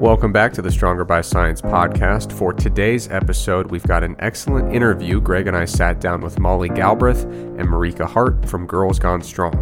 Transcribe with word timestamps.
Welcome 0.00 0.32
back 0.32 0.54
to 0.54 0.62
the 0.62 0.70
Stronger 0.70 1.04
by 1.04 1.20
Science 1.20 1.60
podcast. 1.60 2.32
For 2.32 2.54
today's 2.54 3.10
episode, 3.10 3.70
we've 3.70 3.86
got 3.86 4.02
an 4.02 4.16
excellent 4.18 4.74
interview. 4.74 5.20
Greg 5.20 5.46
and 5.46 5.54
I 5.54 5.66
sat 5.66 6.00
down 6.00 6.22
with 6.22 6.38
Molly 6.38 6.70
Galbraith 6.70 7.24
and 7.24 7.68
Marika 7.68 8.06
Hart 8.06 8.48
from 8.48 8.66
Girls 8.66 8.98
Gone 8.98 9.20
Strong. 9.20 9.52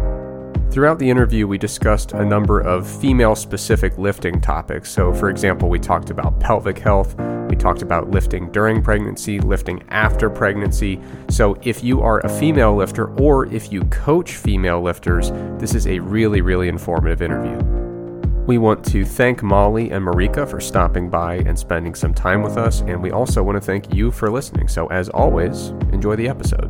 Throughout 0.71 0.97
the 0.97 1.09
interview, 1.09 1.45
we 1.45 1.57
discussed 1.57 2.13
a 2.13 2.23
number 2.23 2.61
of 2.61 2.89
female 2.89 3.35
specific 3.35 3.97
lifting 3.97 4.39
topics. 4.39 4.89
So, 4.89 5.13
for 5.13 5.29
example, 5.29 5.67
we 5.67 5.77
talked 5.77 6.09
about 6.09 6.39
pelvic 6.39 6.79
health, 6.79 7.19
we 7.49 7.57
talked 7.57 7.81
about 7.81 8.09
lifting 8.11 8.49
during 8.53 8.81
pregnancy, 8.81 9.41
lifting 9.41 9.83
after 9.89 10.29
pregnancy. 10.29 11.01
So, 11.29 11.57
if 11.63 11.83
you 11.83 11.99
are 11.99 12.19
a 12.19 12.29
female 12.29 12.73
lifter 12.77 13.13
or 13.19 13.47
if 13.47 13.73
you 13.73 13.83
coach 13.87 14.37
female 14.37 14.81
lifters, 14.81 15.31
this 15.59 15.75
is 15.75 15.85
a 15.85 15.99
really, 15.99 16.39
really 16.39 16.69
informative 16.69 17.21
interview. 17.21 17.88
We 18.49 18.57
want 18.57 18.83
to 18.85 19.05
thank 19.05 19.43
Molly 19.43 19.91
and 19.91 20.03
Marika 20.03 20.49
for 20.49 20.59
stopping 20.59 21.07
by 21.07 21.35
and 21.35 21.55
spending 21.55 21.93
some 21.93 22.15
time 22.15 22.41
with 22.41 22.57
us, 22.57 22.81
and 22.81 22.99
we 22.99 23.11
also 23.11 23.43
want 23.43 23.57
to 23.57 23.61
thank 23.61 23.93
you 23.93 24.09
for 24.09 24.31
listening. 24.31 24.67
So, 24.67 24.87
as 24.87 25.07
always, 25.07 25.67
enjoy 25.93 26.15
the 26.15 26.27
episode. 26.27 26.69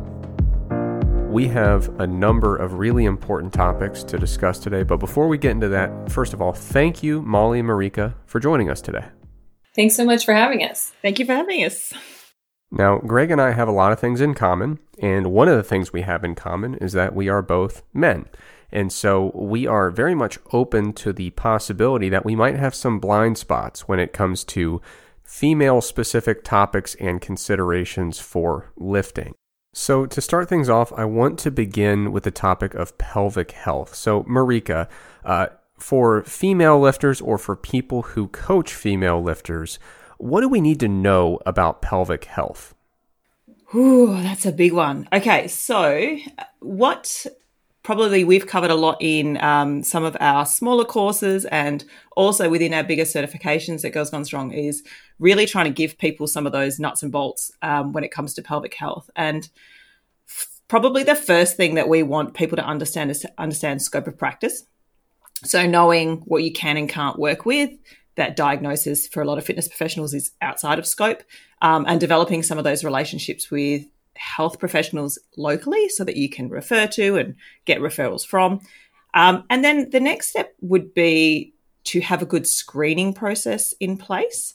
We 1.30 1.48
have 1.48 1.88
a 1.98 2.06
number 2.06 2.54
of 2.54 2.74
really 2.74 3.06
important 3.06 3.54
topics 3.54 4.04
to 4.04 4.18
discuss 4.18 4.58
today, 4.58 4.82
but 4.82 4.98
before 4.98 5.26
we 5.26 5.38
get 5.38 5.52
into 5.52 5.68
that, 5.68 6.12
first 6.12 6.34
of 6.34 6.42
all, 6.42 6.52
thank 6.52 7.02
you, 7.02 7.22
Molly 7.22 7.60
and 7.60 7.68
Marika, 7.70 8.12
for 8.26 8.40
joining 8.40 8.68
us 8.68 8.82
today. 8.82 9.06
Thanks 9.74 9.96
so 9.96 10.04
much 10.04 10.26
for 10.26 10.34
having 10.34 10.62
us. 10.62 10.92
Thank 11.00 11.18
you 11.18 11.24
for 11.24 11.32
having 11.32 11.64
us. 11.64 11.94
Now, 12.70 12.98
Greg 12.98 13.30
and 13.30 13.40
I 13.40 13.52
have 13.52 13.68
a 13.68 13.72
lot 13.72 13.92
of 13.92 13.98
things 13.98 14.20
in 14.20 14.34
common, 14.34 14.80
and 14.98 15.28
one 15.28 15.48
of 15.48 15.56
the 15.56 15.62
things 15.62 15.94
we 15.94 16.02
have 16.02 16.24
in 16.24 16.34
common 16.34 16.74
is 16.74 16.92
that 16.92 17.14
we 17.14 17.30
are 17.30 17.40
both 17.40 17.82
men. 17.94 18.26
And 18.72 18.92
so 18.92 19.32
we 19.34 19.66
are 19.66 19.90
very 19.90 20.14
much 20.14 20.38
open 20.52 20.92
to 20.94 21.12
the 21.12 21.30
possibility 21.30 22.08
that 22.08 22.24
we 22.24 22.36
might 22.36 22.56
have 22.56 22.74
some 22.74 23.00
blind 23.00 23.38
spots 23.38 23.88
when 23.88 23.98
it 23.98 24.12
comes 24.12 24.44
to 24.44 24.80
female 25.24 25.80
specific 25.80 26.42
topics 26.44 26.96
and 26.96 27.20
considerations 27.20 28.18
for 28.18 28.72
lifting. 28.76 29.34
So, 29.72 30.04
to 30.04 30.20
start 30.20 30.48
things 30.48 30.68
off, 30.68 30.92
I 30.94 31.04
want 31.04 31.38
to 31.40 31.50
begin 31.52 32.10
with 32.10 32.24
the 32.24 32.32
topic 32.32 32.74
of 32.74 32.98
pelvic 32.98 33.52
health. 33.52 33.94
So, 33.94 34.24
Marika, 34.24 34.88
uh, 35.24 35.46
for 35.78 36.24
female 36.24 36.80
lifters 36.80 37.20
or 37.20 37.38
for 37.38 37.54
people 37.54 38.02
who 38.02 38.26
coach 38.28 38.74
female 38.74 39.22
lifters, 39.22 39.78
what 40.18 40.40
do 40.40 40.48
we 40.48 40.60
need 40.60 40.80
to 40.80 40.88
know 40.88 41.38
about 41.46 41.82
pelvic 41.82 42.24
health? 42.24 42.74
Ooh, 43.72 44.20
that's 44.22 44.44
a 44.44 44.52
big 44.52 44.72
one. 44.72 45.08
Okay, 45.12 45.46
so 45.46 46.18
what 46.58 47.26
probably 47.82 48.24
we've 48.24 48.46
covered 48.46 48.70
a 48.70 48.74
lot 48.74 48.98
in 49.00 49.42
um, 49.42 49.82
some 49.82 50.04
of 50.04 50.16
our 50.20 50.44
smaller 50.44 50.84
courses 50.84 51.44
and 51.46 51.84
also 52.16 52.48
within 52.50 52.74
our 52.74 52.84
bigger 52.84 53.04
certifications 53.04 53.82
that 53.82 53.90
Girls 53.90 54.10
Gone 54.10 54.24
Strong 54.24 54.52
is 54.52 54.82
really 55.18 55.46
trying 55.46 55.64
to 55.64 55.70
give 55.70 55.98
people 55.98 56.26
some 56.26 56.46
of 56.46 56.52
those 56.52 56.78
nuts 56.78 57.02
and 57.02 57.10
bolts 57.10 57.50
um, 57.62 57.92
when 57.92 58.04
it 58.04 58.12
comes 58.12 58.34
to 58.34 58.42
pelvic 58.42 58.74
health. 58.74 59.08
And 59.16 59.48
f- 60.28 60.60
probably 60.68 61.04
the 61.04 61.14
first 61.14 61.56
thing 61.56 61.74
that 61.76 61.88
we 61.88 62.02
want 62.02 62.34
people 62.34 62.56
to 62.56 62.64
understand 62.64 63.10
is 63.10 63.20
to 63.20 63.32
understand 63.38 63.80
scope 63.80 64.06
of 64.06 64.18
practice. 64.18 64.64
So 65.42 65.66
knowing 65.66 66.18
what 66.26 66.42
you 66.42 66.52
can 66.52 66.76
and 66.76 66.88
can't 66.88 67.18
work 67.18 67.46
with, 67.46 67.70
that 68.16 68.36
diagnosis 68.36 69.06
for 69.06 69.22
a 69.22 69.24
lot 69.24 69.38
of 69.38 69.44
fitness 69.44 69.68
professionals 69.68 70.12
is 70.12 70.32
outside 70.42 70.78
of 70.78 70.86
scope, 70.86 71.22
um, 71.62 71.86
and 71.88 71.98
developing 71.98 72.42
some 72.42 72.58
of 72.58 72.64
those 72.64 72.84
relationships 72.84 73.50
with 73.50 73.84
health 74.20 74.58
professionals 74.58 75.18
locally 75.38 75.88
so 75.88 76.04
that 76.04 76.16
you 76.16 76.28
can 76.28 76.50
refer 76.50 76.86
to 76.86 77.16
and 77.16 77.34
get 77.64 77.80
referrals 77.80 78.24
from. 78.24 78.60
Um, 79.14 79.44
and 79.48 79.64
then 79.64 79.88
the 79.90 79.98
next 79.98 80.28
step 80.28 80.54
would 80.60 80.92
be 80.92 81.54
to 81.84 82.00
have 82.02 82.20
a 82.20 82.26
good 82.26 82.46
screening 82.46 83.14
process 83.14 83.72
in 83.80 83.96
place. 83.96 84.54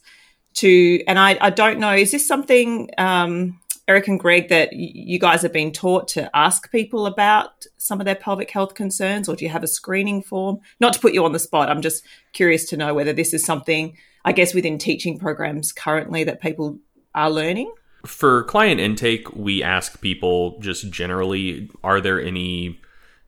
To 0.55 1.03
and 1.07 1.17
I, 1.17 1.37
I 1.41 1.49
don't 1.49 1.79
know, 1.79 1.93
is 1.93 2.11
this 2.11 2.27
something, 2.27 2.89
um, 2.97 3.59
Eric 3.87 4.07
and 4.07 4.19
Greg, 4.19 4.49
that 4.49 4.71
you 4.73 5.19
guys 5.19 5.41
have 5.41 5.51
been 5.51 5.71
taught 5.71 6.07
to 6.09 6.29
ask 6.35 6.71
people 6.71 7.07
about 7.07 7.65
some 7.77 7.99
of 7.99 8.05
their 8.05 8.15
pelvic 8.15 8.51
health 8.51 8.75
concerns, 8.75 9.27
or 9.27 9.35
do 9.35 9.43
you 9.43 9.51
have 9.51 9.63
a 9.63 9.67
screening 9.67 10.21
form? 10.21 10.59
Not 10.79 10.93
to 10.93 10.99
put 10.99 11.13
you 11.13 11.25
on 11.25 11.33
the 11.33 11.39
spot, 11.39 11.69
I'm 11.69 11.81
just 11.81 12.03
curious 12.31 12.65
to 12.69 12.77
know 12.77 12.93
whether 12.93 13.13
this 13.13 13.33
is 13.33 13.43
something, 13.43 13.97
I 14.23 14.31
guess, 14.31 14.53
within 14.53 14.77
teaching 14.77 15.19
programs 15.19 15.73
currently 15.73 16.23
that 16.23 16.39
people 16.39 16.79
are 17.13 17.29
learning 17.29 17.71
for 18.05 18.43
client 18.43 18.79
intake, 18.79 19.33
we 19.35 19.63
ask 19.63 20.01
people 20.01 20.59
just 20.59 20.89
generally, 20.89 21.69
are 21.83 22.01
there 22.01 22.21
any 22.21 22.79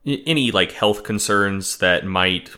any 0.06 0.52
like 0.52 0.72
health 0.72 1.04
concerns 1.04 1.78
that 1.78 2.06
might 2.06 2.50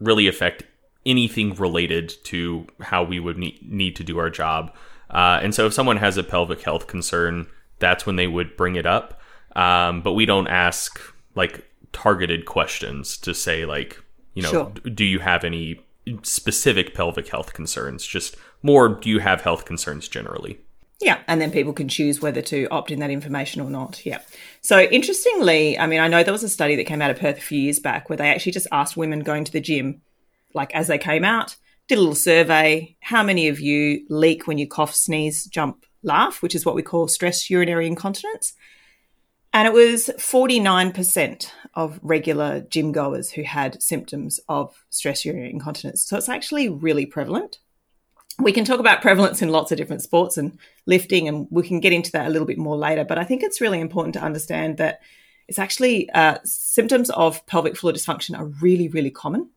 really 0.00 0.26
affect 0.26 0.64
anything 1.04 1.54
related 1.54 2.14
to 2.24 2.66
how 2.80 3.04
we 3.04 3.20
would 3.20 3.36
need, 3.36 3.60
need 3.70 3.96
to 3.96 4.04
do 4.04 4.18
our 4.18 4.30
job? 4.30 4.74
Uh, 5.10 5.38
and 5.42 5.54
so, 5.54 5.66
if 5.66 5.72
someone 5.72 5.98
has 5.98 6.16
a 6.16 6.24
pelvic 6.24 6.62
health 6.62 6.86
concern, 6.86 7.46
that's 7.78 8.06
when 8.06 8.16
they 8.16 8.26
would 8.26 8.56
bring 8.56 8.76
it 8.76 8.86
up. 8.86 9.20
Um, 9.54 10.02
but 10.02 10.12
we 10.12 10.26
don't 10.26 10.48
ask 10.48 11.00
like 11.34 11.64
targeted 11.92 12.44
questions 12.44 13.16
to 13.18 13.34
say 13.34 13.64
like, 13.64 14.02
you 14.34 14.42
know, 14.42 14.50
sure. 14.50 14.72
do 14.92 15.04
you 15.04 15.18
have 15.20 15.44
any 15.44 15.80
specific 16.22 16.94
pelvic 16.94 17.28
health 17.28 17.52
concerns? 17.52 18.06
Just 18.06 18.36
more, 18.62 18.88
do 18.88 19.08
you 19.08 19.20
have 19.20 19.42
health 19.42 19.64
concerns 19.64 20.08
generally? 20.08 20.58
Yeah, 21.00 21.18
and 21.28 21.40
then 21.40 21.50
people 21.50 21.74
can 21.74 21.88
choose 21.88 22.22
whether 22.22 22.40
to 22.42 22.66
opt 22.70 22.90
in 22.90 23.00
that 23.00 23.10
information 23.10 23.60
or 23.60 23.68
not. 23.68 24.04
Yeah. 24.06 24.20
So 24.62 24.80
interestingly, 24.80 25.78
I 25.78 25.86
mean, 25.86 26.00
I 26.00 26.08
know 26.08 26.22
there 26.22 26.32
was 26.32 26.42
a 26.42 26.48
study 26.48 26.74
that 26.76 26.84
came 26.84 27.02
out 27.02 27.10
of 27.10 27.18
Perth 27.18 27.36
a 27.38 27.42
few 27.42 27.60
years 27.60 27.78
back 27.78 28.08
where 28.08 28.16
they 28.16 28.28
actually 28.28 28.52
just 28.52 28.66
asked 28.72 28.96
women 28.96 29.20
going 29.20 29.44
to 29.44 29.52
the 29.52 29.60
gym, 29.60 30.00
like 30.54 30.74
as 30.74 30.86
they 30.86 30.96
came 30.96 31.24
out, 31.24 31.56
did 31.86 31.98
a 31.98 32.00
little 32.00 32.14
survey. 32.14 32.96
How 33.00 33.22
many 33.22 33.48
of 33.48 33.60
you 33.60 34.06
leak 34.08 34.46
when 34.46 34.56
you 34.56 34.66
cough, 34.66 34.94
sneeze, 34.94 35.44
jump, 35.44 35.84
laugh, 36.02 36.40
which 36.40 36.54
is 36.54 36.64
what 36.64 36.74
we 36.74 36.82
call 36.82 37.08
stress 37.08 37.50
urinary 37.50 37.86
incontinence? 37.86 38.54
And 39.52 39.68
it 39.68 39.74
was 39.74 40.10
49% 40.18 41.50
of 41.74 42.00
regular 42.02 42.60
gym 42.60 42.92
goers 42.92 43.30
who 43.30 43.42
had 43.42 43.82
symptoms 43.82 44.40
of 44.48 44.84
stress 44.90 45.24
urinary 45.24 45.50
incontinence. 45.50 46.06
So 46.06 46.16
it's 46.16 46.28
actually 46.28 46.68
really 46.68 47.06
prevalent 47.06 47.58
we 48.38 48.52
can 48.52 48.64
talk 48.64 48.80
about 48.80 49.00
prevalence 49.00 49.40
in 49.40 49.48
lots 49.48 49.72
of 49.72 49.78
different 49.78 50.02
sports 50.02 50.36
and 50.36 50.58
lifting, 50.84 51.26
and 51.26 51.46
we 51.50 51.66
can 51.66 51.80
get 51.80 51.92
into 51.92 52.12
that 52.12 52.26
a 52.26 52.30
little 52.30 52.46
bit 52.46 52.58
more 52.58 52.76
later. 52.76 53.04
But 53.04 53.18
I 53.18 53.24
think 53.24 53.42
it's 53.42 53.60
really 53.60 53.80
important 53.80 54.14
to 54.14 54.22
understand 54.22 54.76
that 54.76 55.00
it's 55.48 55.58
actually 55.58 56.10
uh, 56.10 56.38
symptoms 56.44 57.08
of 57.10 57.44
pelvic 57.46 57.76
floor 57.76 57.92
dysfunction 57.92 58.38
are 58.38 58.46
really, 58.46 58.88
really 58.88 59.10
common. 59.10 59.50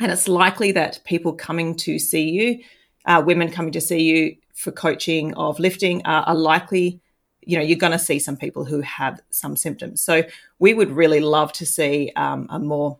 And 0.00 0.10
it's 0.10 0.28
likely 0.28 0.72
that 0.72 1.00
people 1.04 1.32
coming 1.32 1.76
to 1.76 1.98
see 1.98 2.28
you, 2.30 2.64
uh, 3.06 3.22
women 3.24 3.50
coming 3.50 3.72
to 3.72 3.80
see 3.80 4.02
you 4.02 4.36
for 4.54 4.72
coaching 4.72 5.32
of 5.34 5.58
lifting, 5.58 6.04
uh, 6.04 6.24
are 6.26 6.34
likely, 6.34 7.00
you 7.40 7.56
know, 7.56 7.62
you're 7.62 7.78
going 7.78 7.92
to 7.92 7.98
see 7.98 8.18
some 8.18 8.36
people 8.36 8.64
who 8.64 8.80
have 8.80 9.20
some 9.30 9.56
symptoms. 9.56 10.02
So 10.02 10.24
we 10.58 10.74
would 10.74 10.90
really 10.90 11.20
love 11.20 11.52
to 11.54 11.66
see 11.66 12.12
um, 12.16 12.46
a 12.50 12.58
more 12.58 12.98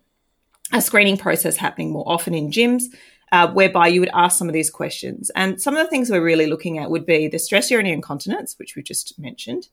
a 0.73 0.81
screening 0.81 1.19
process 1.19 1.57
happening 1.57 1.91
more 1.91 2.05
often 2.07 2.35
in 2.35 2.51
gyms 2.51 2.85
uh, 3.33 3.51
whereby 3.51 3.89
you 3.89 3.99
would 3.99 4.11
ask 4.13 4.39
some 4.39 4.49
of 4.49 4.53
these 4.53 4.71
questions. 4.71 5.31
And 5.35 5.61
some 5.61 5.75
of 5.75 5.85
the 5.85 5.91
things 5.91 6.11
we're 6.11 6.23
really 6.23 6.47
looking 6.47 6.79
at 6.79 6.91
would 6.91 7.07
be 7.07 7.29
the 7.29 7.39
stress 7.39 7.71
urinary 7.71 7.95
incontinence, 7.95 8.59
which 8.59 8.77
we 8.77 8.83
just 8.83 9.19
mentioned, 9.19 9.69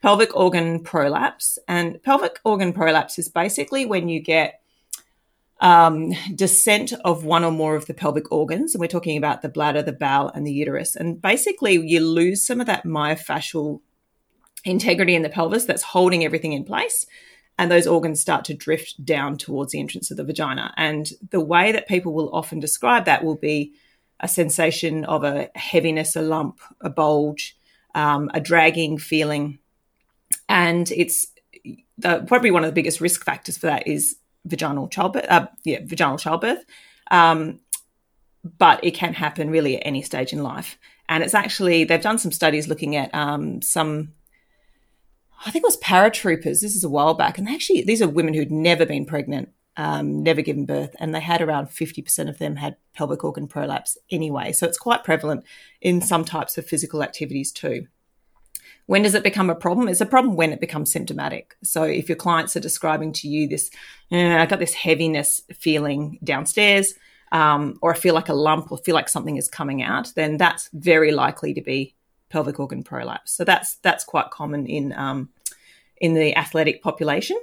pelvic 0.00 0.34
organ 0.34 0.80
prolapse. 0.80 1.58
And 1.68 2.02
pelvic 2.02 2.40
organ 2.42 2.72
prolapse 2.72 3.18
is 3.18 3.28
basically 3.28 3.84
when 3.84 4.08
you 4.08 4.20
get 4.20 4.62
um, 5.60 6.12
descent 6.34 6.94
of 7.04 7.24
one 7.24 7.44
or 7.44 7.52
more 7.52 7.76
of 7.76 7.86
the 7.86 7.94
pelvic 7.94 8.32
organs. 8.32 8.74
And 8.74 8.80
we're 8.80 8.88
talking 8.88 9.18
about 9.18 9.42
the 9.42 9.50
bladder, 9.50 9.82
the 9.82 9.92
bowel, 9.92 10.30
and 10.34 10.46
the 10.46 10.52
uterus. 10.52 10.96
And 10.96 11.20
basically, 11.20 11.74
you 11.74 12.00
lose 12.00 12.46
some 12.46 12.60
of 12.60 12.66
that 12.66 12.84
myofascial 12.84 13.80
integrity 14.64 15.14
in 15.14 15.22
the 15.22 15.28
pelvis 15.28 15.66
that's 15.66 15.82
holding 15.82 16.24
everything 16.24 16.54
in 16.54 16.64
place 16.64 17.06
and 17.58 17.70
those 17.70 17.86
organs 17.86 18.20
start 18.20 18.44
to 18.46 18.54
drift 18.54 19.02
down 19.04 19.38
towards 19.38 19.72
the 19.72 19.80
entrance 19.80 20.10
of 20.10 20.16
the 20.16 20.24
vagina. 20.24 20.74
And 20.76 21.10
the 21.30 21.40
way 21.40 21.72
that 21.72 21.88
people 21.88 22.12
will 22.12 22.34
often 22.34 22.60
describe 22.60 23.06
that 23.06 23.24
will 23.24 23.36
be 23.36 23.72
a 24.20 24.28
sensation 24.28 25.04
of 25.04 25.24
a 25.24 25.50
heaviness, 25.54 26.16
a 26.16 26.22
lump, 26.22 26.60
a 26.80 26.90
bulge, 26.90 27.56
um, 27.94 28.30
a 28.34 28.40
dragging 28.40 28.98
feeling. 28.98 29.58
And 30.48 30.90
it's 30.90 31.28
the, 31.98 32.24
probably 32.26 32.50
one 32.50 32.64
of 32.64 32.68
the 32.68 32.74
biggest 32.74 33.00
risk 33.00 33.24
factors 33.24 33.56
for 33.56 33.66
that 33.66 33.86
is 33.86 34.16
vaginal 34.44 34.88
childbirth. 34.88 35.26
Uh, 35.28 35.46
yeah, 35.64 35.80
vaginal 35.82 36.18
childbirth. 36.18 36.64
Um, 37.10 37.60
but 38.58 38.84
it 38.84 38.92
can 38.92 39.14
happen 39.14 39.50
really 39.50 39.76
at 39.76 39.86
any 39.86 40.02
stage 40.02 40.32
in 40.32 40.42
life. 40.42 40.78
And 41.08 41.22
it's 41.22 41.34
actually, 41.34 41.84
they've 41.84 42.00
done 42.00 42.18
some 42.18 42.32
studies 42.32 42.68
looking 42.68 42.96
at 42.96 43.14
um, 43.14 43.62
some 43.62 44.12
I 45.44 45.50
think 45.50 45.62
it 45.62 45.68
was 45.68 45.76
paratroopers. 45.78 46.60
This 46.60 46.74
is 46.74 46.84
a 46.84 46.88
while 46.88 47.14
back, 47.14 47.38
and 47.38 47.48
actually, 47.48 47.82
these 47.82 48.02
are 48.02 48.08
women 48.08 48.34
who'd 48.34 48.50
never 48.50 48.86
been 48.86 49.04
pregnant, 49.04 49.50
um, 49.76 50.22
never 50.22 50.42
given 50.42 50.64
birth, 50.64 50.96
and 50.98 51.14
they 51.14 51.20
had 51.20 51.42
around 51.42 51.70
fifty 51.70 52.02
percent 52.02 52.28
of 52.28 52.38
them 52.38 52.56
had 52.56 52.76
pelvic 52.94 53.22
organ 53.22 53.46
prolapse 53.46 53.98
anyway. 54.10 54.52
So 54.52 54.66
it's 54.66 54.78
quite 54.78 55.04
prevalent 55.04 55.44
in 55.80 56.00
some 56.00 56.24
types 56.24 56.56
of 56.56 56.66
physical 56.66 57.02
activities 57.02 57.52
too. 57.52 57.86
When 58.86 59.02
does 59.02 59.14
it 59.14 59.24
become 59.24 59.50
a 59.50 59.54
problem? 59.54 59.88
It's 59.88 60.00
a 60.00 60.06
problem 60.06 60.36
when 60.36 60.52
it 60.52 60.60
becomes 60.60 60.92
symptomatic. 60.92 61.56
So 61.62 61.82
if 61.82 62.08
your 62.08 62.16
clients 62.16 62.56
are 62.56 62.60
describing 62.60 63.12
to 63.14 63.28
you 63.28 63.48
this, 63.48 63.68
eh, 64.12 64.40
I 64.40 64.46
got 64.46 64.60
this 64.60 64.74
heaviness 64.74 65.42
feeling 65.52 66.20
downstairs, 66.22 66.94
um, 67.32 67.78
or 67.82 67.92
I 67.92 67.96
feel 67.96 68.14
like 68.14 68.28
a 68.28 68.34
lump 68.34 68.70
or 68.70 68.78
feel 68.78 68.94
like 68.94 69.08
something 69.08 69.36
is 69.36 69.48
coming 69.48 69.82
out, 69.82 70.12
then 70.14 70.36
that's 70.36 70.70
very 70.72 71.10
likely 71.10 71.52
to 71.54 71.60
be 71.60 71.96
pelvic 72.28 72.58
organ 72.60 72.82
prolapse. 72.82 73.32
So 73.32 73.44
that's 73.44 73.76
that's 73.76 74.04
quite 74.04 74.30
common 74.30 74.66
in 74.66 74.92
um, 74.92 75.30
in 75.98 76.14
the 76.14 76.36
athletic 76.36 76.82
population. 76.82 77.38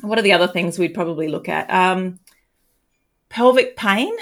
What 0.00 0.18
are 0.18 0.22
the 0.22 0.32
other 0.32 0.48
things 0.48 0.78
we'd 0.78 0.94
probably 0.94 1.28
look 1.28 1.48
at? 1.48 1.70
Um, 1.70 2.20
pelvic 3.28 3.76
pain, 3.76 4.12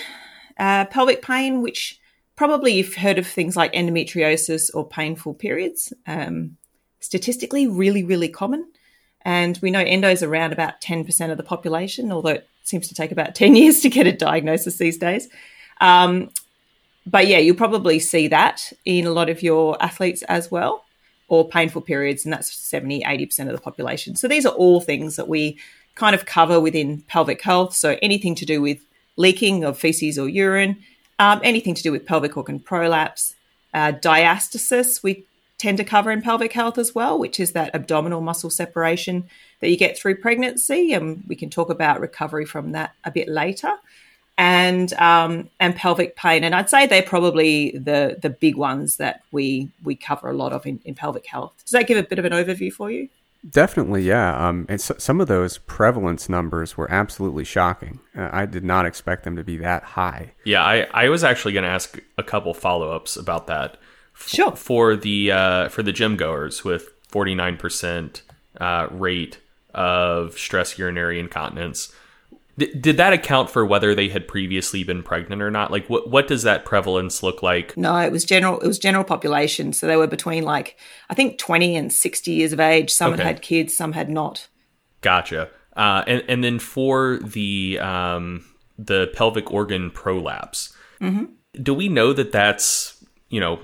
uh, 0.59 0.87
pelvic 0.87 1.23
pain, 1.23 1.61
which 1.61 2.01
probably 2.37 2.75
you've 2.75 2.95
heard 2.95 3.19
of 3.19 3.27
things 3.27 3.57
like 3.57 3.73
endometriosis 3.73 4.71
or 4.75 4.87
painful 4.87 5.35
periods. 5.35 5.93
Um, 6.07 6.57
statistically, 7.01 7.67
really, 7.67 8.03
really 8.03 8.29
common. 8.29 8.69
And 9.23 9.59
we 9.63 9.71
know 9.71 9.81
endo 9.81 10.09
is 10.09 10.23
around 10.23 10.53
about 10.53 10.81
10% 10.81 11.31
of 11.31 11.37
the 11.37 11.43
population, 11.43 12.13
although 12.13 12.31
it 12.31 12.49
seems 12.63 12.89
to 12.89 12.95
take 12.95 13.13
about 13.13 13.35
10 13.35 13.57
years 13.57 13.81
to 13.81 13.89
get 13.89 14.07
a 14.07 14.13
diagnosis 14.13 14.77
these 14.77 14.99
days. 14.99 15.29
Um, 15.81 16.31
but 17.07 17.27
yeah, 17.27 17.39
you'll 17.39 17.57
probably 17.57 17.99
see 17.99 18.29
that 18.29 18.73
in 18.85 19.07
a 19.07 19.13
lot 19.13 19.29
of 19.29 19.43
your 19.43 19.81
athletes 19.83 20.23
as 20.23 20.51
well, 20.51 20.85
or 21.29 21.49
painful 21.49 21.83
periods, 21.83 22.25
and 22.25 22.33
that's 22.33 22.53
70, 22.53 23.03
80% 23.03 23.41
of 23.41 23.53
the 23.53 23.59
population. 23.59 24.17
So 24.17 24.27
these 24.29 24.45
are 24.45 24.53
all 24.55 24.81
things 24.81 25.17
that 25.17 25.29
we 25.29 25.59
kind 25.95 26.15
of 26.15 26.27
cover 26.27 26.61
within 26.61 27.03
pelvic 27.03 27.43
health. 27.43 27.75
So 27.75 27.97
anything 28.03 28.35
to 28.37 28.45
do 28.45 28.61
with 28.61 28.79
leaking 29.17 29.65
of 29.65 29.79
feces 29.79 30.19
or 30.19 30.29
urine, 30.29 30.79
um, 31.19 31.41
anything 31.43 31.75
to 31.75 31.83
do 31.83 31.93
with 31.93 32.07
pelvic 32.07 32.37
organ 32.37 32.61
prolapse, 32.61 33.35
uh, 33.73 33.93
diastasis, 33.93 35.03
we 35.03 35.25
tend 35.59 35.79
to 35.79 35.85
cover 35.85 36.11
in 36.11 36.21
pelvic 36.21 36.53
health 36.53 36.77
as 36.77 36.95
well, 36.95 37.19
which 37.19 37.41
is 37.41 37.53
that 37.53 37.75
abdominal 37.75 38.21
muscle 38.21 38.51
separation 38.51 39.25
that 39.61 39.71
you 39.71 39.77
get 39.77 39.99
through 39.99 40.17
pregnancy. 40.17 40.93
And 40.93 41.25
we 41.27 41.35
can 41.35 41.49
talk 41.49 41.71
about 41.71 42.01
recovery 42.01 42.45
from 42.45 42.73
that 42.73 42.95
a 43.05 43.11
bit 43.11 43.29
later. 43.29 43.73
And 44.39 44.93
um, 44.95 45.49
and 45.61 45.75
pelvic 45.75 46.15
pain, 46.15 46.45
and 46.45 46.55
I'd 46.55 46.69
say 46.69 46.87
they're 46.87 47.03
probably 47.03 47.71
the 47.71 48.19
the 48.21 48.29
big 48.29 48.57
ones 48.57 48.99
that 48.99 49.23
we 49.33 49.71
we 49.83 49.95
cover 49.95 50.29
a 50.29 50.35
lot 50.35 50.53
of 50.53 50.67
in, 50.67 50.79
in 50.85 50.95
pelvic 50.95 51.27
health. 51.27 51.55
Does 51.65 51.71
that 51.71 51.87
give 51.87 51.97
a 51.97 52.03
bit 52.03 52.19
of 52.19 52.27
an 52.27 52.33
overview 52.33 52.71
for 52.71 52.91
you? 52.91 53.09
Definitely, 53.49 54.03
yeah. 54.03 54.49
Um, 54.49 54.67
and 54.69 54.81
so, 54.81 54.95
some 54.99 55.21
of 55.21 55.29
those 55.29 55.59
prevalence 55.59 56.29
numbers 56.29 56.77
were 56.77 56.91
absolutely 56.91 57.45
shocking. 57.45 58.01
Uh, 58.17 58.29
I 58.33 58.45
did 58.45 58.65
not 58.65 58.87
expect 58.87 59.25
them 59.25 59.37
to 59.37 59.45
be 59.45 59.57
that 59.59 59.85
high. 59.85 60.33
Yeah, 60.45 60.65
I, 60.65 60.87
I 60.93 61.09
was 61.09 61.23
actually 61.23 61.53
going 61.53 61.65
to 61.65 61.71
ask 61.71 61.99
a 62.19 62.23
couple 62.23 62.55
follow 62.55 62.91
ups 62.91 63.17
about 63.17 63.47
that. 63.47 63.77
F- 64.17 64.29
sure. 64.29 64.57
For 64.57 64.97
the 64.97 65.31
uh, 65.31 65.69
for 65.69 65.83
the 65.83 65.93
gym 65.93 66.17
goers 66.17 66.65
with 66.65 66.89
forty 67.09 67.35
nine 67.35 67.57
percent 67.57 68.23
uh, 68.61 68.89
rate 68.91 69.39
of 69.73 70.39
stress 70.39 70.79
urinary 70.79 71.21
incontinence, 71.21 71.93
did 72.57 72.97
that 72.97 73.13
account 73.13 73.51
for 73.51 73.67
whether 73.67 73.95
they 73.95 74.09
had 74.09 74.27
previously 74.27 74.83
been 74.83 75.03
pregnant 75.03 75.43
or 75.43 75.51
not? 75.51 75.71
Like, 75.71 75.89
what 75.89 76.11
what 76.11 76.27
does 76.27 76.43
that 76.45 76.65
prevalence 76.65 77.23
look 77.23 77.43
like? 77.43 77.77
No, 77.77 77.97
it 77.99 78.11
was 78.11 78.25
general. 78.25 78.59
It 78.61 78.67
was 78.67 78.79
general 78.79 79.05
population. 79.05 79.73
So 79.73 79.87
they 79.87 79.97
were 79.97 80.07
between 80.07 80.45
like 80.45 80.79
I 81.11 81.15
think 81.15 81.39
twenty 81.39 81.77
and 81.77 81.93
sixty 81.93 82.33
years 82.33 82.53
of 82.53 82.61
age. 82.61 82.93
Some 82.93 83.13
okay. 83.13 83.23
had 83.23 83.27
had 83.27 83.43
kids, 83.43 83.77
some 83.77 83.93
had 83.93 84.09
not. 84.09 84.49
Gotcha. 85.03 85.51
Uh, 85.77 86.03
and 86.07 86.25
and 86.29 86.43
then 86.43 86.59
for 86.59 87.19
the 87.19 87.79
um, 87.81 88.45
the 88.79 89.09
pelvic 89.15 89.53
organ 89.53 89.91
prolapse, 89.91 90.75
mm-hmm. 91.01 91.27
do 91.63 91.75
we 91.75 91.89
know 91.89 92.15
that 92.15 92.33
that's 92.33 93.05
you 93.29 93.41
know 93.41 93.61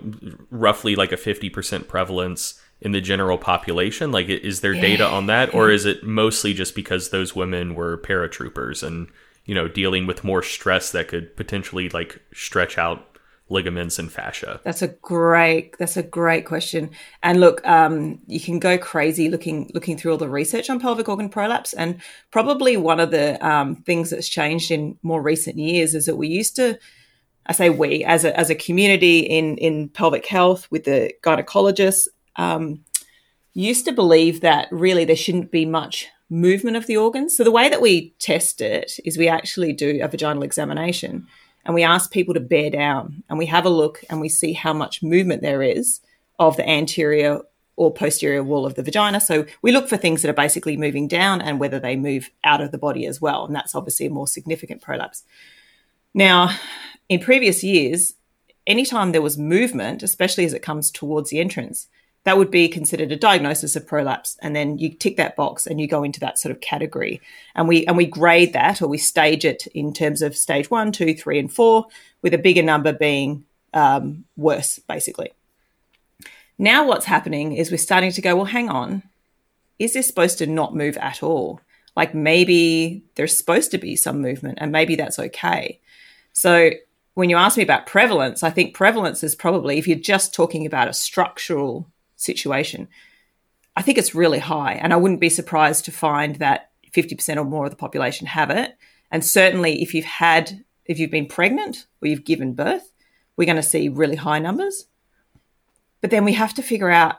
roughly 0.51 0.97
like 0.97 1.13
a 1.13 1.17
fifty 1.17 1.49
percent 1.49 1.89
prevalence? 1.89 2.61
In 2.83 2.93
the 2.93 3.01
general 3.01 3.39
population? 3.39 4.13
Like, 4.13 4.29
is 4.29 4.61
there 4.61 4.75
data 4.75 5.07
on 5.07 5.27
that, 5.27 5.55
or 5.55 5.71
is 5.71 5.87
it 5.87 6.05
mostly 6.05 6.53
just 6.53 6.75
because 6.75 7.11
those 7.11 7.35
women 7.35 7.75
were 7.75 7.97
paratroopers 7.99 8.83
and 8.83 9.09
you 9.45 9.55
know 9.55 9.69
dealing 9.69 10.07
with 10.07 10.25
more 10.25 10.43
stress 10.43 10.93
that 10.93 11.09
could 11.09 11.37
potentially 11.37 11.89
like 11.89 12.21
stretch 12.35 12.77
out 12.79 13.19
ligaments 13.49 13.99
and 14.01 14.11
fascia? 14.11 14.61
That's 14.65 14.83
a 14.83 14.89
great 14.89 15.79
that's 15.79 15.97
a 15.97 16.03
great 16.03 16.45
question. 16.45 16.91
And 17.23 17.39
look, 17.39 17.65
um, 17.67 18.19
you 18.27 18.41
can 18.41 18.59
go 18.59 18.77
crazy 18.77 19.31
looking 19.31 19.71
looking 19.75 19.97
through 19.97 20.13
all 20.13 20.19
the 20.19 20.29
research 20.29 20.69
on 20.69 20.81
pelvic 20.81 21.09
organ 21.09 21.29
prolapse. 21.29 21.73
And 21.75 22.01
probably 22.33 22.77
one 22.77 22.99
of 22.99 23.13
the 23.13 23.45
um, 23.47 23.77
things 23.77 24.11
that's 24.11 24.29
changed 24.29 24.73
in 24.73 24.99
more 25.03 25.23
recent 25.23 25.57
years 25.57 25.95
is 25.95 26.07
that 26.07 26.17
we 26.17 26.29
used 26.29 26.57
to. 26.57 26.79
I 27.45 27.53
say 27.53 27.71
we 27.71 28.05
as 28.05 28.25
a 28.25 28.39
as 28.39 28.51
a 28.51 28.55
community 28.55 29.21
in 29.21 29.57
in 29.59 29.89
pelvic 29.89 30.27
health 30.27 30.69
with 30.71 30.85
the 30.85 31.13
gynecologists 31.23 32.07
um, 32.37 32.85
used 33.55 33.85
to 33.85 33.93
believe 33.93 34.41
that 34.41 34.69
really 34.71 35.05
there 35.05 35.17
shouldn't 35.17 35.51
be 35.51 35.67
much 35.67 36.09
movement 36.31 36.77
of 36.77 36.87
the 36.87 36.97
organs. 36.97 37.37
So 37.37 37.45
the 37.45 37.51
way 37.51 37.69
that 37.69 37.83
we 37.83 38.15
test 38.19 38.61
it 38.61 38.99
is 39.05 39.19
we 39.19 39.29
actually 39.29 39.73
do 39.73 40.01
a 40.03 40.09
vaginal 40.09 40.43
examination 40.43 41.27
and 41.65 41.75
we 41.75 41.83
ask 41.83 42.11
people 42.11 42.35
to 42.35 42.41
bear 42.41 42.71
down 42.71 43.23
and 43.29 43.39
we 43.39 43.47
have 43.47 43.67
a 43.67 43.71
look 43.71 44.03
and 44.09 44.21
we 44.21 44.29
see 44.29 44.53
how 44.55 44.73
much 44.73 45.03
movement 45.03 45.43
there 45.43 45.63
is 45.63 46.01
of 46.39 46.57
the 46.57 46.69
anterior 46.69 47.41
or 47.77 47.93
posterior 47.93 48.43
wall 48.43 48.67
of 48.67 48.75
the 48.75 48.83
vagina. 48.83 49.21
So 49.21 49.47
we 49.61 49.73
look 49.73 49.89
for 49.89 49.97
things 49.97 50.23
that 50.23 50.29
are 50.29 50.35
basically 50.35 50.77
moving 50.77 51.09
down 51.09 51.41
and 51.41 51.61
whether 51.61 51.79
they 51.79 51.97
move 51.97 52.31
out 52.45 52.61
of 52.61 52.71
the 52.71 52.79
body 52.79 53.07
as 53.07 53.21
well. 53.21 53.45
And 53.45 53.55
that's 53.55 53.75
obviously 53.75 54.07
a 54.07 54.11
more 54.11 54.27
significant 54.27 54.83
prolapse. 54.83 55.25
Now, 56.15 56.57
in 57.09 57.21
previous 57.21 57.63
years, 57.63 58.15
anytime 58.67 59.13
there 59.13 59.23
was 59.23 59.39
movement, 59.39 60.03
especially 60.03 60.45
as 60.45 60.53
it 60.53 60.63
comes 60.63 60.91
towards 60.91 61.31
the 61.31 61.41
entrance, 61.41 61.89
that 62.25 62.39
would 62.39 62.51
be 62.51 62.69
considered 62.69 63.11
a 63.11 63.17
diagnosis 63.17 63.75
of 63.75 63.87
prolapse 63.87 64.37
and 64.41 64.55
then 64.55 64.79
you 64.79 64.95
tick 64.95 65.17
that 65.17 65.35
box 65.35 65.67
and 65.67 65.81
you 65.81 65.89
go 65.89 66.05
into 66.05 66.21
that 66.21 66.39
sort 66.39 66.55
of 66.55 66.61
category. 66.61 67.21
And 67.55 67.67
we 67.67 67.85
and 67.87 67.97
we 67.97 68.07
grade 68.07 68.53
that 68.53 68.81
or 68.81 68.89
we 68.89 68.99
stage 68.99 69.45
it 69.45 69.67
in 69.69 69.93
terms 69.93 70.23
of 70.23 70.37
stage 70.37 70.71
one 70.71 70.93
two 70.93 71.15
three 71.15 71.39
and 71.39 71.53
four 71.53 71.87
with 72.23 72.33
a 72.35 72.39
bigger 72.39 72.63
number 72.63 72.93
being 72.93 73.45
um, 73.75 74.25
worse 74.37 74.79
basically. 74.79 75.33
Now 76.59 76.87
what's 76.87 77.07
happening 77.07 77.55
is 77.55 77.71
we're 77.71 77.79
starting 77.79 78.13
to 78.13 78.23
go 78.23 78.37
well 78.37 78.45
hang 78.45 78.69
on. 78.69 79.03
Is 79.79 79.95
this 79.95 80.07
supposed 80.07 80.39
to 80.39 80.47
not 80.47 80.77
move 80.77 80.97
at 80.99 81.25
all? 81.25 81.61
Like 81.97 82.15
maybe 82.15 83.03
there's 83.17 83.37
supposed 83.37 83.73
to 83.73 83.79
be 83.79 83.97
some 83.97 84.23
movement 84.23 84.59
and 84.61 84.71
maybe 84.71 84.95
that's 84.95 85.19
okay. 85.19 85.81
So 86.33 86.71
when 87.15 87.29
you 87.29 87.37
ask 87.37 87.59
me 87.59 87.63
about 87.63 87.85
prevalence 87.85 88.43
i 88.43 88.49
think 88.49 88.75
prevalence 88.75 89.23
is 89.23 89.35
probably 89.35 89.77
if 89.77 89.87
you're 89.87 89.99
just 89.99 90.33
talking 90.33 90.65
about 90.65 90.89
a 90.89 90.95
structural 90.95 91.87
situation. 92.23 92.89
I 93.77 93.83
think 93.83 93.99
it's 93.99 94.15
really 94.15 94.39
high, 94.39 94.75
and 94.75 94.93
I 94.93 94.97
wouldn't 94.97 95.21
be 95.21 95.29
surprised 95.29 95.85
to 95.87 95.93
find 95.93 96.37
that 96.37 96.71
50% 96.93 97.37
or 97.37 97.45
more 97.45 97.65
of 97.65 97.71
the 97.71 97.77
population 97.77 98.27
have 98.27 98.51
it. 98.51 98.77
And 99.11 99.25
certainly, 99.25 99.83
if 99.83 99.95
you've 99.95 100.05
had, 100.05 100.65
if 100.85 100.99
you've 100.99 101.11
been 101.11 101.27
pregnant 101.27 101.87
or 102.01 102.09
you've 102.09 102.25
given 102.25 102.55
birth, 102.55 102.93
we're 103.37 103.47
going 103.47 103.57
to 103.57 103.63
see 103.63 103.89
really 103.89 104.17
high 104.17 104.39
numbers. 104.39 104.87
But 106.01 106.11
then 106.11 106.25
we 106.25 106.35
have 106.35 106.55
to 106.55 106.63
figure 106.63 106.91
out 106.91 107.17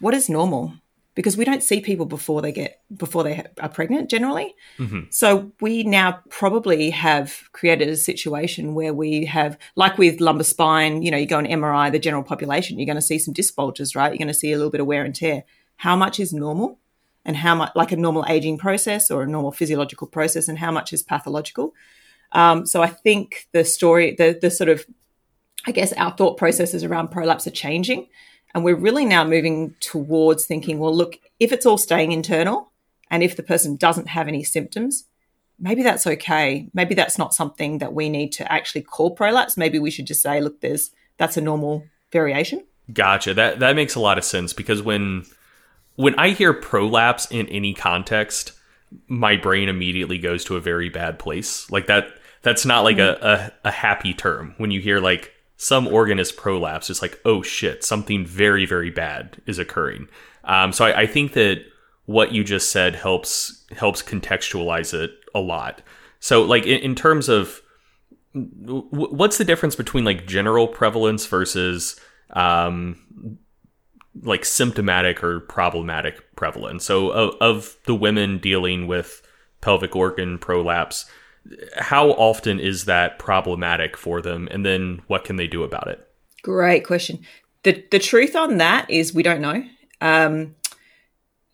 what 0.00 0.14
is 0.14 0.30
normal 0.30 0.74
because 1.16 1.36
we 1.36 1.46
don't 1.46 1.62
see 1.62 1.80
people 1.80 2.04
before 2.04 2.42
they 2.42 2.52
get 2.52 2.82
before 2.94 3.24
they 3.24 3.42
are 3.58 3.68
pregnant 3.70 4.08
generally. 4.08 4.54
Mm-hmm. 4.78 5.00
So 5.10 5.50
we 5.60 5.82
now 5.82 6.20
probably 6.28 6.90
have 6.90 7.48
created 7.52 7.88
a 7.88 7.96
situation 7.96 8.74
where 8.74 8.92
we 8.94 9.24
have, 9.24 9.58
like 9.74 9.98
with 9.98 10.20
lumbar 10.20 10.44
spine, 10.44 11.02
you 11.02 11.10
know, 11.10 11.16
you 11.16 11.26
go 11.26 11.38
an 11.38 11.46
MRI, 11.46 11.90
the 11.90 11.98
general 11.98 12.22
population, 12.22 12.78
you're 12.78 12.86
going 12.86 12.96
to 12.96 13.02
see 13.02 13.18
some 13.18 13.34
disc 13.34 13.56
bulges, 13.56 13.96
right? 13.96 14.12
You're 14.12 14.18
going 14.18 14.28
to 14.28 14.34
see 14.34 14.52
a 14.52 14.56
little 14.56 14.70
bit 14.70 14.80
of 14.80 14.86
wear 14.86 15.04
and 15.04 15.14
tear. 15.14 15.44
How 15.78 15.96
much 15.96 16.20
is 16.20 16.32
normal, 16.32 16.78
and 17.24 17.36
how 17.38 17.54
much 17.54 17.72
like 17.74 17.92
a 17.92 17.96
normal 17.96 18.24
aging 18.28 18.58
process 18.58 19.10
or 19.10 19.22
a 19.22 19.26
normal 19.26 19.52
physiological 19.52 20.06
process, 20.06 20.48
and 20.48 20.58
how 20.58 20.70
much 20.70 20.92
is 20.92 21.02
pathological? 21.02 21.74
Um, 22.32 22.66
so 22.66 22.82
I 22.82 22.88
think 22.88 23.48
the 23.52 23.64
story, 23.64 24.14
the 24.14 24.38
the 24.38 24.50
sort 24.50 24.68
of, 24.68 24.84
I 25.66 25.72
guess 25.72 25.94
our 25.94 26.10
thought 26.10 26.36
processes 26.36 26.84
around 26.84 27.08
prolapse 27.08 27.46
are 27.46 27.50
changing 27.50 28.08
and 28.56 28.64
we're 28.64 28.74
really 28.74 29.04
now 29.04 29.22
moving 29.22 29.74
towards 29.80 30.46
thinking, 30.46 30.78
well, 30.78 30.96
look, 30.96 31.18
if 31.38 31.52
it's 31.52 31.66
all 31.66 31.76
staying 31.76 32.12
internal 32.12 32.72
and 33.10 33.22
if 33.22 33.36
the 33.36 33.42
person 33.42 33.76
doesn't 33.76 34.08
have 34.08 34.28
any 34.28 34.42
symptoms, 34.42 35.04
maybe 35.58 35.82
that's 35.82 36.06
okay. 36.06 36.70
Maybe 36.72 36.94
that's 36.94 37.18
not 37.18 37.34
something 37.34 37.78
that 37.78 37.92
we 37.92 38.08
need 38.08 38.32
to 38.32 38.50
actually 38.50 38.80
call 38.80 39.10
prolapse. 39.10 39.58
Maybe 39.58 39.78
we 39.78 39.90
should 39.90 40.06
just 40.06 40.22
say, 40.22 40.40
look, 40.40 40.62
there's 40.62 40.90
that's 41.18 41.36
a 41.36 41.42
normal 41.42 41.84
variation. 42.10 42.64
Gotcha. 42.90 43.34
That 43.34 43.58
that 43.58 43.76
makes 43.76 43.94
a 43.94 44.00
lot 44.00 44.16
of 44.16 44.24
sense 44.24 44.54
because 44.54 44.80
when 44.80 45.26
when 45.96 46.14
I 46.18 46.30
hear 46.30 46.54
prolapse 46.54 47.30
in 47.30 47.50
any 47.50 47.74
context, 47.74 48.52
my 49.06 49.36
brain 49.36 49.68
immediately 49.68 50.16
goes 50.16 50.44
to 50.44 50.56
a 50.56 50.62
very 50.62 50.88
bad 50.88 51.18
place. 51.18 51.70
Like 51.70 51.88
that 51.88 52.08
that's 52.40 52.64
not 52.64 52.84
like 52.84 52.96
mm-hmm. 52.96 53.22
a, 53.22 53.28
a, 53.28 53.52
a 53.64 53.70
happy 53.70 54.14
term. 54.14 54.54
When 54.56 54.70
you 54.70 54.80
hear 54.80 54.98
like 54.98 55.30
some 55.56 55.86
organ 55.86 56.18
is 56.18 56.32
prolapse, 56.32 56.90
it's 56.90 57.02
like, 57.02 57.18
oh 57.24 57.42
shit, 57.42 57.82
something 57.82 58.26
very, 58.26 58.66
very 58.66 58.90
bad 58.90 59.38
is 59.46 59.58
occurring. 59.58 60.08
Um, 60.44 60.72
so 60.72 60.84
I, 60.84 61.00
I, 61.00 61.06
think 61.06 61.32
that 61.32 61.64
what 62.04 62.32
you 62.32 62.44
just 62.44 62.70
said 62.70 62.94
helps 62.94 63.64
helps 63.76 64.02
contextualize 64.02 64.94
it 64.94 65.10
a 65.34 65.40
lot. 65.40 65.82
So 66.20 66.42
like 66.42 66.64
in, 66.64 66.80
in 66.80 66.94
terms 66.94 67.28
of 67.28 67.62
what's 68.32 69.38
the 69.38 69.44
difference 69.44 69.74
between 69.74 70.04
like 70.04 70.26
general 70.26 70.68
prevalence 70.68 71.26
versus 71.26 71.98
um, 72.30 73.38
like 74.22 74.44
symptomatic 74.44 75.24
or 75.24 75.40
problematic 75.40 76.36
prevalence? 76.36 76.84
So 76.84 77.10
of, 77.10 77.34
of 77.40 77.76
the 77.86 77.94
women 77.94 78.38
dealing 78.38 78.86
with 78.86 79.22
pelvic 79.62 79.96
organ 79.96 80.38
prolapse, 80.38 81.06
how 81.76 82.10
often 82.10 82.60
is 82.60 82.84
that 82.86 83.18
problematic 83.18 83.96
for 83.96 84.20
them? 84.20 84.48
And 84.50 84.64
then 84.64 85.02
what 85.06 85.24
can 85.24 85.36
they 85.36 85.46
do 85.46 85.62
about 85.62 85.88
it? 85.88 86.06
Great 86.42 86.86
question. 86.86 87.20
The, 87.62 87.84
the 87.90 87.98
truth 87.98 88.36
on 88.36 88.58
that 88.58 88.88
is 88.90 89.12
we 89.14 89.22
don't 89.22 89.40
know. 89.40 89.64
Um, 90.00 90.54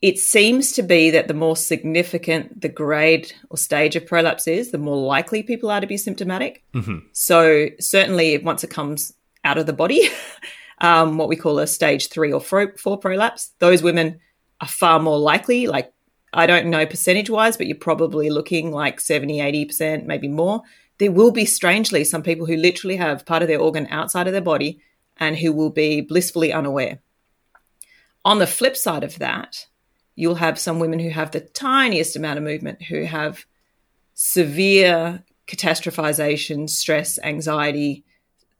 it 0.02 0.18
seems 0.18 0.72
to 0.72 0.82
be 0.82 1.10
that 1.10 1.28
the 1.28 1.34
more 1.34 1.56
significant 1.56 2.60
the 2.60 2.68
grade 2.68 3.32
or 3.50 3.56
stage 3.56 3.94
of 3.94 4.04
prolapse 4.04 4.48
is, 4.48 4.72
the 4.72 4.78
more 4.78 4.96
likely 4.96 5.44
people 5.44 5.70
are 5.70 5.80
to 5.80 5.86
be 5.86 5.96
symptomatic. 5.96 6.64
Mm-hmm. 6.74 7.06
So, 7.12 7.68
certainly, 7.78 8.36
once 8.38 8.64
it 8.64 8.70
comes 8.70 9.12
out 9.44 9.58
of 9.58 9.66
the 9.66 9.72
body, 9.72 10.08
um, 10.80 11.18
what 11.18 11.28
we 11.28 11.36
call 11.36 11.60
a 11.60 11.68
stage 11.68 12.08
three 12.08 12.32
or 12.32 12.40
four 12.40 12.98
prolapse, 12.98 13.52
those 13.60 13.82
women 13.82 14.18
are 14.60 14.68
far 14.68 14.98
more 14.98 15.18
likely, 15.18 15.68
like 15.68 15.92
I 16.32 16.46
don't 16.46 16.66
know 16.66 16.86
percentage 16.86 17.28
wise, 17.28 17.56
but 17.56 17.66
you're 17.66 17.76
probably 17.76 18.30
looking 18.30 18.70
like 18.70 19.00
70, 19.00 19.38
80%, 19.38 20.06
maybe 20.06 20.28
more. 20.28 20.62
There 20.98 21.12
will 21.12 21.30
be, 21.30 21.44
strangely, 21.44 22.04
some 22.04 22.22
people 22.22 22.46
who 22.46 22.56
literally 22.56 22.96
have 22.96 23.26
part 23.26 23.42
of 23.42 23.48
their 23.48 23.60
organ 23.60 23.86
outside 23.90 24.26
of 24.26 24.32
their 24.32 24.40
body 24.40 24.80
and 25.18 25.36
who 25.36 25.52
will 25.52 25.70
be 25.70 26.00
blissfully 26.00 26.52
unaware. 26.52 27.00
On 28.24 28.38
the 28.38 28.46
flip 28.46 28.76
side 28.76 29.04
of 29.04 29.18
that, 29.18 29.66
you'll 30.14 30.36
have 30.36 30.58
some 30.58 30.78
women 30.78 30.98
who 30.98 31.10
have 31.10 31.30
the 31.30 31.40
tiniest 31.40 32.16
amount 32.16 32.38
of 32.38 32.44
movement 32.44 32.82
who 32.82 33.04
have 33.04 33.44
severe 34.14 35.24
catastrophization, 35.46 36.68
stress, 36.68 37.18
anxiety, 37.22 38.04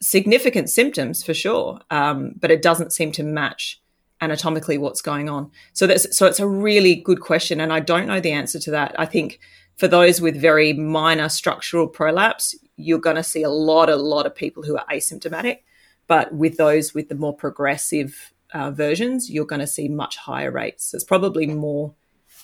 significant 0.01 0.69
symptoms 0.69 1.23
for 1.23 1.35
sure, 1.35 1.81
um, 1.91 2.35
but 2.39 2.51
it 2.51 2.63
doesn't 2.63 2.93
seem 2.93 3.13
to 3.13 3.23
match 3.23 3.81
anatomically 4.23 4.79
what's 4.79 5.03
going 5.03 5.29
on. 5.29 5.51
So 5.75 5.87
that's 5.87 6.17
so 6.17 6.27
it's 6.27 6.41
a 6.41 6.49
really 6.49 6.95
good 6.95 7.21
question, 7.21 7.61
and 7.61 7.73
I 7.73 7.81
don't 7.81 8.07
know 8.07 8.21
the 8.21 8.33
answer 8.33 8.59
to 8.61 8.71
that. 8.71 8.95
I 8.99 9.05
think 9.05 9.41
for 9.77 9.89
those 9.89 10.21
with 10.21 10.41
very 10.41 10.73
minor 10.73 11.29
structural 11.29 11.89
prolapse, 11.89 12.55
you're 12.77 12.99
going 12.99 13.17
to 13.17 13.25
see 13.25 13.43
a 13.43 13.51
lot, 13.51 13.91
a 13.91 13.97
lot 13.97 14.27
of 14.27 14.35
people 14.35 14.63
who 14.63 14.77
are 14.77 14.87
asymptomatic, 14.91 15.59
but 16.07 16.33
with 16.33 16.57
those 16.57 16.95
with 16.95 17.09
the 17.09 17.15
more 17.15 17.35
progressive 17.35 18.33
uh, 18.55 18.71
versions, 18.71 19.31
you're 19.31 19.47
going 19.47 19.61
to 19.61 19.67
see 19.67 19.89
much 19.89 20.17
higher 20.17 20.51
rates. 20.51 20.95
It's 20.95 21.05
probably 21.05 21.47
more 21.47 21.95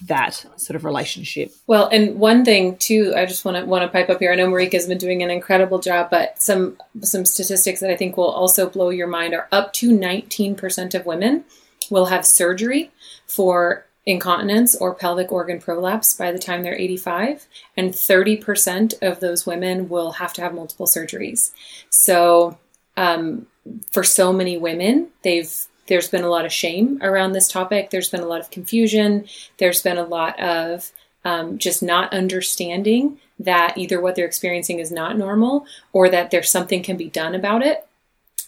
that 0.06 0.46
sort 0.56 0.76
of 0.76 0.84
relationship. 0.84 1.50
Well, 1.66 1.88
and 1.88 2.18
one 2.20 2.44
thing 2.44 2.76
too, 2.76 3.14
I 3.16 3.26
just 3.26 3.44
want 3.44 3.56
to 3.56 3.64
want 3.64 3.82
to 3.82 3.88
pipe 3.88 4.08
up 4.08 4.20
here. 4.20 4.32
I 4.32 4.36
know 4.36 4.48
Marika's 4.48 4.86
been 4.86 4.98
doing 4.98 5.22
an 5.22 5.30
incredible 5.30 5.78
job, 5.80 6.08
but 6.10 6.40
some 6.40 6.76
some 7.02 7.24
statistics 7.24 7.80
that 7.80 7.90
I 7.90 7.96
think 7.96 8.16
will 8.16 8.30
also 8.30 8.68
blow 8.68 8.90
your 8.90 9.08
mind 9.08 9.34
are 9.34 9.48
up 9.50 9.72
to 9.74 9.90
19% 9.90 10.94
of 10.94 11.06
women 11.06 11.44
will 11.90 12.06
have 12.06 12.26
surgery 12.26 12.90
for 13.26 13.84
incontinence 14.06 14.74
or 14.76 14.94
pelvic 14.94 15.30
organ 15.30 15.60
prolapse 15.60 16.14
by 16.14 16.32
the 16.32 16.38
time 16.38 16.62
they're 16.62 16.74
85 16.74 17.46
and 17.76 17.92
30% 17.92 19.02
of 19.02 19.20
those 19.20 19.44
women 19.44 19.88
will 19.88 20.12
have 20.12 20.32
to 20.32 20.40
have 20.40 20.54
multiple 20.54 20.86
surgeries 20.86 21.50
so 21.90 22.58
um, 22.96 23.46
for 23.90 24.02
so 24.02 24.32
many 24.32 24.56
women 24.56 25.08
they've 25.22 25.68
there's 25.88 26.08
been 26.08 26.22
a 26.22 26.28
lot 26.28 26.44
of 26.44 26.52
shame 26.52 26.98
around 27.02 27.32
this 27.32 27.48
topic. 27.48 27.90
There's 27.90 28.10
been 28.10 28.20
a 28.20 28.26
lot 28.26 28.40
of 28.40 28.50
confusion. 28.50 29.26
There's 29.56 29.82
been 29.82 29.98
a 29.98 30.04
lot 30.04 30.38
of 30.38 30.92
um, 31.24 31.58
just 31.58 31.82
not 31.82 32.12
understanding 32.12 33.18
that 33.40 33.76
either 33.76 34.00
what 34.00 34.14
they're 34.14 34.26
experiencing 34.26 34.78
is 34.78 34.92
not 34.92 35.18
normal 35.18 35.66
or 35.92 36.08
that 36.08 36.30
there's 36.30 36.50
something 36.50 36.82
can 36.82 36.96
be 36.96 37.08
done 37.08 37.34
about 37.34 37.62
it. 37.62 37.87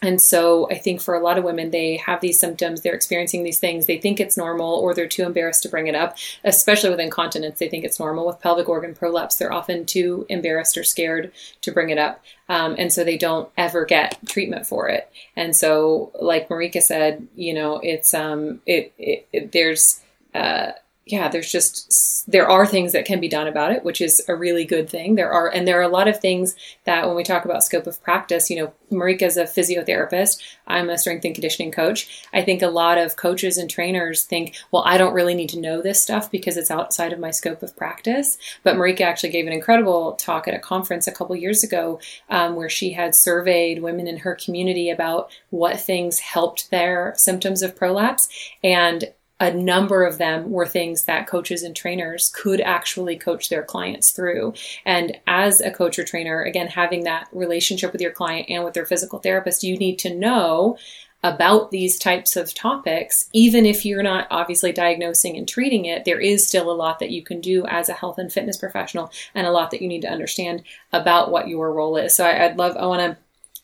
And 0.02 0.20
so 0.20 0.66
I 0.70 0.78
think 0.78 1.00
for 1.00 1.14
a 1.14 1.22
lot 1.22 1.36
of 1.36 1.44
women, 1.44 1.70
they 1.70 1.98
have 1.98 2.22
these 2.22 2.40
symptoms, 2.40 2.80
they're 2.80 2.94
experiencing 2.94 3.44
these 3.44 3.58
things, 3.58 3.84
they 3.84 3.98
think 3.98 4.18
it's 4.18 4.36
normal, 4.36 4.74
or 4.76 4.94
they're 4.94 5.06
too 5.06 5.24
embarrassed 5.24 5.62
to 5.64 5.68
bring 5.68 5.88
it 5.88 5.94
up, 5.94 6.16
especially 6.42 6.88
with 6.88 7.00
incontinence. 7.00 7.58
They 7.58 7.68
think 7.68 7.84
it's 7.84 8.00
normal. 8.00 8.26
With 8.26 8.40
pelvic 8.40 8.68
organ 8.68 8.94
prolapse, 8.94 9.36
they're 9.36 9.52
often 9.52 9.84
too 9.84 10.24
embarrassed 10.30 10.78
or 10.78 10.84
scared 10.84 11.32
to 11.60 11.70
bring 11.70 11.90
it 11.90 11.98
up. 11.98 12.24
Um, 12.48 12.76
and 12.78 12.90
so 12.90 13.04
they 13.04 13.18
don't 13.18 13.50
ever 13.58 13.84
get 13.84 14.18
treatment 14.26 14.66
for 14.66 14.88
it. 14.88 15.12
And 15.36 15.54
so, 15.54 16.12
like 16.20 16.48
Marika 16.48 16.80
said, 16.80 17.28
you 17.36 17.52
know, 17.52 17.78
it's, 17.82 18.14
um, 18.14 18.62
it, 18.64 18.94
it, 18.98 19.28
it 19.32 19.52
there's, 19.52 20.00
uh, 20.34 20.72
yeah, 21.06 21.28
there's 21.28 21.50
just 21.50 22.30
there 22.30 22.48
are 22.48 22.66
things 22.66 22.92
that 22.92 23.04
can 23.04 23.20
be 23.20 23.28
done 23.28 23.48
about 23.48 23.72
it, 23.72 23.84
which 23.84 24.00
is 24.00 24.22
a 24.28 24.34
really 24.34 24.64
good 24.64 24.88
thing. 24.88 25.14
There 25.14 25.30
are 25.30 25.48
and 25.48 25.66
there 25.66 25.78
are 25.78 25.82
a 25.82 25.88
lot 25.88 26.08
of 26.08 26.20
things 26.20 26.54
that 26.84 27.06
when 27.06 27.16
we 27.16 27.24
talk 27.24 27.44
about 27.44 27.64
scope 27.64 27.86
of 27.86 28.02
practice, 28.02 28.50
you 28.50 28.56
know, 28.56 28.72
Marika's 28.92 29.36
a 29.36 29.44
physiotherapist, 29.44 30.40
I'm 30.66 30.90
a 30.90 30.98
strength 30.98 31.24
and 31.24 31.34
conditioning 31.34 31.72
coach. 31.72 32.26
I 32.32 32.42
think 32.42 32.62
a 32.62 32.68
lot 32.68 32.98
of 32.98 33.16
coaches 33.16 33.56
and 33.56 33.68
trainers 33.68 34.24
think, 34.24 34.56
well, 34.70 34.82
I 34.86 34.98
don't 34.98 35.14
really 35.14 35.34
need 35.34 35.48
to 35.50 35.60
know 35.60 35.80
this 35.80 36.00
stuff 36.00 36.30
because 36.30 36.56
it's 36.56 36.70
outside 36.70 37.12
of 37.12 37.18
my 37.18 37.30
scope 37.30 37.62
of 37.62 37.76
practice. 37.76 38.38
But 38.62 38.76
Marika 38.76 39.00
actually 39.00 39.30
gave 39.30 39.46
an 39.46 39.52
incredible 39.52 40.12
talk 40.12 40.46
at 40.46 40.54
a 40.54 40.58
conference 40.58 41.06
a 41.06 41.12
couple 41.12 41.34
years 41.34 41.64
ago 41.64 41.98
um, 42.28 42.54
where 42.56 42.68
she 42.68 42.92
had 42.92 43.14
surveyed 43.14 43.82
women 43.82 44.06
in 44.06 44.18
her 44.18 44.34
community 44.34 44.90
about 44.90 45.30
what 45.48 45.80
things 45.80 46.20
helped 46.20 46.70
their 46.70 47.14
symptoms 47.16 47.62
of 47.62 47.74
prolapse 47.74 48.28
and 48.62 49.12
a 49.40 49.52
number 49.52 50.04
of 50.04 50.18
them 50.18 50.50
were 50.50 50.66
things 50.66 51.04
that 51.04 51.26
coaches 51.26 51.62
and 51.62 51.74
trainers 51.74 52.30
could 52.34 52.60
actually 52.60 53.16
coach 53.16 53.48
their 53.48 53.62
clients 53.62 54.10
through. 54.10 54.52
And 54.84 55.18
as 55.26 55.62
a 55.62 55.70
coach 55.70 55.98
or 55.98 56.04
trainer, 56.04 56.42
again, 56.42 56.68
having 56.68 57.04
that 57.04 57.28
relationship 57.32 57.92
with 57.92 58.02
your 58.02 58.12
client 58.12 58.50
and 58.50 58.64
with 58.64 58.74
their 58.74 58.86
physical 58.86 59.18
therapist, 59.18 59.64
you 59.64 59.78
need 59.78 59.98
to 60.00 60.14
know 60.14 60.76
about 61.22 61.70
these 61.70 61.98
types 61.98 62.36
of 62.36 62.54
topics, 62.54 63.28
even 63.32 63.66
if 63.66 63.84
you're 63.84 64.02
not 64.02 64.26
obviously 64.30 64.72
diagnosing 64.72 65.36
and 65.36 65.46
treating 65.46 65.84
it, 65.84 66.04
there 66.04 66.20
is 66.20 66.46
still 66.46 66.70
a 66.70 66.72
lot 66.72 66.98
that 66.98 67.10
you 67.10 67.22
can 67.22 67.40
do 67.40 67.66
as 67.66 67.88
a 67.88 67.94
health 67.94 68.18
and 68.18 68.32
fitness 68.32 68.56
professional 68.56 69.10
and 69.34 69.46
a 69.46 69.50
lot 69.50 69.70
that 69.70 69.82
you 69.82 69.88
need 69.88 70.00
to 70.00 70.10
understand 70.10 70.62
about 70.92 71.30
what 71.30 71.48
your 71.48 71.72
role 71.72 71.96
is. 71.96 72.14
So 72.14 72.24
I, 72.24 72.46
would 72.46 72.56
love, 72.56 72.76
I 72.76 72.86
want 72.86 73.00
to 73.00 73.18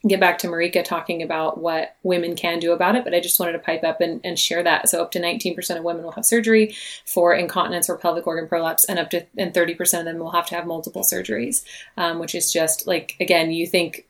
get 0.08 0.20
back 0.20 0.38
to 0.38 0.46
Marika 0.46 0.84
talking 0.84 1.22
about 1.22 1.58
what 1.58 1.96
women 2.02 2.36
can 2.36 2.58
do 2.58 2.72
about 2.72 2.96
it, 2.96 3.04
but 3.04 3.14
I 3.14 3.20
just 3.20 3.38
wanted 3.40 3.52
to 3.52 3.58
pipe 3.58 3.84
up 3.84 4.00
and, 4.00 4.20
and, 4.24 4.38
share 4.38 4.62
that. 4.62 4.88
So 4.88 5.02
up 5.02 5.10
to 5.12 5.20
19% 5.20 5.76
of 5.76 5.84
women 5.84 6.04
will 6.04 6.12
have 6.12 6.26
surgery 6.26 6.74
for 7.04 7.34
incontinence 7.34 7.88
or 7.88 7.96
pelvic 7.96 8.26
organ 8.26 8.48
prolapse, 8.48 8.84
and 8.84 8.98
up 8.98 9.10
to 9.10 9.26
and 9.36 9.52
30% 9.52 9.98
of 9.98 10.04
them 10.04 10.18
will 10.18 10.30
have 10.30 10.46
to 10.46 10.54
have 10.54 10.66
multiple 10.66 11.02
surgeries, 11.02 11.64
um, 11.96 12.18
which 12.18 12.34
is 12.34 12.52
just 12.52 12.86
like 12.86 13.16
again, 13.20 13.50
you 13.50 13.66
think 13.66 14.06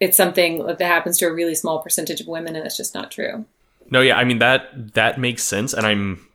it's 0.00 0.16
something 0.16 0.64
that 0.66 0.80
happens 0.80 1.18
to 1.18 1.26
a 1.26 1.32
really 1.32 1.54
small 1.54 1.82
percentage 1.82 2.20
of 2.20 2.26
women, 2.26 2.56
and 2.56 2.66
it's 2.66 2.76
just 2.76 2.94
not 2.94 3.10
true. 3.10 3.44
No, 3.90 4.00
yeah, 4.00 4.16
I 4.16 4.24
mean 4.24 4.38
that 4.38 4.94
that 4.94 5.18
makes 5.18 5.42
sense, 5.42 5.72
and 5.72 5.86
I'm 5.86 6.26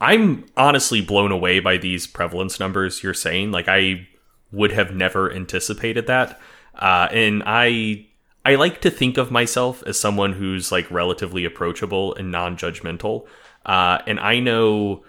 I'm 0.00 0.46
honestly 0.56 1.00
blown 1.00 1.30
away 1.30 1.60
by 1.60 1.76
these 1.76 2.06
prevalence 2.06 2.58
numbers 2.58 3.02
you're 3.02 3.14
saying. 3.14 3.50
Like 3.52 3.68
I 3.68 4.08
would 4.52 4.72
have 4.72 4.94
never 4.94 5.32
anticipated 5.32 6.06
that. 6.06 6.40
Uh, 6.74 7.08
and 7.12 7.42
I 7.44 8.06
I 8.44 8.54
like 8.54 8.80
to 8.82 8.90
think 8.90 9.18
of 9.18 9.30
myself 9.30 9.82
as 9.86 10.00
someone 10.00 10.32
who's 10.32 10.72
like 10.72 10.90
relatively 10.90 11.44
approachable 11.44 12.14
and 12.14 12.30
non-judgmental. 12.30 13.26
Uh, 13.66 13.98
and 14.06 14.18
I 14.18 14.40
know, 14.40 15.04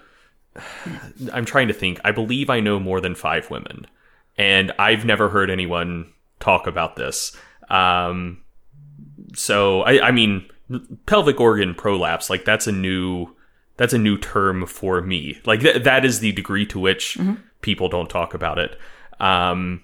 I'm 1.32 1.44
trying 1.44 1.68
to 1.68 1.74
think. 1.74 2.00
I 2.04 2.12
believe 2.12 2.50
I 2.50 2.60
know 2.60 2.78
more 2.78 3.00
than 3.00 3.14
five 3.14 3.50
women, 3.50 3.86
and 4.36 4.72
I've 4.78 5.04
never 5.04 5.28
heard 5.28 5.50
anyone 5.50 6.12
talk 6.40 6.66
about 6.66 6.96
this. 6.96 7.36
Um, 7.70 8.42
so 9.34 9.82
I, 9.82 10.08
I 10.08 10.10
mean, 10.10 10.46
pelvic 11.06 11.40
organ 11.40 11.74
prolapse, 11.74 12.28
like 12.28 12.44
that's 12.44 12.66
a 12.66 12.72
new, 12.72 13.34
that's 13.78 13.94
a 13.94 13.98
new 13.98 14.18
term 14.18 14.66
for 14.66 15.00
me. 15.00 15.40
Like 15.46 15.60
th- 15.60 15.84
that 15.84 16.04
is 16.04 16.20
the 16.20 16.32
degree 16.32 16.66
to 16.66 16.78
which 16.78 17.16
mm-hmm. 17.18 17.34
people 17.62 17.88
don't 17.88 18.10
talk 18.10 18.34
about 18.34 18.58
it. 18.58 18.78
Um, 19.20 19.82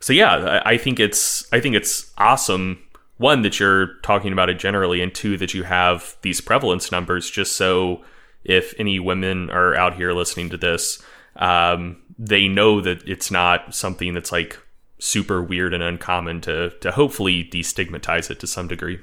so 0.00 0.12
yeah, 0.12 0.60
I, 0.64 0.72
I 0.72 0.78
think 0.78 0.98
it's, 0.98 1.46
I 1.52 1.60
think 1.60 1.76
it's 1.76 2.12
awesome 2.18 2.82
one 3.18 3.42
that 3.42 3.60
you're 3.60 3.94
talking 4.02 4.32
about 4.32 4.48
it 4.48 4.58
generally 4.58 5.02
and 5.02 5.14
two 5.14 5.36
that 5.36 5.52
you 5.52 5.64
have 5.64 6.16
these 6.22 6.40
prevalence 6.40 6.90
numbers 6.90 7.30
just 7.30 7.56
so 7.56 8.02
if 8.44 8.72
any 8.78 8.98
women 8.98 9.50
are 9.50 9.74
out 9.74 9.94
here 9.94 10.12
listening 10.12 10.48
to 10.48 10.56
this 10.56 11.02
um, 11.36 12.00
they 12.18 12.48
know 12.48 12.80
that 12.80 13.06
it's 13.06 13.30
not 13.30 13.74
something 13.74 14.14
that's 14.14 14.32
like 14.32 14.58
super 14.98 15.40
weird 15.40 15.72
and 15.72 15.82
uncommon 15.82 16.40
to 16.40 16.70
to 16.80 16.90
hopefully 16.90 17.44
destigmatize 17.44 18.30
it 18.30 18.40
to 18.40 18.46
some 18.46 18.66
degree. 18.66 18.98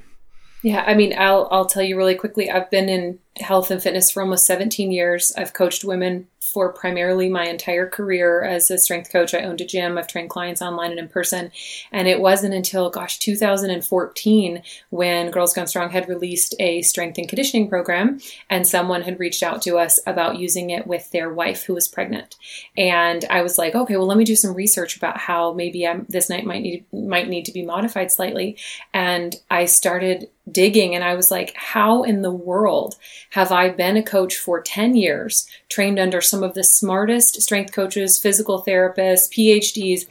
Yeah 0.61 0.83
i 0.87 0.93
mean 0.93 1.13
i'll 1.17 1.47
i'll 1.51 1.65
tell 1.65 1.83
you 1.83 1.95
really 1.95 2.15
quickly 2.15 2.49
i've 2.49 2.69
been 2.71 2.89
in 2.89 3.19
health 3.39 3.71
and 3.71 3.81
fitness 3.81 4.11
for 4.11 4.21
almost 4.21 4.45
17 4.45 4.91
years 4.91 5.33
i've 5.37 5.53
coached 5.53 5.83
women 5.83 6.27
for 6.55 6.71
primarily 6.71 7.27
my 7.27 7.43
entire 7.45 7.85
career 7.85 8.41
as 8.41 8.69
a 8.69 8.77
strength 8.77 9.11
coach. 9.11 9.33
I 9.33 9.41
owned 9.41 9.61
a 9.61 9.65
gym. 9.65 9.97
I've 9.97 10.07
trained 10.07 10.29
clients 10.29 10.61
online 10.61 10.91
and 10.91 10.99
in 10.99 11.07
person. 11.09 11.51
And 11.91 12.07
it 12.07 12.21
wasn't 12.21 12.53
until, 12.53 12.89
gosh, 12.89 13.19
2014 13.19 14.63
when 14.89 15.31
Girls 15.31 15.53
Gone 15.53 15.67
Strong 15.67 15.89
had 15.89 16.07
released 16.07 16.55
a 16.59 16.81
strength 16.83 17.17
and 17.17 17.27
conditioning 17.27 17.67
program 17.67 18.19
and 18.49 18.65
someone 18.65 19.01
had 19.01 19.19
reached 19.19 19.43
out 19.43 19.61
to 19.63 19.77
us 19.77 19.99
about 20.05 20.37
using 20.37 20.69
it 20.69 20.87
with 20.87 21.11
their 21.11 21.33
wife 21.33 21.63
who 21.63 21.73
was 21.73 21.87
pregnant. 21.87 22.35
And 22.77 23.25
I 23.29 23.41
was 23.41 23.57
like, 23.57 23.75
okay, 23.75 23.97
well, 23.97 24.07
let 24.07 24.17
me 24.17 24.23
do 24.23 24.35
some 24.35 24.53
research 24.53 24.95
about 24.95 25.17
how 25.17 25.51
maybe 25.51 25.85
I'm, 25.87 26.05
this 26.07 26.29
night 26.29 26.45
might 26.45 26.61
need, 26.61 26.85
might 26.93 27.27
need 27.27 27.45
to 27.45 27.51
be 27.51 27.65
modified 27.65 28.11
slightly. 28.11 28.57
And 28.93 29.35
I 29.49 29.65
started 29.65 30.29
digging 30.49 30.93
and 30.93 31.03
I 31.03 31.15
was 31.15 31.31
like, 31.31 31.53
how 31.55 32.03
in 32.03 32.21
the 32.21 32.31
world 32.31 32.95
have 33.35 33.51
I 33.51 33.67
been 33.67 33.97
a 33.97 34.01
coach 34.01 34.37
for 34.37 34.61
10 34.61 34.95
years, 34.95 35.45
trained 35.67 35.99
under 35.99 36.21
some 36.21 36.41
of 36.41 36.53
the 36.53 36.63
smartest 36.63 37.41
strength 37.41 37.73
coaches, 37.73 38.17
physical 38.17 38.63
therapists, 38.63 39.29
PhDs, 39.29 40.07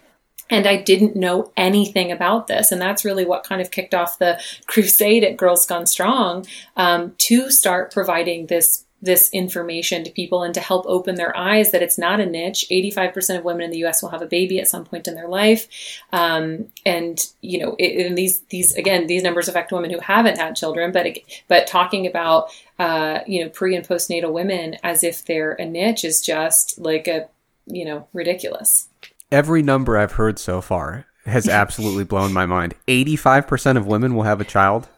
and 0.51 0.67
I 0.67 0.77
didn't 0.77 1.17
know 1.17 1.51
anything 1.57 2.13
about 2.13 2.49
this. 2.49 2.71
And 2.71 2.83
that's 2.83 3.03
really 3.03 3.25
what 3.25 3.43
kind 3.43 3.63
of 3.63 3.71
kicked 3.71 3.95
off 3.95 4.19
the 4.19 4.39
crusade 4.67 5.25
at 5.25 5.39
Girls 5.39 5.65
Gone 5.65 5.87
Strong 5.87 6.45
um, 6.77 7.15
to 7.17 7.51
start 7.51 7.95
providing 7.95 8.49
this 8.49 8.84
this 9.05 9.31
information 9.33 10.05
to 10.05 10.11
people 10.11 10.43
and 10.43 10.55
to 10.55 10.61
help 10.61 10.85
open 10.87 11.15
their 11.15 11.37
eyes 11.37 11.71
that 11.71 11.83
it's 11.83 11.99
not 11.99 12.21
a 12.21 12.27
niche. 12.27 12.67
85% 12.71 13.39
of 13.39 13.45
women 13.45 13.63
in 13.63 13.71
the 13.71 13.85
US 13.85 14.03
will 14.03 14.11
have 14.11 14.23
a 14.23 14.27
baby 14.27 14.59
at 14.59 14.69
some 14.69 14.85
point 14.85 15.07
in 15.07 15.15
their 15.15 15.29
life. 15.29 15.69
Um, 16.13 16.67
and, 16.85 17.19
you 17.41 17.59
know, 17.59 17.77
it, 17.79 18.07
and 18.07 18.17
these, 18.17 18.41
these, 18.51 18.75
again, 18.75 19.07
these 19.07 19.23
numbers 19.23 19.49
affect 19.49 19.73
women 19.73 19.91
who 19.91 20.01
haven't 20.01 20.39
had 20.39 20.57
children, 20.57 20.93
but, 20.93 21.07
but 21.49 21.67
talking 21.67 22.07
about, 22.07 22.49
uh, 22.79 23.21
you 23.27 23.43
know, 23.43 23.51
pre 23.51 23.77
and 23.77 23.87
postnatal 23.87 24.33
women 24.33 24.77
as 24.83 25.05
if 25.05 25.25
they're 25.25 25.53
a 25.53 25.65
niche 25.65 26.05
is 26.05 26.21
just 26.21 26.79
like 26.79 27.07
a, 27.07 27.29
you 27.67 27.85
know, 27.85 28.07
ridiculous 28.13 28.89
every 29.35 29.63
number 29.63 29.99
I've 29.99 30.13
heard 30.13 30.39
so 30.39 30.61
far 30.61 31.07
has 31.27 31.49
absolutely 31.63 32.05
blown 32.05 32.33
my 32.33 32.47
mind. 32.47 32.75
85% 32.89 33.77
of 33.77 33.87
women 33.87 34.15
will 34.15 34.23
have 34.23 34.41
a 34.41 34.45
child. 34.45 34.89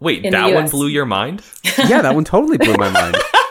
Wait, 0.00 0.24
In 0.24 0.32
that 0.32 0.52
one 0.52 0.68
blew 0.68 0.88
your 0.88 1.06
mind? 1.06 1.42
yeah, 1.78 2.02
that 2.02 2.14
one 2.14 2.24
totally 2.24 2.58
blew 2.58 2.74
my 2.74 2.90
mind. 2.90 3.16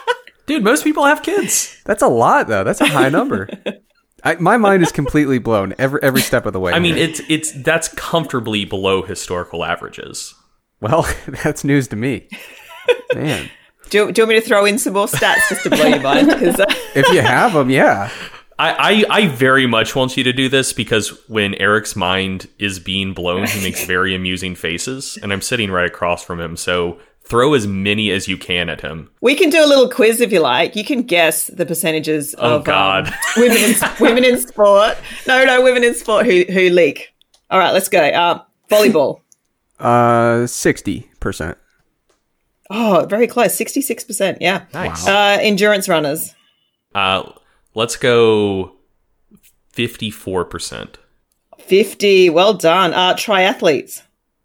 Dude, 0.46 0.62
most 0.62 0.84
people 0.84 1.04
have 1.04 1.22
kids. 1.22 1.80
That's 1.84 2.02
a 2.02 2.08
lot 2.08 2.48
though. 2.48 2.64
That's 2.64 2.80
a 2.80 2.86
high 2.86 3.08
number. 3.08 3.48
I, 4.24 4.36
my 4.36 4.56
mind 4.56 4.82
is 4.82 4.90
completely 4.90 5.38
blown 5.38 5.74
every 5.78 6.02
every 6.02 6.22
step 6.22 6.46
of 6.46 6.52
the 6.52 6.60
way. 6.60 6.72
I 6.72 6.78
mean, 6.78 6.96
it's 6.96 7.20
it's 7.28 7.52
that's 7.62 7.88
comfortably 7.88 8.64
below 8.64 9.02
historical 9.02 9.64
averages. 9.64 10.34
Well, 10.80 11.06
that's 11.44 11.64
news 11.64 11.88
to 11.88 11.96
me. 11.96 12.28
Man. 13.14 13.50
Do, 13.90 14.10
do 14.10 14.22
you 14.22 14.24
want 14.24 14.28
me 14.30 14.40
to 14.40 14.46
throw 14.46 14.64
in 14.64 14.78
some 14.78 14.94
more 14.94 15.06
stats 15.06 15.46
just 15.50 15.62
to 15.64 15.70
blow 15.70 15.84
your 15.84 16.00
mind? 16.00 16.30
Uh... 16.30 16.64
if 16.94 17.06
you 17.10 17.20
have 17.20 17.52
them, 17.52 17.68
yeah. 17.68 18.10
I, 18.58 19.04
I, 19.10 19.18
I 19.18 19.26
very 19.28 19.66
much 19.66 19.94
want 19.94 20.16
you 20.16 20.24
to 20.24 20.32
do 20.32 20.48
this 20.48 20.72
because 20.72 21.10
when 21.28 21.54
Eric's 21.56 21.94
mind 21.94 22.48
is 22.58 22.78
being 22.78 23.12
blown, 23.12 23.46
he 23.46 23.62
makes 23.62 23.84
very 23.84 24.14
amusing 24.14 24.54
faces, 24.54 25.18
and 25.22 25.32
I'm 25.34 25.42
sitting 25.42 25.70
right 25.70 25.86
across 25.86 26.24
from 26.24 26.40
him. 26.40 26.56
So 26.56 26.98
throw 27.26 27.54
as 27.54 27.66
many 27.66 28.10
as 28.10 28.28
you 28.28 28.36
can 28.36 28.68
at 28.68 28.80
him. 28.80 29.10
We 29.20 29.34
can 29.34 29.50
do 29.50 29.64
a 29.64 29.66
little 29.66 29.88
quiz 29.88 30.20
if 30.20 30.32
you 30.32 30.40
like. 30.40 30.76
You 30.76 30.84
can 30.84 31.02
guess 31.02 31.48
the 31.48 31.66
percentages 31.66 32.34
oh, 32.38 32.56
of 32.56 32.60
um, 32.60 32.62
God. 32.62 33.08
Um, 33.08 33.14
women 33.36 33.56
in 33.58 33.74
women 34.00 34.24
in 34.24 34.40
sport. 34.40 34.98
No, 35.26 35.44
no, 35.44 35.62
women 35.62 35.84
in 35.84 35.94
sport 35.94 36.26
who 36.26 36.44
who 36.44 36.70
leak. 36.70 37.14
All 37.50 37.58
right, 37.58 37.72
let's 37.72 37.88
go. 37.88 38.00
Uh, 38.00 38.42
volleyball. 38.70 39.20
Uh, 39.76 40.46
sixty 40.46 41.10
percent. 41.18 41.58
Oh, 42.70 43.06
very 43.10 43.26
close. 43.26 43.56
Sixty-six 43.56 44.04
percent. 44.04 44.38
Yeah. 44.40 44.66
Nice. 44.72 45.04
Uh, 45.06 45.36
endurance 45.40 45.88
runners. 45.88 46.32
Uh, 46.94 47.32
Let's 47.74 47.96
go 47.96 48.76
54%. 49.72 50.94
50. 51.58 52.30
Well 52.30 52.54
done. 52.54 52.94
Uh, 52.94 53.14
triathletes. 53.14 54.02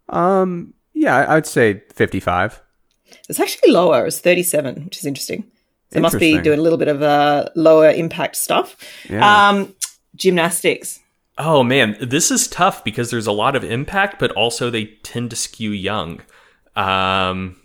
Um, 0.08 0.74
yeah, 0.92 1.26
I'd 1.28 1.46
say 1.46 1.82
55. 1.94 2.60
It's 3.28 3.40
actually 3.40 3.72
lower. 3.72 4.06
It's 4.06 4.18
37, 4.18 4.84
which 4.84 4.98
is 4.98 5.06
interesting. 5.06 5.44
So 5.92 5.98
it 5.98 6.02
must 6.02 6.18
be 6.18 6.40
doing 6.40 6.58
a 6.58 6.62
little 6.62 6.78
bit 6.78 6.88
of 6.88 7.02
uh, 7.02 7.48
lower 7.56 7.90
impact 7.90 8.36
stuff. 8.36 8.76
Yeah. 9.08 9.48
Um, 9.48 9.74
gymnastics. 10.14 11.00
Oh 11.36 11.62
man, 11.64 11.96
this 12.00 12.30
is 12.30 12.46
tough 12.46 12.84
because 12.84 13.10
there's 13.10 13.26
a 13.26 13.32
lot 13.32 13.56
of 13.56 13.64
impact, 13.64 14.18
but 14.18 14.30
also 14.32 14.70
they 14.70 14.86
tend 15.02 15.30
to 15.30 15.36
skew 15.36 15.70
young. 15.70 16.20
Um, 16.76 17.56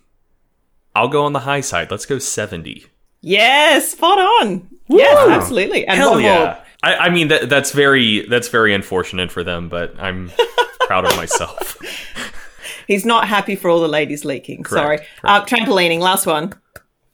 I'll 0.96 1.10
go 1.10 1.26
on 1.26 1.34
the 1.34 1.42
high 1.42 1.62
side. 1.62 1.92
Let's 1.92 2.06
go 2.06 2.18
70. 2.18 2.86
Yes, 3.22 3.92
spot 3.92 4.18
on. 4.18 4.70
Woo! 4.88 4.98
Yes, 4.98 5.30
absolutely. 5.30 5.86
And 5.86 5.98
Hell 5.98 6.22
yeah. 6.22 6.64
I, 6.84 6.96
I, 6.96 7.10
mean 7.10 7.30
that 7.30 7.50
that's 7.50 7.72
very 7.72 8.28
that's 8.28 8.48
very 8.50 8.74
unfortunate 8.74 9.32
for 9.32 9.44
them, 9.44 9.68
but 9.68 9.96
I'm 10.00 10.32
proud 10.82 11.06
of 11.06 11.16
myself. 11.18 11.78
He's 12.88 13.06
not 13.06 13.28
happy 13.28 13.56
for 13.56 13.70
all 13.70 13.82
the 13.82 13.88
ladies 13.88 14.26
leaking. 14.26 14.64
Correct, 14.64 14.84
Sorry. 14.84 14.98
Correct. 14.98 15.12
Uh, 15.24 15.46
trampolining, 15.46 16.00
last 16.00 16.26
one. 16.26 16.54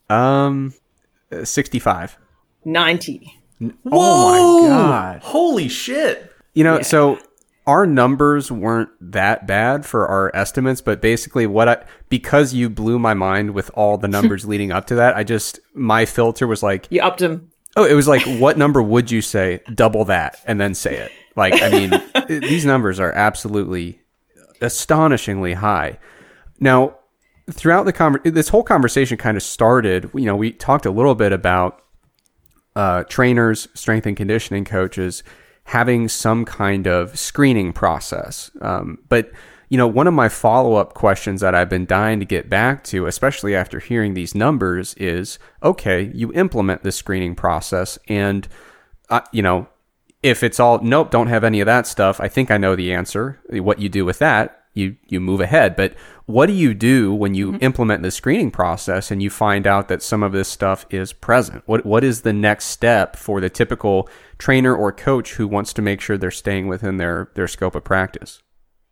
Um, 0.10 0.74
sixty-five. 1.44 2.18
Ninety. 2.66 3.34
Whoa! 3.60 3.72
Oh 3.94 4.62
my 4.64 4.68
god! 4.68 5.22
Holy 5.22 5.68
shit! 5.68 6.34
You 6.54 6.64
know, 6.64 6.78
yeah. 6.78 6.84
so 6.84 7.20
our 7.68 7.86
numbers 7.86 8.52
weren't 8.52 8.90
that 9.00 9.46
bad 9.46 9.86
for 9.86 10.08
our 10.08 10.36
estimates, 10.36 10.82
but 10.82 11.02
basically 11.02 11.46
what 11.46 11.70
I 11.70 11.84
because 12.10 12.54
you 12.54 12.70
blew 12.70 12.98
my 13.00 13.14
mind 13.14 13.52
with 13.52 13.70
all 13.74 13.98
the 13.98 14.08
numbers 14.08 14.46
leading 14.48 14.72
up 14.72 14.88
to 14.88 14.96
that, 14.96 15.16
I 15.16 15.24
just 15.24 15.60
my 15.74 16.06
filter 16.06 16.48
was 16.48 16.64
like 16.64 16.88
You 16.90 17.02
upped 17.02 17.20
them. 17.20 17.52
Oh, 17.76 17.86
it 17.86 17.94
was 17.94 18.08
like 18.08 18.24
what 18.40 18.58
number 18.58 18.82
would 18.82 19.12
you 19.12 19.22
say? 19.22 19.62
Double 19.74 20.06
that 20.06 20.40
and 20.46 20.60
then 20.60 20.74
say 20.74 20.98
it. 20.98 21.12
Like 21.36 21.62
I 21.62 21.70
mean, 21.70 21.92
these 22.42 22.66
numbers 22.66 23.00
are 23.00 23.12
absolutely 23.12 24.02
astonishingly 24.62 25.54
high. 25.54 26.00
Now, 26.60 26.98
throughout 27.50 27.86
the 27.86 27.94
conver- 27.94 28.34
this 28.34 28.50
whole 28.50 28.64
conversation 28.64 29.18
kind 29.18 29.38
of 29.38 29.44
started, 29.44 30.10
you 30.14 30.26
know, 30.26 30.36
we 30.36 30.52
talked 30.52 30.86
a 30.86 30.92
little 30.92 31.16
bit 31.16 31.32
about 31.32 31.82
uh, 32.76 33.04
trainers, 33.06 33.68
strength 33.74 34.06
and 34.06 34.16
conditioning 34.16 34.66
coaches 34.66 35.24
having 35.66 36.08
some 36.08 36.46
kind 36.46 36.88
of 36.88 37.18
screening 37.18 37.74
process. 37.74 38.52
Um, 38.62 39.00
but 39.10 39.32
you 39.70 39.78
know, 39.78 39.88
one 39.88 40.06
of 40.06 40.14
my 40.14 40.28
follow 40.28 40.76
up 40.76 40.94
questions 40.96 41.40
that 41.40 41.56
I've 41.56 41.70
been 41.70 41.86
dying 41.86 42.20
to 42.20 42.26
get 42.26 42.50
back 42.50 42.84
to, 42.86 43.06
especially 43.06 43.56
after 43.56 43.80
hearing 43.80 44.14
these 44.14 44.36
numbers, 44.36 44.94
is 44.96 45.40
okay, 45.64 46.12
you 46.14 46.34
implement 46.34 46.84
the 46.84 46.92
screening 46.92 47.36
process, 47.36 47.98
and 48.10 48.50
uh, 49.10 49.22
you 49.32 49.42
know, 49.42 49.70
if 50.24 50.44
it's 50.44 50.60
all 50.60 50.80
nope, 50.82 51.12
don't 51.12 51.28
have 51.28 51.44
any 51.44 51.60
of 51.62 51.66
that 51.66 51.88
stuff. 51.88 52.20
I 52.20 52.28
think 52.28 52.52
I 52.52 52.58
know 52.58 52.76
the 52.76 52.94
answer. 52.94 53.40
What 53.50 53.80
you 53.80 53.90
do 53.90 54.06
with 54.06 54.20
that 54.20 54.62
you 54.74 54.96
you 55.08 55.20
move 55.20 55.42
ahead. 55.42 55.76
But 55.76 55.94
what 56.26 56.46
do 56.46 56.54
you 56.54 56.74
do 56.74 57.14
when 57.14 57.34
you 57.34 57.54
mm-hmm. 57.54 57.64
implement 57.64 58.04
the 58.04 58.12
screening 58.12 58.52
process 58.52 59.12
and 59.12 59.22
you 59.22 59.30
find 59.30 59.68
out 59.68 59.88
that 59.90 60.02
some 60.02 60.24
of 60.24 60.32
this 60.32 60.48
stuff 60.48 60.86
is 60.90 61.14
present? 61.14 61.64
What 61.66 61.86
what 61.86 62.04
is 62.04 62.22
the 62.22 62.34
next 62.34 62.66
step 62.66 63.16
for 63.16 63.42
the 63.42 63.50
typical 63.50 64.10
trainer 64.38 64.76
or 64.76 64.92
coach 64.92 65.34
who 65.34 65.48
wants 65.48 65.74
to 65.74 65.82
make 65.82 66.02
sure 66.02 66.18
they're 66.18 66.32
staying 66.32 66.68
within 66.68 66.98
their 66.98 67.30
their 67.36 67.48
scope 67.48 67.76
of 67.76 67.84
practice? 67.84 68.42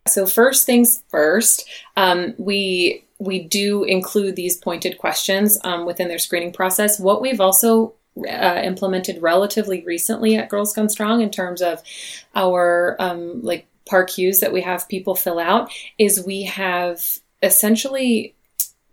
So 0.08 0.26
first 0.26 0.66
things 0.66 1.02
first, 1.08 1.68
um, 1.96 2.34
we 2.38 3.06
we 3.18 3.40
do 3.40 3.84
include 3.84 4.36
these 4.36 4.56
pointed 4.56 4.98
questions 4.98 5.58
um, 5.62 5.84
within 5.84 6.08
their 6.08 6.18
screening 6.18 6.52
process. 6.52 6.98
What 6.98 7.20
we've 7.20 7.40
also 7.40 7.94
uh, 8.28 8.60
implemented 8.62 9.22
relatively 9.22 9.84
recently 9.84 10.36
at 10.36 10.48
Girls 10.48 10.74
Gone 10.74 10.88
Strong 10.88 11.22
in 11.22 11.30
terms 11.30 11.62
of 11.62 11.82
our 12.34 12.96
um, 12.98 13.42
like 13.42 13.66
PAR-Qs 13.88 14.40
that 14.40 14.52
we 14.52 14.62
have 14.62 14.88
people 14.88 15.14
fill 15.14 15.38
out 15.38 15.70
is 15.98 16.24
we 16.24 16.44
have 16.44 17.04
essentially 17.42 18.34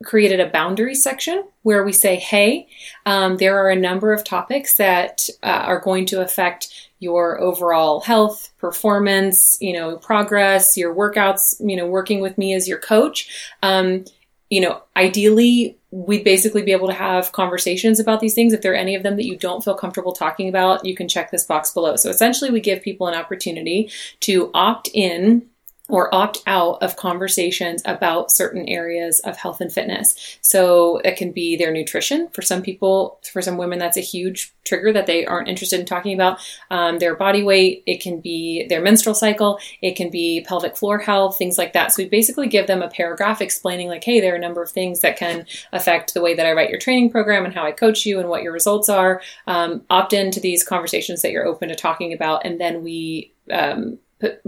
created 0.04 0.40
a 0.40 0.50
boundary 0.50 0.96
section 0.96 1.44
where 1.63 1.84
we 1.84 1.92
say, 1.92 2.18
hey, 2.18 2.68
um, 3.06 3.38
there 3.38 3.58
are 3.58 3.70
a 3.70 3.76
number 3.76 4.13
of 4.13 4.24
topics 4.24 4.76
that 4.76 5.28
uh, 5.44 5.48
are 5.48 5.80
going 5.80 6.06
to 6.06 6.22
affect 6.22 6.92
your 7.00 7.40
overall 7.40 8.02
health, 8.02 8.52
performance, 8.58 9.58
you 9.62 9.74
know, 9.74 9.98
progress, 9.98 10.78
your 10.78 10.94
workouts, 10.94 11.56
you 11.60 11.76
know, 11.76 11.88
working 11.88 12.22
with 12.22 12.38
me 12.38 12.54
as 12.54 12.68
your 12.68 12.80
coach. 12.80 13.52
Um, 13.62 14.06
you 14.50 14.62
know, 14.62 14.82
ideally, 14.96 15.77
we'd 15.91 16.23
basically 16.23 16.63
be 16.63 16.73
able 16.73 16.88
to 16.88 16.93
have 16.93 17.32
conversations 17.32 18.00
about 18.00 18.19
these 18.19 18.34
things. 18.34 18.54
If 18.54 18.62
there 18.62 18.73
are 18.73 18.76
any 18.76 18.95
of 18.95 19.04
them 19.04 19.15
that 19.15 19.26
you 19.26 19.38
don't 19.38 19.63
feel 19.63 19.76
comfortable 19.76 20.12
talking 20.12 20.50
about, 20.50 20.86
you 20.86 20.95
can 20.95 21.08
check 21.08 21.32
this 21.32 21.45
box 21.45 21.71
below. 21.71 21.95
So 21.95 22.10
essentially, 22.10 22.52
we 22.52 22.60
give 22.60 22.82
people 22.82 23.08
an 23.08 23.15
opportunity 23.15 23.89
to 24.21 24.52
opt 24.54 24.89
in 24.93 25.47
or 25.89 26.13
opt 26.13 26.39
out 26.47 26.82
of 26.82 26.97
conversations 26.97 27.82
about 27.86 28.32
certain 28.32 28.67
areas 28.67 29.19
of 29.21 29.38
health 29.38 29.62
and 29.62 29.71
fitness. 29.71 30.38
So 30.41 30.97
it 30.97 31.15
can 31.15 31.32
be 31.32 31.56
their 31.56 31.71
nutrition. 31.71 32.30
For 32.34 32.41
some 32.41 32.62
people, 32.62 33.19
for 33.32 33.41
some 33.41 33.58
women, 33.58 33.80
that's 33.80 33.97
a 33.97 34.02
huge 34.02 34.54
trigger 34.65 34.91
that 34.91 35.06
they 35.06 35.26
aren't 35.26 35.47
interested 35.47 35.80
in 35.80 35.86
talking 35.86 36.13
about. 36.13 36.39
Um, 36.69 37.00
their 37.00 37.15
body 37.15 37.41
weight. 37.41 37.84
It 37.86 38.02
can 38.02 38.19
be 38.19 38.67
their 38.67 38.82
menstrual 38.82 39.15
cycle. 39.15 39.60
It 39.82 39.95
can 39.95 40.10
be 40.10 40.43
pelvic 40.45 40.76
floor 40.76 41.00
health, 41.00 41.38
things 41.38 41.58
like 41.58 41.73
that. 41.73 41.93
So 41.93 42.04
we 42.04 42.10
basically 42.10 42.47
give 42.47 42.67
them 42.67 42.82
a 42.82 42.89
paragraph 42.89 43.41
explaining, 43.41 43.88
like, 43.88 44.04
hey, 44.04 44.19
there 44.19 44.34
are 44.34 44.38
a 44.38 44.41
number 44.41 44.62
of 44.62 44.69
things 44.69 45.00
that 45.02 45.17
can 45.17 45.45
affect 45.71 46.13
the 46.13 46.21
way 46.21 46.34
that 46.34 46.45
I 46.45 46.52
write 46.52 46.69
your 46.69 46.80
training 46.80 47.12
program 47.12 47.45
and 47.45 47.54
how 47.54 47.63
I 47.63 47.71
coach 47.71 48.06
you 48.06 48.19
and 48.19 48.28
what 48.28 48.43
your 48.43 48.52
results 48.52 48.89
are. 48.89 49.21
Um, 49.45 49.84
opt 49.89 50.12
into 50.12 50.41
these 50.41 50.65
conversations 50.65 51.21
that 51.21 51.32
you're 51.32 51.45
open 51.45 51.69
to 51.69 51.76
talking 51.76 52.12
about, 52.12 52.45
and 52.45 52.60
then 52.60 52.84
we 52.84 53.32
um, 53.52 54.00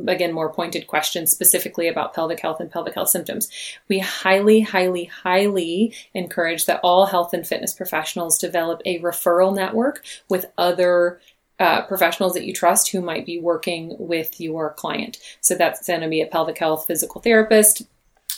again 0.07 0.33
more 0.33 0.51
pointed 0.51 0.87
questions 0.87 1.31
specifically 1.31 1.87
about 1.87 2.13
pelvic 2.13 2.39
health 2.39 2.59
and 2.59 2.71
pelvic 2.71 2.95
health 2.95 3.09
symptoms. 3.09 3.49
We 3.87 3.99
highly, 3.99 4.61
highly, 4.61 5.05
highly 5.05 5.93
encourage 6.13 6.65
that 6.65 6.79
all 6.83 7.05
health 7.05 7.33
and 7.33 7.45
fitness 7.45 7.73
professionals 7.73 8.37
develop 8.37 8.81
a 8.85 8.99
referral 8.99 9.55
network 9.55 10.03
with 10.29 10.45
other 10.57 11.19
uh, 11.59 11.81
professionals 11.83 12.33
that 12.33 12.45
you 12.45 12.53
trust 12.53 12.89
who 12.89 13.01
might 13.01 13.25
be 13.25 13.39
working 13.39 13.95
with 13.99 14.39
your 14.39 14.73
client. 14.73 15.17
So 15.41 15.55
that's 15.55 15.85
going 15.85 16.01
to 16.01 16.07
be 16.07 16.21
a 16.21 16.27
pelvic 16.27 16.57
health 16.57 16.87
physical 16.87 17.21
therapist, 17.21 17.83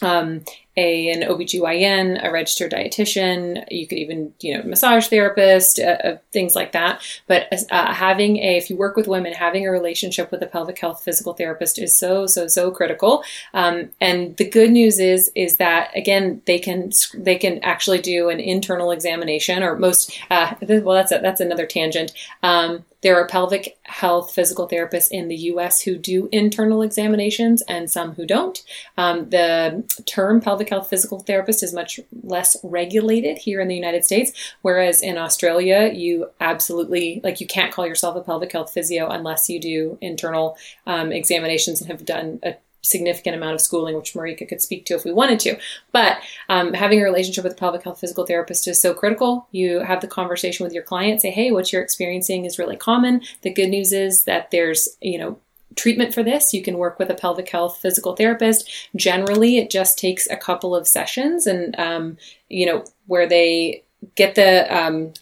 um, 0.01 0.43
a 0.77 1.09
an 1.09 1.21
OBGYN, 1.21 2.25
a 2.25 2.31
registered 2.31 2.71
dietitian, 2.71 3.65
you 3.69 3.85
could 3.87 3.97
even, 3.97 4.33
you 4.39 4.57
know, 4.57 4.63
massage 4.63 5.07
therapist, 5.07 5.79
uh, 5.79 5.97
uh, 6.03 6.17
things 6.31 6.55
like 6.55 6.71
that. 6.71 7.01
But 7.27 7.51
uh, 7.69 7.93
having 7.93 8.37
a, 8.37 8.57
if 8.57 8.69
you 8.69 8.77
work 8.77 8.95
with 8.95 9.07
women, 9.07 9.33
having 9.33 9.67
a 9.67 9.71
relationship 9.71 10.31
with 10.31 10.41
a 10.41 10.47
pelvic 10.47 10.79
health 10.79 11.03
physical 11.03 11.33
therapist 11.33 11.77
is 11.77 11.97
so, 11.97 12.25
so, 12.25 12.47
so 12.47 12.71
critical. 12.71 13.23
Um, 13.53 13.89
and 13.99 14.37
the 14.37 14.49
good 14.49 14.71
news 14.71 14.99
is, 14.99 15.29
is 15.35 15.57
that 15.57 15.91
again, 15.95 16.41
they 16.45 16.59
can, 16.59 16.91
they 17.13 17.37
can 17.37 17.59
actually 17.63 17.99
do 17.99 18.29
an 18.29 18.39
internal 18.39 18.91
examination 18.91 19.63
or 19.63 19.77
most, 19.77 20.17
uh, 20.29 20.55
well, 20.61 20.95
that's 20.95 21.11
a, 21.11 21.19
that's 21.19 21.41
another 21.41 21.65
tangent. 21.65 22.13
Um, 22.43 22.85
there 23.01 23.19
are 23.19 23.27
pelvic 23.27 23.77
health 23.83 24.31
physical 24.31 24.67
therapists 24.67 25.09
in 25.09 25.27
the 25.27 25.35
US 25.35 25.81
who 25.81 25.97
do 25.97 26.29
internal 26.31 26.81
examinations 26.81 27.61
and 27.63 27.89
some 27.89 28.13
who 28.13 28.25
don't. 28.25 28.61
Um, 28.97 29.29
the 29.29 29.83
term 30.05 30.39
pelvic 30.39 30.60
health 30.69 30.89
physical 30.89 31.19
therapist 31.19 31.63
is 31.63 31.73
much 31.73 31.99
less 32.23 32.57
regulated 32.63 33.37
here 33.37 33.61
in 33.61 33.67
the 33.67 33.75
United 33.75 34.05
States, 34.05 34.31
whereas 34.61 35.01
in 35.01 35.17
Australia, 35.17 35.91
you 35.93 36.29
absolutely, 36.39 37.21
like, 37.23 37.41
you 37.41 37.47
can't 37.47 37.73
call 37.73 37.87
yourself 37.87 38.15
a 38.15 38.21
pelvic 38.21 38.51
health 38.51 38.73
physio 38.73 39.09
unless 39.09 39.49
you 39.49 39.59
do 39.59 39.97
internal 40.01 40.57
um, 40.87 41.11
examinations 41.11 41.81
and 41.81 41.89
have 41.89 42.05
done 42.05 42.39
a 42.43 42.55
significant 42.83 43.35
amount 43.35 43.53
of 43.53 43.61
schooling, 43.61 43.95
which 43.95 44.13
Marika 44.13 44.47
could 44.47 44.61
speak 44.61 44.85
to 44.85 44.95
if 44.95 45.05
we 45.05 45.13
wanted 45.13 45.39
to. 45.39 45.55
But 45.91 46.17
um, 46.49 46.73
having 46.73 46.99
a 46.99 47.03
relationship 47.03 47.43
with 47.43 47.53
a 47.53 47.57
pelvic 47.57 47.83
health 47.83 47.99
physical 47.99 48.25
therapist 48.25 48.67
is 48.67 48.81
so 48.81 48.93
critical. 48.93 49.47
You 49.51 49.81
have 49.81 50.01
the 50.01 50.07
conversation 50.07 50.63
with 50.63 50.73
your 50.73 50.83
client, 50.83 51.21
say, 51.21 51.29
hey, 51.29 51.51
what 51.51 51.71
you're 51.71 51.83
experiencing 51.83 52.45
is 52.45 52.57
really 52.57 52.77
common. 52.77 53.21
The 53.43 53.53
good 53.53 53.67
news 53.69 53.93
is 53.93 54.23
that 54.23 54.49
there's, 54.49 54.97
you 54.99 55.19
know, 55.19 55.39
treatment 55.75 56.13
for 56.13 56.23
this. 56.23 56.53
You 56.53 56.61
can 56.61 56.77
work 56.77 56.99
with 56.99 57.09
a 57.09 57.15
pelvic 57.15 57.49
health 57.49 57.77
physical 57.77 58.15
therapist. 58.15 58.69
Generally, 58.95 59.57
it 59.57 59.69
just 59.69 59.97
takes 59.97 60.29
a 60.29 60.37
couple 60.37 60.75
of 60.75 60.87
sessions 60.87 61.47
and, 61.47 61.77
um, 61.79 62.17
you 62.49 62.65
know, 62.65 62.83
where 63.07 63.27
they 63.27 63.83
get 64.15 64.35
the, 64.35 64.73
um, 64.75 65.13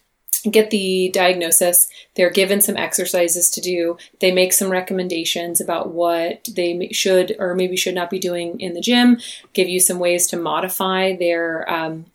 get 0.49 0.69
the 0.69 1.09
diagnosis. 1.13 1.89
They're 2.15 2.29
given 2.29 2.61
some 2.61 2.77
exercises 2.77 3.49
to 3.51 3.61
do. 3.61 3.97
They 4.19 4.31
make 4.31 4.53
some 4.53 4.69
recommendations 4.71 5.59
about 5.59 5.91
what 5.93 6.47
they 6.55 6.89
should 6.91 7.35
or 7.39 7.55
maybe 7.55 7.75
should 7.75 7.95
not 7.95 8.09
be 8.09 8.19
doing 8.19 8.59
in 8.59 8.73
the 8.73 8.81
gym, 8.81 9.19
give 9.53 9.67
you 9.67 9.79
some 9.79 9.99
ways 9.99 10.27
to 10.27 10.37
modify 10.37 11.15
their 11.15 11.69
um, 11.69 12.05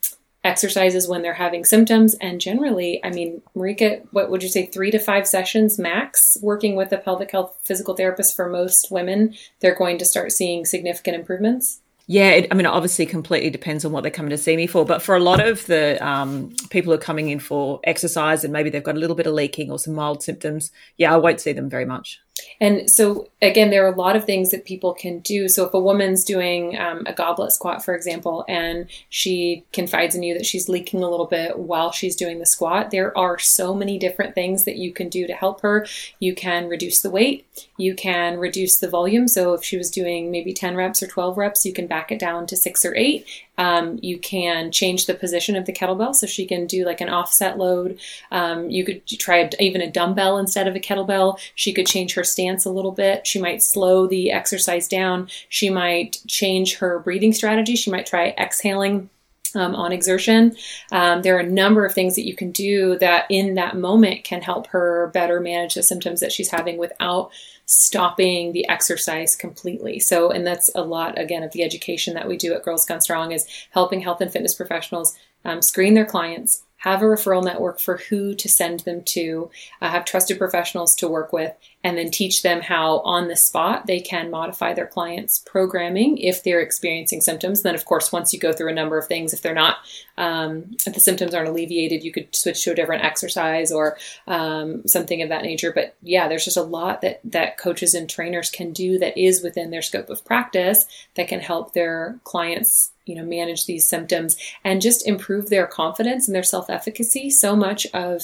exercises 0.45 1.07
when 1.07 1.21
they're 1.23 1.33
having 1.33 1.65
symptoms. 1.65 2.13
And 2.21 2.39
generally, 2.39 3.03
I 3.03 3.09
mean, 3.09 3.41
Marika, 3.55 4.05
what 4.11 4.29
would 4.29 4.43
you 4.43 4.49
say, 4.49 4.67
three 4.67 4.91
to 4.91 4.99
five 4.99 5.27
sessions 5.27 5.77
max 5.77 6.37
working 6.41 6.75
with 6.75 6.91
a 6.93 6.97
pelvic 6.97 7.31
health 7.31 7.57
physical 7.63 7.95
therapist 7.95 8.35
for 8.35 8.47
most 8.47 8.91
women? 8.91 9.35
They're 9.59 9.75
going 9.75 9.97
to 9.97 10.05
start 10.05 10.31
seeing 10.31 10.65
significant 10.65 11.17
improvements. 11.17 11.81
Yeah, 12.07 12.29
it, 12.31 12.47
I 12.51 12.53
mean, 12.53 12.67
it 12.67 12.69
obviously 12.69 13.07
completely 13.07 13.49
depends 13.49 13.83
on 13.83 13.91
what 13.91 14.03
they're 14.03 14.11
coming 14.11 14.29
to 14.29 14.37
see 14.37 14.55
me 14.55 14.67
for. 14.67 14.85
But 14.85 15.01
for 15.01 15.15
a 15.15 15.19
lot 15.19 15.45
of 15.45 15.65
the 15.65 15.97
um, 16.05 16.55
people 16.69 16.91
who 16.91 16.99
are 16.99 17.01
coming 17.01 17.29
in 17.29 17.39
for 17.39 17.79
exercise 17.83 18.43
and 18.43 18.53
maybe 18.53 18.69
they've 18.69 18.83
got 18.83 18.95
a 18.95 18.99
little 18.99 19.15
bit 19.15 19.25
of 19.25 19.33
leaking 19.33 19.71
or 19.71 19.79
some 19.79 19.95
mild 19.95 20.21
symptoms, 20.21 20.71
yeah, 20.97 21.11
I 21.11 21.17
won't 21.17 21.41
see 21.41 21.51
them 21.51 21.67
very 21.67 21.85
much. 21.85 22.21
And 22.59 22.89
so, 22.89 23.29
again, 23.41 23.69
there 23.69 23.85
are 23.85 23.93
a 23.93 23.95
lot 23.95 24.15
of 24.15 24.25
things 24.25 24.51
that 24.51 24.65
people 24.65 24.93
can 24.93 25.19
do. 25.19 25.47
So, 25.47 25.65
if 25.65 25.73
a 25.73 25.79
woman's 25.79 26.23
doing 26.23 26.77
um, 26.77 27.03
a 27.05 27.13
goblet 27.13 27.51
squat, 27.51 27.83
for 27.83 27.95
example, 27.95 28.45
and 28.47 28.87
she 29.09 29.65
confides 29.73 30.15
in 30.15 30.23
you 30.23 30.33
that 30.33 30.45
she's 30.45 30.69
leaking 30.69 31.03
a 31.03 31.09
little 31.09 31.25
bit 31.25 31.57
while 31.59 31.91
she's 31.91 32.15
doing 32.15 32.39
the 32.39 32.45
squat, 32.45 32.91
there 32.91 33.17
are 33.17 33.37
so 33.39 33.73
many 33.73 33.97
different 33.97 34.35
things 34.35 34.65
that 34.65 34.77
you 34.77 34.93
can 34.93 35.09
do 35.09 35.27
to 35.27 35.33
help 35.33 35.61
her. 35.61 35.85
You 36.19 36.33
can 36.33 36.67
reduce 36.67 37.01
the 37.01 37.09
weight, 37.09 37.45
you 37.77 37.95
can 37.95 38.37
reduce 38.37 38.79
the 38.79 38.89
volume. 38.89 39.27
So, 39.27 39.53
if 39.53 39.63
she 39.63 39.77
was 39.77 39.91
doing 39.91 40.31
maybe 40.31 40.53
10 40.53 40.75
reps 40.75 41.03
or 41.03 41.07
12 41.07 41.37
reps, 41.37 41.65
you 41.65 41.73
can 41.73 41.87
back 41.87 42.11
it 42.11 42.19
down 42.19 42.47
to 42.47 42.57
six 42.57 42.85
or 42.85 42.95
eight. 42.95 43.25
Um, 43.57 43.99
you 44.01 44.17
can 44.17 44.71
change 44.71 45.05
the 45.05 45.13
position 45.13 45.55
of 45.55 45.65
the 45.65 45.73
kettlebell 45.73 46.13
so 46.13 46.27
she 46.27 46.45
can 46.45 46.67
do 46.67 46.85
like 46.85 46.99
an 46.99 47.09
offset 47.09 47.57
load. 47.57 47.99
Um, 48.31 48.69
you 48.69 48.83
could 48.83 49.05
try 49.07 49.49
even 49.59 49.81
a 49.81 49.89
dumbbell 49.89 50.37
instead 50.37 50.67
of 50.67 50.75
a 50.75 50.79
kettlebell. 50.79 51.39
She 51.55 51.73
could 51.73 51.87
change 51.87 52.15
her 52.15 52.23
stance 52.25 52.65
a 52.65 52.71
little 52.71 52.91
bit. 52.91 53.25
She 53.25 53.39
might 53.39 53.63
slow 53.63 54.07
the 54.07 54.31
exercise 54.31 54.87
down. 54.87 55.29
She 55.49 55.69
might 55.69 56.21
change 56.27 56.77
her 56.77 56.99
breathing 56.99 57.33
strategy. 57.33 57.75
She 57.75 57.91
might 57.91 58.05
try 58.05 58.35
exhaling 58.37 59.09
um, 59.55 59.73
on 59.73 59.91
exertion. 59.91 60.55
Um, 60.91 61.21
there 61.21 61.37
are 61.37 61.39
a 61.39 61.49
number 61.49 61.85
of 61.85 61.93
things 61.93 62.15
that 62.15 62.27
you 62.27 62.35
can 62.35 62.51
do 62.51 62.97
that 62.99 63.25
in 63.29 63.55
that 63.55 63.77
moment 63.77 64.23
can 64.23 64.41
help 64.41 64.67
her 64.67 65.09
better 65.13 65.39
manage 65.39 65.75
the 65.75 65.83
symptoms 65.83 66.19
that 66.19 66.31
she's 66.31 66.51
having 66.51 66.77
without 66.77 67.31
stopping 67.65 68.51
the 68.51 68.67
exercise 68.67 69.35
completely. 69.35 69.99
So, 69.99 70.29
and 70.29 70.45
that's 70.45 70.69
a 70.75 70.81
lot, 70.81 71.17
again, 71.19 71.41
of 71.41 71.51
the 71.51 71.63
education 71.63 72.13
that 72.13 72.27
we 72.27 72.37
do 72.37 72.53
at 72.53 72.63
Girls 72.63 72.85
Gone 72.85 73.01
Strong 73.01 73.31
is 73.31 73.47
helping 73.71 74.01
health 74.01 74.21
and 74.21 74.31
fitness 74.31 74.53
professionals 74.53 75.17
um, 75.43 75.61
screen 75.61 75.93
their 75.93 76.05
clients, 76.05 76.63
have 76.77 77.01
a 77.01 77.05
referral 77.05 77.43
network 77.43 77.79
for 77.79 77.97
who 77.97 78.35
to 78.35 78.47
send 78.47 78.81
them 78.81 79.03
to, 79.03 79.49
uh, 79.81 79.89
have 79.89 80.05
trusted 80.05 80.37
professionals 80.37 80.95
to 80.95 81.07
work 81.07 81.33
with, 81.33 81.53
and 81.85 81.99
then 81.99 82.09
teach 82.09 82.41
them 82.41 82.61
how 82.61 82.97
on 83.01 83.27
the 83.27 83.35
spot 83.35 83.85
they 83.85 83.99
can 83.99 84.31
modify 84.31 84.73
their 84.73 84.87
clients' 84.87 85.37
programming 85.37 86.17
if 86.17 86.43
they're 86.43 86.59
experiencing 86.59 87.21
symptoms. 87.21 87.61
Then, 87.61 87.75
of 87.75 87.85
course, 87.85 88.11
once 88.11 88.33
you 88.33 88.39
go 88.39 88.51
through 88.51 88.71
a 88.71 88.73
number 88.73 88.97
of 88.97 89.05
things, 89.05 89.33
if 89.33 89.43
they're 89.43 89.53
not, 89.53 89.77
um, 90.17 90.75
if 90.87 90.95
the 90.95 90.99
symptoms 90.99 91.35
aren't 91.35 91.47
alleviated, 91.47 92.03
you 92.03 92.11
could 92.11 92.35
switch 92.35 92.63
to 92.63 92.71
a 92.71 92.75
different 92.75 93.03
exercise 93.03 93.71
or 93.71 93.99
um, 94.25 94.87
something 94.87 95.21
of 95.21 95.29
that 95.29 95.43
nature. 95.43 95.71
But 95.71 95.95
yeah, 96.01 96.27
there's 96.27 96.45
just 96.45 96.57
a 96.57 96.63
lot 96.63 97.01
that 97.01 97.21
that 97.23 97.59
coaches 97.59 97.93
and 97.93 98.09
trainers 98.09 98.49
can 98.49 98.73
do 98.73 98.97
that 98.97 99.15
is 99.15 99.43
within 99.43 99.69
their 99.69 99.83
scope 99.83 100.09
of 100.09 100.25
practice 100.25 100.87
that 101.13 101.27
can 101.27 101.39
help 101.39 101.73
their 101.73 102.19
clients 102.23 102.93
you 103.05 103.13
know 103.13 103.23
manage 103.23 103.67
these 103.67 103.87
symptoms 103.87 104.35
and 104.63 104.81
just 104.81 105.05
improve 105.07 105.49
their 105.49 105.67
confidence 105.67 106.27
and 106.27 106.35
their 106.35 106.41
self-efficacy 106.41 107.29
so 107.29 107.55
much 107.55 107.85
of 107.93 108.23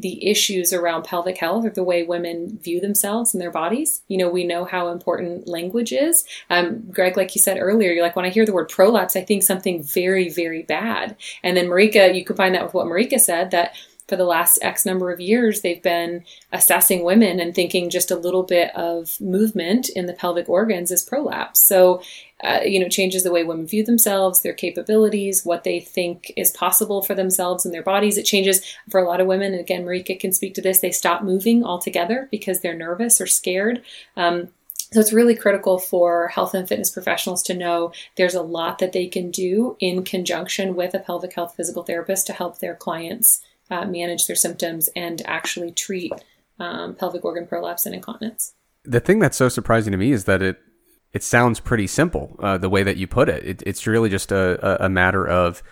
the 0.00 0.28
issues 0.28 0.72
around 0.72 1.04
pelvic 1.04 1.38
health 1.38 1.64
or 1.64 1.70
the 1.70 1.82
way 1.82 2.02
women 2.02 2.58
view 2.58 2.80
themselves 2.80 3.34
and 3.34 3.40
their 3.40 3.50
bodies. 3.50 4.02
You 4.08 4.18
know, 4.18 4.28
we 4.28 4.44
know 4.44 4.64
how 4.64 4.88
important 4.88 5.48
language 5.48 5.92
is. 5.92 6.24
Um, 6.48 6.90
Greg, 6.90 7.16
like 7.16 7.34
you 7.34 7.40
said 7.40 7.58
earlier, 7.58 7.92
you're 7.92 8.02
like, 8.02 8.16
when 8.16 8.24
I 8.24 8.30
hear 8.30 8.46
the 8.46 8.52
word 8.52 8.68
prolapse, 8.68 9.16
I 9.16 9.22
think 9.22 9.42
something 9.42 9.82
very, 9.82 10.28
very 10.28 10.62
bad. 10.62 11.16
And 11.42 11.56
then 11.56 11.66
Marika, 11.66 12.14
you 12.14 12.24
combine 12.24 12.52
that 12.52 12.64
with 12.64 12.74
what 12.74 12.86
Marika 12.86 13.20
said 13.20 13.50
that 13.50 13.74
for 14.10 14.16
the 14.16 14.24
last 14.24 14.58
X 14.60 14.84
number 14.84 15.10
of 15.10 15.20
years, 15.20 15.62
they've 15.62 15.82
been 15.82 16.24
assessing 16.52 17.04
women 17.04 17.38
and 17.38 17.54
thinking 17.54 17.88
just 17.88 18.10
a 18.10 18.16
little 18.16 18.42
bit 18.42 18.74
of 18.76 19.18
movement 19.20 19.88
in 19.88 20.06
the 20.06 20.12
pelvic 20.12 20.48
organs 20.48 20.90
is 20.90 21.02
prolapse. 21.02 21.60
So, 21.60 22.02
uh, 22.42 22.60
you 22.64 22.80
know, 22.80 22.88
changes 22.88 23.22
the 23.22 23.30
way 23.30 23.44
women 23.44 23.68
view 23.68 23.84
themselves, 23.84 24.42
their 24.42 24.52
capabilities, 24.52 25.44
what 25.44 25.62
they 25.62 25.78
think 25.78 26.32
is 26.36 26.50
possible 26.50 27.02
for 27.02 27.14
themselves 27.14 27.64
and 27.64 27.72
their 27.72 27.84
bodies. 27.84 28.18
It 28.18 28.24
changes 28.24 28.60
for 28.90 29.00
a 29.00 29.06
lot 29.06 29.20
of 29.20 29.28
women. 29.28 29.52
And 29.52 29.60
again, 29.60 29.84
Marika 29.84 30.18
can 30.18 30.32
speak 30.32 30.54
to 30.54 30.62
this. 30.62 30.80
They 30.80 30.90
stop 30.90 31.22
moving 31.22 31.64
altogether 31.64 32.28
because 32.32 32.60
they're 32.60 32.76
nervous 32.76 33.20
or 33.20 33.26
scared. 33.26 33.80
Um, 34.16 34.48
so 34.92 34.98
it's 34.98 35.12
really 35.12 35.36
critical 35.36 35.78
for 35.78 36.28
health 36.28 36.52
and 36.52 36.68
fitness 36.68 36.90
professionals 36.90 37.44
to 37.44 37.54
know 37.54 37.92
there's 38.16 38.34
a 38.34 38.42
lot 38.42 38.80
that 38.80 38.92
they 38.92 39.06
can 39.06 39.30
do 39.30 39.76
in 39.78 40.02
conjunction 40.02 40.74
with 40.74 40.94
a 40.94 40.98
pelvic 40.98 41.32
health 41.34 41.54
physical 41.54 41.84
therapist 41.84 42.26
to 42.26 42.32
help 42.32 42.58
their 42.58 42.74
clients 42.74 43.40
uh, 43.70 43.86
manage 43.86 44.26
their 44.26 44.36
symptoms 44.36 44.88
and 44.96 45.22
actually 45.26 45.70
treat 45.72 46.12
um, 46.58 46.94
pelvic 46.94 47.24
organ 47.24 47.46
prolapse 47.46 47.86
and 47.86 47.94
incontinence. 47.94 48.54
The 48.84 49.00
thing 49.00 49.18
that's 49.18 49.36
so 49.36 49.48
surprising 49.48 49.92
to 49.92 49.98
me 49.98 50.12
is 50.12 50.24
that 50.24 50.42
it 50.42 50.58
it 51.12 51.22
sounds 51.24 51.58
pretty 51.58 51.88
simple 51.88 52.36
uh, 52.40 52.56
the 52.56 52.68
way 52.68 52.82
that 52.82 52.96
you 52.96 53.06
put 53.06 53.28
it. 53.28 53.44
it 53.44 53.62
it's 53.66 53.86
really 53.86 54.08
just 54.08 54.30
a, 54.30 54.84
a 54.84 54.88
matter 54.88 55.26
of 55.26 55.62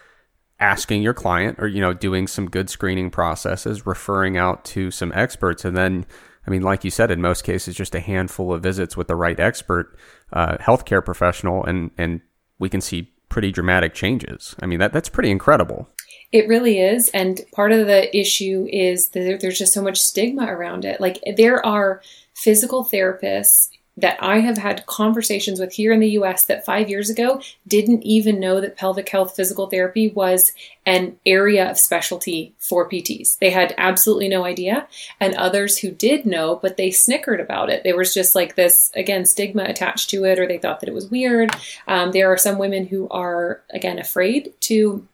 asking 0.60 1.02
your 1.02 1.14
client 1.14 1.56
or 1.60 1.68
you 1.68 1.80
know 1.80 1.92
doing 1.92 2.26
some 2.26 2.48
good 2.50 2.68
screening 2.68 3.10
processes 3.10 3.86
referring 3.86 4.36
out 4.36 4.64
to 4.64 4.90
some 4.90 5.12
experts 5.14 5.64
and 5.64 5.76
then 5.76 6.04
i 6.46 6.50
mean 6.50 6.62
like 6.62 6.82
you 6.84 6.90
said 6.90 7.10
in 7.10 7.20
most 7.20 7.44
cases 7.44 7.76
just 7.76 7.94
a 7.94 8.00
handful 8.00 8.52
of 8.52 8.62
visits 8.62 8.96
with 8.96 9.06
the 9.06 9.14
right 9.14 9.38
expert 9.38 9.96
uh, 10.32 10.56
healthcare 10.58 11.04
professional 11.04 11.64
and 11.64 11.90
and 11.96 12.20
we 12.58 12.68
can 12.68 12.80
see 12.80 13.12
pretty 13.28 13.52
dramatic 13.52 13.94
changes 13.94 14.56
i 14.60 14.66
mean 14.66 14.80
that 14.80 14.92
that's 14.92 15.08
pretty 15.08 15.30
incredible 15.30 15.88
it 16.32 16.48
really 16.48 16.78
is. 16.78 17.08
And 17.10 17.40
part 17.52 17.72
of 17.72 17.86
the 17.86 18.16
issue 18.16 18.66
is 18.70 19.10
that 19.10 19.38
there's 19.40 19.58
just 19.58 19.72
so 19.72 19.82
much 19.82 20.00
stigma 20.00 20.46
around 20.46 20.84
it. 20.84 21.00
Like, 21.00 21.22
there 21.36 21.64
are 21.64 22.02
physical 22.34 22.84
therapists 22.84 23.70
that 23.98 24.16
I 24.22 24.38
have 24.38 24.58
had 24.58 24.86
conversations 24.86 25.58
with 25.58 25.72
here 25.72 25.92
in 25.92 25.98
the 25.98 26.10
US 26.10 26.44
that 26.44 26.64
five 26.64 26.88
years 26.88 27.10
ago 27.10 27.40
didn't 27.66 28.04
even 28.04 28.38
know 28.38 28.60
that 28.60 28.76
pelvic 28.76 29.08
health 29.08 29.34
physical 29.34 29.66
therapy 29.66 30.10
was 30.10 30.52
an 30.86 31.18
area 31.26 31.68
of 31.68 31.78
specialty 31.78 32.54
for 32.58 32.88
PTs. 32.88 33.38
They 33.40 33.50
had 33.50 33.74
absolutely 33.76 34.28
no 34.28 34.44
idea. 34.44 34.86
And 35.18 35.34
others 35.34 35.78
who 35.78 35.90
did 35.90 36.26
know, 36.26 36.60
but 36.62 36.76
they 36.76 36.92
snickered 36.92 37.40
about 37.40 37.70
it. 37.70 37.82
There 37.82 37.96
was 37.96 38.14
just 38.14 38.36
like 38.36 38.54
this, 38.54 38.92
again, 38.94 39.26
stigma 39.26 39.64
attached 39.64 40.10
to 40.10 40.24
it, 40.24 40.38
or 40.38 40.46
they 40.46 40.58
thought 40.58 40.78
that 40.78 40.88
it 40.88 40.94
was 40.94 41.10
weird. 41.10 41.50
Um, 41.88 42.12
there 42.12 42.32
are 42.32 42.38
some 42.38 42.58
women 42.58 42.86
who 42.86 43.08
are, 43.08 43.62
again, 43.70 43.98
afraid 43.98 44.52
to 44.60 45.06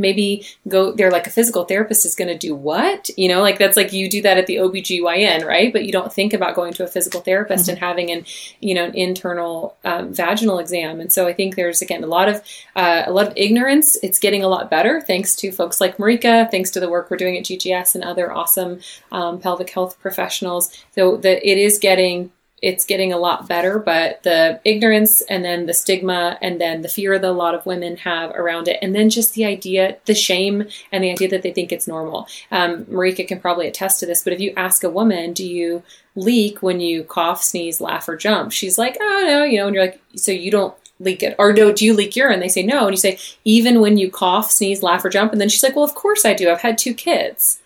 maybe 0.00 0.46
go 0.66 0.92
they're 0.92 1.10
like 1.10 1.26
a 1.26 1.30
physical 1.30 1.64
therapist 1.64 2.04
is 2.04 2.14
going 2.14 2.28
to 2.28 2.38
do 2.38 2.54
what? 2.54 3.08
You 3.16 3.28
know 3.28 3.40
like 3.40 3.58
that's 3.58 3.76
like 3.76 3.92
you 3.92 4.08
do 4.08 4.22
that 4.22 4.38
at 4.38 4.46
the 4.46 4.56
obgyn 4.56 5.44
right? 5.44 5.72
But 5.72 5.84
you 5.84 5.92
don't 5.92 6.12
think 6.12 6.32
about 6.32 6.54
going 6.54 6.72
to 6.74 6.84
a 6.84 6.88
physical 6.88 7.20
therapist 7.20 7.64
mm-hmm. 7.64 7.70
and 7.70 7.78
having 7.78 8.10
an 8.10 8.24
you 8.60 8.74
know 8.74 8.84
an 8.84 8.94
internal 8.94 9.76
um, 9.84 10.12
vaginal 10.12 10.58
exam. 10.58 11.00
And 11.00 11.12
so 11.12 11.26
i 11.26 11.32
think 11.32 11.54
there's 11.54 11.82
again 11.82 12.02
a 12.02 12.08
lot 12.08 12.28
of 12.28 12.42
uh, 12.74 13.04
a 13.06 13.12
lot 13.12 13.28
of 13.28 13.32
ignorance. 13.36 13.96
It's 14.02 14.18
getting 14.18 14.42
a 14.42 14.48
lot 14.48 14.70
better 14.70 15.00
thanks 15.00 15.36
to 15.36 15.52
folks 15.52 15.80
like 15.80 15.98
marika 15.98 16.50
thanks 16.50 16.70
to 16.70 16.80
the 16.80 16.88
work 16.88 17.10
we're 17.10 17.16
doing 17.16 17.36
at 17.36 17.44
ggs 17.44 17.94
and 17.94 18.02
other 18.02 18.32
awesome 18.32 18.80
um, 19.12 19.38
pelvic 19.38 19.70
health 19.70 20.00
professionals. 20.00 20.76
So 20.94 21.16
that 21.18 21.48
it 21.48 21.58
is 21.58 21.78
getting 21.78 22.32
it's 22.62 22.84
getting 22.84 23.12
a 23.12 23.18
lot 23.18 23.48
better, 23.48 23.78
but 23.78 24.22
the 24.22 24.60
ignorance 24.64 25.22
and 25.22 25.44
then 25.44 25.66
the 25.66 25.74
stigma 25.74 26.38
and 26.42 26.60
then 26.60 26.82
the 26.82 26.88
fear 26.88 27.18
that 27.18 27.28
a 27.28 27.32
lot 27.32 27.54
of 27.54 27.64
women 27.64 27.96
have 27.98 28.30
around 28.32 28.68
it, 28.68 28.78
and 28.82 28.94
then 28.94 29.10
just 29.10 29.34
the 29.34 29.44
idea, 29.44 29.96
the 30.04 30.14
shame, 30.14 30.66
and 30.92 31.02
the 31.02 31.10
idea 31.10 31.28
that 31.28 31.42
they 31.42 31.52
think 31.52 31.72
it's 31.72 31.88
normal. 31.88 32.26
Um, 32.50 32.84
Marika 32.86 33.26
can 33.26 33.40
probably 33.40 33.66
attest 33.66 34.00
to 34.00 34.06
this, 34.06 34.22
but 34.22 34.32
if 34.32 34.40
you 34.40 34.52
ask 34.56 34.84
a 34.84 34.90
woman, 34.90 35.32
do 35.32 35.46
you 35.46 35.82
leak 36.14 36.62
when 36.62 36.80
you 36.80 37.04
cough, 37.04 37.42
sneeze, 37.42 37.80
laugh, 37.80 38.08
or 38.08 38.16
jump? 38.16 38.52
She's 38.52 38.76
like, 38.76 38.96
oh 39.00 39.24
no, 39.26 39.44
you 39.44 39.58
know, 39.58 39.66
and 39.66 39.74
you're 39.74 39.84
like, 39.84 40.02
so 40.16 40.32
you 40.32 40.50
don't 40.50 40.74
leak 41.00 41.22
it? 41.22 41.34
Or 41.38 41.52
no 41.52 41.72
do 41.72 41.84
you 41.84 41.94
leak 41.94 42.14
urine? 42.14 42.40
They 42.40 42.48
say 42.48 42.62
no 42.62 42.86
and 42.86 42.92
you 42.92 42.98
say 42.98 43.18
even 43.44 43.80
when 43.80 43.96
you 43.96 44.10
cough 44.10 44.50
sneeze 44.50 44.82
laugh 44.82 45.04
or 45.04 45.08
jump? 45.08 45.32
And 45.32 45.40
then 45.40 45.48
she's 45.48 45.62
like 45.62 45.74
well 45.74 45.84
of 45.84 45.94
course 45.94 46.24
i 46.24 46.34
do. 46.34 46.50
I've 46.50 46.60
had 46.60 46.78
two 46.78 46.94
kids. 46.94 47.60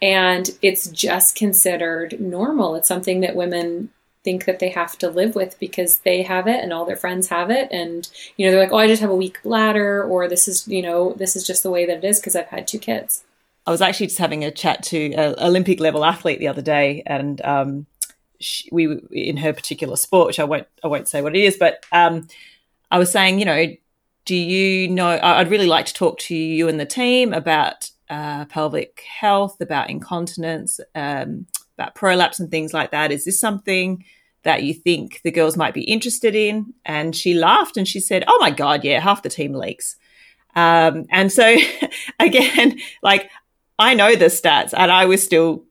And 0.00 0.48
it's 0.62 0.88
just 0.88 1.34
considered 1.34 2.20
normal. 2.20 2.76
It's 2.76 2.88
something 2.88 3.20
that 3.20 3.34
women 3.34 3.90
think 4.24 4.44
that 4.44 4.58
they 4.58 4.68
have 4.70 4.98
to 4.98 5.08
live 5.08 5.34
with 5.34 5.58
because 5.58 5.98
they 5.98 6.22
have 6.22 6.46
it 6.46 6.62
and 6.62 6.72
all 6.72 6.84
their 6.84 6.96
friends 6.96 7.28
have 7.28 7.50
it. 7.50 7.68
And 7.70 8.08
you 8.36 8.46
know 8.46 8.52
they're 8.52 8.60
like 8.60 8.72
oh 8.72 8.78
i 8.78 8.86
just 8.86 9.02
have 9.02 9.10
a 9.10 9.14
weak 9.14 9.42
bladder 9.42 10.02
or 10.02 10.28
this 10.28 10.48
is 10.48 10.66
you 10.68 10.82
know 10.82 11.12
this 11.14 11.36
is 11.36 11.46
just 11.46 11.62
the 11.62 11.70
way 11.70 11.86
that 11.86 11.98
it 11.98 12.04
is 12.04 12.20
because 12.20 12.36
i've 12.36 12.48
had 12.48 12.66
two 12.66 12.78
kids. 12.78 13.24
I 13.66 13.70
was 13.70 13.82
actually 13.82 14.06
just 14.06 14.18
having 14.18 14.44
a 14.44 14.50
chat 14.50 14.82
to 14.84 15.12
an 15.12 15.34
olympic 15.38 15.80
level 15.80 16.04
athlete 16.04 16.38
the 16.38 16.48
other 16.48 16.62
day 16.62 17.02
and 17.06 17.40
um, 17.44 17.86
she, 18.40 18.68
we 18.72 18.98
in 19.10 19.36
her 19.38 19.52
particular 19.52 19.96
sport 19.96 20.26
which 20.26 20.40
i 20.40 20.44
won't 20.44 20.66
i 20.82 20.86
won't 20.86 21.08
say 21.08 21.20
what 21.20 21.36
it 21.36 21.42
is 21.42 21.56
but 21.56 21.84
um, 21.92 22.26
i 22.90 22.98
was 22.98 23.10
saying 23.10 23.38
you 23.38 23.44
know 23.44 23.66
do 24.24 24.34
you 24.34 24.88
know 24.88 25.18
i'd 25.22 25.50
really 25.50 25.66
like 25.66 25.86
to 25.86 25.94
talk 25.94 26.18
to 26.18 26.34
you 26.34 26.68
and 26.68 26.80
the 26.80 26.86
team 26.86 27.32
about 27.32 27.90
uh, 28.10 28.46
pelvic 28.46 29.02
health 29.20 29.60
about 29.60 29.90
incontinence 29.90 30.80
um, 30.94 31.46
about 31.78 31.94
prolapse 31.94 32.40
and 32.40 32.50
things 32.50 32.74
like 32.74 32.90
that. 32.90 33.12
Is 33.12 33.24
this 33.24 33.40
something 33.40 34.04
that 34.42 34.62
you 34.62 34.74
think 34.74 35.20
the 35.22 35.30
girls 35.30 35.56
might 35.56 35.74
be 35.74 35.82
interested 35.82 36.34
in? 36.34 36.74
And 36.84 37.14
she 37.14 37.34
laughed 37.34 37.76
and 37.76 37.86
she 37.86 38.00
said, 38.00 38.24
Oh 38.26 38.38
my 38.40 38.50
God, 38.50 38.84
yeah, 38.84 39.00
half 39.00 39.22
the 39.22 39.28
team 39.28 39.54
leaks. 39.54 39.96
Um, 40.56 41.06
and 41.10 41.30
so 41.30 41.56
again, 42.20 42.78
like 43.02 43.30
I 43.78 43.94
know 43.94 44.16
the 44.16 44.26
stats 44.26 44.74
and 44.76 44.90
I 44.90 45.04
was 45.06 45.22
still 45.22 45.64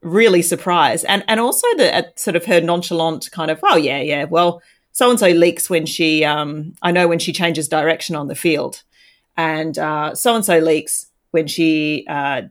really 0.00 0.42
surprised. 0.42 1.04
And, 1.08 1.24
and 1.26 1.40
also 1.40 1.66
the 1.76 1.94
uh, 1.94 2.02
sort 2.14 2.36
of 2.36 2.44
her 2.44 2.60
nonchalant 2.60 3.30
kind 3.32 3.50
of, 3.50 3.58
oh 3.64 3.76
yeah, 3.76 4.00
yeah, 4.00 4.24
well, 4.24 4.62
so 4.92 5.10
and 5.10 5.18
so 5.18 5.28
leaks 5.28 5.68
when 5.68 5.86
she, 5.86 6.24
um, 6.24 6.74
I 6.82 6.92
know 6.92 7.08
when 7.08 7.18
she 7.18 7.32
changes 7.32 7.68
direction 7.68 8.14
on 8.16 8.28
the 8.28 8.34
field 8.34 8.82
and, 9.36 9.74
so 9.74 10.34
and 10.34 10.44
so 10.44 10.58
leaks 10.58 11.06
when 11.30 11.46
she, 11.46 12.06
uh, 12.08 12.42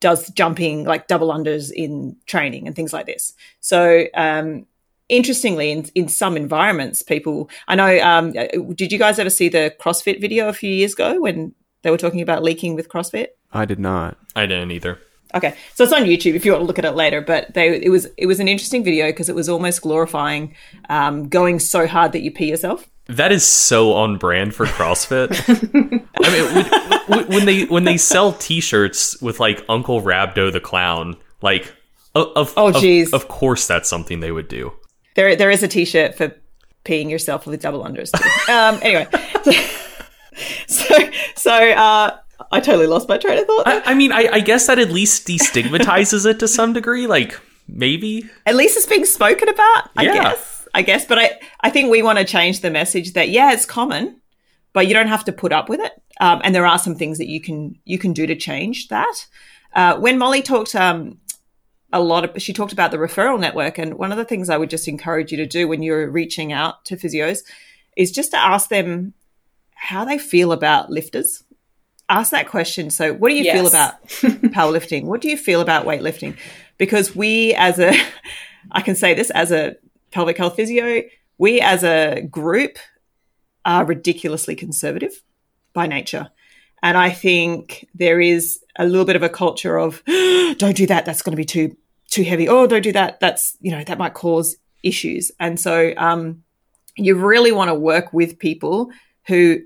does 0.00 0.28
jumping 0.30 0.84
like 0.84 1.08
double 1.08 1.32
unders 1.32 1.70
in 1.72 2.16
training 2.26 2.66
and 2.66 2.76
things 2.76 2.92
like 2.92 3.06
this. 3.06 3.34
So, 3.60 4.04
um, 4.14 4.66
interestingly, 5.08 5.70
in, 5.70 5.86
in 5.94 6.08
some 6.08 6.36
environments, 6.36 7.02
people, 7.02 7.50
I 7.66 7.74
know, 7.74 7.98
um, 8.00 8.32
did 8.74 8.92
you 8.92 8.98
guys 8.98 9.18
ever 9.18 9.30
see 9.30 9.48
the 9.48 9.74
CrossFit 9.80 10.20
video 10.20 10.48
a 10.48 10.52
few 10.52 10.70
years 10.70 10.92
ago 10.92 11.20
when 11.20 11.54
they 11.82 11.90
were 11.90 11.96
talking 11.96 12.20
about 12.20 12.42
leaking 12.42 12.74
with 12.74 12.88
CrossFit? 12.88 13.28
I 13.52 13.64
did 13.64 13.78
not. 13.78 14.18
I 14.36 14.46
didn't 14.46 14.70
either. 14.70 14.98
Okay, 15.34 15.54
so 15.74 15.84
it's 15.84 15.92
on 15.92 16.04
YouTube 16.04 16.34
if 16.34 16.44
you 16.44 16.52
want 16.52 16.62
to 16.62 16.66
look 16.66 16.78
at 16.78 16.84
it 16.84 16.92
later. 16.92 17.20
But 17.20 17.54
they, 17.54 17.80
it 17.82 17.90
was 17.90 18.06
it 18.16 18.26
was 18.26 18.40
an 18.40 18.48
interesting 18.48 18.82
video 18.82 19.08
because 19.08 19.28
it 19.28 19.34
was 19.34 19.48
almost 19.48 19.82
glorifying 19.82 20.54
um, 20.88 21.28
going 21.28 21.58
so 21.58 21.86
hard 21.86 22.12
that 22.12 22.20
you 22.20 22.30
pee 22.30 22.48
yourself. 22.48 22.88
That 23.08 23.32
is 23.32 23.46
so 23.46 23.94
on 23.94 24.18
brand 24.18 24.54
for 24.54 24.66
CrossFit. 24.66 25.32
I 26.22 26.30
mean, 26.30 26.98
when, 27.06 27.28
when, 27.28 27.46
they 27.46 27.64
when 27.64 27.84
they 27.84 27.96
sell 27.96 28.34
T-shirts 28.34 29.20
with 29.22 29.40
like 29.40 29.64
Uncle 29.66 30.02
Rhabdo 30.02 30.52
the 30.52 30.60
clown, 30.60 31.16
like 31.40 31.72
of 32.14 32.52
oh 32.56 32.72
jeez, 32.72 33.08
of, 33.08 33.14
of, 33.14 33.28
course 33.28 33.66
that's 33.66 33.88
something 33.88 34.20
they 34.20 34.32
would 34.32 34.48
do. 34.48 34.72
There 35.14 35.36
there 35.36 35.50
is 35.50 35.62
a 35.62 35.68
T-shirt 35.68 36.16
for 36.16 36.34
peeing 36.84 37.10
yourself 37.10 37.46
with 37.46 37.60
double 37.60 37.84
unders. 37.84 38.12
um, 38.48 38.78
anyway, 38.82 39.06
so 40.66 40.94
so 41.34 41.52
uh, 41.52 42.18
I 42.50 42.60
totally 42.60 42.86
lost 42.86 43.08
my 43.08 43.18
train 43.18 43.38
of 43.38 43.46
thought. 43.46 43.66
I, 43.66 43.82
I, 43.92 43.94
mean, 43.94 44.12
I, 44.12 44.28
I 44.32 44.40
guess 44.40 44.66
that 44.68 44.78
at 44.78 44.90
least 44.90 45.26
destigmatizes 45.26 46.24
it 46.24 46.38
to 46.40 46.48
some 46.48 46.72
degree. 46.72 47.06
Like 47.06 47.38
maybe 47.66 48.28
at 48.46 48.56
least 48.56 48.76
it's 48.76 48.86
being 48.86 49.04
spoken 49.04 49.48
about. 49.48 49.90
I 49.96 50.04
yeah. 50.04 50.12
guess. 50.14 50.68
I 50.74 50.82
guess. 50.82 51.04
But 51.04 51.18
I, 51.18 51.40
I 51.60 51.70
think 51.70 51.90
we 51.90 52.02
want 52.02 52.18
to 52.18 52.24
change 52.24 52.60
the 52.60 52.70
message 52.70 53.12
that 53.14 53.28
yeah, 53.28 53.52
it's 53.52 53.66
common, 53.66 54.20
but 54.72 54.86
you 54.86 54.94
don't 54.94 55.08
have 55.08 55.24
to 55.24 55.32
put 55.32 55.52
up 55.52 55.68
with 55.68 55.80
it. 55.80 55.92
Um, 56.20 56.40
and 56.44 56.54
there 56.54 56.66
are 56.66 56.78
some 56.78 56.94
things 56.94 57.18
that 57.18 57.28
you 57.28 57.40
can 57.40 57.78
you 57.84 57.98
can 57.98 58.12
do 58.12 58.26
to 58.26 58.36
change 58.36 58.88
that. 58.88 59.26
Uh, 59.74 59.98
when 59.98 60.18
Molly 60.18 60.42
talked 60.42 60.74
um, 60.74 61.18
a 61.92 62.00
lot 62.00 62.24
of, 62.24 62.42
she 62.42 62.52
talked 62.52 62.72
about 62.72 62.90
the 62.90 62.96
referral 62.96 63.40
network, 63.40 63.78
and 63.78 63.94
one 63.94 64.12
of 64.12 64.18
the 64.18 64.24
things 64.24 64.50
I 64.50 64.56
would 64.56 64.70
just 64.70 64.88
encourage 64.88 65.30
you 65.30 65.38
to 65.38 65.46
do 65.46 65.68
when 65.68 65.82
you're 65.82 66.10
reaching 66.10 66.52
out 66.52 66.84
to 66.86 66.96
physios 66.96 67.40
is 67.96 68.12
just 68.12 68.30
to 68.30 68.38
ask 68.38 68.68
them 68.68 69.14
how 69.74 70.04
they 70.04 70.18
feel 70.18 70.52
about 70.52 70.90
lifters. 70.90 71.44
Ask 72.08 72.30
that 72.30 72.48
question. 72.48 72.90
So, 72.90 73.12
what 73.12 73.28
do 73.28 73.34
you 73.34 73.44
yes. 73.44 73.54
feel 73.54 73.66
about 73.66 74.02
powerlifting? 74.54 75.04
What 75.04 75.20
do 75.20 75.28
you 75.28 75.36
feel 75.36 75.60
about 75.60 75.84
weightlifting? 75.84 76.36
Because 76.78 77.14
we, 77.14 77.54
as 77.54 77.78
a, 77.78 77.94
I 78.70 78.80
can 78.80 78.94
say 78.94 79.14
this 79.14 79.30
as 79.30 79.52
a 79.52 79.76
pelvic 80.10 80.38
health 80.38 80.56
physio, 80.56 81.02
we 81.36 81.60
as 81.60 81.84
a 81.84 82.22
group 82.22 82.78
are 83.64 83.84
ridiculously 83.84 84.56
conservative 84.56 85.22
by 85.74 85.86
nature. 85.86 86.30
And 86.82 86.96
I 86.96 87.10
think 87.10 87.86
there 87.94 88.20
is 88.20 88.60
a 88.78 88.86
little 88.86 89.04
bit 89.04 89.16
of 89.16 89.22
a 89.22 89.28
culture 89.28 89.78
of 89.78 90.02
don't 90.06 90.76
do 90.76 90.86
that, 90.86 91.04
that's 91.04 91.22
going 91.22 91.32
to 91.32 91.36
be 91.36 91.44
too 91.44 91.76
too 92.10 92.22
heavy. 92.24 92.48
Oh, 92.48 92.66
don't 92.66 92.82
do 92.82 92.92
that. 92.92 93.20
That's, 93.20 93.56
you 93.60 93.70
know, 93.70 93.84
that 93.84 93.98
might 93.98 94.14
cause 94.14 94.56
issues. 94.82 95.30
And 95.38 95.60
so 95.60 95.92
um, 95.96 96.42
you 96.96 97.14
really 97.14 97.52
want 97.52 97.68
to 97.68 97.74
work 97.74 98.12
with 98.12 98.38
people 98.38 98.90
who 99.26 99.60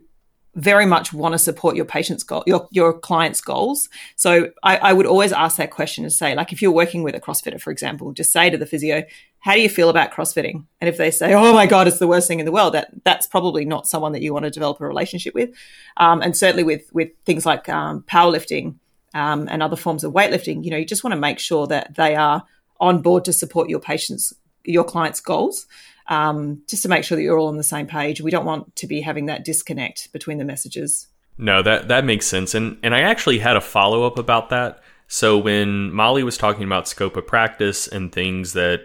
very 0.54 0.84
much 0.84 1.12
want 1.12 1.32
to 1.32 1.38
support 1.38 1.76
your 1.76 1.86
patient's 1.86 2.22
goal, 2.24 2.42
your, 2.46 2.68
your 2.70 2.92
client's 2.92 3.40
goals. 3.40 3.88
So 4.16 4.50
I, 4.62 4.76
I, 4.76 4.92
would 4.92 5.06
always 5.06 5.32
ask 5.32 5.56
that 5.56 5.70
question 5.70 6.04
and 6.04 6.12
say, 6.12 6.34
like, 6.34 6.52
if 6.52 6.60
you're 6.60 6.70
working 6.70 7.02
with 7.02 7.14
a 7.14 7.20
CrossFitter, 7.20 7.58
for 7.58 7.70
example, 7.70 8.12
just 8.12 8.32
say 8.32 8.50
to 8.50 8.58
the 8.58 8.66
physio, 8.66 9.02
how 9.38 9.54
do 9.54 9.62
you 9.62 9.70
feel 9.70 9.88
about 9.88 10.12
CrossFitting? 10.12 10.66
And 10.80 10.88
if 10.88 10.98
they 10.98 11.10
say, 11.10 11.32
oh 11.32 11.54
my 11.54 11.66
God, 11.66 11.88
it's 11.88 11.98
the 11.98 12.06
worst 12.06 12.28
thing 12.28 12.38
in 12.38 12.44
the 12.44 12.52
world, 12.52 12.74
that 12.74 12.90
that's 13.02 13.26
probably 13.26 13.64
not 13.64 13.86
someone 13.86 14.12
that 14.12 14.22
you 14.22 14.34
want 14.34 14.44
to 14.44 14.50
develop 14.50 14.78
a 14.80 14.86
relationship 14.86 15.34
with. 15.34 15.50
Um, 15.96 16.20
and 16.20 16.36
certainly 16.36 16.64
with, 16.64 16.92
with 16.92 17.10
things 17.24 17.46
like 17.46 17.68
um, 17.70 18.02
powerlifting 18.02 18.74
um, 19.14 19.48
and 19.50 19.62
other 19.62 19.76
forms 19.76 20.04
of 20.04 20.12
weightlifting, 20.12 20.64
you 20.64 20.70
know, 20.70 20.76
you 20.76 20.84
just 20.84 21.02
want 21.02 21.12
to 21.12 21.20
make 21.20 21.38
sure 21.38 21.66
that 21.66 21.94
they 21.94 22.14
are 22.14 22.44
on 22.78 23.00
board 23.00 23.24
to 23.24 23.32
support 23.32 23.70
your 23.70 23.80
patient's, 23.80 24.34
your 24.64 24.84
client's 24.84 25.20
goals 25.20 25.66
um, 26.08 26.62
just 26.68 26.82
to 26.82 26.88
make 26.88 27.04
sure 27.04 27.16
that 27.16 27.22
you're 27.22 27.38
all 27.38 27.48
on 27.48 27.56
the 27.56 27.62
same 27.62 27.86
page. 27.86 28.20
We 28.20 28.30
don't 28.30 28.44
want 28.44 28.74
to 28.76 28.86
be 28.86 29.00
having 29.00 29.26
that 29.26 29.44
disconnect 29.44 30.12
between 30.12 30.38
the 30.38 30.44
messages. 30.44 31.08
No, 31.38 31.62
that 31.62 31.88
that 31.88 32.04
makes 32.04 32.26
sense, 32.26 32.54
and 32.54 32.78
and 32.82 32.94
I 32.94 33.00
actually 33.00 33.38
had 33.38 33.56
a 33.56 33.60
follow 33.60 34.04
up 34.04 34.18
about 34.18 34.50
that. 34.50 34.82
So 35.08 35.36
when 35.36 35.92
Molly 35.92 36.22
was 36.22 36.38
talking 36.38 36.64
about 36.64 36.88
scope 36.88 37.16
of 37.16 37.26
practice 37.26 37.86
and 37.86 38.10
things 38.10 38.54
that 38.54 38.80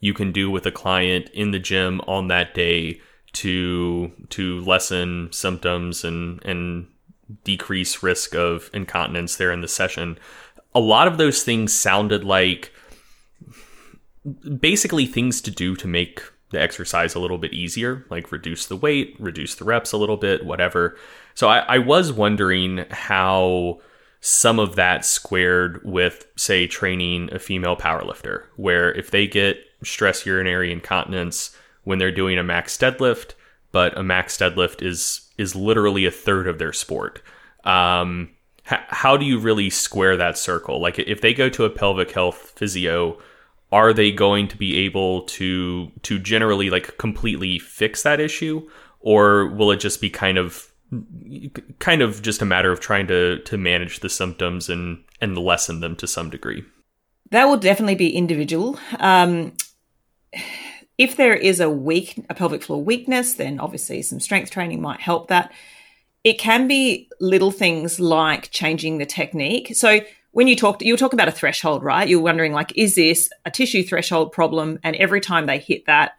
you 0.00 0.12
can 0.12 0.32
do 0.32 0.50
with 0.50 0.66
a 0.66 0.72
client 0.72 1.30
in 1.30 1.52
the 1.52 1.58
gym 1.58 2.00
on 2.06 2.28
that 2.28 2.54
day 2.54 3.00
to 3.32 4.10
to 4.30 4.60
lessen 4.60 5.28
symptoms 5.32 6.04
and 6.04 6.44
and 6.44 6.88
decrease 7.44 8.02
risk 8.02 8.34
of 8.34 8.70
incontinence 8.72 9.36
there 9.36 9.52
in 9.52 9.60
the 9.60 9.68
session, 9.68 10.18
a 10.74 10.80
lot 10.80 11.06
of 11.06 11.18
those 11.18 11.42
things 11.42 11.72
sounded 11.72 12.24
like 12.24 12.72
basically 14.58 15.06
things 15.06 15.40
to 15.40 15.50
do 15.50 15.76
to 15.76 15.86
make 15.86 16.22
the 16.50 16.60
exercise 16.60 17.14
a 17.14 17.20
little 17.20 17.38
bit 17.38 17.52
easier, 17.52 18.04
like 18.10 18.32
reduce 18.32 18.66
the 18.66 18.76
weight, 18.76 19.16
reduce 19.18 19.54
the 19.54 19.64
reps 19.64 19.92
a 19.92 19.96
little 19.96 20.16
bit, 20.16 20.44
whatever. 20.44 20.96
So 21.34 21.48
I, 21.48 21.58
I 21.60 21.78
was 21.78 22.12
wondering 22.12 22.84
how 22.90 23.80
some 24.20 24.58
of 24.58 24.76
that 24.76 25.04
squared 25.04 25.80
with, 25.84 26.26
say, 26.36 26.66
training 26.66 27.30
a 27.32 27.38
female 27.38 27.76
powerlifter, 27.76 28.44
where 28.56 28.92
if 28.92 29.10
they 29.10 29.26
get 29.26 29.58
stress 29.82 30.26
urinary 30.26 30.70
incontinence 30.72 31.56
when 31.84 31.98
they're 31.98 32.12
doing 32.12 32.38
a 32.38 32.42
max 32.42 32.76
deadlift, 32.76 33.34
but 33.72 33.96
a 33.96 34.02
max 34.02 34.36
deadlift 34.36 34.82
is 34.82 35.28
is 35.38 35.56
literally 35.56 36.04
a 36.04 36.10
third 36.10 36.46
of 36.46 36.58
their 36.58 36.72
sport. 36.72 37.22
Um, 37.64 38.30
how 38.64 39.16
do 39.16 39.24
you 39.24 39.38
really 39.38 39.70
square 39.70 40.16
that 40.16 40.36
circle? 40.36 40.80
Like 40.80 40.98
if 40.98 41.22
they 41.22 41.32
go 41.32 41.48
to 41.48 41.64
a 41.64 41.70
pelvic 41.70 42.10
health 42.12 42.52
physio 42.56 43.18
are 43.72 43.92
they 43.92 44.10
going 44.10 44.48
to 44.48 44.56
be 44.56 44.78
able 44.78 45.22
to 45.22 45.90
to 46.02 46.18
generally 46.18 46.70
like 46.70 46.98
completely 46.98 47.58
fix 47.58 48.02
that 48.02 48.20
issue 48.20 48.68
or 49.00 49.48
will 49.48 49.70
it 49.70 49.80
just 49.80 50.00
be 50.00 50.10
kind 50.10 50.38
of 50.38 50.70
kind 51.78 52.02
of 52.02 52.20
just 52.22 52.42
a 52.42 52.44
matter 52.44 52.72
of 52.72 52.80
trying 52.80 53.06
to 53.06 53.38
to 53.40 53.56
manage 53.56 54.00
the 54.00 54.08
symptoms 54.08 54.68
and 54.68 55.04
and 55.20 55.38
lessen 55.38 55.80
them 55.80 55.94
to 55.96 56.06
some 56.06 56.30
degree. 56.30 56.64
That 57.30 57.44
will 57.44 57.58
definitely 57.58 57.94
be 57.94 58.16
individual. 58.16 58.78
Um, 58.98 59.52
if 60.98 61.16
there 61.16 61.34
is 61.34 61.60
a 61.60 61.70
weak 61.70 62.24
a 62.28 62.34
pelvic 62.34 62.62
floor 62.62 62.82
weakness, 62.82 63.34
then 63.34 63.60
obviously 63.60 64.02
some 64.02 64.20
strength 64.20 64.50
training 64.50 64.80
might 64.82 65.00
help 65.00 65.28
that. 65.28 65.52
It 66.22 66.38
can 66.38 66.68
be 66.68 67.08
little 67.20 67.50
things 67.50 67.98
like 67.98 68.50
changing 68.50 68.98
the 68.98 69.06
technique. 69.06 69.74
So 69.74 70.00
when 70.32 70.46
you 70.46 70.56
talked, 70.56 70.82
you 70.82 70.92
were 70.92 70.98
talking 70.98 71.18
about 71.18 71.28
a 71.28 71.32
threshold, 71.32 71.82
right? 71.82 72.08
You're 72.08 72.20
wondering 72.20 72.52
like, 72.52 72.72
is 72.76 72.94
this 72.94 73.28
a 73.44 73.50
tissue 73.50 73.82
threshold 73.82 74.32
problem? 74.32 74.78
And 74.82 74.94
every 74.96 75.20
time 75.20 75.46
they 75.46 75.58
hit 75.58 75.86
that, 75.86 76.12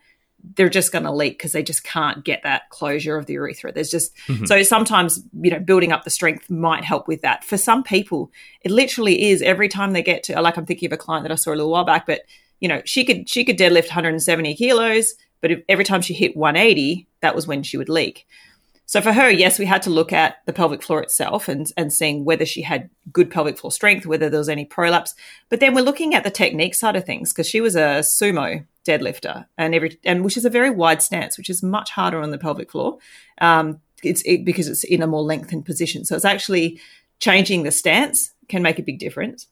they're 0.55 0.69
just 0.69 0.91
going 0.91 1.05
to 1.05 1.11
leak 1.11 1.37
because 1.37 1.51
they 1.51 1.63
just 1.63 1.83
can't 1.83 2.23
get 2.25 2.43
that 2.43 2.69
closure 2.69 3.15
of 3.15 3.25
the 3.25 3.33
urethra. 3.33 3.71
There's 3.71 3.91
just 3.91 4.15
mm-hmm. 4.27 4.45
so 4.45 4.63
sometimes 4.63 5.23
you 5.39 5.51
know 5.51 5.59
building 5.59 5.91
up 5.91 6.03
the 6.03 6.09
strength 6.09 6.49
might 6.49 6.83
help 6.83 7.07
with 7.07 7.21
that. 7.21 7.43
For 7.43 7.57
some 7.57 7.83
people, 7.83 8.31
it 8.61 8.71
literally 8.71 9.29
is 9.29 9.41
every 9.41 9.69
time 9.69 9.93
they 9.93 10.01
get 10.01 10.23
to 10.23 10.41
like 10.41 10.57
I'm 10.57 10.65
thinking 10.65 10.87
of 10.87 10.93
a 10.93 10.97
client 10.97 11.23
that 11.23 11.31
I 11.31 11.35
saw 11.35 11.51
a 11.51 11.55
little 11.55 11.69
while 11.69 11.85
back, 11.85 12.05
but 12.05 12.21
you 12.59 12.67
know 12.67 12.81
she 12.85 13.05
could 13.05 13.29
she 13.29 13.45
could 13.45 13.57
deadlift 13.57 13.89
170 13.89 14.55
kilos, 14.55 15.13
but 15.41 15.51
if, 15.51 15.63
every 15.69 15.85
time 15.85 16.01
she 16.01 16.13
hit 16.13 16.35
180, 16.35 17.07
that 17.21 17.35
was 17.35 17.47
when 17.47 17.63
she 17.63 17.77
would 17.77 17.89
leak. 17.89 18.27
So 18.91 18.99
for 18.99 19.13
her, 19.13 19.29
yes, 19.29 19.57
we 19.57 19.65
had 19.65 19.81
to 19.83 19.89
look 19.89 20.11
at 20.11 20.45
the 20.45 20.51
pelvic 20.51 20.83
floor 20.83 21.01
itself 21.01 21.47
and, 21.47 21.71
and 21.77 21.93
seeing 21.93 22.25
whether 22.25 22.45
she 22.45 22.61
had 22.61 22.89
good 23.13 23.31
pelvic 23.31 23.57
floor 23.57 23.71
strength, 23.71 24.05
whether 24.05 24.29
there 24.29 24.37
was 24.37 24.49
any 24.49 24.65
prolapse. 24.65 25.15
But 25.47 25.61
then 25.61 25.73
we're 25.73 25.85
looking 25.85 26.13
at 26.13 26.25
the 26.25 26.29
technique 26.29 26.75
side 26.75 26.97
of 26.97 27.05
things 27.05 27.31
because 27.31 27.47
she 27.47 27.61
was 27.61 27.77
a 27.77 28.01
sumo 28.01 28.65
deadlifter 28.85 29.45
and 29.57 29.73
every 29.73 29.97
and 30.03 30.25
which 30.25 30.35
is 30.35 30.43
a 30.43 30.49
very 30.49 30.69
wide 30.69 31.01
stance, 31.01 31.37
which 31.37 31.49
is 31.49 31.63
much 31.63 31.91
harder 31.91 32.19
on 32.19 32.31
the 32.31 32.37
pelvic 32.37 32.69
floor. 32.69 32.97
Um, 33.39 33.79
it's 34.03 34.23
it, 34.23 34.43
because 34.43 34.67
it's 34.67 34.83
in 34.83 35.01
a 35.01 35.07
more 35.07 35.23
lengthened 35.23 35.65
position. 35.65 36.03
So 36.03 36.13
it's 36.13 36.25
actually 36.25 36.81
changing 37.19 37.63
the 37.63 37.71
stance 37.71 38.33
can 38.49 38.61
make 38.61 38.77
a 38.77 38.83
big 38.83 38.99
difference. 38.99 39.47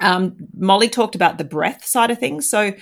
Um, 0.00 0.36
Molly 0.54 0.90
talked 0.90 1.14
about 1.14 1.38
the 1.38 1.44
breath 1.44 1.86
side 1.86 2.10
of 2.10 2.18
things. 2.18 2.50
So 2.50 2.74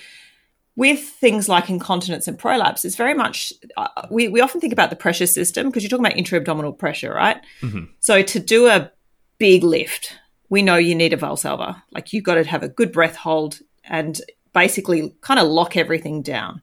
with 0.79 1.01
things 1.01 1.49
like 1.49 1.69
incontinence 1.69 2.29
and 2.29 2.39
prolapse, 2.39 2.85
it's 2.85 2.95
very 2.95 3.13
much, 3.13 3.53
uh, 3.77 3.89
we, 4.13 4.29
we 4.29 4.41
often 4.41 4.61
think 4.61 4.73
about 4.73 4.91
the 4.91 4.97
pressure 4.97 5.27
system 5.27 5.67
because 5.67 5.83
you're 5.83 5.91
talking 5.91 6.07
about 6.07 6.17
intra-abdominal 6.17 6.73
pressure, 6.73 7.13
right? 7.13 7.39
Mm-hmm. 7.63 7.87
So 7.99 8.23
to 8.23 8.39
do 8.39 8.69
a 8.69 8.93
big 9.39 9.65
lift, 9.65 10.13
we 10.49 10.63
know 10.63 10.77
you 10.77 10.95
need 10.95 11.13
a 11.13 11.17
Valsalva. 11.17 11.83
Like 11.91 12.13
you've 12.13 12.23
got 12.23 12.37
to 12.37 12.45
have 12.45 12.63
a 12.63 12.69
good 12.69 12.93
breath 12.93 13.17
hold 13.17 13.59
and 13.83 14.21
basically 14.53 15.17
kind 15.21 15.41
of 15.41 15.49
lock 15.49 15.77
everything 15.77 16.23
down. 16.23 16.63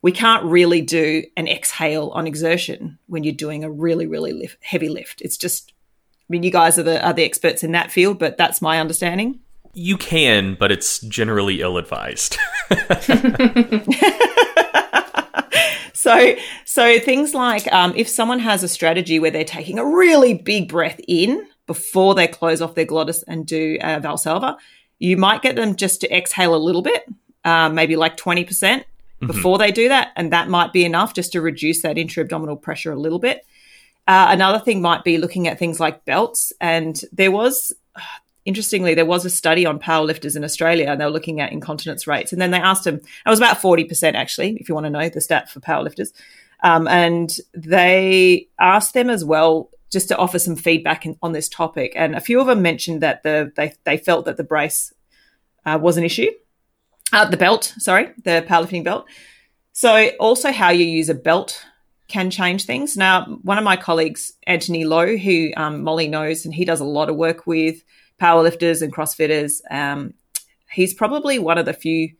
We 0.00 0.12
can't 0.12 0.44
really 0.44 0.80
do 0.80 1.24
an 1.36 1.48
exhale 1.48 2.10
on 2.10 2.28
exertion 2.28 3.00
when 3.08 3.24
you're 3.24 3.34
doing 3.34 3.64
a 3.64 3.70
really, 3.70 4.06
really 4.06 4.32
lift, 4.32 4.58
heavy 4.62 4.88
lift. 4.88 5.22
It's 5.22 5.36
just, 5.36 5.72
I 6.20 6.26
mean, 6.28 6.44
you 6.44 6.52
guys 6.52 6.78
are 6.78 6.84
the, 6.84 7.04
are 7.04 7.14
the 7.14 7.24
experts 7.24 7.64
in 7.64 7.72
that 7.72 7.90
field, 7.90 8.20
but 8.20 8.36
that's 8.36 8.62
my 8.62 8.78
understanding. 8.78 9.40
You 9.72 9.96
can, 9.96 10.54
but 10.54 10.72
it's 10.72 10.98
generally 11.00 11.60
ill 11.60 11.78
advised. 11.78 12.36
so, 15.92 16.34
so 16.64 16.98
things 16.98 17.34
like 17.34 17.72
um, 17.72 17.92
if 17.96 18.08
someone 18.08 18.40
has 18.40 18.64
a 18.64 18.68
strategy 18.68 19.20
where 19.20 19.30
they're 19.30 19.44
taking 19.44 19.78
a 19.78 19.84
really 19.84 20.34
big 20.34 20.68
breath 20.68 21.00
in 21.06 21.46
before 21.66 22.16
they 22.16 22.26
close 22.26 22.60
off 22.60 22.74
their 22.74 22.84
glottis 22.84 23.22
and 23.24 23.46
do 23.46 23.78
a 23.80 24.00
Valsalva, 24.00 24.56
you 24.98 25.16
might 25.16 25.42
get 25.42 25.54
them 25.54 25.76
just 25.76 26.00
to 26.00 26.16
exhale 26.16 26.54
a 26.54 26.58
little 26.58 26.82
bit, 26.82 27.04
uh, 27.44 27.68
maybe 27.68 27.94
like 27.94 28.16
20% 28.16 28.48
mm-hmm. 28.48 29.26
before 29.26 29.56
they 29.56 29.70
do 29.70 29.88
that. 29.88 30.08
And 30.16 30.32
that 30.32 30.48
might 30.48 30.72
be 30.72 30.84
enough 30.84 31.14
just 31.14 31.30
to 31.32 31.40
reduce 31.40 31.82
that 31.82 31.96
intra 31.96 32.24
abdominal 32.24 32.56
pressure 32.56 32.92
a 32.92 32.98
little 32.98 33.20
bit. 33.20 33.46
Uh, 34.08 34.26
another 34.30 34.58
thing 34.58 34.82
might 34.82 35.04
be 35.04 35.18
looking 35.18 35.46
at 35.46 35.60
things 35.60 35.78
like 35.78 36.04
belts. 36.04 36.52
And 36.60 37.00
there 37.12 37.30
was 37.30 37.72
interestingly, 38.44 38.94
there 38.94 39.06
was 39.06 39.24
a 39.24 39.30
study 39.30 39.66
on 39.66 39.78
powerlifters 39.78 40.36
in 40.36 40.44
Australia 40.44 40.86
and 40.88 41.00
they 41.00 41.04
were 41.04 41.10
looking 41.10 41.40
at 41.40 41.52
incontinence 41.52 42.06
rates. 42.06 42.32
And 42.32 42.40
then 42.40 42.50
they 42.50 42.58
asked 42.58 42.84
them, 42.84 42.96
it 42.96 43.28
was 43.28 43.38
about 43.38 43.60
40% 43.60 44.14
actually, 44.14 44.56
if 44.60 44.68
you 44.68 44.74
want 44.74 44.86
to 44.86 44.90
know 44.90 45.08
the 45.08 45.20
stat 45.20 45.50
for 45.50 45.60
powerlifters. 45.60 46.08
Um, 46.62 46.88
and 46.88 47.34
they 47.54 48.48
asked 48.58 48.94
them 48.94 49.10
as 49.10 49.24
well 49.24 49.70
just 49.90 50.08
to 50.08 50.16
offer 50.16 50.38
some 50.38 50.56
feedback 50.56 51.04
in, 51.06 51.16
on 51.22 51.32
this 51.32 51.48
topic. 51.48 51.92
And 51.96 52.14
a 52.14 52.20
few 52.20 52.40
of 52.40 52.46
them 52.46 52.62
mentioned 52.62 53.00
that 53.02 53.22
the 53.22 53.52
they, 53.56 53.74
they 53.84 53.96
felt 53.96 54.24
that 54.26 54.36
the 54.36 54.44
brace 54.44 54.92
uh, 55.64 55.78
was 55.80 55.96
an 55.96 56.04
issue. 56.04 56.30
Uh, 57.12 57.24
the 57.24 57.36
belt, 57.36 57.74
sorry, 57.78 58.12
the 58.24 58.44
powerlifting 58.48 58.84
belt. 58.84 59.06
So 59.72 60.10
also 60.20 60.52
how 60.52 60.70
you 60.70 60.84
use 60.84 61.08
a 61.08 61.14
belt 61.14 61.64
can 62.06 62.30
change 62.30 62.64
things. 62.64 62.96
Now, 62.96 63.24
one 63.42 63.58
of 63.58 63.64
my 63.64 63.76
colleagues, 63.76 64.32
Anthony 64.46 64.84
Lowe, 64.84 65.16
who 65.16 65.50
um, 65.56 65.82
Molly 65.82 66.08
knows, 66.08 66.44
and 66.44 66.54
he 66.54 66.64
does 66.64 66.80
a 66.80 66.84
lot 66.84 67.08
of 67.08 67.16
work 67.16 67.46
with 67.46 67.82
powerlifters 68.20 68.82
and 68.82 68.94
CrossFitters. 68.94 69.60
Um, 69.70 70.14
he's 70.70 70.94
probably 70.94 71.38
one 71.38 71.58
of 71.58 71.66
the 71.66 71.72
few. 71.72 72.10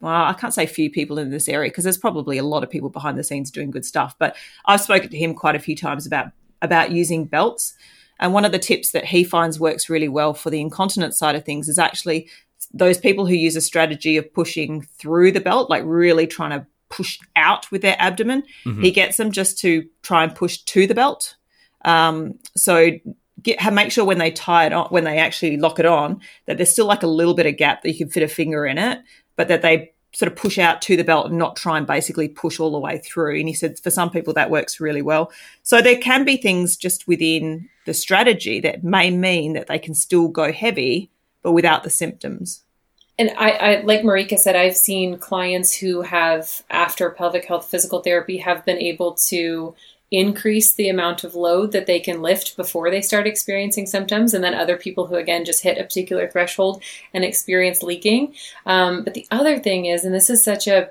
Well, 0.00 0.12
I 0.12 0.32
can't 0.32 0.54
say 0.54 0.66
few 0.66 0.90
people 0.90 1.18
in 1.18 1.30
this 1.30 1.48
area 1.48 1.70
because 1.70 1.82
there's 1.82 1.98
probably 1.98 2.38
a 2.38 2.44
lot 2.44 2.62
of 2.62 2.70
people 2.70 2.88
behind 2.88 3.18
the 3.18 3.24
scenes 3.24 3.50
doing 3.50 3.70
good 3.70 3.84
stuff. 3.84 4.14
But 4.18 4.36
I've 4.66 4.80
spoken 4.80 5.10
to 5.10 5.18
him 5.18 5.34
quite 5.34 5.56
a 5.56 5.60
few 5.60 5.74
times 5.74 6.06
about 6.06 6.30
about 6.62 6.92
using 6.92 7.24
belts. 7.24 7.74
And 8.20 8.32
one 8.32 8.44
of 8.44 8.52
the 8.52 8.58
tips 8.58 8.90
that 8.92 9.04
he 9.04 9.24
finds 9.24 9.60
works 9.60 9.88
really 9.88 10.08
well 10.08 10.34
for 10.34 10.50
the 10.50 10.60
incontinence 10.60 11.18
side 11.18 11.36
of 11.36 11.44
things 11.44 11.68
is 11.68 11.78
actually 11.78 12.28
those 12.72 12.98
people 12.98 13.26
who 13.26 13.34
use 13.34 13.56
a 13.56 13.60
strategy 13.60 14.16
of 14.16 14.32
pushing 14.32 14.82
through 14.82 15.32
the 15.32 15.40
belt, 15.40 15.70
like 15.70 15.82
really 15.86 16.26
trying 16.26 16.50
to 16.50 16.66
push 16.88 17.18
out 17.36 17.70
with 17.70 17.82
their 17.82 17.96
abdomen. 17.98 18.42
Mm-hmm. 18.64 18.82
He 18.82 18.90
gets 18.90 19.16
them 19.16 19.30
just 19.30 19.58
to 19.60 19.86
try 20.02 20.24
and 20.24 20.34
push 20.34 20.58
to 20.58 20.86
the 20.86 20.94
belt. 20.94 21.36
Um, 21.84 22.38
so 22.56 22.90
get 23.42 23.60
have, 23.60 23.72
make 23.72 23.92
sure 23.92 24.04
when 24.04 24.18
they 24.18 24.30
tie 24.30 24.66
it 24.66 24.72
on, 24.72 24.86
when 24.88 25.04
they 25.04 25.18
actually 25.18 25.56
lock 25.56 25.78
it 25.78 25.86
on, 25.86 26.20
that 26.46 26.56
there's 26.56 26.70
still 26.70 26.86
like 26.86 27.02
a 27.02 27.08
little 27.08 27.34
bit 27.34 27.46
of 27.46 27.56
gap 27.56 27.82
that 27.82 27.90
you 27.90 27.98
can 27.98 28.08
fit 28.08 28.22
a 28.22 28.28
finger 28.28 28.66
in 28.66 28.78
it, 28.78 29.00
but 29.36 29.48
that 29.48 29.62
they 29.62 29.92
sort 30.12 30.32
of 30.32 30.38
push 30.38 30.58
out 30.58 30.80
to 30.82 30.96
the 30.96 31.04
belt 31.04 31.26
and 31.26 31.38
not 31.38 31.54
try 31.54 31.76
and 31.76 31.86
basically 31.86 32.28
push 32.28 32.58
all 32.58 32.72
the 32.72 32.78
way 32.78 32.98
through. 32.98 33.38
And 33.38 33.48
he 33.48 33.54
said 33.54 33.78
for 33.78 33.90
some 33.90 34.10
people 34.10 34.32
that 34.34 34.50
works 34.50 34.80
really 34.80 35.02
well. 35.02 35.30
So 35.62 35.82
there 35.82 35.98
can 35.98 36.24
be 36.24 36.36
things 36.36 36.76
just 36.76 37.06
within 37.06 37.68
the 37.84 37.94
strategy 37.94 38.60
that 38.60 38.82
may 38.82 39.10
mean 39.10 39.52
that 39.52 39.66
they 39.66 39.78
can 39.78 39.94
still 39.94 40.28
go 40.28 40.50
heavy, 40.52 41.10
but 41.42 41.52
without 41.52 41.84
the 41.84 41.90
symptoms. 41.90 42.62
And 43.18 43.30
I, 43.36 43.50
I, 43.50 43.80
like 43.82 44.02
Marika 44.02 44.38
said, 44.38 44.54
I've 44.54 44.76
seen 44.76 45.18
clients 45.18 45.76
who 45.76 46.02
have, 46.02 46.62
after 46.70 47.10
pelvic 47.10 47.44
health 47.44 47.68
physical 47.68 48.00
therapy, 48.00 48.38
have 48.38 48.64
been 48.64 48.78
able 48.78 49.14
to 49.28 49.74
increase 50.10 50.72
the 50.72 50.88
amount 50.88 51.24
of 51.24 51.34
load 51.34 51.72
that 51.72 51.86
they 51.86 52.00
can 52.00 52.22
lift 52.22 52.56
before 52.56 52.90
they 52.90 53.02
start 53.02 53.26
experiencing 53.26 53.86
symptoms, 53.86 54.34
and 54.34 54.42
then 54.42 54.54
other 54.54 54.76
people 54.76 55.06
who 55.06 55.16
again 55.16 55.44
just 55.44 55.62
hit 55.62 55.78
a 55.78 55.84
particular 55.84 56.28
threshold 56.28 56.82
and 57.12 57.24
experience 57.24 57.82
leaking. 57.82 58.34
Um, 58.66 59.04
but 59.04 59.14
the 59.14 59.26
other 59.30 59.58
thing 59.58 59.86
is, 59.86 60.04
and 60.04 60.14
this 60.14 60.30
is 60.30 60.42
such 60.42 60.66
a 60.66 60.90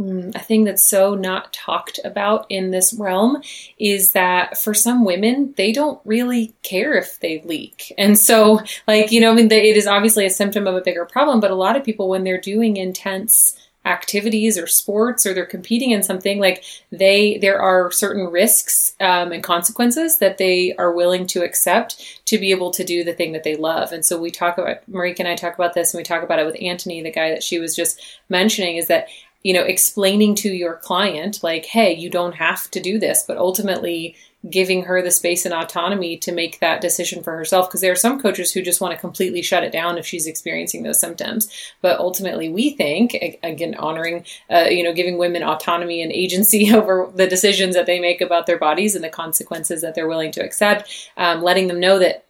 mm, 0.00 0.34
a 0.34 0.38
thing 0.38 0.64
that's 0.64 0.84
so 0.84 1.14
not 1.14 1.52
talked 1.52 2.00
about 2.04 2.46
in 2.48 2.70
this 2.70 2.94
realm 2.94 3.42
is 3.78 4.12
that 4.12 4.56
for 4.56 4.72
some 4.72 5.04
women 5.04 5.52
they 5.56 5.72
don't 5.72 6.00
really 6.04 6.54
care 6.62 6.94
if 6.94 7.20
they 7.20 7.42
leak 7.42 7.92
and 7.98 8.18
so 8.18 8.60
like 8.86 9.10
you 9.10 9.20
know 9.20 9.32
i 9.32 9.34
mean 9.34 9.50
it 9.50 9.76
is 9.76 9.86
obviously 9.86 10.24
a 10.24 10.30
symptom 10.30 10.66
of 10.66 10.74
a 10.76 10.80
bigger 10.80 11.04
problem 11.04 11.40
but 11.40 11.50
a 11.50 11.54
lot 11.54 11.76
of 11.76 11.84
people 11.84 12.08
when 12.08 12.22
they're 12.22 12.40
doing 12.40 12.76
intense 12.76 13.56
activities 13.88 14.58
or 14.58 14.66
sports 14.66 15.26
or 15.26 15.34
they're 15.34 15.46
competing 15.46 15.90
in 15.90 16.02
something 16.02 16.38
like 16.38 16.62
they 16.92 17.38
there 17.38 17.60
are 17.60 17.90
certain 17.90 18.26
risks 18.26 18.94
um, 19.00 19.32
and 19.32 19.42
consequences 19.42 20.18
that 20.18 20.38
they 20.38 20.74
are 20.76 20.92
willing 20.92 21.26
to 21.26 21.42
accept 21.42 22.20
to 22.26 22.38
be 22.38 22.50
able 22.50 22.70
to 22.70 22.84
do 22.84 23.02
the 23.02 23.14
thing 23.14 23.32
that 23.32 23.44
they 23.44 23.56
love. 23.56 23.90
And 23.92 24.04
so 24.04 24.20
we 24.20 24.30
talk 24.30 24.58
about 24.58 24.78
marika 24.90 25.20
and 25.20 25.28
i 25.28 25.34
talk 25.34 25.54
about 25.54 25.74
this 25.74 25.92
and 25.92 25.98
we 25.98 26.04
talk 26.04 26.22
about 26.22 26.38
it 26.38 26.46
with 26.46 26.56
anthony 26.60 27.02
the 27.02 27.10
guy 27.10 27.30
that 27.30 27.42
she 27.42 27.58
was 27.58 27.74
just 27.74 28.00
mentioning 28.28 28.76
is 28.76 28.86
that 28.88 29.08
you 29.42 29.52
know 29.52 29.62
explaining 29.62 30.34
to 30.34 30.50
your 30.50 30.76
client 30.76 31.42
like 31.42 31.64
hey 31.64 31.94
you 31.94 32.10
don't 32.10 32.34
have 32.34 32.70
to 32.70 32.80
do 32.80 32.98
this 32.98 33.24
but 33.26 33.36
ultimately 33.36 34.16
giving 34.48 34.84
her 34.84 35.02
the 35.02 35.10
space 35.10 35.44
and 35.44 35.54
autonomy 35.54 36.16
to 36.16 36.32
make 36.32 36.60
that 36.60 36.80
decision 36.80 37.22
for 37.22 37.36
herself 37.36 37.68
because 37.68 37.80
there 37.80 37.92
are 37.92 37.96
some 37.96 38.20
coaches 38.20 38.52
who 38.52 38.62
just 38.62 38.80
want 38.80 38.92
to 38.94 39.00
completely 39.00 39.42
shut 39.42 39.64
it 39.64 39.72
down 39.72 39.98
if 39.98 40.06
she's 40.06 40.26
experiencing 40.26 40.82
those 40.82 41.00
symptoms. 41.00 41.50
But 41.82 41.98
ultimately 41.98 42.48
we 42.48 42.70
think 42.70 43.14
again 43.42 43.74
honoring 43.74 44.24
uh, 44.50 44.66
you 44.70 44.82
know 44.82 44.92
giving 44.92 45.18
women 45.18 45.42
autonomy 45.42 46.02
and 46.02 46.12
agency 46.12 46.72
over 46.74 47.10
the 47.14 47.26
decisions 47.26 47.74
that 47.74 47.86
they 47.86 48.00
make 48.00 48.20
about 48.20 48.46
their 48.46 48.58
bodies 48.58 48.94
and 48.94 49.04
the 49.04 49.08
consequences 49.08 49.82
that 49.82 49.94
they're 49.94 50.08
willing 50.08 50.32
to 50.32 50.44
accept 50.44 50.90
um, 51.16 51.42
letting 51.42 51.66
them 51.66 51.80
know 51.80 51.98
that 51.98 52.24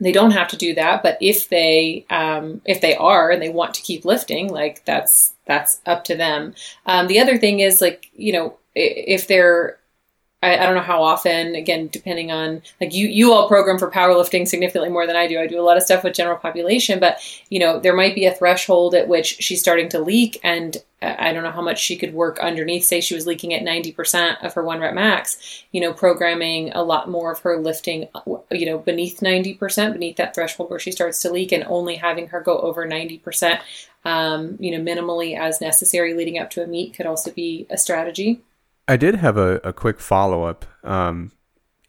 they 0.00 0.12
don't 0.12 0.32
have 0.32 0.48
to 0.48 0.56
do 0.56 0.74
that 0.74 1.02
but 1.02 1.16
if 1.20 1.48
they 1.48 2.04
um, 2.10 2.60
if 2.64 2.80
they 2.80 2.96
are 2.96 3.30
and 3.30 3.40
they 3.40 3.48
want 3.48 3.72
to 3.74 3.82
keep 3.82 4.04
lifting 4.04 4.52
like 4.52 4.84
that's 4.84 5.34
that's 5.46 5.80
up 5.86 6.04
to 6.04 6.16
them. 6.16 6.54
Um, 6.86 7.06
the 7.06 7.20
other 7.20 7.38
thing 7.38 7.60
is 7.60 7.80
like 7.80 8.10
you 8.14 8.32
know 8.32 8.56
if 8.74 9.26
they're 9.28 9.78
I, 10.44 10.58
I, 10.58 10.66
don't 10.66 10.74
know 10.74 10.82
how 10.82 11.02
often, 11.02 11.54
again, 11.54 11.88
depending 11.90 12.30
on 12.30 12.62
like 12.80 12.92
you, 12.92 13.08
you 13.08 13.32
all 13.32 13.48
program 13.48 13.78
for 13.78 13.90
powerlifting 13.90 14.46
significantly 14.46 14.90
more 14.90 15.06
than 15.06 15.16
I 15.16 15.26
do. 15.26 15.40
I 15.40 15.46
do 15.46 15.60
a 15.60 15.62
lot 15.62 15.76
of 15.76 15.82
stuff 15.82 16.04
with 16.04 16.14
general 16.14 16.36
population, 16.36 17.00
but 17.00 17.18
you 17.48 17.58
know, 17.58 17.80
there 17.80 17.96
might 17.96 18.14
be 18.14 18.26
a 18.26 18.34
threshold 18.34 18.94
at 18.94 19.08
which 19.08 19.36
she's 19.40 19.60
starting 19.60 19.88
to 19.90 19.98
leak 19.98 20.38
and 20.44 20.76
I 21.04 21.32
don't 21.32 21.42
know 21.42 21.50
how 21.50 21.62
much 21.62 21.80
she 21.80 21.96
could 21.96 22.14
work 22.14 22.38
underneath. 22.40 22.84
Say 22.84 23.00
she 23.00 23.14
was 23.14 23.26
leaking 23.26 23.52
at 23.52 23.62
90% 23.62 24.42
of 24.42 24.54
her 24.54 24.62
one 24.62 24.80
rep 24.80 24.94
max, 24.94 25.64
you 25.70 25.80
know, 25.80 25.92
programming 25.92 26.72
a 26.72 26.82
lot 26.82 27.10
more 27.10 27.32
of 27.32 27.40
her 27.40 27.58
lifting, 27.58 28.08
you 28.50 28.66
know, 28.66 28.78
beneath 28.78 29.20
90%, 29.20 29.92
beneath 29.92 30.16
that 30.16 30.34
threshold 30.34 30.70
where 30.70 30.78
she 30.78 30.92
starts 30.92 31.20
to 31.22 31.30
leak 31.30 31.52
and 31.52 31.64
only 31.64 31.96
having 31.96 32.28
her 32.28 32.40
go 32.40 32.58
over 32.58 32.86
90%, 32.86 33.60
um, 34.04 34.56
you 34.58 34.70
know, 34.70 34.92
minimally 34.92 35.38
as 35.38 35.60
necessary 35.60 36.14
leading 36.14 36.38
up 36.38 36.50
to 36.50 36.62
a 36.62 36.66
meet 36.66 36.94
could 36.94 37.06
also 37.06 37.30
be 37.30 37.66
a 37.70 37.76
strategy. 37.76 38.40
I 38.86 38.96
did 38.96 39.16
have 39.16 39.36
a, 39.36 39.56
a 39.64 39.72
quick 39.72 40.00
follow 40.00 40.44
up. 40.44 40.64
Um, 40.82 41.32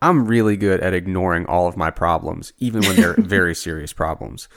I'm 0.01 0.25
really 0.25 0.57
good 0.57 0.81
at 0.81 0.93
ignoring 0.93 1.45
all 1.45 1.67
of 1.67 1.77
my 1.77 1.89
problems, 1.89 2.53
even 2.59 2.81
when 2.83 2.95
they're 2.95 3.13
very 3.17 3.55
serious 3.55 3.93
problems. 3.93 4.47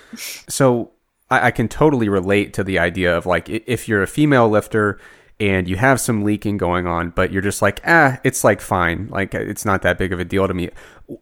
So 0.48 0.92
I, 1.30 1.48
I, 1.48 1.50
can 1.50 1.68
totally 1.68 2.08
relate 2.08 2.52
to 2.54 2.64
the 2.64 2.78
idea 2.78 3.16
of 3.16 3.26
like 3.26 3.48
if 3.48 3.88
you're 3.88 4.02
a 4.02 4.06
female 4.06 4.48
lifter 4.48 5.00
and 5.40 5.68
you 5.68 5.76
have 5.76 6.00
some 6.00 6.24
leaking 6.24 6.56
going 6.56 6.86
on, 6.86 7.10
but 7.10 7.32
you're 7.32 7.42
just 7.42 7.62
like, 7.62 7.80
ah, 7.86 8.18
it's 8.24 8.42
like 8.42 8.60
fine, 8.60 9.08
like 9.08 9.34
it's 9.34 9.64
not 9.64 9.82
that 9.82 9.96
big 9.96 10.12
of 10.12 10.18
a 10.18 10.24
deal 10.24 10.48
to 10.48 10.54
me. 10.54 10.70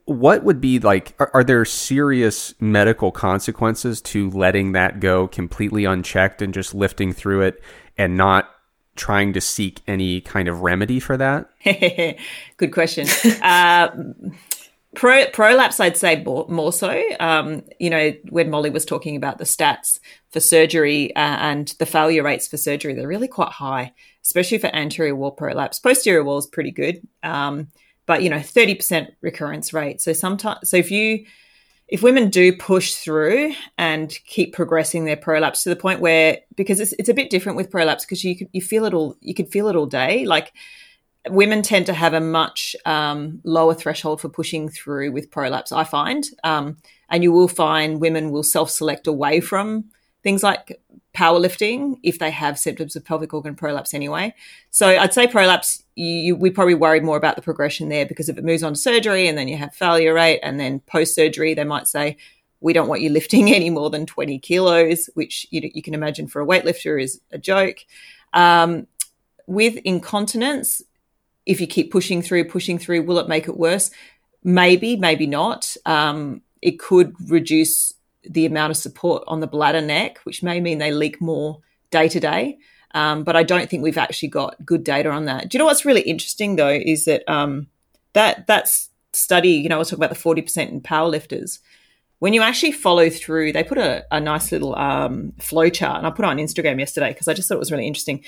What 0.07 0.43
would 0.43 0.61
be 0.61 0.79
like? 0.79 1.15
Are, 1.19 1.31
are 1.35 1.45
there 1.45 1.65
serious 1.65 2.55
medical 2.59 3.13
consequences 3.13 4.01
to 4.03 4.31
letting 4.31 4.73
that 4.73 5.01
go 5.01 5.29
completely 5.29 5.85
unchecked 5.85 6.41
and 6.41 6.55
just 6.55 6.75
lifting 6.75 7.13
through 7.13 7.43
it 7.43 7.63
and 7.99 8.17
not 8.17 8.51
trying 8.97 9.33
to 9.35 9.41
seek 9.41 9.81
any 9.87 10.21
kind 10.21 10.49
of 10.49 10.61
remedy 10.61 11.01
for 11.01 11.17
that? 11.17 11.49
Good 12.57 12.73
question. 12.73 13.07
uh, 13.43 13.89
pro, 14.95 15.27
prolapse, 15.27 15.79
I'd 15.79 15.97
say 15.97 16.23
more, 16.23 16.47
more 16.49 16.73
so. 16.73 17.03
Um, 17.21 17.63
you 17.79 17.91
know, 17.91 18.13
when 18.31 18.51
Molly 18.51 18.71
was 18.71 18.85
talking 18.85 19.15
about 19.15 19.39
the 19.39 19.45
stats 19.45 20.01
for 20.31 20.41
surgery 20.41 21.15
uh, 21.15 21.19
and 21.21 21.69
the 21.79 21.87
failure 21.87 22.23
rates 22.23 22.49
for 22.49 22.57
surgery, 22.57 22.95
they're 22.95 23.07
really 23.07 23.29
quite 23.29 23.53
high, 23.53 23.93
especially 24.25 24.59
for 24.59 24.75
anterior 24.75 25.15
wall 25.15 25.31
prolapse. 25.31 25.79
Posterior 25.79 26.25
wall 26.25 26.39
is 26.39 26.47
pretty 26.47 26.73
good, 26.73 27.07
um, 27.23 27.69
but 28.07 28.23
you 28.23 28.31
know, 28.31 28.41
thirty 28.41 28.75
percent 28.75 29.11
recurrence 29.21 29.73
rate. 29.73 30.01
So 30.01 30.13
sometimes, 30.13 30.69
so 30.69 30.77
if 30.77 30.91
you 30.91 31.27
if 31.89 32.03
women 32.03 32.31
do 32.31 32.57
push 32.57 32.95
through 32.95 33.53
and 33.79 34.19
keep 34.27 34.53
progressing 34.53 35.05
their 35.05 35.17
prolapse 35.17 35.63
to 35.63 35.69
the 35.69 35.77
point 35.77 36.01
where 36.01 36.39
because 36.57 36.81
it's, 36.81 36.93
it's 36.99 37.09
a 37.09 37.15
bit 37.15 37.31
different 37.31 37.57
with 37.57 37.71
prolapse 37.71 38.05
because 38.05 38.25
you 38.25 38.47
you 38.53 38.61
feel 38.61 38.85
it 38.85 38.95
all 38.95 39.17
you 39.21 39.35
can 39.35 39.47
feel 39.47 39.69
it 39.69 39.77
all 39.77 39.87
day 39.87 40.25
like 40.25 40.53
women 41.29 41.63
tend 41.63 41.87
to 41.87 41.93
have 41.93 42.15
a 42.15 42.21
much 42.21 42.77
um, 42.85 43.41
lower 43.45 43.75
threshold 43.75 44.21
for 44.21 44.29
pushing 44.29 44.69
through 44.69 45.13
with 45.13 45.31
prolapse 45.31 45.73
i 45.73 45.85
find. 45.85 46.25
Um, 46.45 46.79
and 47.09 47.23
you 47.23 47.33
will 47.33 47.49
find 47.49 48.01
women 48.01 48.31
will 48.31 48.43
self-select 48.43 49.07
away 49.07 49.41
from 49.41 49.85
things 50.23 50.43
like 50.43 50.81
powerlifting 51.17 51.99
if 52.03 52.19
they 52.19 52.31
have 52.31 52.59
symptoms 52.59 52.95
of 52.95 53.05
pelvic 53.05 53.33
organ 53.33 53.55
prolapse 53.55 53.95
anyway. 53.95 54.35
So 54.71 54.87
I'd 54.87 55.15
say 55.15 55.27
prolapse, 55.27 55.83
you, 55.95 56.37
we 56.37 56.51
probably 56.51 56.75
worry 56.75 57.01
more 57.01 57.17
about 57.17 57.37
the 57.37 57.43
progression 57.43 57.89
there 57.89 58.05
because 58.05 58.29
if 58.29 58.37
it 58.37 58.45
moves 58.45 58.63
on 58.63 58.75
to 58.75 58.79
surgery 58.79 59.27
and 59.27 59.39
then 59.39 59.49
you 59.49 59.57
have 59.57 59.75
failure 59.75 60.13
rate 60.13 60.41
and 60.43 60.61
then 60.61 60.81
post 60.81 61.15
surgery, 61.15 61.55
they 61.55 61.65
might 61.65 61.87
say, 61.89 62.19
we 62.61 62.75
don't 62.75 62.89
want 62.89 63.01
you 63.01 63.09
lifting 63.19 63.51
any 63.53 63.71
more 63.71 63.89
than 63.89 64.05
20 64.05 64.39
kilos, 64.41 65.09
which 65.15 65.47
you, 65.51 65.71
you 65.75 65.83
can 65.83 65.95
imagine 65.95 66.27
for 66.27 66.43
a 66.43 66.47
weightlifter 66.47 67.03
is 67.03 67.21
a 67.33 67.39
joke. 67.39 67.79
Um, 68.35 68.87
with 69.47 69.77
incontinence, 69.85 70.83
if 71.47 71.61
you 71.61 71.67
keep 71.67 71.91
pushing 71.91 72.21
through, 72.21 72.45
pushing 72.49 72.79
through, 72.79 73.03
will 73.03 73.19
it 73.19 73.29
make 73.29 73.49
it 73.49 73.57
worse? 73.57 73.91
Maybe, 74.45 74.97
maybe 74.97 75.27
not. 75.27 75.77
Um, 75.87 76.43
it 76.61 76.79
could 76.79 77.15
reduce 77.31 77.95
the 78.29 78.47
amount 78.47 78.71
of 78.71 78.77
support 78.77 79.23
on 79.27 79.41
the 79.41 79.47
bladder 79.47 79.81
neck, 79.81 80.19
which 80.25 80.43
may 80.43 80.61
mean 80.61 80.79
they 80.79 80.93
leak 80.93 81.21
more 81.21 81.61
day 81.91 82.09
to 82.09 82.21
day. 82.21 82.59
Um, 82.93 83.25
but 83.25 83.37
I 83.37 83.43
don't 83.43 83.69
think 83.69 83.83
we've 83.83 83.99
actually 83.99 84.29
got 84.29 84.65
good 84.65 84.83
data 84.83 85.11
on 85.11 85.27
that. 85.27 85.49
Do 85.49 85.57
you 85.57 85.59
know 85.59 85.67
what's 85.67 85.85
really 85.85 86.01
interesting 86.03 86.57
though 86.57 86.71
is 86.71 87.05
that 87.05 87.29
um, 87.31 87.67
that 88.15 88.47
that 88.47 88.71
study, 89.13 89.51
you 89.51 89.69
know, 89.69 89.77
I 89.77 89.79
was 89.79 89.89
talking 89.89 90.01
about 90.01 90.15
the 90.15 90.21
forty 90.21 90.43
percent 90.43 90.71
in 90.71 90.81
powerlifters. 90.81 91.59
When 92.19 92.33
you 92.33 92.41
actually 92.41 92.73
follow 92.73 93.11
through, 93.11 93.53
they 93.53 93.63
put 93.63 93.77
a, 93.77 94.07
a 94.11 94.19
nice 94.19 94.51
little 94.51 94.75
um, 94.77 95.35
flow 95.39 95.69
chart, 95.69 95.99
and 95.99 96.07
I 96.07 96.11
put 96.11 96.25
it 96.25 96.29
on 96.29 96.39
Instagram 96.39 96.79
yesterday 96.79 97.11
because 97.11 97.29
I 97.29 97.35
just 97.35 97.49
thought 97.49 97.57
it 97.57 97.59
was 97.61 97.71
really 97.71 97.87
interesting. 97.87 98.25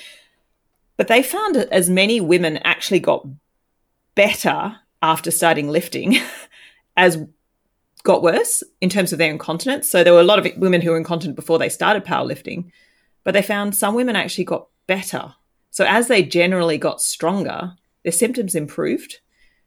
But 0.97 1.07
they 1.07 1.23
found 1.23 1.55
as 1.55 1.89
many 1.89 2.21
women 2.21 2.57
actually 2.57 2.99
got 2.99 3.25
better 4.13 4.75
after 5.01 5.31
starting 5.31 5.69
lifting 5.69 6.17
as 6.97 7.25
got 8.03 8.23
worse 8.23 8.63
in 8.81 8.89
terms 8.89 9.11
of 9.11 9.19
their 9.19 9.31
incontinence. 9.31 9.89
So 9.89 10.03
there 10.03 10.13
were 10.13 10.21
a 10.21 10.23
lot 10.23 10.45
of 10.45 10.57
women 10.57 10.81
who 10.81 10.91
were 10.91 10.97
incontinent 10.97 11.35
before 11.35 11.59
they 11.59 11.69
started 11.69 12.05
powerlifting, 12.05 12.71
but 13.23 13.33
they 13.33 13.41
found 13.41 13.75
some 13.75 13.95
women 13.95 14.15
actually 14.15 14.45
got 14.45 14.67
better. 14.87 15.35
So 15.71 15.85
as 15.85 16.07
they 16.07 16.23
generally 16.23 16.77
got 16.77 17.01
stronger, 17.01 17.73
their 18.03 18.11
symptoms 18.11 18.55
improved. 18.55 19.19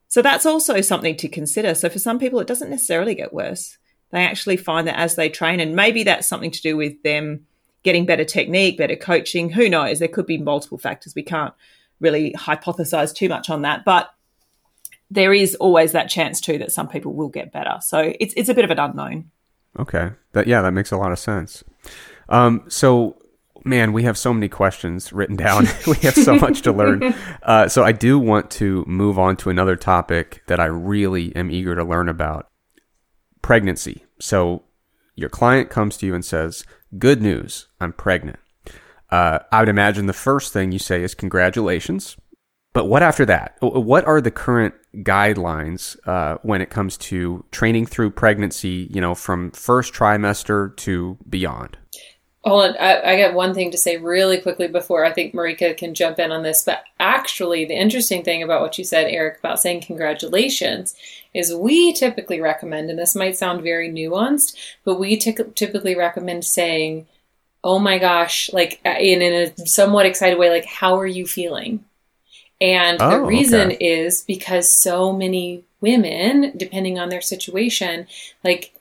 So 0.08 0.22
that's 0.22 0.46
also 0.46 0.80
something 0.80 1.16
to 1.16 1.28
consider. 1.28 1.74
So 1.74 1.88
for 1.88 1.98
some 1.98 2.18
people, 2.18 2.40
it 2.40 2.46
doesn't 2.46 2.70
necessarily 2.70 3.14
get 3.14 3.32
worse. 3.32 3.78
They 4.10 4.24
actually 4.24 4.58
find 4.58 4.86
that 4.86 4.98
as 4.98 5.14
they 5.14 5.28
train, 5.28 5.60
and 5.60 5.74
maybe 5.74 6.02
that's 6.02 6.28
something 6.28 6.50
to 6.50 6.60
do 6.60 6.76
with 6.76 7.02
them 7.02 7.46
getting 7.82 8.06
better 8.06 8.24
technique, 8.24 8.78
better 8.78 8.96
coaching. 8.96 9.50
Who 9.50 9.68
knows? 9.68 9.98
There 9.98 10.08
could 10.08 10.26
be 10.26 10.38
multiple 10.38 10.78
factors. 10.78 11.14
We 11.14 11.22
can't 11.22 11.54
really 12.00 12.32
hypothesize 12.32 13.14
too 13.14 13.28
much 13.28 13.48
on 13.48 13.62
that. 13.62 13.84
But 13.84 14.12
there 15.12 15.34
is 15.34 15.54
always 15.56 15.92
that 15.92 16.08
chance 16.08 16.40
too 16.40 16.58
that 16.58 16.72
some 16.72 16.88
people 16.88 17.12
will 17.12 17.28
get 17.28 17.52
better. 17.52 17.78
So 17.80 18.12
it's 18.18 18.32
it's 18.36 18.48
a 18.48 18.54
bit 18.54 18.64
of 18.64 18.70
an 18.70 18.78
unknown. 18.78 19.30
Okay, 19.78 20.10
that 20.32 20.46
yeah, 20.46 20.62
that 20.62 20.72
makes 20.72 20.90
a 20.90 20.96
lot 20.96 21.12
of 21.12 21.18
sense. 21.18 21.62
Um, 22.28 22.64
so 22.68 23.18
man, 23.64 23.92
we 23.92 24.02
have 24.04 24.18
so 24.18 24.32
many 24.32 24.48
questions 24.48 25.12
written 25.12 25.36
down. 25.36 25.66
we 25.86 25.96
have 25.96 26.14
so 26.14 26.36
much 26.36 26.62
to 26.62 26.72
learn. 26.72 27.14
Uh, 27.42 27.66
so 27.68 27.82
I 27.82 27.90
do 27.90 28.20
want 28.20 28.52
to 28.52 28.84
move 28.86 29.18
on 29.18 29.36
to 29.38 29.50
another 29.50 29.74
topic 29.74 30.42
that 30.46 30.60
I 30.60 30.66
really 30.66 31.34
am 31.34 31.50
eager 31.50 31.74
to 31.74 31.82
learn 31.82 32.08
about: 32.08 32.46
pregnancy. 33.42 34.04
So 34.20 34.62
your 35.16 35.28
client 35.28 35.70
comes 35.70 35.96
to 35.98 36.06
you 36.06 36.14
and 36.14 36.24
says, 36.24 36.64
"Good 36.98 37.20
news, 37.20 37.66
I'm 37.80 37.92
pregnant." 37.92 38.38
Uh, 39.10 39.40
I 39.50 39.60
would 39.60 39.68
imagine 39.68 40.06
the 40.06 40.12
first 40.12 40.52
thing 40.52 40.70
you 40.70 40.78
say 40.78 41.02
is 41.02 41.14
congratulations. 41.14 42.16
But 42.72 42.86
what 42.86 43.02
after 43.02 43.26
that? 43.26 43.58
Uh, 43.62 43.68
uh, 43.68 43.80
what 43.80 44.04
are 44.06 44.20
the 44.20 44.30
current 44.30 44.74
guidelines 44.96 45.96
uh, 46.06 46.38
when 46.42 46.60
it 46.62 46.70
comes 46.70 46.96
to 46.98 47.44
training 47.50 47.86
through 47.86 48.10
pregnancy? 48.10 48.88
You 48.90 49.00
know, 49.00 49.14
from 49.14 49.50
first 49.52 49.92
trimester 49.92 50.74
to 50.78 51.18
beyond. 51.28 51.76
Hold 52.44 52.70
on, 52.70 52.76
I, 52.78 53.12
I 53.12 53.16
got 53.20 53.34
one 53.34 53.54
thing 53.54 53.70
to 53.70 53.78
say 53.78 53.98
really 53.98 54.40
quickly 54.40 54.66
before 54.66 55.04
I 55.04 55.12
think 55.12 55.32
Marika 55.32 55.76
can 55.76 55.94
jump 55.94 56.18
in 56.18 56.32
on 56.32 56.42
this. 56.42 56.64
But 56.64 56.82
actually, 56.98 57.64
the 57.66 57.74
interesting 57.74 58.24
thing 58.24 58.42
about 58.42 58.62
what 58.62 58.78
you 58.78 58.84
said, 58.84 59.06
Eric, 59.06 59.38
about 59.38 59.60
saying 59.60 59.82
congratulations, 59.82 60.96
is 61.34 61.54
we 61.54 61.92
typically 61.92 62.40
recommend, 62.40 62.90
and 62.90 62.98
this 62.98 63.14
might 63.14 63.36
sound 63.36 63.62
very 63.62 63.90
nuanced, 63.90 64.56
but 64.84 64.98
we 64.98 65.16
t- 65.16 65.36
typically 65.54 65.94
recommend 65.94 66.44
saying, 66.44 67.06
"Oh 67.62 67.78
my 67.78 67.98
gosh!" 67.98 68.50
like 68.52 68.80
uh, 68.84 68.96
in, 68.98 69.22
in 69.22 69.52
a 69.56 69.66
somewhat 69.66 70.06
excited 70.06 70.36
way, 70.36 70.50
like, 70.50 70.64
"How 70.64 70.98
are 70.98 71.06
you 71.06 71.26
feeling?" 71.26 71.84
And 72.62 73.02
oh, 73.02 73.10
the 73.10 73.20
reason 73.22 73.72
okay. 73.72 73.84
is 73.84 74.22
because 74.22 74.72
so 74.72 75.12
many 75.12 75.64
women, 75.80 76.52
depending 76.56 76.96
on 76.96 77.08
their 77.08 77.20
situation, 77.20 78.06
like 78.44 78.72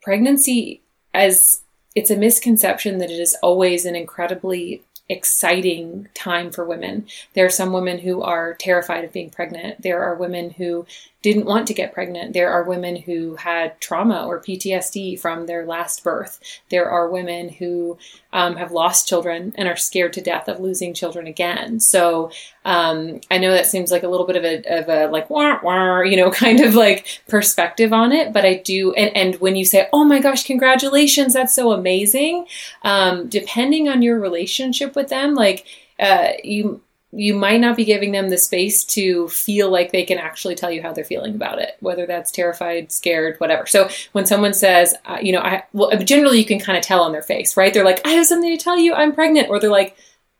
pregnancy 0.00 0.80
as 1.12 1.62
it's 1.96 2.12
a 2.12 2.16
misconception 2.16 2.98
that 2.98 3.10
it 3.10 3.18
is 3.18 3.36
always 3.42 3.84
an 3.84 3.96
incredibly 3.96 4.82
exciting 5.08 6.06
time 6.14 6.52
for 6.52 6.64
women. 6.64 7.06
There 7.34 7.44
are 7.44 7.50
some 7.50 7.72
women 7.72 7.98
who 7.98 8.22
are 8.22 8.54
terrified 8.54 9.04
of 9.04 9.12
being 9.12 9.30
pregnant. 9.30 9.82
There 9.82 10.00
are 10.00 10.14
women 10.14 10.50
who 10.50 10.86
didn't 11.20 11.46
want 11.46 11.66
to 11.66 11.74
get 11.74 11.92
pregnant. 11.92 12.32
There 12.32 12.50
are 12.50 12.62
women 12.62 12.94
who 12.94 13.34
had 13.34 13.80
trauma 13.80 14.24
or 14.24 14.40
PTSD 14.40 15.18
from 15.18 15.46
their 15.46 15.66
last 15.66 16.04
birth. 16.04 16.38
There 16.70 16.88
are 16.88 17.10
women 17.10 17.48
who 17.48 17.98
um, 18.32 18.54
have 18.54 18.70
lost 18.70 19.08
children 19.08 19.52
and 19.56 19.68
are 19.68 19.76
scared 19.76 20.12
to 20.12 20.20
death 20.20 20.46
of 20.46 20.60
losing 20.60 20.94
children 20.94 21.26
again. 21.26 21.80
So 21.80 22.30
um, 22.64 23.20
I 23.32 23.38
know 23.38 23.50
that 23.50 23.66
seems 23.66 23.90
like 23.90 24.04
a 24.04 24.08
little 24.08 24.26
bit 24.26 24.36
of 24.36 24.44
a, 24.44 24.78
of 24.78 24.88
a 24.88 25.10
like 25.10 25.28
wah, 25.28 25.58
wah, 25.62 26.02
you 26.02 26.16
know 26.16 26.30
kind 26.38 26.60
of 26.60 26.76
like 26.76 27.20
perspective 27.26 27.92
on 27.92 28.12
it, 28.12 28.32
but 28.32 28.44
I 28.44 28.54
do. 28.54 28.92
And, 28.92 29.16
and 29.16 29.40
when 29.40 29.56
you 29.56 29.64
say, 29.64 29.88
"Oh 29.92 30.04
my 30.04 30.20
gosh, 30.20 30.44
congratulations, 30.44 31.34
that's 31.34 31.54
so 31.54 31.72
amazing," 31.72 32.46
um, 32.82 33.28
depending 33.28 33.88
on 33.88 34.02
your 34.02 34.20
relationship 34.20 34.94
with 34.94 35.08
them, 35.08 35.34
like 35.34 35.66
uh, 35.98 36.32
you 36.44 36.80
you 37.10 37.34
might 37.34 37.60
not 37.60 37.76
be 37.76 37.86
giving 37.86 38.12
them 38.12 38.28
the 38.28 38.36
space 38.36 38.84
to 38.84 39.28
feel 39.28 39.70
like 39.70 39.92
they 39.92 40.04
can 40.04 40.18
actually 40.18 40.54
tell 40.54 40.70
you 40.70 40.82
how 40.82 40.92
they're 40.92 41.04
feeling 41.04 41.34
about 41.34 41.58
it, 41.58 41.76
whether 41.80 42.04
that's 42.04 42.30
terrified, 42.30 42.92
scared, 42.92 43.38
whatever. 43.38 43.66
So 43.66 43.88
when 44.12 44.26
someone 44.26 44.52
says, 44.52 44.94
uh, 45.06 45.18
you 45.22 45.32
know, 45.32 45.40
I 45.40 45.64
well, 45.72 45.90
generally 45.98 46.38
you 46.38 46.44
can 46.44 46.60
kind 46.60 46.76
of 46.76 46.84
tell 46.84 47.00
on 47.00 47.12
their 47.12 47.22
face, 47.22 47.56
right? 47.56 47.72
They're 47.72 47.84
like, 47.84 48.06
I 48.06 48.10
have 48.10 48.26
something 48.26 48.54
to 48.54 48.62
tell 48.62 48.78
you, 48.78 48.92
I'm 48.92 49.14
pregnant, 49.14 49.48
or 49.48 49.58
they're 49.58 49.70
like, 49.70 49.96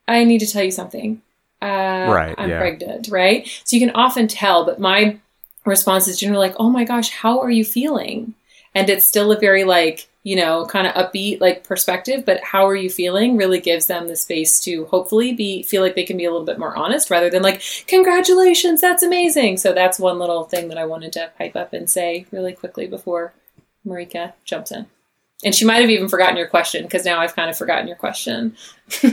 I 0.07 0.25
need 0.25 0.41
to 0.41 0.47
tell 0.47 0.63
you 0.63 0.71
something. 0.71 1.23
uh, 1.63 1.67
Right, 1.67 2.35
I'm 2.37 2.51
yeah. 2.51 2.59
pregnant, 2.59 3.09
right? 3.09 3.49
So 3.65 3.77
you 3.77 3.81
can 3.87 3.95
often 3.97 4.29
tell, 4.29 4.67
but 4.67 4.79
my 4.79 5.19
response 5.65 6.07
is 6.07 6.19
generally 6.21 6.49
like, 6.49 6.57
oh 6.59 6.71
my 6.71 6.85
gosh, 6.85 7.11
how 7.11 7.41
are 7.41 7.51
you 7.51 7.65
feeling? 7.65 8.35
And 8.75 8.91
it's 8.91 9.07
still 9.07 9.33
a 9.33 9.39
very 9.39 9.65
like, 9.65 10.07
you 10.29 10.37
know, 10.37 10.67
kind 10.67 10.87
of 10.87 10.93
upbeat 10.93 11.41
like 11.41 11.65
perspective, 11.65 12.23
but 12.27 12.39
how 12.43 12.67
are 12.67 12.77
you 12.77 12.91
feeling 12.91 13.39
really 13.39 13.59
gives 13.59 13.87
them 13.87 14.09
the 14.09 14.15
space 14.15 14.61
to 14.61 14.85
hopefully 14.85 15.33
be 15.33 15.63
feel 15.63 15.81
like 15.81 15.95
they 15.95 16.05
can 16.05 16.19
be 16.19 16.27
a 16.27 16.31
little 16.31 16.45
bit 16.45 16.59
more 16.59 16.77
honest 16.77 17.09
rather 17.09 17.31
than 17.31 17.43
like, 17.43 17.63
congratulations, 17.87 18.83
that's 18.83 19.03
amazing. 19.03 19.57
So 19.57 19.73
that's 19.73 19.99
one 19.99 20.19
little 20.19 20.45
thing 20.45 20.69
that 20.69 20.77
I 20.77 20.85
wanted 20.85 21.15
to 21.15 21.31
pipe 21.39 21.57
up 21.57 21.73
and 21.73 21.89
say 21.89 22.27
really 22.31 22.53
quickly 22.53 22.87
before 22.87 23.33
Marika 23.87 24.35
jumps 24.45 24.71
in. 24.71 24.85
And 25.47 25.55
she 25.55 25.65
might 25.65 25.81
have 25.81 25.89
even 25.89 26.11
forgotten 26.11 26.37
your 26.37 26.49
question 26.49 26.83
because 26.83 27.07
now 27.07 27.21
I've 27.21 27.35
kind 27.35 27.49
of 27.49 27.57
forgotten 27.57 27.89
your 27.89 27.97
question. 27.97 28.55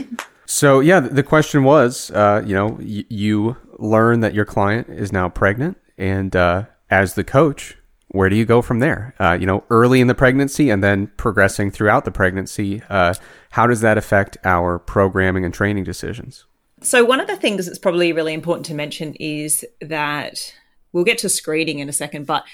So 0.48 0.78
yeah, 0.78 1.00
the 1.00 1.24
question 1.24 1.64
was, 1.64 2.12
uh, 2.12 2.40
you 2.46 2.54
know, 2.54 2.78
y- 2.78 3.04
you 3.08 3.56
learn 3.80 4.20
that 4.20 4.32
your 4.32 4.44
client 4.44 4.88
is 4.88 5.12
now 5.12 5.28
pregnant, 5.28 5.76
and 5.98 6.36
uh, 6.36 6.66
as 6.88 7.14
the 7.14 7.24
coach, 7.24 7.76
where 8.16 8.28
do 8.28 8.36
you 8.36 8.44
go 8.44 8.62
from 8.62 8.80
there? 8.80 9.14
Uh, 9.18 9.36
you 9.38 9.46
know, 9.46 9.64
early 9.70 10.00
in 10.00 10.06
the 10.06 10.14
pregnancy 10.14 10.70
and 10.70 10.82
then 10.82 11.06
progressing 11.16 11.70
throughout 11.70 12.04
the 12.04 12.10
pregnancy. 12.10 12.82
Uh, 12.88 13.14
how 13.50 13.66
does 13.66 13.80
that 13.80 13.98
affect 13.98 14.36
our 14.44 14.78
programming 14.78 15.44
and 15.44 15.54
training 15.54 15.84
decisions? 15.84 16.44
So, 16.82 17.04
one 17.04 17.20
of 17.20 17.26
the 17.26 17.36
things 17.36 17.66
that's 17.66 17.78
probably 17.78 18.12
really 18.12 18.34
important 18.34 18.66
to 18.66 18.74
mention 18.74 19.14
is 19.14 19.64
that 19.80 20.54
we'll 20.92 21.04
get 21.04 21.18
to 21.18 21.28
screening 21.28 21.78
in 21.78 21.88
a 21.88 21.92
second, 21.92 22.26
but 22.26 22.44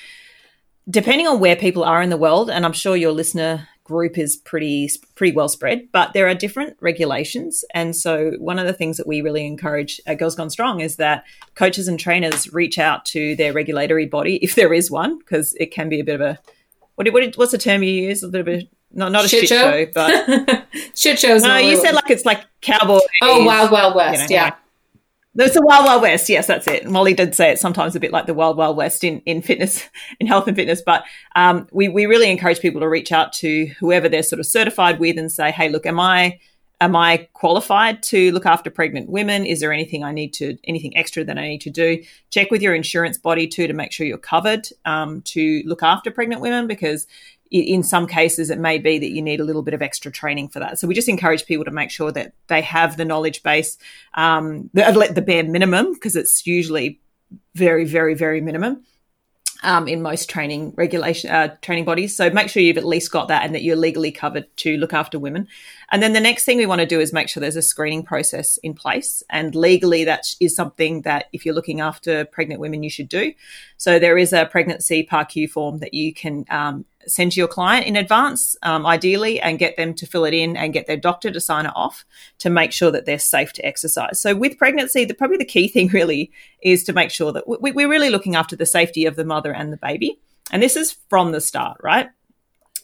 depending 0.89 1.27
on 1.27 1.41
where 1.41 1.57
people 1.57 1.85
are 1.85 2.03
in 2.03 2.11
the 2.11 2.17
world, 2.17 2.51
and 2.51 2.65
I'm 2.65 2.73
sure 2.73 2.97
your 2.97 3.13
listener 3.13 3.69
group 3.85 4.17
is 4.17 4.37
pretty 4.37 4.91
pretty 5.15 5.35
well 5.35 5.49
spread, 5.49 5.89
but 5.93 6.13
there 6.13 6.29
are 6.29 6.35
different 6.35 6.77
regulations. 6.81 7.65
And 7.75 7.95
so, 7.95 8.33
one 8.39 8.59
of 8.59 8.67
the 8.67 8.73
things 8.73 8.97
that 8.97 9.07
we 9.07 9.21
really 9.21 9.47
encourage 9.47 10.01
at 10.07 10.19
Girls 10.19 10.35
Gone 10.35 10.51
Strong 10.51 10.81
is 10.81 10.97
that 10.97 11.25
coaches 11.55 11.89
and 11.89 11.99
trainers 11.99 12.53
reach 12.53 12.79
out 12.79 13.05
to 13.07 13.37
their 13.37 13.53
regulatory 13.53 14.07
body 14.07 14.37
if 14.37 14.55
there 14.55 14.73
is 14.73 14.91
one, 14.91 15.19
because 15.19 15.55
it 15.55 15.73
can 15.73 15.89
be 15.89 16.01
a 16.01 16.05
bit 16.05 16.15
of 16.15 16.21
a 16.21 16.39
what, 16.95 17.13
what 17.13 17.37
what's 17.37 17.53
the 17.53 17.59
term 17.59 17.83
you 17.83 17.93
use? 17.93 18.23
A 18.23 18.29
bit 18.29 18.41
of 18.41 18.49
a 18.49 18.69
not 18.93 19.13
not 19.13 19.25
a 19.25 19.29
shit, 19.29 19.49
show, 19.49 19.87
but 19.95 20.67
Shit 20.95 21.19
shows. 21.19 21.43
no, 21.43 21.57
you 21.57 21.77
said 21.77 21.95
like 21.95 22.11
it's 22.11 22.25
like 22.25 22.45
cowboy. 22.61 22.99
oh, 23.23 23.45
Wild 23.45 23.71
Wild 23.71 23.95
West. 23.95 24.31
you 24.31 24.37
know, 24.37 24.43
yeah. 24.45 24.55
There's 25.35 25.55
the 25.55 25.63
Wild 25.63 25.87
Wild 25.87 26.03
West. 26.03 26.29
Yes, 26.29 26.47
that's 26.47 26.69
it. 26.69 26.87
Molly 26.89 27.15
did 27.15 27.35
say 27.35 27.51
it 27.51 27.59
sometimes 27.59 27.97
a 27.97 28.01
bit 28.01 28.13
like 28.13 28.27
the 28.27 28.35
Wild 28.35 28.59
Wild 28.59 28.77
West 28.77 29.03
in, 29.03 29.21
in 29.21 29.41
fitness, 29.41 29.89
in 30.21 30.27
health 30.27 30.47
and 30.47 30.57
fitness. 30.57 30.83
But 30.85 31.05
um, 31.35 31.67
we, 31.73 31.89
we 31.89 32.07
really 32.07 32.31
encourage 32.31 32.61
people 32.61 32.81
to 32.83 32.89
reach 32.89 33.13
out 33.13 33.33
to 33.35 33.67
whoever 33.81 34.09
they're 34.09 34.23
sort 34.23 34.41
of 34.41 34.47
certified 34.47 35.01
with 35.01 35.19
and 35.19 35.33
say, 35.33 35.51
hey, 35.51 35.71
look, 35.71 35.87
am 35.87 35.99
I 35.99 36.39
am 36.83 36.97
I 36.97 37.29
qualified 37.33 38.03
to 38.03 38.33
look 38.33 38.45
after 38.45 38.69
pregnant 38.69 39.09
women? 39.09 39.47
Is 39.47 39.61
there 39.61 39.73
anything 39.73 40.03
I 40.03 40.13
need 40.13 40.35
to 40.35 40.59
anything 40.65 40.97
extra 40.97 41.25
that 41.25 41.39
I 41.39 41.49
need 41.49 41.61
to 41.63 41.71
do? 41.71 42.03
Check 42.31 42.51
with 42.51 42.61
your 42.61 42.75
insurance 42.75 43.17
body 43.17 43.47
too 43.47 43.67
to 43.69 43.73
make 43.73 43.93
sure 43.93 44.05
you're 44.07 44.19
covered 44.19 44.67
um, 44.85 45.23
to 45.23 45.63
look 45.65 45.83
after 45.83 46.11
pregnant 46.11 46.43
women 46.43 46.67
because 46.67 47.07
in 47.53 47.83
some 47.83 48.07
cases 48.07 48.51
it 48.51 48.59
may 48.59 48.79
be 48.79 48.99
that 48.99 49.11
you 49.11 49.21
need 49.21 49.41
a 49.41 49.45
little 49.45 49.63
bit 49.63 49.75
of 49.75 49.83
extra 49.83 50.11
training 50.11 50.49
for 50.49 50.59
that. 50.59 50.79
So 50.79 50.89
we 50.89 50.95
just 50.95 51.09
encourage 51.09 51.47
people 51.47 51.65
to 51.65 51.71
make 51.71 51.91
sure 51.91 52.11
that 52.13 52.33
they 52.47 52.63
have 52.63 52.97
the 52.97 53.05
knowledge 53.05 53.43
base 53.43 53.77
um, 54.15 54.71
the, 54.73 55.11
the 55.15 55.23
bare 55.23 55.45
minimum 55.45 55.93
because 55.93 56.17
it's 56.17 56.47
usually 56.47 57.01
very 57.55 57.85
very 57.85 58.15
very 58.15 58.41
minimum 58.41 58.85
um, 59.63 59.89
in 59.89 60.03
most 60.03 60.29
training 60.29 60.75
regulation 60.77 61.31
uh, 61.31 61.55
training 61.63 61.85
bodies. 61.85 62.17
So 62.17 62.31
make 62.31 62.49
sure 62.49 62.63
you've 62.63 62.79
at 62.79 62.85
least 62.85 63.11
got 63.11 63.29
that 63.29 63.45
and 63.45 63.55
that 63.55 63.63
you're 63.63 63.77
legally 63.77 64.11
covered 64.11 64.45
to 64.59 64.77
look 64.77 64.93
after 64.93 65.19
women. 65.19 65.49
And 65.91 66.03
then 66.03 66.13
the 66.13 66.21
next 66.21 66.45
thing 66.45 66.59
we 66.59 66.67
want 66.67 66.81
to 66.81 66.87
do 66.87 67.01
is 67.01 67.13
make 67.13 67.29
sure 67.29 67.41
there's 67.41 67.57
a 67.57 67.63
screening 67.63 68.03
process 68.03 68.59
in 68.59 68.75
place. 68.75 69.23
And 69.31 69.55
legally 69.55 70.05
that 70.05 70.35
is 70.41 70.55
something 70.55 71.03
that 71.03 71.27
if 71.33 71.47
you're 71.47 71.55
looking 71.55 71.81
after 71.81 72.25
pregnant 72.25 72.61
women 72.61 72.83
you 72.83 72.91
should 72.91 73.09
do. 73.09 73.33
So 73.77 73.99
there 73.99 74.19
is 74.19 74.33
a 74.33 74.47
pregnancy 74.47 75.07
PARQ 75.11 75.51
form 75.51 75.79
that 75.79 75.95
you 75.95 76.13
can 76.13 76.45
um, 76.51 76.85
send 77.07 77.33
to 77.33 77.41
your 77.41 77.49
client 77.49 77.87
in 77.87 77.97
advance, 77.97 78.57
um, 78.63 78.87
ideally, 78.87 79.41
and 79.41 79.59
get 79.59 79.77
them 79.77 79.95
to 79.95 80.07
fill 80.07 80.25
it 80.25 80.35
in 80.35 80.57
and 80.57 80.73
get 80.73 80.87
their 80.87 80.97
doctor 80.97 81.31
to 81.31 81.41
sign 81.41 81.67
it 81.67 81.73
off 81.75 82.05
to 82.39 82.51
make 82.51 82.73
sure 82.73 82.91
that 82.91 83.07
they're 83.07 83.19
safe 83.19 83.53
to 83.55 83.65
exercise. 83.65 84.21
So, 84.21 84.35
with 84.35 84.59
pregnancy, 84.59 85.05
the, 85.05 85.15
probably 85.15 85.37
the 85.37 85.45
key 85.45 85.69
thing 85.73 85.89
really 85.89 86.33
is 86.63 86.85
to 86.85 86.93
make 86.93 87.11
sure 87.11 87.33
that 87.33 87.49
we, 87.49 87.73
we're 87.73 87.89
really 87.89 88.11
looking 88.11 88.37
after 88.37 88.57
the 88.57 88.67
safety 88.67 89.07
of 89.07 89.17
the 89.17 89.25
mother 89.25 89.53
and 89.53 89.73
the 89.73 89.77
baby. 89.77 90.21
And 90.51 90.63
this 90.63 90.77
is 90.77 90.97
from 91.09 91.33
the 91.33 91.41
start, 91.41 91.79
right? 91.83 92.11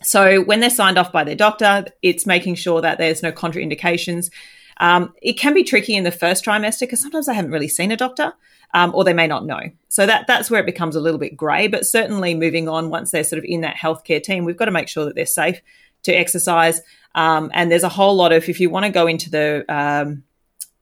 So, 0.02 0.42
when 0.42 0.60
they're 0.60 0.70
signed 0.70 0.98
off 0.98 1.12
by 1.12 1.24
their 1.24 1.34
doctor, 1.34 1.86
it's 2.02 2.26
making 2.26 2.56
sure 2.56 2.80
that 2.80 2.98
there's 2.98 3.22
no 3.22 3.32
contraindications. 3.32 4.30
Um, 4.78 5.12
it 5.20 5.34
can 5.34 5.54
be 5.54 5.64
tricky 5.64 5.96
in 5.96 6.04
the 6.04 6.12
first 6.12 6.44
trimester 6.44 6.80
because 6.80 7.00
sometimes 7.00 7.26
they 7.26 7.34
haven't 7.34 7.50
really 7.50 7.68
seen 7.68 7.90
a 7.90 7.96
doctor 7.96 8.32
um, 8.74 8.92
or 8.94 9.04
they 9.04 9.14
may 9.14 9.26
not 9.26 9.46
know. 9.46 9.60
So 9.88 10.06
that 10.06 10.26
that's 10.26 10.50
where 10.50 10.60
it 10.60 10.66
becomes 10.66 10.96
a 10.96 11.00
little 11.00 11.18
bit 11.18 11.36
grey. 11.36 11.68
But 11.68 11.86
certainly 11.86 12.34
moving 12.34 12.68
on, 12.68 12.90
once 12.90 13.10
they're 13.10 13.24
sort 13.24 13.38
of 13.38 13.44
in 13.44 13.62
that 13.62 13.76
healthcare 13.76 14.22
team, 14.22 14.44
we've 14.44 14.56
got 14.56 14.66
to 14.66 14.70
make 14.70 14.88
sure 14.88 15.04
that 15.04 15.14
they're 15.14 15.26
safe 15.26 15.60
to 16.04 16.12
exercise. 16.12 16.80
Um, 17.14 17.50
and 17.54 17.70
there's 17.70 17.82
a 17.82 17.88
whole 17.88 18.14
lot 18.14 18.32
of 18.32 18.48
if 18.48 18.60
you 18.60 18.70
want 18.70 18.86
to 18.86 18.92
go 18.92 19.06
into 19.06 19.30
the 19.30 19.64
um, 19.68 20.24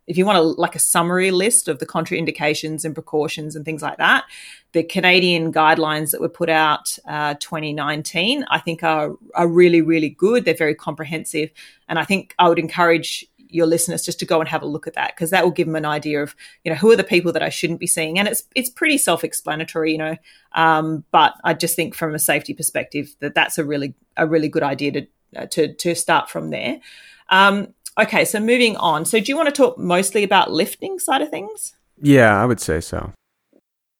if 0.06 0.16
you 0.16 0.24
want 0.24 0.36
to 0.36 0.42
like 0.42 0.76
a 0.76 0.80
summary 0.80 1.30
list 1.30 1.68
of 1.68 1.78
the 1.78 1.86
contraindications 1.86 2.84
and 2.84 2.94
precautions 2.94 3.56
and 3.56 3.64
things 3.64 3.82
like 3.82 3.98
that, 3.98 4.24
the 4.72 4.82
Canadian 4.82 5.52
guidelines 5.52 6.10
that 6.10 6.20
were 6.20 6.28
put 6.28 6.48
out 6.48 6.96
uh, 7.08 7.34
2019, 7.34 8.44
I 8.50 8.58
think 8.58 8.82
are 8.82 9.12
are 9.34 9.48
really 9.48 9.80
really 9.80 10.10
good. 10.10 10.44
They're 10.44 10.54
very 10.54 10.74
comprehensive, 10.74 11.50
and 11.88 11.98
I 11.98 12.04
think 12.04 12.34
I 12.38 12.48
would 12.48 12.58
encourage 12.58 13.24
your 13.48 13.66
listeners 13.66 14.04
just 14.04 14.18
to 14.18 14.26
go 14.26 14.40
and 14.40 14.48
have 14.48 14.62
a 14.62 14.66
look 14.66 14.86
at 14.86 14.94
that 14.94 15.14
because 15.14 15.30
that 15.30 15.44
will 15.44 15.50
give 15.50 15.66
them 15.66 15.76
an 15.76 15.84
idea 15.84 16.22
of 16.22 16.34
you 16.64 16.70
know 16.70 16.76
who 16.76 16.90
are 16.90 16.96
the 16.96 17.04
people 17.04 17.32
that 17.32 17.42
I 17.42 17.48
shouldn't 17.48 17.80
be 17.80 17.86
seeing. 17.86 18.18
And 18.18 18.28
it's 18.28 18.44
it's 18.54 18.70
pretty 18.70 18.98
self-explanatory 18.98 19.92
you 19.92 19.98
know 19.98 20.16
um, 20.52 21.04
but 21.10 21.34
I 21.44 21.54
just 21.54 21.76
think 21.76 21.94
from 21.94 22.14
a 22.14 22.18
safety 22.18 22.54
perspective 22.54 23.14
that 23.20 23.34
that's 23.34 23.58
a 23.58 23.64
really 23.64 23.94
a 24.16 24.26
really 24.26 24.48
good 24.48 24.62
idea 24.62 24.92
to 24.92 25.06
uh, 25.36 25.46
to 25.46 25.74
to 25.74 25.94
start 25.94 26.30
from 26.30 26.50
there. 26.50 26.80
Um, 27.28 27.74
okay 27.98 28.24
so 28.24 28.40
moving 28.40 28.76
on. 28.76 29.04
So 29.04 29.20
do 29.20 29.26
you 29.30 29.36
want 29.36 29.48
to 29.48 29.54
talk 29.54 29.78
mostly 29.78 30.22
about 30.22 30.50
lifting 30.50 30.98
side 30.98 31.22
of 31.22 31.30
things? 31.30 31.74
Yeah, 32.00 32.40
I 32.40 32.44
would 32.44 32.60
say 32.60 32.80
so. 32.80 33.12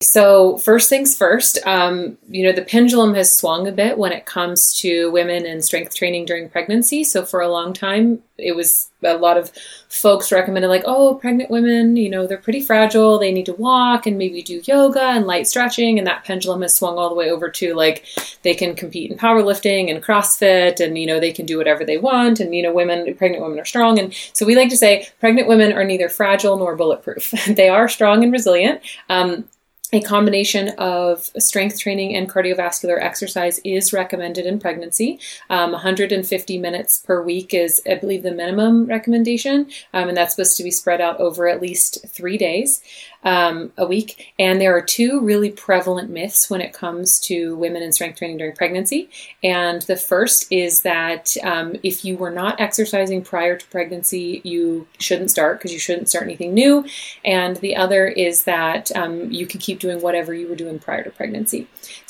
So, 0.02 0.58
first 0.58 0.90
things 0.90 1.16
first, 1.16 1.58
um, 1.64 2.18
you 2.28 2.44
know, 2.44 2.52
the 2.52 2.66
pendulum 2.66 3.14
has 3.14 3.34
swung 3.34 3.66
a 3.66 3.72
bit 3.72 3.96
when 3.96 4.12
it 4.12 4.26
comes 4.26 4.74
to 4.80 5.10
women 5.10 5.46
and 5.46 5.64
strength 5.64 5.94
training 5.94 6.26
during 6.26 6.50
pregnancy. 6.50 7.02
So, 7.02 7.24
for 7.24 7.40
a 7.40 7.48
long 7.48 7.72
time, 7.72 8.22
it 8.36 8.54
was 8.54 8.90
a 9.02 9.16
lot 9.16 9.38
of 9.38 9.50
folks 9.88 10.30
recommended, 10.30 10.68
like, 10.68 10.82
oh, 10.84 11.14
pregnant 11.14 11.50
women, 11.50 11.96
you 11.96 12.10
know, 12.10 12.26
they're 12.26 12.36
pretty 12.36 12.60
fragile. 12.60 13.18
They 13.18 13.32
need 13.32 13.46
to 13.46 13.54
walk 13.54 14.06
and 14.06 14.18
maybe 14.18 14.42
do 14.42 14.60
yoga 14.64 15.00
and 15.02 15.26
light 15.26 15.46
stretching. 15.46 15.96
And 15.96 16.06
that 16.06 16.24
pendulum 16.24 16.60
has 16.60 16.74
swung 16.74 16.98
all 16.98 17.08
the 17.08 17.14
way 17.14 17.30
over 17.30 17.48
to 17.52 17.72
like 17.72 18.04
they 18.42 18.54
can 18.54 18.74
compete 18.74 19.10
in 19.10 19.16
powerlifting 19.16 19.90
and 19.90 20.04
CrossFit 20.04 20.78
and, 20.78 20.98
you 20.98 21.06
know, 21.06 21.20
they 21.20 21.32
can 21.32 21.46
do 21.46 21.56
whatever 21.56 21.86
they 21.86 21.96
want. 21.96 22.38
And, 22.38 22.54
you 22.54 22.62
know, 22.62 22.72
women, 22.72 23.14
pregnant 23.14 23.42
women 23.42 23.58
are 23.58 23.64
strong. 23.64 23.98
And 23.98 24.12
so 24.34 24.44
we 24.44 24.56
like 24.56 24.68
to 24.68 24.76
say 24.76 25.08
pregnant 25.20 25.48
women 25.48 25.72
are 25.72 25.84
neither 25.84 26.10
fragile 26.10 26.58
nor 26.58 26.76
bulletproof. 26.76 27.30
they 27.48 27.70
are 27.70 27.88
strong 27.88 28.22
and 28.22 28.30
resilient. 28.30 28.82
Um, 29.08 29.48
a 29.92 30.00
combination 30.00 30.70
of 30.78 31.30
strength 31.38 31.78
training 31.78 32.16
and 32.16 32.28
cardiovascular 32.28 33.00
exercise 33.00 33.60
is 33.64 33.92
recommended 33.92 34.44
in 34.44 34.58
pregnancy. 34.58 35.20
Um, 35.48 35.72
150 35.72 36.58
minutes 36.58 36.98
per 36.98 37.22
week 37.22 37.54
is, 37.54 37.80
I 37.88 37.94
believe, 37.94 38.24
the 38.24 38.32
minimum 38.32 38.86
recommendation, 38.86 39.70
um, 39.94 40.08
and 40.08 40.16
that's 40.16 40.34
supposed 40.34 40.56
to 40.56 40.64
be 40.64 40.72
spread 40.72 41.00
out 41.00 41.20
over 41.20 41.48
at 41.48 41.62
least 41.62 42.04
three 42.08 42.36
days 42.36 42.82
um, 43.24 43.72
a 43.76 43.86
week. 43.86 44.34
And 44.38 44.60
there 44.60 44.76
are 44.76 44.82
two 44.82 45.20
really 45.20 45.50
prevalent 45.50 46.10
myths 46.10 46.48
when 46.48 46.60
it 46.60 46.72
comes 46.72 47.18
to 47.20 47.56
women 47.56 47.82
in 47.82 47.92
strength 47.92 48.18
training 48.18 48.38
during 48.38 48.54
pregnancy. 48.54 49.08
And 49.42 49.82
the 49.82 49.96
first 49.96 50.50
is 50.50 50.82
that 50.82 51.36
um, 51.42 51.76
if 51.82 52.04
you 52.04 52.16
were 52.16 52.30
not 52.30 52.60
exercising 52.60 53.22
prior 53.22 53.56
to 53.56 53.66
pregnancy, 53.66 54.40
you 54.44 54.86
shouldn't 54.98 55.30
start 55.30 55.58
because 55.58 55.72
you 55.72 55.78
shouldn't 55.78 56.08
start 56.08 56.24
anything 56.24 56.54
new. 56.54 56.84
And 57.24 57.56
the 57.56 57.76
other 57.76 58.06
is 58.06 58.44
that 58.44 58.94
um, 58.96 59.30
you 59.30 59.46
can 59.46 59.60
keep 59.60 59.80
doing 59.80 60.00
whatever 60.00 60.32
you 60.32 60.48
were 60.48 60.56
doing 60.56 60.78
prior 60.78 61.02
to 61.02 61.10
pregnancy. 61.10 61.66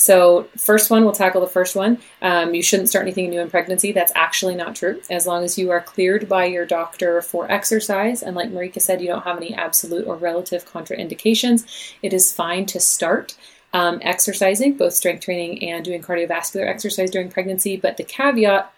So, 0.07 0.47
first 0.57 0.89
one, 0.89 1.03
we'll 1.03 1.13
tackle 1.13 1.41
the 1.41 1.49
first 1.49 1.75
one. 1.75 1.99
Um, 2.23 2.55
you 2.55 2.63
shouldn't 2.63 2.89
start 2.89 3.03
anything 3.03 3.29
new 3.29 3.41
in 3.41 3.51
pregnancy. 3.51 3.91
That's 3.91 4.13
actually 4.15 4.55
not 4.55 4.77
true. 4.77 5.03
As 5.11 5.27
long 5.27 5.43
as 5.43 5.59
you 5.59 5.73
are 5.73 5.81
cleared 5.81 6.29
by 6.29 6.45
your 6.45 6.65
doctor 6.65 7.21
for 7.21 7.51
exercise, 7.51 8.23
and 8.23 8.37
like 8.37 8.53
Marika 8.53 8.81
said, 8.81 9.01
you 9.01 9.09
don't 9.09 9.25
have 9.25 9.37
any 9.37 9.53
absolute 9.53 10.07
or 10.07 10.15
relative 10.15 10.65
contraindications, 10.65 11.67
it 12.03 12.13
is 12.13 12.33
fine 12.33 12.67
to 12.67 12.79
start. 12.79 13.37
Um, 13.73 13.99
exercising, 14.01 14.77
both 14.77 14.95
strength 14.95 15.25
training 15.25 15.69
and 15.69 15.85
doing 15.85 16.01
cardiovascular 16.01 16.69
exercise 16.69 17.11
during 17.11 17.29
pregnancy. 17.29 17.77
But 17.77 17.97
the 17.97 18.05
caveat 18.05 18.73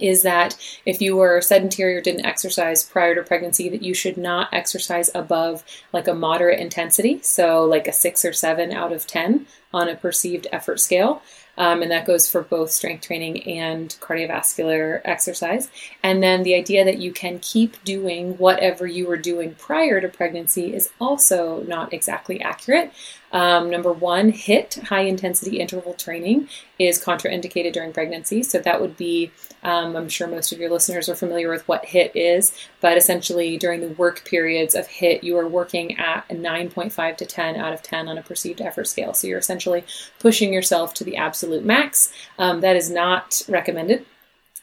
is 0.00 0.22
that 0.22 0.56
if 0.86 1.00
you 1.00 1.16
were 1.16 1.40
sedentary 1.40 1.94
or 1.94 2.00
didn't 2.00 2.26
exercise 2.26 2.82
prior 2.82 3.14
to 3.14 3.22
pregnancy 3.22 3.68
that 3.68 3.82
you 3.82 3.94
should 3.94 4.16
not 4.16 4.52
exercise 4.52 5.10
above 5.14 5.64
like 5.92 6.08
a 6.08 6.14
moderate 6.14 6.60
intensity 6.60 7.20
so 7.22 7.64
like 7.64 7.86
a 7.86 7.92
six 7.92 8.24
or 8.24 8.32
seven 8.32 8.72
out 8.72 8.92
of 8.92 9.06
ten 9.06 9.46
on 9.72 9.88
a 9.88 9.96
perceived 9.96 10.46
effort 10.52 10.80
scale. 10.80 11.22
Um, 11.58 11.82
and 11.82 11.90
that 11.90 12.06
goes 12.06 12.30
for 12.30 12.42
both 12.42 12.70
strength 12.70 13.06
training 13.06 13.42
and 13.46 13.94
cardiovascular 14.00 15.02
exercise. 15.04 15.68
And 16.02 16.22
then 16.22 16.44
the 16.44 16.54
idea 16.54 16.84
that 16.84 16.98
you 16.98 17.12
can 17.12 17.40
keep 17.40 17.82
doing 17.84 18.38
whatever 18.38 18.86
you 18.86 19.06
were 19.06 19.18
doing 19.18 19.54
prior 19.56 20.00
to 20.00 20.08
pregnancy 20.08 20.74
is 20.74 20.90
also 20.98 21.62
not 21.64 21.92
exactly 21.92 22.40
accurate. 22.40 22.92
Um, 23.32 23.70
number 23.70 23.92
one, 23.92 24.30
HIT, 24.30 24.74
high 24.88 25.02
intensity 25.02 25.58
interval 25.58 25.94
training, 25.94 26.48
is 26.78 27.02
contraindicated 27.02 27.72
during 27.72 27.92
pregnancy. 27.92 28.42
So 28.42 28.58
that 28.58 28.80
would 28.80 28.96
be, 28.96 29.32
um, 29.62 29.96
I'm 29.96 30.08
sure 30.08 30.28
most 30.28 30.52
of 30.52 30.58
your 30.58 30.70
listeners 30.70 31.08
are 31.08 31.14
familiar 31.14 31.50
with 31.50 31.66
what 31.66 31.86
HIT 31.86 32.12
is, 32.14 32.52
but 32.80 32.98
essentially 32.98 33.56
during 33.56 33.80
the 33.80 33.88
work 33.88 34.24
periods 34.24 34.74
of 34.74 34.86
HIT, 34.86 35.24
you 35.24 35.36
are 35.38 35.48
working 35.48 35.98
at 35.98 36.24
a 36.30 36.34
9.5 36.34 37.16
to 37.16 37.26
10 37.26 37.56
out 37.56 37.72
of 37.72 37.82
10 37.82 38.08
on 38.08 38.18
a 38.18 38.22
perceived 38.22 38.60
effort 38.60 38.86
scale. 38.86 39.14
So 39.14 39.26
you're 39.26 39.38
essentially 39.38 39.84
pushing 40.18 40.52
yourself 40.52 40.92
to 40.94 41.04
the 41.04 41.16
absolute 41.16 41.64
max. 41.64 42.12
Um, 42.38 42.60
that 42.60 42.76
is 42.76 42.90
not 42.90 43.42
recommended. 43.48 44.04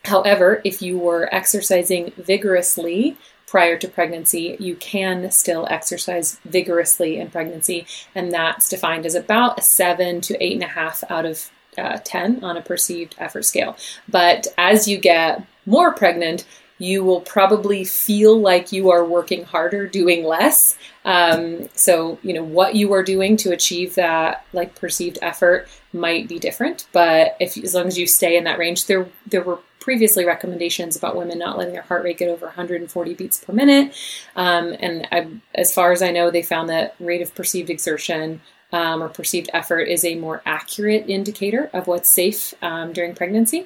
However, 0.06 0.62
if 0.64 0.82
you 0.82 0.98
were 0.98 1.28
exercising 1.34 2.12
vigorously 2.18 3.18
prior 3.50 3.78
to 3.78 3.88
pregnancy, 3.88 4.56
you 4.60 4.76
can 4.76 5.32
still 5.32 5.68
exercise 5.70 6.40
vigorously 6.46 7.18
in 7.18 7.30
pregnancy, 7.30 7.88
and 8.14 8.32
that's 8.32 8.70
defined 8.70 9.06
as 9.06 9.16
about 9.16 9.58
a 9.58 9.62
seven 9.62 10.22
to 10.22 10.44
eight 10.44 10.54
and 10.54 10.64
a 10.64 10.68
half 10.68 11.04
out 11.10 11.26
of 11.26 11.50
uh, 11.78 11.98
10 12.04 12.44
on 12.44 12.58
a 12.58 12.62
perceived 12.62 13.16
effort 13.18 13.46
scale. 13.46 13.76
But 14.08 14.48
as 14.58 14.88
you 14.88 14.98
get 14.98 15.46
more 15.66 15.94
pregnant, 15.94 16.46
you 16.78 17.04
will 17.04 17.22
probably 17.22 17.84
feel 17.84 18.40
like 18.40 18.72
you 18.72 18.90
are 18.90 19.04
working 19.04 19.44
harder, 19.44 19.86
doing 19.86 20.24
less. 20.24 20.78
Um, 21.04 21.68
so, 21.76 22.18
you 22.24 22.34
know, 22.34 22.44
what 22.44 22.76
you 22.76 22.94
are 22.94 23.04
doing 23.04 23.36
to 23.38 23.52
achieve 23.52 23.96
that 23.96 24.46
like 24.54 24.76
perceived 24.76 25.20
effort 25.22 25.68
might 25.92 26.30
be 26.30 26.40
different. 26.40 26.88
But 26.94 27.36
if 27.40 27.58
as 27.58 27.74
long 27.74 27.88
as 27.88 27.98
you 27.98 28.08
stay 28.08 28.38
in 28.38 28.46
that 28.46 28.58
range, 28.58 28.86
there 28.86 29.10
there 29.28 29.44
were 29.44 29.60
previously 29.90 30.24
recommendations 30.24 30.96
about 30.96 31.16
women 31.16 31.40
not 31.40 31.58
letting 31.58 31.74
their 31.74 31.82
heart 31.82 32.04
rate 32.04 32.20
get 32.20 32.30
over 32.30 32.46
140 32.46 33.16
beats 33.16 33.44
per 33.44 33.52
minute. 33.52 33.92
Um, 34.36 34.76
and 34.80 35.08
I, 35.12 35.28
as 35.56 35.74
far 35.74 35.92
as 35.92 36.04
I 36.04 36.12
know, 36.12 36.30
they 36.30 36.44
found 36.44 36.70
that 36.70 36.94
rate 37.00 37.24
of 37.24 37.34
perceived 37.34 37.72
exertion 37.72 38.40
um, 38.72 39.02
or 39.02 39.10
perceived 39.10 39.50
effort 39.52 39.88
is 39.88 40.06
a 40.06 40.14
more 40.14 40.44
accurate 40.46 41.10
indicator 41.10 41.72
of 41.74 41.88
what's 41.88 42.08
safe 42.08 42.54
um, 42.62 42.94
during 42.94 43.16
pregnancy. 43.16 43.66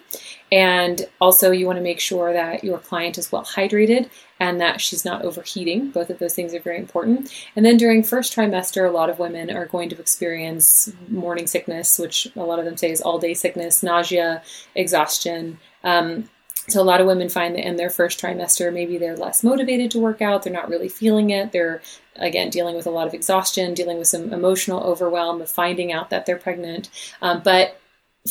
And 0.49 1.05
also, 1.19 1.51
you 1.51 1.65
want 1.65 1.75
to 1.75 1.83
make 1.83 1.99
sure 1.99 2.31
that 2.31 2.63
your 2.63 2.77
client 2.77 3.17
is 3.17 3.29
well 3.29 3.43
hydrated 3.43 4.09
and 4.39 4.61
that 4.61 4.79
she's 4.79 5.03
not 5.03 5.23
overheating. 5.23 5.91
Both 5.91 6.09
of 6.09 6.19
those 6.19 6.35
things 6.35 6.53
are 6.53 6.61
very 6.61 6.77
important. 6.77 7.33
And 7.55 7.65
then 7.65 7.75
during 7.75 8.01
first 8.01 8.33
trimester, 8.33 8.87
a 8.87 8.91
lot 8.91 9.09
of 9.09 9.19
women 9.19 9.51
are 9.51 9.65
going 9.65 9.89
to 9.89 9.99
experience 9.99 10.89
morning 11.09 11.47
sickness, 11.47 11.99
which 11.99 12.29
a 12.37 12.43
lot 12.43 12.59
of 12.59 12.65
them 12.65 12.77
say 12.77 12.91
is 12.91 13.01
all 13.01 13.19
day 13.19 13.33
sickness, 13.33 13.83
nausea, 13.83 14.41
exhaustion. 14.73 15.59
Um, 15.83 16.29
so 16.69 16.81
a 16.81 16.83
lot 16.83 17.01
of 17.01 17.07
women 17.07 17.27
find 17.27 17.55
that 17.55 17.67
in 17.67 17.75
their 17.75 17.89
first 17.89 18.19
trimester, 18.21 18.71
maybe 18.71 18.97
they're 18.97 19.17
less 19.17 19.43
motivated 19.43 19.91
to 19.91 19.99
work 19.99 20.21
out. 20.21 20.43
They're 20.43 20.53
not 20.53 20.69
really 20.69 20.87
feeling 20.87 21.29
it. 21.29 21.51
They're 21.51 21.81
again 22.15 22.49
dealing 22.49 22.75
with 22.75 22.87
a 22.87 22.91
lot 22.91 23.07
of 23.07 23.13
exhaustion, 23.13 23.73
dealing 23.73 23.97
with 23.97 24.07
some 24.07 24.31
emotional 24.31 24.81
overwhelm 24.81 25.41
of 25.41 25.49
finding 25.49 25.91
out 25.91 26.09
that 26.09 26.25
they're 26.25 26.37
pregnant. 26.37 26.89
Um, 27.21 27.41
but 27.43 27.79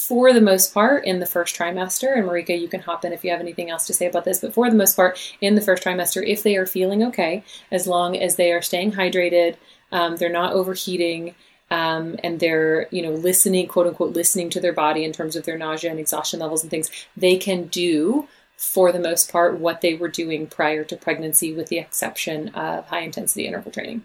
for 0.01 0.33
the 0.33 0.41
most 0.41 0.73
part, 0.73 1.05
in 1.05 1.21
the 1.21 1.27
first 1.27 1.55
trimester, 1.55 2.17
and 2.17 2.27
Marika, 2.27 2.59
you 2.59 2.69
can 2.69 2.81
hop 2.81 3.05
in 3.05 3.13
if 3.13 3.23
you 3.23 3.31
have 3.31 3.41
anything 3.41 3.69
else 3.69 3.87
to 3.87 3.93
say 3.93 4.07
about 4.07 4.25
this, 4.25 4.41
but 4.41 4.55
for 4.55 4.71
the 4.71 4.77
most 4.77 4.97
part, 4.97 5.19
in 5.43 5.55
the 5.55 5.61
first 5.61 5.83
trimester, 5.83 6.27
if 6.27 6.43
they 6.43 6.57
are 6.57 6.65
feeling 6.65 7.03
okay, 7.03 7.45
as 7.71 7.87
long 7.87 8.17
as 8.17 8.37
they 8.37 8.53
are 8.53 8.63
staying 8.63 8.93
hydrated, 8.93 9.57
um, 9.91 10.17
they're 10.17 10.33
not 10.33 10.55
overheating, 10.55 11.35
um, 11.73 12.17
and 12.23 12.39
they're 12.39 12.87
you 12.91 13.03
know 13.03 13.13
listening 13.13 13.67
quote 13.67 13.87
unquote 13.87 14.15
listening 14.15 14.51
to 14.51 14.61
their 14.61 14.73
body 14.73 15.05
in 15.05 15.13
terms 15.13 15.35
of 15.35 15.45
their 15.45 15.57
nausea 15.57 15.91
and 15.91 15.99
exhaustion 15.99 16.39
levels 16.39 16.63
and 16.63 16.71
things 16.71 16.91
they 17.17 17.37
can 17.37 17.67
do 17.69 18.29
for 18.57 18.93
the 18.93 19.01
most 19.01 19.33
part 19.33 19.59
what 19.59 19.81
they 19.81 19.95
were 19.95 20.09
doing 20.09 20.47
prior 20.47 20.85
to 20.85 20.97
pregnancy 20.97 21.53
with 21.53 21.69
the 21.69 21.79
exception 21.79 22.49
of 22.51 22.87
high 22.87 23.01
intensity 23.01 23.47
interval 23.47 23.73
training. 23.73 24.05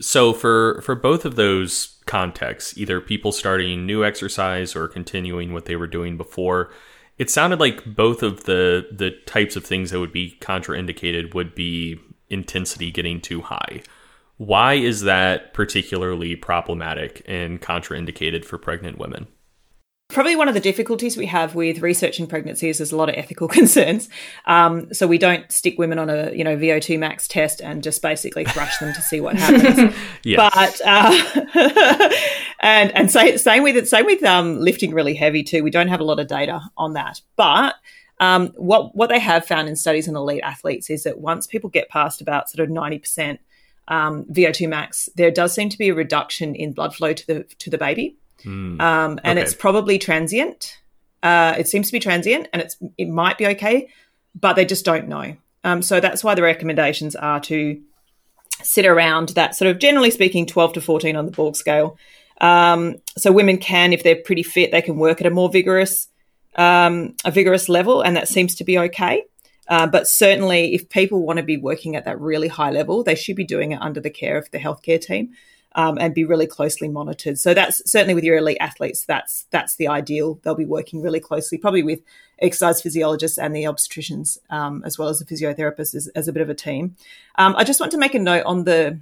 So 0.00 0.32
for 0.32 0.80
for 0.82 0.94
both 0.94 1.24
of 1.24 1.34
those 1.34 1.96
contexts 2.06 2.78
either 2.78 3.00
people 3.00 3.32
starting 3.32 3.84
new 3.84 4.04
exercise 4.04 4.76
or 4.76 4.86
continuing 4.86 5.52
what 5.52 5.64
they 5.66 5.76
were 5.76 5.88
doing 5.88 6.16
before 6.16 6.70
it 7.18 7.30
sounded 7.30 7.58
like 7.58 7.84
both 7.84 8.22
of 8.22 8.44
the 8.44 8.86
the 8.92 9.10
types 9.26 9.56
of 9.56 9.64
things 9.64 9.90
that 9.90 9.98
would 9.98 10.12
be 10.12 10.38
contraindicated 10.40 11.34
would 11.34 11.54
be 11.54 12.00
intensity 12.30 12.90
getting 12.90 13.20
too 13.20 13.42
high 13.42 13.82
why 14.38 14.74
is 14.74 15.02
that 15.02 15.52
particularly 15.52 16.36
problematic 16.36 17.22
and 17.26 17.60
contraindicated 17.60 18.44
for 18.44 18.56
pregnant 18.56 18.98
women? 18.98 19.26
Probably 20.08 20.36
one 20.36 20.48
of 20.48 20.54
the 20.54 20.60
difficulties 20.60 21.18
we 21.18 21.26
have 21.26 21.54
with 21.54 21.82
researching 21.82 22.26
pregnancies 22.26 22.76
is 22.76 22.78
there's 22.78 22.92
a 22.92 22.96
lot 22.96 23.10
of 23.10 23.16
ethical 23.16 23.46
concerns. 23.58 24.08
Um, 24.46 24.92
so 24.94 25.06
we 25.06 25.18
don't 25.18 25.50
stick 25.52 25.76
women 25.76 25.98
on 25.98 26.08
a 26.08 26.30
you 26.32 26.44
know 26.44 26.56
VO2 26.56 26.98
max 26.98 27.28
test 27.28 27.60
and 27.60 27.82
just 27.82 28.00
basically 28.00 28.44
thrash 28.44 28.78
them 28.78 28.94
to 28.94 29.02
see 29.02 29.20
what 29.20 29.36
happens. 29.38 29.94
But 30.34 30.80
uh, 30.86 32.10
and 32.60 32.96
and 32.96 33.10
say, 33.10 33.36
same 33.36 33.64
with 33.64 33.86
same 33.86 34.06
with 34.06 34.22
um, 34.22 34.58
lifting 34.60 34.94
really 34.94 35.14
heavy 35.14 35.42
too. 35.42 35.62
We 35.62 35.70
don't 35.70 35.88
have 35.88 36.00
a 36.00 36.04
lot 36.04 36.20
of 36.20 36.28
data 36.28 36.62
on 36.76 36.94
that, 36.94 37.20
but 37.36 37.74
um, 38.20 38.48
what 38.56 38.94
what 38.96 39.08
they 39.08 39.18
have 39.18 39.44
found 39.44 39.68
in 39.68 39.76
studies 39.76 40.08
in 40.08 40.16
elite 40.16 40.42
athletes 40.42 40.88
is 40.88 41.02
that 41.02 41.18
once 41.18 41.46
people 41.46 41.68
get 41.68 41.90
past 41.90 42.22
about 42.22 42.48
sort 42.48 42.66
of 42.66 42.72
ninety 42.72 42.98
percent 42.98 43.40
um, 43.88 44.24
VO2 44.26 44.68
max, 44.68 45.08
there 45.16 45.30
does 45.30 45.54
seem 45.54 45.68
to 45.70 45.78
be 45.78 45.88
a 45.88 45.94
reduction 45.94 46.54
in 46.54 46.72
blood 46.72 46.94
flow 46.94 47.12
to 47.12 47.26
the 47.26 47.44
to 47.58 47.70
the 47.70 47.78
baby, 47.78 48.16
mm. 48.44 48.80
um, 48.80 49.18
and 49.24 49.38
okay. 49.38 49.42
it's 49.42 49.54
probably 49.54 49.98
transient. 49.98 50.78
Uh, 51.22 51.54
it 51.58 51.66
seems 51.66 51.88
to 51.88 51.92
be 51.92 51.98
transient, 51.98 52.48
and 52.52 52.62
it's 52.62 52.76
it 52.96 53.08
might 53.08 53.38
be 53.38 53.46
okay, 53.46 53.88
but 54.38 54.54
they 54.54 54.64
just 54.64 54.84
don't 54.84 55.08
know. 55.08 55.36
Um, 55.64 55.82
so 55.82 56.00
that's 56.00 56.22
why 56.22 56.34
the 56.34 56.42
recommendations 56.42 57.16
are 57.16 57.40
to 57.40 57.80
sit 58.62 58.86
around 58.86 59.30
that 59.30 59.54
sort 59.54 59.70
of 59.70 59.78
generally 59.78 60.10
speaking 60.10 60.46
12 60.46 60.74
to 60.74 60.80
14 60.80 61.16
on 61.16 61.26
the 61.26 61.32
Borg 61.32 61.56
scale. 61.56 61.96
Um, 62.40 62.96
so 63.16 63.32
women 63.32 63.58
can, 63.58 63.92
if 63.92 64.02
they're 64.02 64.16
pretty 64.16 64.42
fit, 64.42 64.70
they 64.70 64.82
can 64.82 64.96
work 64.96 65.20
at 65.20 65.26
a 65.26 65.30
more 65.30 65.48
vigorous 65.48 66.08
um, 66.54 67.14
a 67.24 67.30
vigorous 67.30 67.68
level, 67.68 68.02
and 68.02 68.16
that 68.16 68.28
seems 68.28 68.56
to 68.56 68.64
be 68.64 68.78
okay. 68.78 69.24
Uh, 69.68 69.86
but 69.86 70.08
certainly, 70.08 70.74
if 70.74 70.88
people 70.88 71.22
want 71.22 71.36
to 71.36 71.42
be 71.42 71.56
working 71.56 71.94
at 71.94 72.04
that 72.04 72.20
really 72.20 72.48
high 72.48 72.70
level, 72.70 73.02
they 73.02 73.14
should 73.14 73.36
be 73.36 73.44
doing 73.44 73.72
it 73.72 73.80
under 73.82 74.00
the 74.00 74.10
care 74.10 74.38
of 74.38 74.50
the 74.50 74.58
healthcare 74.58 75.00
team 75.00 75.30
um, 75.78 75.98
and 76.00 76.14
be 76.14 76.24
really 76.24 76.46
closely 76.46 76.88
monitored. 76.88 77.38
So 77.38 77.54
that's 77.54 77.88
certainly 77.90 78.14
with 78.14 78.24
your 78.24 78.38
elite 78.38 78.56
athletes. 78.60 79.04
That's 79.04 79.46
that's 79.50 79.76
the 79.76 79.88
ideal. 79.88 80.40
They'll 80.42 80.54
be 80.54 80.64
working 80.64 81.02
really 81.02 81.20
closely, 81.20 81.58
probably 81.58 81.82
with 81.82 82.00
exercise 82.40 82.80
physiologists 82.80 83.38
and 83.38 83.54
the 83.54 83.64
obstetricians, 83.64 84.38
um, 84.50 84.82
as 84.84 84.98
well 84.98 85.08
as 85.08 85.18
the 85.18 85.24
physiotherapists, 85.24 85.94
as, 85.94 86.08
as, 86.14 86.28
a 86.28 86.32
bit 86.32 86.42
of 86.42 86.48
a 86.48 86.54
team. 86.54 86.96
Um, 87.36 87.54
I 87.56 87.64
just 87.64 87.80
want 87.80 87.92
to 87.92 87.98
make 87.98 88.14
a 88.14 88.18
note 88.18 88.44
on 88.46 88.64
the 88.64 88.98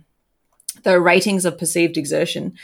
the 0.83 1.01
ratings 1.01 1.45
of 1.45 1.57
perceived 1.57 1.97
exertion. 1.97 2.55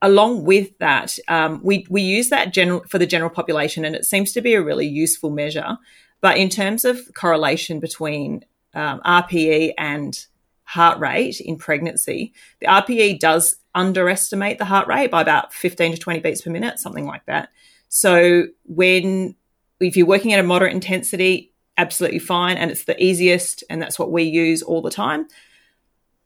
Along 0.00 0.44
with 0.44 0.76
that, 0.78 1.18
um, 1.28 1.60
we 1.62 1.86
we 1.90 2.02
use 2.02 2.30
that 2.30 2.52
general 2.54 2.84
for 2.88 2.98
the 2.98 3.06
general 3.06 3.30
population, 3.30 3.84
and 3.84 3.94
it 3.94 4.04
seems 4.04 4.32
to 4.32 4.40
be 4.40 4.54
a 4.54 4.62
really 4.62 4.86
useful 4.86 5.30
measure. 5.30 5.76
But 6.20 6.36
in 6.36 6.48
terms 6.48 6.84
of 6.84 7.12
correlation 7.14 7.80
between 7.80 8.44
um, 8.74 9.00
RPE 9.04 9.74
and 9.78 10.26
heart 10.64 10.98
rate 10.98 11.40
in 11.40 11.56
pregnancy, 11.56 12.32
the 12.60 12.66
RPE 12.66 13.20
does 13.20 13.56
underestimate 13.74 14.58
the 14.58 14.64
heart 14.64 14.88
rate 14.88 15.10
by 15.10 15.22
about 15.22 15.52
15 15.52 15.92
to 15.92 15.98
20 15.98 16.20
beats 16.20 16.42
per 16.42 16.50
minute, 16.50 16.78
something 16.78 17.06
like 17.06 17.24
that. 17.26 17.50
So 17.88 18.46
when 18.64 19.36
if 19.80 19.96
you're 19.96 20.06
working 20.06 20.32
at 20.32 20.40
a 20.40 20.42
moderate 20.42 20.72
intensity, 20.72 21.52
absolutely 21.76 22.18
fine, 22.18 22.56
and 22.56 22.70
it's 22.70 22.84
the 22.84 23.02
easiest, 23.02 23.62
and 23.70 23.80
that's 23.80 23.98
what 23.98 24.10
we 24.10 24.24
use 24.24 24.62
all 24.62 24.82
the 24.82 24.90
time. 24.90 25.28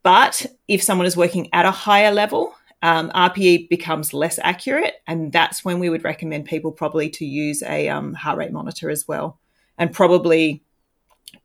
But 0.01 0.45
if 0.67 0.81
someone 0.81 1.05
is 1.05 1.15
working 1.15 1.49
at 1.53 1.65
a 1.65 1.71
higher 1.71 2.11
level, 2.11 2.55
um, 2.81 3.11
RPE 3.11 3.69
becomes 3.69 4.13
less 4.13 4.39
accurate, 4.43 4.95
and 5.07 5.31
that's 5.31 5.63
when 5.63 5.79
we 5.79 5.89
would 5.89 6.03
recommend 6.03 6.45
people 6.45 6.71
probably 6.71 7.09
to 7.11 7.25
use 7.25 7.61
a 7.63 7.87
um, 7.89 8.13
heart 8.13 8.37
rate 8.37 8.51
monitor 8.51 8.89
as 8.89 9.07
well 9.07 9.39
and 9.77 9.91
probably 9.91 10.63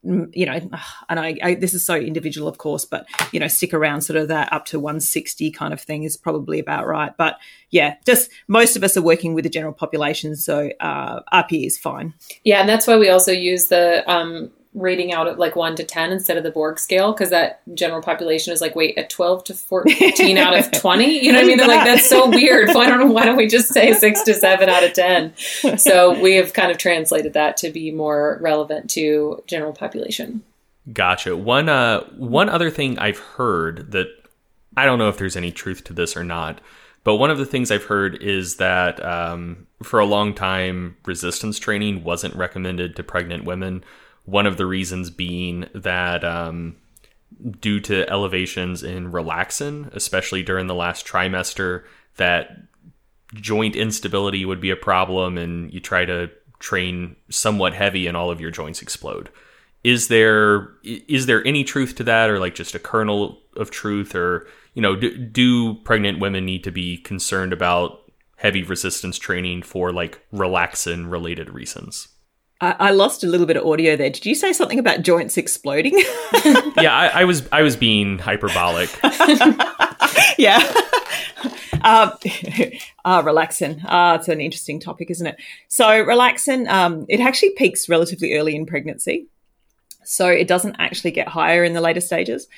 mm, 0.04 0.28
you 0.34 0.46
know 0.46 0.60
and 1.08 1.20
I, 1.20 1.36
I, 1.42 1.54
this 1.54 1.74
is 1.74 1.84
so 1.84 1.96
individual 1.96 2.48
of 2.48 2.58
course 2.58 2.84
but 2.84 3.06
you 3.32 3.40
know 3.40 3.48
stick 3.48 3.72
around 3.74 4.02
sort 4.02 4.16
of 4.18 4.28
that 4.28 4.52
up 4.52 4.64
to 4.66 4.80
160 4.80 5.50
kind 5.50 5.72
of 5.72 5.80
thing 5.80 6.02
is 6.02 6.16
probably 6.16 6.58
about 6.58 6.86
right. 6.86 7.12
But 7.16 7.38
yeah 7.70 7.96
just 8.06 8.30
most 8.46 8.76
of 8.76 8.84
us 8.84 8.96
are 8.96 9.02
working 9.02 9.34
with 9.34 9.44
the 9.44 9.50
general 9.50 9.72
population 9.72 10.36
so 10.36 10.70
uh, 10.80 11.20
RPE 11.32 11.66
is 11.66 11.78
fine. 11.78 12.14
Yeah 12.44 12.60
and 12.60 12.68
that's 12.68 12.86
why 12.86 12.96
we 12.96 13.08
also 13.08 13.32
use 13.32 13.66
the 13.66 14.08
um, 14.10 14.50
rating 14.74 15.12
out 15.12 15.26
at 15.26 15.38
like 15.38 15.56
1 15.56 15.76
to 15.76 15.84
10 15.84 16.12
instead 16.12 16.36
of 16.36 16.42
the 16.44 16.50
Borg 16.50 16.78
scale 16.78 17.12
because 17.12 17.30
that 17.30 17.62
general 17.74 18.02
population 18.02 18.52
is 18.52 18.60
like, 18.60 18.76
wait, 18.76 18.96
at 18.98 19.10
12 19.10 19.44
to 19.44 19.54
14 19.54 20.38
out 20.38 20.56
of 20.56 20.70
20? 20.80 21.24
You 21.24 21.32
know 21.32 21.38
what 21.38 21.44
I 21.44 21.46
mean? 21.48 21.56
They're 21.56 21.66
like, 21.66 21.84
that's 21.84 22.08
so 22.08 22.28
weird. 22.28 22.68
Why 22.68 22.86
don't, 22.88 23.12
why 23.12 23.24
don't 23.24 23.36
we 23.36 23.46
just 23.48 23.68
say 23.68 23.92
6 23.92 24.22
to 24.22 24.34
7 24.34 24.68
out 24.68 24.84
of 24.84 24.92
10? 24.92 25.34
So 25.78 26.20
we 26.20 26.34
have 26.36 26.52
kind 26.52 26.70
of 26.70 26.78
translated 26.78 27.32
that 27.32 27.56
to 27.58 27.70
be 27.70 27.90
more 27.90 28.38
relevant 28.40 28.90
to 28.90 29.42
general 29.46 29.72
population. 29.72 30.42
Gotcha. 30.92 31.36
One, 31.36 31.68
uh, 31.68 32.04
one 32.16 32.48
other 32.48 32.70
thing 32.70 32.98
I've 32.98 33.18
heard 33.18 33.92
that 33.92 34.06
I 34.76 34.84
don't 34.84 34.98
know 34.98 35.08
if 35.08 35.18
there's 35.18 35.36
any 35.36 35.50
truth 35.50 35.82
to 35.84 35.92
this 35.92 36.16
or 36.16 36.22
not, 36.24 36.60
But 37.04 37.16
one 37.16 37.30
of 37.30 37.38
the 37.38 37.46
things 37.46 37.70
I've 37.70 37.84
heard 37.84 38.22
is 38.22 38.56
that 38.56 39.02
um, 39.04 39.66
for 39.82 39.98
a 39.98 40.04
long 40.04 40.34
time, 40.34 40.96
resistance 41.06 41.58
training 41.58 42.04
wasn't 42.04 42.34
recommended 42.34 42.96
to 42.96 43.02
pregnant 43.02 43.44
women. 43.44 43.82
One 44.28 44.46
of 44.46 44.58
the 44.58 44.66
reasons 44.66 45.08
being 45.08 45.68
that 45.74 46.22
um, 46.22 46.76
due 47.60 47.80
to 47.80 48.08
elevations 48.10 48.82
in 48.82 49.10
relaxin, 49.10 49.90
especially 49.94 50.42
during 50.42 50.66
the 50.66 50.74
last 50.74 51.06
trimester, 51.06 51.84
that 52.16 52.58
joint 53.34 53.74
instability 53.74 54.44
would 54.44 54.60
be 54.60 54.68
a 54.68 54.76
problem, 54.76 55.38
and 55.38 55.72
you 55.72 55.80
try 55.80 56.04
to 56.04 56.30
train 56.58 57.16
somewhat 57.30 57.72
heavy, 57.72 58.06
and 58.06 58.18
all 58.18 58.30
of 58.30 58.40
your 58.40 58.50
joints 58.50 58.82
explode. 58.82 59.30
Is 59.82 60.08
there 60.08 60.74
is 60.82 61.24
there 61.24 61.46
any 61.46 61.64
truth 61.64 61.94
to 61.96 62.04
that, 62.04 62.28
or 62.28 62.38
like 62.38 62.54
just 62.54 62.74
a 62.74 62.78
kernel 62.78 63.40
of 63.56 63.70
truth, 63.70 64.14
or 64.14 64.46
you 64.74 64.82
know, 64.82 64.94
do, 64.94 65.16
do 65.16 65.74
pregnant 65.74 66.18
women 66.18 66.44
need 66.44 66.64
to 66.64 66.70
be 66.70 66.98
concerned 66.98 67.54
about 67.54 68.12
heavy 68.36 68.62
resistance 68.62 69.18
training 69.18 69.62
for 69.62 69.90
like 69.90 70.20
relaxin 70.34 71.10
related 71.10 71.48
reasons? 71.48 72.08
I, 72.60 72.76
I, 72.78 72.90
lost 72.90 73.22
a 73.22 73.26
little 73.26 73.46
bit 73.46 73.56
of 73.56 73.66
audio 73.66 73.96
there. 73.96 74.10
Did 74.10 74.26
you 74.26 74.34
say 74.34 74.52
something 74.52 74.78
about 74.78 75.02
joints 75.02 75.36
exploding? 75.36 75.96
yeah, 76.76 76.92
I, 76.92 77.20
I, 77.20 77.24
was 77.24 77.48
I 77.52 77.62
was 77.62 77.76
being 77.76 78.18
hyperbolic. 78.18 78.90
yeah. 80.38 80.58
Uh, 81.82 82.10
uh, 83.04 83.22
relaxin. 83.22 83.84
Uh, 83.84 84.16
it's 84.18 84.28
an 84.28 84.40
interesting 84.40 84.80
topic, 84.80 85.10
isn't 85.10 85.26
it? 85.26 85.36
So 85.68 85.86
relaxin, 85.86 86.68
um, 86.68 87.06
it 87.08 87.20
actually 87.20 87.50
peaks 87.50 87.88
relatively 87.88 88.34
early 88.34 88.56
in 88.56 88.66
pregnancy. 88.66 89.28
So 90.04 90.26
it 90.26 90.48
doesn't 90.48 90.76
actually 90.78 91.12
get 91.12 91.28
higher 91.28 91.62
in 91.64 91.74
the 91.74 91.80
later 91.80 92.00
stages. 92.00 92.48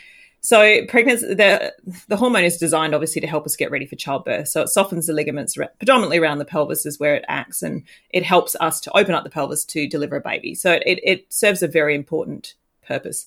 So 0.42 0.86
pregnancy, 0.86 1.34
the 1.34 1.74
the 2.08 2.16
hormone 2.16 2.44
is 2.44 2.56
designed 2.56 2.94
obviously 2.94 3.20
to 3.20 3.26
help 3.26 3.44
us 3.44 3.56
get 3.56 3.70
ready 3.70 3.84
for 3.84 3.96
childbirth. 3.96 4.48
So 4.48 4.62
it 4.62 4.68
softens 4.68 5.06
the 5.06 5.12
ligaments 5.12 5.54
predominantly 5.54 6.18
around 6.18 6.38
the 6.38 6.46
pelvis 6.46 6.86
is 6.86 6.98
where 6.98 7.14
it 7.14 7.24
acts, 7.28 7.62
and 7.62 7.84
it 8.10 8.24
helps 8.24 8.56
us 8.58 8.80
to 8.80 8.96
open 8.96 9.14
up 9.14 9.24
the 9.24 9.30
pelvis 9.30 9.64
to 9.66 9.86
deliver 9.86 10.16
a 10.16 10.20
baby. 10.20 10.54
So 10.54 10.72
it, 10.72 11.00
it, 11.02 11.32
serves 11.32 11.62
a 11.62 11.68
very 11.68 11.94
important 11.94 12.54
purpose. 12.86 13.26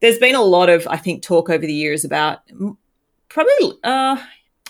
There's 0.00 0.18
been 0.18 0.34
a 0.34 0.42
lot 0.42 0.70
of 0.70 0.88
I 0.88 0.96
think 0.96 1.22
talk 1.22 1.50
over 1.50 1.66
the 1.66 1.72
years 1.72 2.02
about 2.04 2.40
probably 3.28 3.78
uh, 3.84 4.16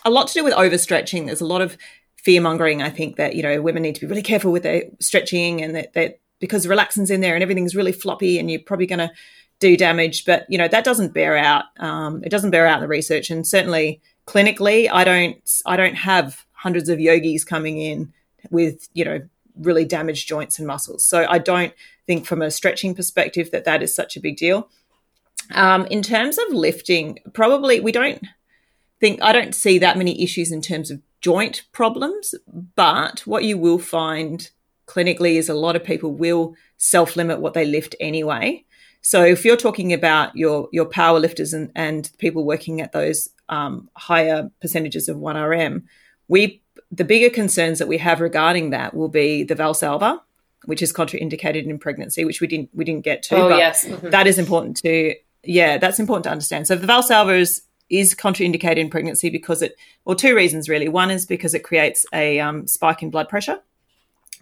a 0.05 0.11
lot 0.11 0.27
to 0.29 0.35
do 0.35 0.45
with 0.45 0.55
overstretching. 0.55 1.27
There's 1.27 1.41
a 1.41 1.47
lot 1.47 1.63
of 1.63 1.79
fear 2.17 2.41
mongering. 2.41 2.83
I 2.83 2.91
think 2.91 3.17
that 3.17 3.37
you 3.37 3.43
know 3.45 3.63
women 3.63 3.83
need 3.83 3.95
to 3.95 4.01
be 4.01 4.09
really 4.09 4.23
careful 4.23 4.51
with 4.51 4.65
their 4.65 4.83
stretching, 4.99 5.63
and 5.63 5.77
that, 5.77 5.93
that 5.93 6.19
because 6.41 6.67
relaxin's 6.67 7.11
in 7.11 7.21
there 7.21 7.35
and 7.35 7.43
everything's 7.43 7.77
really 7.77 7.93
floppy, 7.93 8.41
and 8.41 8.51
you're 8.51 8.61
probably 8.61 8.87
going 8.87 8.99
to 8.99 9.13
do 9.61 9.77
damage. 9.77 10.25
But 10.25 10.47
you 10.49 10.59
know 10.59 10.69
that 10.69 10.85
doesn't 10.85 11.15
bear 11.15 11.37
out. 11.37 11.65
Um, 11.79 12.23
it 12.25 12.31
doesn't 12.31 12.51
bear 12.51 12.67
out 12.67 12.81
the 12.81 12.89
research, 12.89 13.31
and 13.31 13.47
certainly 13.47 14.01
clinically, 14.27 14.89
I 14.91 15.05
don't. 15.05 15.37
I 15.67 15.77
don't 15.77 15.97
have 15.97 16.45
hundreds 16.53 16.89
of 16.89 17.01
yogis 17.01 17.45
coming 17.45 17.79
in 17.79 18.13
with 18.51 18.89
you 18.95 19.05
know 19.05 19.21
really 19.57 19.85
damaged 19.85 20.29
joints 20.29 20.59
and 20.59 20.67
muscles. 20.67 21.05
So 21.07 21.27
I 21.29 21.39
don't 21.39 21.73
think 22.07 22.27
from 22.27 22.43
a 22.43 22.51
stretching 22.51 22.95
perspective 22.95 23.51
that 23.53 23.65
that 23.65 23.83
is 23.83 23.95
such 23.95 24.17
a 24.17 24.21
big 24.21 24.37
deal. 24.37 24.69
Um, 25.53 25.87
in 25.87 26.03
terms 26.03 26.39
of 26.39 26.53
lifting, 26.53 27.19
probably 27.33 27.81
we 27.81 27.93
don't 27.93 28.23
think 29.01 29.23
I 29.23 29.33
don't 29.33 29.55
see 29.55 29.79
that 29.79 29.99
many 29.99 30.23
issues 30.23 30.51
in 30.51 30.63
terms 30.63 30.91
of 30.91 31.01
joint 31.21 31.63
problems, 31.73 32.35
but 32.75 33.21
what 33.27 33.45
you 33.45 33.59
will 33.59 33.79
find 33.79 34.51
clinically 34.87 35.37
is 35.37 35.49
a 35.49 35.55
lot 35.55 35.77
of 35.77 35.85
people 35.85 36.13
will 36.13 36.55
self 36.77 37.17
limit 37.17 37.41
what 37.41 37.55
they 37.55 37.65
lift 37.65 37.95
anyway. 38.01 38.65
So 39.05 39.23
if 39.23 39.45
you're 39.45 39.59
talking 39.59 39.93
about 39.93 40.35
your 40.35 40.69
your 40.73 40.87
power 40.87 41.21
lifters 41.21 41.53
and, 41.53 41.71
and 41.75 42.11
people 42.17 42.45
working 42.45 42.81
at 42.81 42.93
those 42.93 43.29
um, 43.51 43.91
higher 43.95 44.51
percentages 44.63 45.11
of 45.11 45.19
1RM, 45.19 45.83
we 46.27 46.63
the 46.91 47.05
bigger 47.05 47.29
concerns 47.29 47.79
that 47.79 47.87
we 47.87 47.99
have 47.99 48.23
regarding 48.23 48.71
that 48.71 48.95
will 48.95 49.11
be 49.11 49.45
the 49.45 49.55
Valsalva, 49.55 50.21
which 50.65 50.81
is 50.81 50.91
contraindicated 50.91 51.67
in 51.67 51.79
pregnancy, 51.79 52.25
which 52.25 52.41
we 52.41 52.47
didn't 52.47 52.71
we 52.73 52.83
didn't 52.83 53.05
get 53.05 53.23
to. 53.25 53.37
Oh 53.37 53.49
yes, 53.51 53.85
mm-hmm. 53.85 54.09
that 54.09 54.27
is 54.27 54.39
important 54.39 54.79
to 54.79 55.15
yeah, 55.43 55.77
that's 55.77 56.01
important 56.01 56.25
to 56.25 56.31
understand. 56.31 56.67
So 56.67 56.75
the 56.75 56.87
Valsalva 56.87 57.39
is 57.39 57.61
is 57.91 58.15
contraindicated 58.15 58.79
in 58.79 58.89
pregnancy 58.89 59.29
because 59.29 59.61
it 59.61 59.77
well 60.07 60.17
two 60.17 60.35
reasons 60.35 60.71
really. 60.71 60.89
One 60.89 61.11
is 61.11 61.27
because 61.27 61.53
it 61.53 61.63
creates 61.63 62.07
a 62.15 62.41
um, 62.41 62.67
spike 62.67 63.03
in 63.03 63.11
blood 63.11 63.29
pressure 63.29 63.61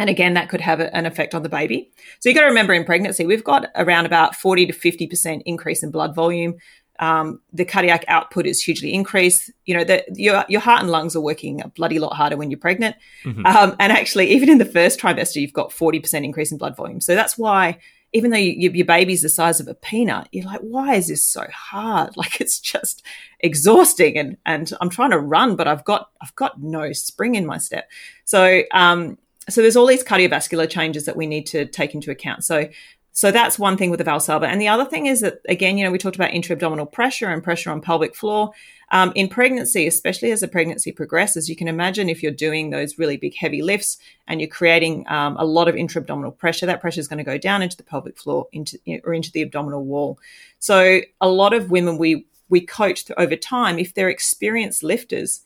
and 0.03 0.11
again, 0.11 0.35
that 0.35 0.49
could 0.49 0.61
have 0.61 0.81
an 0.81 1.07
effect 1.07 1.33
on 1.33 1.45
the 1.45 1.49
baby. 1.49 1.93
So 2.19 2.29
you've 2.29 2.35
got 2.35 2.41
to 2.41 2.49
remember 2.49 2.75
in 2.75 2.85
pregnancy, 2.85 3.25
we've 3.25 3.45
got 3.45 3.71
around 3.77 4.05
about 4.05 4.35
40 4.35 4.67
to 4.67 4.73
50% 4.73 5.43
increase 5.47 5.85
in 5.85 5.93
blood 5.93 6.13
volume. 6.13 6.57
Um, 6.99 7.41
the 7.53 7.65
cardiac 7.65 8.05
output 8.09 8.45
is 8.45 8.61
hugely 8.61 8.93
increased. 8.93 9.53
You 9.65 9.77
know, 9.77 9.85
the, 9.85 10.05
your, 10.17 10.45
your 10.49 10.61
heart 10.61 10.83
and 10.83 10.91
lungs 10.91 11.15
are 11.15 11.21
working 11.21 11.61
a 11.63 11.69
bloody 11.69 12.01
lot 12.01 12.17
harder 12.17 12.37
when 12.37 12.51
you're 12.51 12.59
pregnant. 12.59 12.97
Mm-hmm. 13.23 13.47
Um, 13.47 13.77
and 13.79 13.93
actually, 13.93 14.31
even 14.31 14.51
in 14.51 14.59
the 14.59 14.65
first 14.65 14.99
trimester, 14.99 15.41
you've 15.41 15.53
got 15.53 15.71
40% 15.71 16.25
increase 16.25 16.51
in 16.51 16.59
blood 16.59 16.75
volume. 16.75 17.01
So 17.01 17.15
that's 17.15 17.39
why, 17.39 17.79
even 18.13 18.33
though 18.33 18.39
you, 18.39 18.73
your 18.73 18.87
baby's 18.87 19.23
the 19.23 19.29
size 19.29 19.61
of 19.61 19.69
a 19.69 19.75
peanut, 19.75 20.29
you're 20.33 20.47
like, 20.47 20.63
why 20.63 20.97
is 20.97 21.07
this 21.07 21.25
so 21.25 21.47
hard? 21.53 22.17
Like 22.17 22.41
it's 22.41 22.59
just 22.59 23.05
exhausting. 23.39 24.19
And, 24.19 24.37
and 24.47 24.73
I'm 24.81 24.91
trying 24.91 25.11
to 25.13 25.21
run, 25.21 25.55
but 25.55 25.69
I've 25.69 25.85
got, 25.85 26.11
I've 26.21 26.35
got 26.35 26.61
no 26.61 26.93
spring 26.93 27.37
in 27.37 27.47
my 27.47 27.59
step. 27.59 27.89
So, 28.25 28.63
um, 28.73 29.17
so 29.49 29.61
there's 29.63 29.77
all 29.77 29.87
these 29.87 30.05
cardiovascular 30.05 30.69
changes 30.69 31.05
that 31.05 31.17
we 31.17 31.27
need 31.27 31.47
to 31.47 31.67
take 31.67 31.95
into 31.95 32.11
account. 32.11 32.45
So 32.45 32.69
so 33.15 33.31
that's 33.31 33.59
one 33.59 33.77
thing 33.77 33.91
with 33.91 33.99
the 33.99 34.05
Valsalva. 34.05 34.47
And 34.47 34.59
the 34.59 34.69
other 34.69 34.87
thing 34.87 35.05
is 35.05 35.21
that, 35.21 35.41
again, 35.47 35.77
you 35.77 35.85
know, 35.85 35.91
we 35.91 35.99
talked 35.99 36.17
about 36.17 36.33
intra-abdominal 36.33 36.87
pressure 36.87 37.29
and 37.29 37.45
pressure 37.45 37.71
on 37.71 37.83
pelvic 37.83 38.17
floor. 38.17 38.53
Um, 38.91 39.13
in 39.15 39.29
pregnancy, 39.29 39.87
especially 39.87 40.33
as 40.33 40.41
the 40.41 40.49
pregnancy 40.49 40.93
progresses, 40.93 41.47
you 41.47 41.55
can 41.55 41.69
imagine 41.69 42.09
if 42.09 42.23
you're 42.23 42.33
doing 42.33 42.71
those 42.71 42.99
really 42.99 43.19
big, 43.19 43.37
heavy 43.37 43.61
lifts 43.61 43.99
and 44.27 44.41
you're 44.41 44.49
creating 44.49 45.07
um, 45.09 45.37
a 45.39 45.45
lot 45.45 45.69
of 45.69 45.77
intra-abdominal 45.77 46.33
pressure, 46.33 46.65
that 46.65 46.81
pressure 46.81 47.01
is 47.01 47.09
going 47.09 47.19
to 47.19 47.25
go 47.25 47.37
down 47.37 47.61
into 47.61 47.77
the 47.77 47.83
pelvic 47.83 48.19
floor 48.19 48.49
into, 48.51 48.79
or 49.05 49.13
into 49.13 49.31
the 49.31 49.43
abdominal 49.43 49.85
wall. 49.85 50.19
So 50.59 51.03
a 51.21 51.29
lot 51.29 51.53
of 51.53 51.71
women 51.71 51.99
we 51.99 52.27
we 52.49 52.61
coach 52.61 53.11
over 53.17 53.37
time, 53.37 53.79
if 53.79 53.93
they're 53.93 54.11
experienced 54.11 54.83
lifters, 54.83 55.43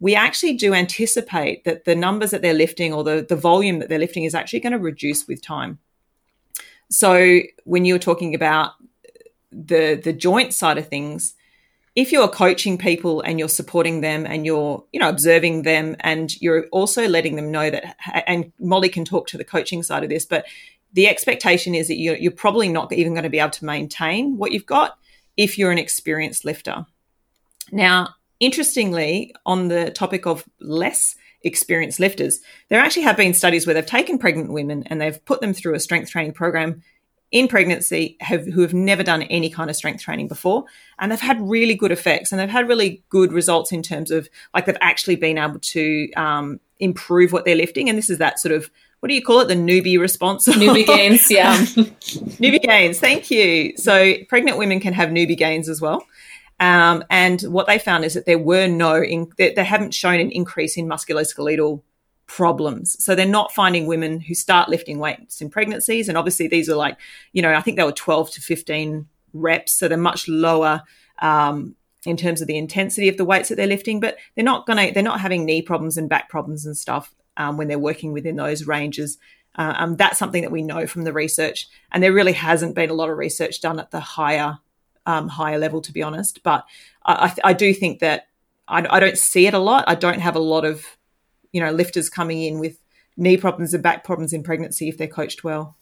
we 0.00 0.14
actually 0.14 0.54
do 0.54 0.74
anticipate 0.74 1.64
that 1.64 1.84
the 1.84 1.94
numbers 1.94 2.30
that 2.30 2.42
they're 2.42 2.54
lifting 2.54 2.92
or 2.92 3.04
the, 3.04 3.24
the 3.28 3.36
volume 3.36 3.78
that 3.78 3.88
they're 3.88 3.98
lifting 3.98 4.24
is 4.24 4.34
actually 4.34 4.60
going 4.60 4.72
to 4.72 4.78
reduce 4.78 5.28
with 5.28 5.42
time. 5.42 5.78
So 6.90 7.40
when 7.64 7.84
you're 7.84 7.98
talking 7.98 8.34
about 8.34 8.72
the 9.52 10.00
the 10.02 10.12
joint 10.12 10.54
side 10.54 10.78
of 10.78 10.88
things, 10.88 11.34
if 11.94 12.12
you're 12.12 12.28
coaching 12.28 12.78
people 12.78 13.20
and 13.20 13.38
you're 13.38 13.48
supporting 13.48 14.00
them 14.00 14.26
and 14.26 14.46
you're 14.46 14.84
you 14.92 14.98
know 14.98 15.08
observing 15.08 15.62
them 15.62 15.96
and 16.00 16.40
you're 16.40 16.66
also 16.72 17.06
letting 17.06 17.36
them 17.36 17.50
know 17.52 17.70
that 17.70 17.96
and 18.26 18.52
Molly 18.58 18.88
can 18.88 19.04
talk 19.04 19.28
to 19.28 19.38
the 19.38 19.44
coaching 19.44 19.82
side 19.82 20.02
of 20.02 20.08
this, 20.08 20.24
but 20.24 20.46
the 20.92 21.06
expectation 21.06 21.74
is 21.74 21.86
that 21.86 21.98
you're, 21.98 22.16
you're 22.16 22.32
probably 22.32 22.68
not 22.68 22.92
even 22.92 23.14
going 23.14 23.22
to 23.22 23.30
be 23.30 23.38
able 23.38 23.50
to 23.50 23.64
maintain 23.64 24.36
what 24.36 24.50
you've 24.50 24.66
got 24.66 24.98
if 25.36 25.56
you're 25.56 25.70
an 25.70 25.78
experienced 25.78 26.44
lifter. 26.44 26.84
Now, 27.70 28.16
Interestingly, 28.40 29.34
on 29.46 29.68
the 29.68 29.90
topic 29.90 30.26
of 30.26 30.44
less 30.60 31.14
experienced 31.42 32.00
lifters, 32.00 32.40
there 32.68 32.80
actually 32.80 33.02
have 33.02 33.16
been 33.16 33.34
studies 33.34 33.66
where 33.66 33.74
they've 33.74 33.86
taken 33.86 34.18
pregnant 34.18 34.52
women 34.52 34.82
and 34.86 35.00
they've 35.00 35.24
put 35.24 35.40
them 35.40 35.54
through 35.54 35.74
a 35.74 35.80
strength 35.80 36.10
training 36.10 36.32
program 36.32 36.82
in 37.30 37.46
pregnancy 37.46 38.16
have, 38.20 38.44
who 38.46 38.60
have 38.60 38.74
never 38.74 39.02
done 39.02 39.22
any 39.22 39.50
kind 39.50 39.70
of 39.70 39.76
strength 39.76 40.02
training 40.02 40.26
before 40.26 40.64
and 40.98 41.12
they've 41.12 41.20
had 41.20 41.40
really 41.40 41.74
good 41.74 41.92
effects 41.92 42.32
and 42.32 42.40
they've 42.40 42.48
had 42.48 42.68
really 42.68 43.04
good 43.08 43.32
results 43.32 43.70
in 43.70 43.82
terms 43.82 44.10
of 44.10 44.28
like 44.52 44.66
they've 44.66 44.76
actually 44.80 45.14
been 45.14 45.38
able 45.38 45.60
to 45.60 46.10
um, 46.14 46.58
improve 46.80 47.32
what 47.32 47.44
they're 47.44 47.54
lifting 47.54 47.88
and 47.88 47.96
this 47.96 48.10
is 48.10 48.18
that 48.18 48.40
sort 48.40 48.52
of 48.52 48.70
what 48.98 49.08
do 49.08 49.14
you 49.14 49.22
call 49.22 49.40
it? 49.40 49.48
The 49.48 49.54
newbie 49.54 49.98
response 49.98 50.46
newbie 50.46 50.86
gains 50.86 51.30
yeah. 51.30 51.52
Um, 51.52 51.56
newbie 52.36 52.62
gains 52.62 52.98
thank 52.98 53.30
you. 53.30 53.76
So 53.76 54.14
pregnant 54.28 54.58
women 54.58 54.80
can 54.80 54.92
have 54.92 55.10
newbie 55.10 55.38
gains 55.38 55.68
as 55.68 55.80
well 55.80 56.04
um, 56.60 57.02
and 57.08 57.40
what 57.42 57.66
they 57.66 57.78
found 57.78 58.04
is 58.04 58.14
that 58.14 58.26
there 58.26 58.38
were 58.38 58.68
no, 58.68 59.02
in, 59.02 59.32
they, 59.38 59.54
they 59.54 59.64
haven't 59.64 59.94
shown 59.94 60.20
an 60.20 60.30
increase 60.30 60.76
in 60.76 60.86
musculoskeletal 60.86 61.82
problems. 62.26 63.02
So 63.02 63.14
they're 63.14 63.26
not 63.26 63.52
finding 63.52 63.86
women 63.86 64.20
who 64.20 64.34
start 64.34 64.68
lifting 64.68 64.98
weights 64.98 65.40
in 65.40 65.48
pregnancies. 65.48 66.08
And 66.08 66.18
obviously, 66.18 66.48
these 66.48 66.68
are 66.68 66.76
like, 66.76 66.98
you 67.32 67.40
know, 67.40 67.52
I 67.54 67.62
think 67.62 67.78
they 67.78 67.82
were 67.82 67.92
12 67.92 68.30
to 68.32 68.40
15 68.42 69.08
reps. 69.32 69.72
So 69.72 69.88
they're 69.88 69.96
much 69.96 70.28
lower 70.28 70.82
um, 71.20 71.74
in 72.04 72.18
terms 72.18 72.42
of 72.42 72.46
the 72.46 72.58
intensity 72.58 73.08
of 73.08 73.16
the 73.16 73.24
weights 73.24 73.48
that 73.48 73.56
they're 73.56 73.66
lifting, 73.66 73.98
but 73.98 74.18
they're 74.34 74.44
not 74.44 74.66
going 74.66 74.86
to, 74.86 74.92
they're 74.92 75.02
not 75.02 75.20
having 75.20 75.46
knee 75.46 75.62
problems 75.62 75.96
and 75.96 76.10
back 76.10 76.28
problems 76.28 76.66
and 76.66 76.76
stuff 76.76 77.14
um, 77.38 77.56
when 77.56 77.68
they're 77.68 77.78
working 77.78 78.12
within 78.12 78.36
those 78.36 78.66
ranges. 78.66 79.16
Uh, 79.56 79.74
um, 79.76 79.96
that's 79.96 80.18
something 80.18 80.42
that 80.42 80.52
we 80.52 80.62
know 80.62 80.86
from 80.86 81.04
the 81.04 81.12
research. 81.12 81.68
And 81.90 82.02
there 82.02 82.12
really 82.12 82.34
hasn't 82.34 82.74
been 82.74 82.90
a 82.90 82.94
lot 82.94 83.08
of 83.08 83.16
research 83.16 83.62
done 83.62 83.80
at 83.80 83.90
the 83.90 84.00
higher 84.00 84.58
um, 85.06 85.28
higher 85.28 85.58
level, 85.58 85.80
to 85.82 85.92
be 85.92 86.02
honest. 86.02 86.42
But 86.42 86.64
I, 87.04 87.34
I 87.44 87.52
do 87.52 87.72
think 87.72 88.00
that 88.00 88.28
I, 88.68 88.86
I, 88.88 89.00
don't 89.00 89.18
see 89.18 89.46
it 89.46 89.54
a 89.54 89.58
lot. 89.58 89.84
I 89.86 89.94
don't 89.94 90.20
have 90.20 90.36
a 90.36 90.40
lot 90.40 90.64
of, 90.64 90.84
you 91.52 91.60
know, 91.60 91.70
lifters 91.70 92.08
coming 92.08 92.42
in 92.42 92.58
with 92.58 92.78
knee 93.16 93.36
problems 93.36 93.74
and 93.74 93.82
back 93.82 94.04
problems 94.04 94.32
in 94.32 94.42
pregnancy 94.42 94.88
if 94.88 94.98
they're 94.98 95.08
coached 95.08 95.42
well. 95.44 95.76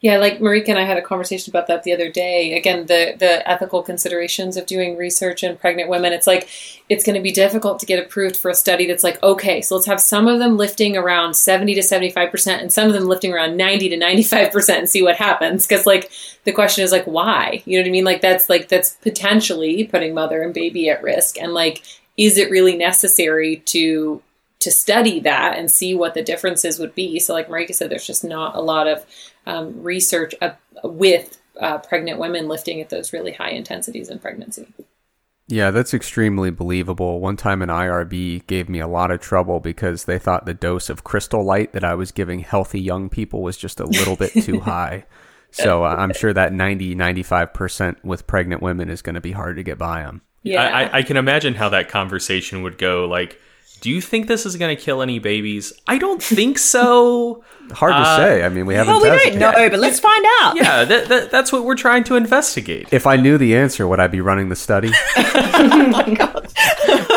Yeah, 0.00 0.18
like 0.18 0.38
Marika 0.38 0.68
and 0.68 0.78
I 0.78 0.84
had 0.84 0.96
a 0.96 1.02
conversation 1.02 1.50
about 1.50 1.66
that 1.66 1.82
the 1.82 1.92
other 1.92 2.10
day. 2.10 2.56
Again, 2.56 2.86
the 2.86 3.14
the 3.18 3.48
ethical 3.48 3.82
considerations 3.82 4.56
of 4.56 4.66
doing 4.66 4.96
research 4.96 5.42
in 5.42 5.56
pregnant 5.56 5.88
women. 5.90 6.12
It's 6.12 6.26
like 6.26 6.48
it's 6.88 7.04
going 7.04 7.16
to 7.16 7.22
be 7.22 7.32
difficult 7.32 7.80
to 7.80 7.86
get 7.86 8.02
approved 8.02 8.36
for 8.36 8.50
a 8.50 8.54
study 8.54 8.86
that's 8.86 9.04
like, 9.04 9.22
okay, 9.22 9.60
so 9.60 9.74
let's 9.74 9.86
have 9.86 10.00
some 10.00 10.28
of 10.28 10.38
them 10.38 10.56
lifting 10.56 10.96
around 10.96 11.34
70 11.34 11.74
to 11.74 11.80
75% 11.80 12.60
and 12.60 12.72
some 12.72 12.86
of 12.86 12.94
them 12.94 13.06
lifting 13.06 13.32
around 13.32 13.56
90 13.56 13.90
to 13.90 13.96
95% 13.96 14.78
and 14.78 14.88
see 14.88 15.02
what 15.02 15.16
happens 15.16 15.66
because 15.66 15.86
like 15.86 16.10
the 16.44 16.52
question 16.52 16.84
is 16.84 16.92
like 16.92 17.04
why? 17.04 17.62
You 17.64 17.78
know 17.78 17.82
what 17.82 17.88
I 17.88 17.92
mean? 17.92 18.04
Like 18.04 18.20
that's 18.20 18.48
like 18.48 18.68
that's 18.68 18.94
potentially 18.96 19.84
putting 19.84 20.14
mother 20.14 20.42
and 20.42 20.54
baby 20.54 20.88
at 20.88 21.02
risk 21.02 21.38
and 21.38 21.52
like 21.52 21.82
is 22.16 22.36
it 22.36 22.50
really 22.50 22.76
necessary 22.76 23.58
to 23.66 24.20
to 24.60 24.70
study 24.70 25.20
that 25.20 25.56
and 25.56 25.70
see 25.70 25.94
what 25.94 26.14
the 26.14 26.22
differences 26.22 26.78
would 26.78 26.94
be. 26.94 27.18
So, 27.20 27.32
like 27.32 27.48
Marika 27.48 27.74
said, 27.74 27.90
there's 27.90 28.06
just 28.06 28.24
not 28.24 28.56
a 28.56 28.60
lot 28.60 28.86
of 28.88 29.06
um, 29.46 29.82
research 29.82 30.34
uh, 30.40 30.52
with 30.82 31.38
uh, 31.60 31.78
pregnant 31.78 32.18
women 32.18 32.48
lifting 32.48 32.80
at 32.80 32.88
those 32.88 33.12
really 33.12 33.32
high 33.32 33.50
intensities 33.50 34.08
in 34.08 34.18
pregnancy. 34.18 34.66
Yeah, 35.48 35.70
that's 35.70 35.94
extremely 35.94 36.50
believable. 36.50 37.20
One 37.20 37.36
time 37.36 37.62
an 37.62 37.70
IRB 37.70 38.46
gave 38.46 38.68
me 38.68 38.80
a 38.80 38.86
lot 38.86 39.10
of 39.10 39.20
trouble 39.20 39.60
because 39.60 40.04
they 40.04 40.18
thought 40.18 40.44
the 40.44 40.52
dose 40.52 40.90
of 40.90 41.04
crystal 41.04 41.42
light 41.42 41.72
that 41.72 41.84
I 41.84 41.94
was 41.94 42.12
giving 42.12 42.40
healthy 42.40 42.80
young 42.80 43.08
people 43.08 43.42
was 43.42 43.56
just 43.56 43.80
a 43.80 43.86
little 43.86 44.14
bit 44.14 44.32
too 44.32 44.60
high. 44.60 45.06
So 45.50 45.84
uh, 45.84 45.96
I'm 45.98 46.12
sure 46.12 46.34
that 46.34 46.52
90, 46.52 46.94
95% 46.94 48.04
with 48.04 48.26
pregnant 48.26 48.60
women 48.60 48.90
is 48.90 49.00
going 49.00 49.14
to 49.14 49.22
be 49.22 49.32
hard 49.32 49.56
to 49.56 49.62
get 49.62 49.78
by 49.78 50.02
them. 50.02 50.20
Yeah. 50.42 50.62
I, 50.62 50.82
I, 50.82 50.98
I 50.98 51.02
can 51.02 51.16
imagine 51.16 51.54
how 51.54 51.70
that 51.70 51.88
conversation 51.88 52.62
would 52.62 52.76
go. 52.76 53.06
Like, 53.06 53.40
do 53.80 53.90
you 53.90 54.00
think 54.00 54.26
this 54.26 54.46
is 54.46 54.56
going 54.56 54.74
to 54.76 54.82
kill 54.82 55.02
any 55.02 55.18
babies? 55.18 55.72
I 55.86 55.98
don't 55.98 56.22
think 56.22 56.58
so. 56.58 57.44
Hard 57.72 57.92
to 57.92 57.98
Uh, 57.98 58.16
say. 58.16 58.44
I 58.44 58.48
mean, 58.48 58.66
we 58.66 58.74
haven't 58.74 58.94
Well, 58.94 59.02
we 59.02 59.08
tested 59.10 59.38
don't 59.38 59.54
know, 59.54 59.64
it. 59.64 59.70
but 59.70 59.80
let's 59.80 60.00
find 60.00 60.24
out. 60.40 60.56
yeah, 60.56 60.84
that, 60.84 61.08
that, 61.08 61.30
that's 61.30 61.52
what 61.52 61.64
we're 61.64 61.76
trying 61.76 62.04
to 62.04 62.16
investigate. 62.16 62.88
If 62.92 63.06
I 63.06 63.16
knew 63.16 63.36
the 63.38 63.56
answer, 63.56 63.86
would 63.86 64.00
I 64.00 64.06
be 64.06 64.20
running 64.20 64.48
the 64.48 64.56
study? 64.56 64.88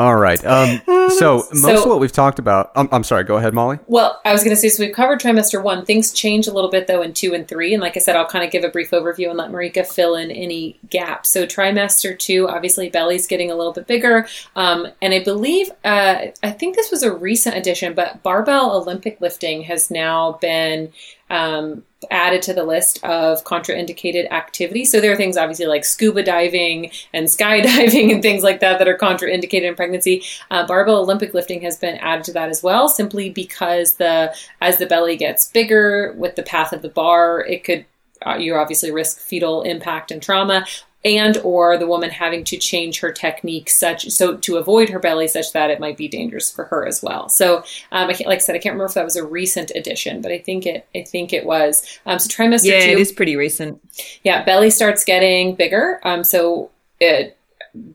All 0.00 0.16
right. 0.16 0.42
Um, 0.46 0.80
so 1.10 1.36
most 1.52 1.60
So- 1.60 1.82
of 1.82 1.88
what 1.90 2.00
we've 2.00 2.10
talked 2.10 2.38
about. 2.38 2.72
I'm, 2.74 2.88
I'm 2.90 3.04
sorry. 3.04 3.24
Go 3.24 3.36
ahead, 3.36 3.52
Molly. 3.52 3.78
Well, 3.86 4.18
I 4.24 4.32
was 4.32 4.42
going 4.42 4.56
to 4.56 4.60
say, 4.60 4.70
so 4.70 4.82
we've 4.82 4.94
covered 4.94 5.20
trimester 5.20 5.62
one. 5.62 5.84
Things 5.84 6.10
change 6.10 6.46
a 6.46 6.52
little 6.54 6.70
bit 6.70 6.86
though 6.86 7.02
in 7.02 7.12
two 7.12 7.34
and 7.34 7.46
three. 7.46 7.74
And 7.74 7.82
like 7.82 7.98
I 7.98 8.00
said, 8.00 8.16
I'll 8.16 8.26
kind 8.26 8.42
of 8.42 8.50
give 8.50 8.64
a 8.64 8.70
brief 8.70 8.92
overview 8.92 9.28
and 9.28 9.36
let 9.36 9.50
Marika 9.50 9.86
fill 9.86 10.14
in 10.14 10.30
any 10.30 10.78
gaps. 10.88 11.28
So 11.28 11.44
trimester 11.44 12.18
two, 12.18 12.48
obviously 12.48 12.88
belly's 12.88 13.26
getting 13.26 13.50
a 13.50 13.54
little 13.54 13.74
bit 13.74 13.86
bigger. 13.86 14.26
Um, 14.56 14.88
and 15.02 15.12
I 15.12 15.22
believe, 15.22 15.70
uh, 15.84 16.28
I 16.42 16.50
think 16.52 16.76
this 16.76 16.90
was 16.90 17.02
a 17.02 17.12
recent 17.12 17.56
addition, 17.56 17.92
but 17.92 18.22
barbell 18.22 18.72
Olympic 18.72 19.20
lifting 19.20 19.62
has 19.64 19.90
now 19.90 20.38
been 20.40 20.92
um, 21.30 21.84
added 22.10 22.42
to 22.42 22.52
the 22.52 22.64
list 22.64 23.02
of 23.04 23.44
contraindicated 23.44 24.30
activities. 24.30 24.90
So 24.90 25.00
there 25.00 25.12
are 25.12 25.16
things 25.16 25.36
obviously 25.36 25.66
like 25.66 25.84
scuba 25.84 26.22
diving 26.22 26.90
and 27.12 27.26
skydiving 27.28 28.12
and 28.12 28.22
things 28.22 28.42
like 28.42 28.60
that 28.60 28.78
that 28.78 28.88
are 28.88 28.98
contraindicated 28.98 29.62
in 29.62 29.74
pregnancy. 29.74 30.22
Uh, 30.50 30.66
barbell 30.66 30.96
Olympic 30.96 31.32
lifting 31.34 31.60
has 31.62 31.76
been 31.76 31.96
added 31.96 32.24
to 32.24 32.32
that 32.32 32.48
as 32.48 32.62
well, 32.62 32.88
simply 32.88 33.30
because 33.30 33.94
the 33.94 34.34
as 34.60 34.78
the 34.78 34.86
belly 34.86 35.16
gets 35.16 35.48
bigger 35.50 36.14
with 36.18 36.36
the 36.36 36.42
path 36.42 36.72
of 36.72 36.82
the 36.82 36.88
bar, 36.88 37.44
it 37.46 37.64
could 37.64 37.86
uh, 38.26 38.34
you 38.34 38.54
obviously 38.54 38.90
risk 38.90 39.18
fetal 39.18 39.62
impact 39.62 40.10
and 40.10 40.22
trauma 40.22 40.66
and 41.04 41.38
or 41.38 41.78
the 41.78 41.86
woman 41.86 42.10
having 42.10 42.44
to 42.44 42.56
change 42.58 43.00
her 43.00 43.10
technique 43.10 43.70
such 43.70 44.08
so 44.10 44.36
to 44.36 44.56
avoid 44.58 44.88
her 44.90 44.98
belly 44.98 45.26
such 45.26 45.52
that 45.52 45.70
it 45.70 45.80
might 45.80 45.96
be 45.96 46.08
dangerous 46.08 46.50
for 46.52 46.64
her 46.66 46.86
as 46.86 47.02
well 47.02 47.28
so 47.28 47.58
um, 47.92 48.10
I 48.10 48.12
can't, 48.12 48.28
like 48.28 48.36
i 48.36 48.40
said 48.40 48.54
i 48.54 48.58
can't 48.58 48.74
remember 48.74 48.88
if 48.90 48.94
that 48.94 49.04
was 49.04 49.16
a 49.16 49.24
recent 49.24 49.72
addition 49.74 50.20
but 50.20 50.30
i 50.30 50.38
think 50.38 50.66
it 50.66 50.86
i 50.94 51.02
think 51.02 51.32
it 51.32 51.46
was 51.46 51.98
um, 52.06 52.18
so 52.18 52.28
trimester 52.28 52.66
Yeah, 52.66 52.84
two 52.86 52.90
it 52.92 52.98
is 52.98 53.12
pretty 53.12 53.36
recent. 53.36 53.80
yeah 54.24 54.44
belly 54.44 54.68
starts 54.70 55.04
getting 55.04 55.54
bigger 55.54 56.00
um, 56.04 56.22
so 56.22 56.70
it 57.00 57.36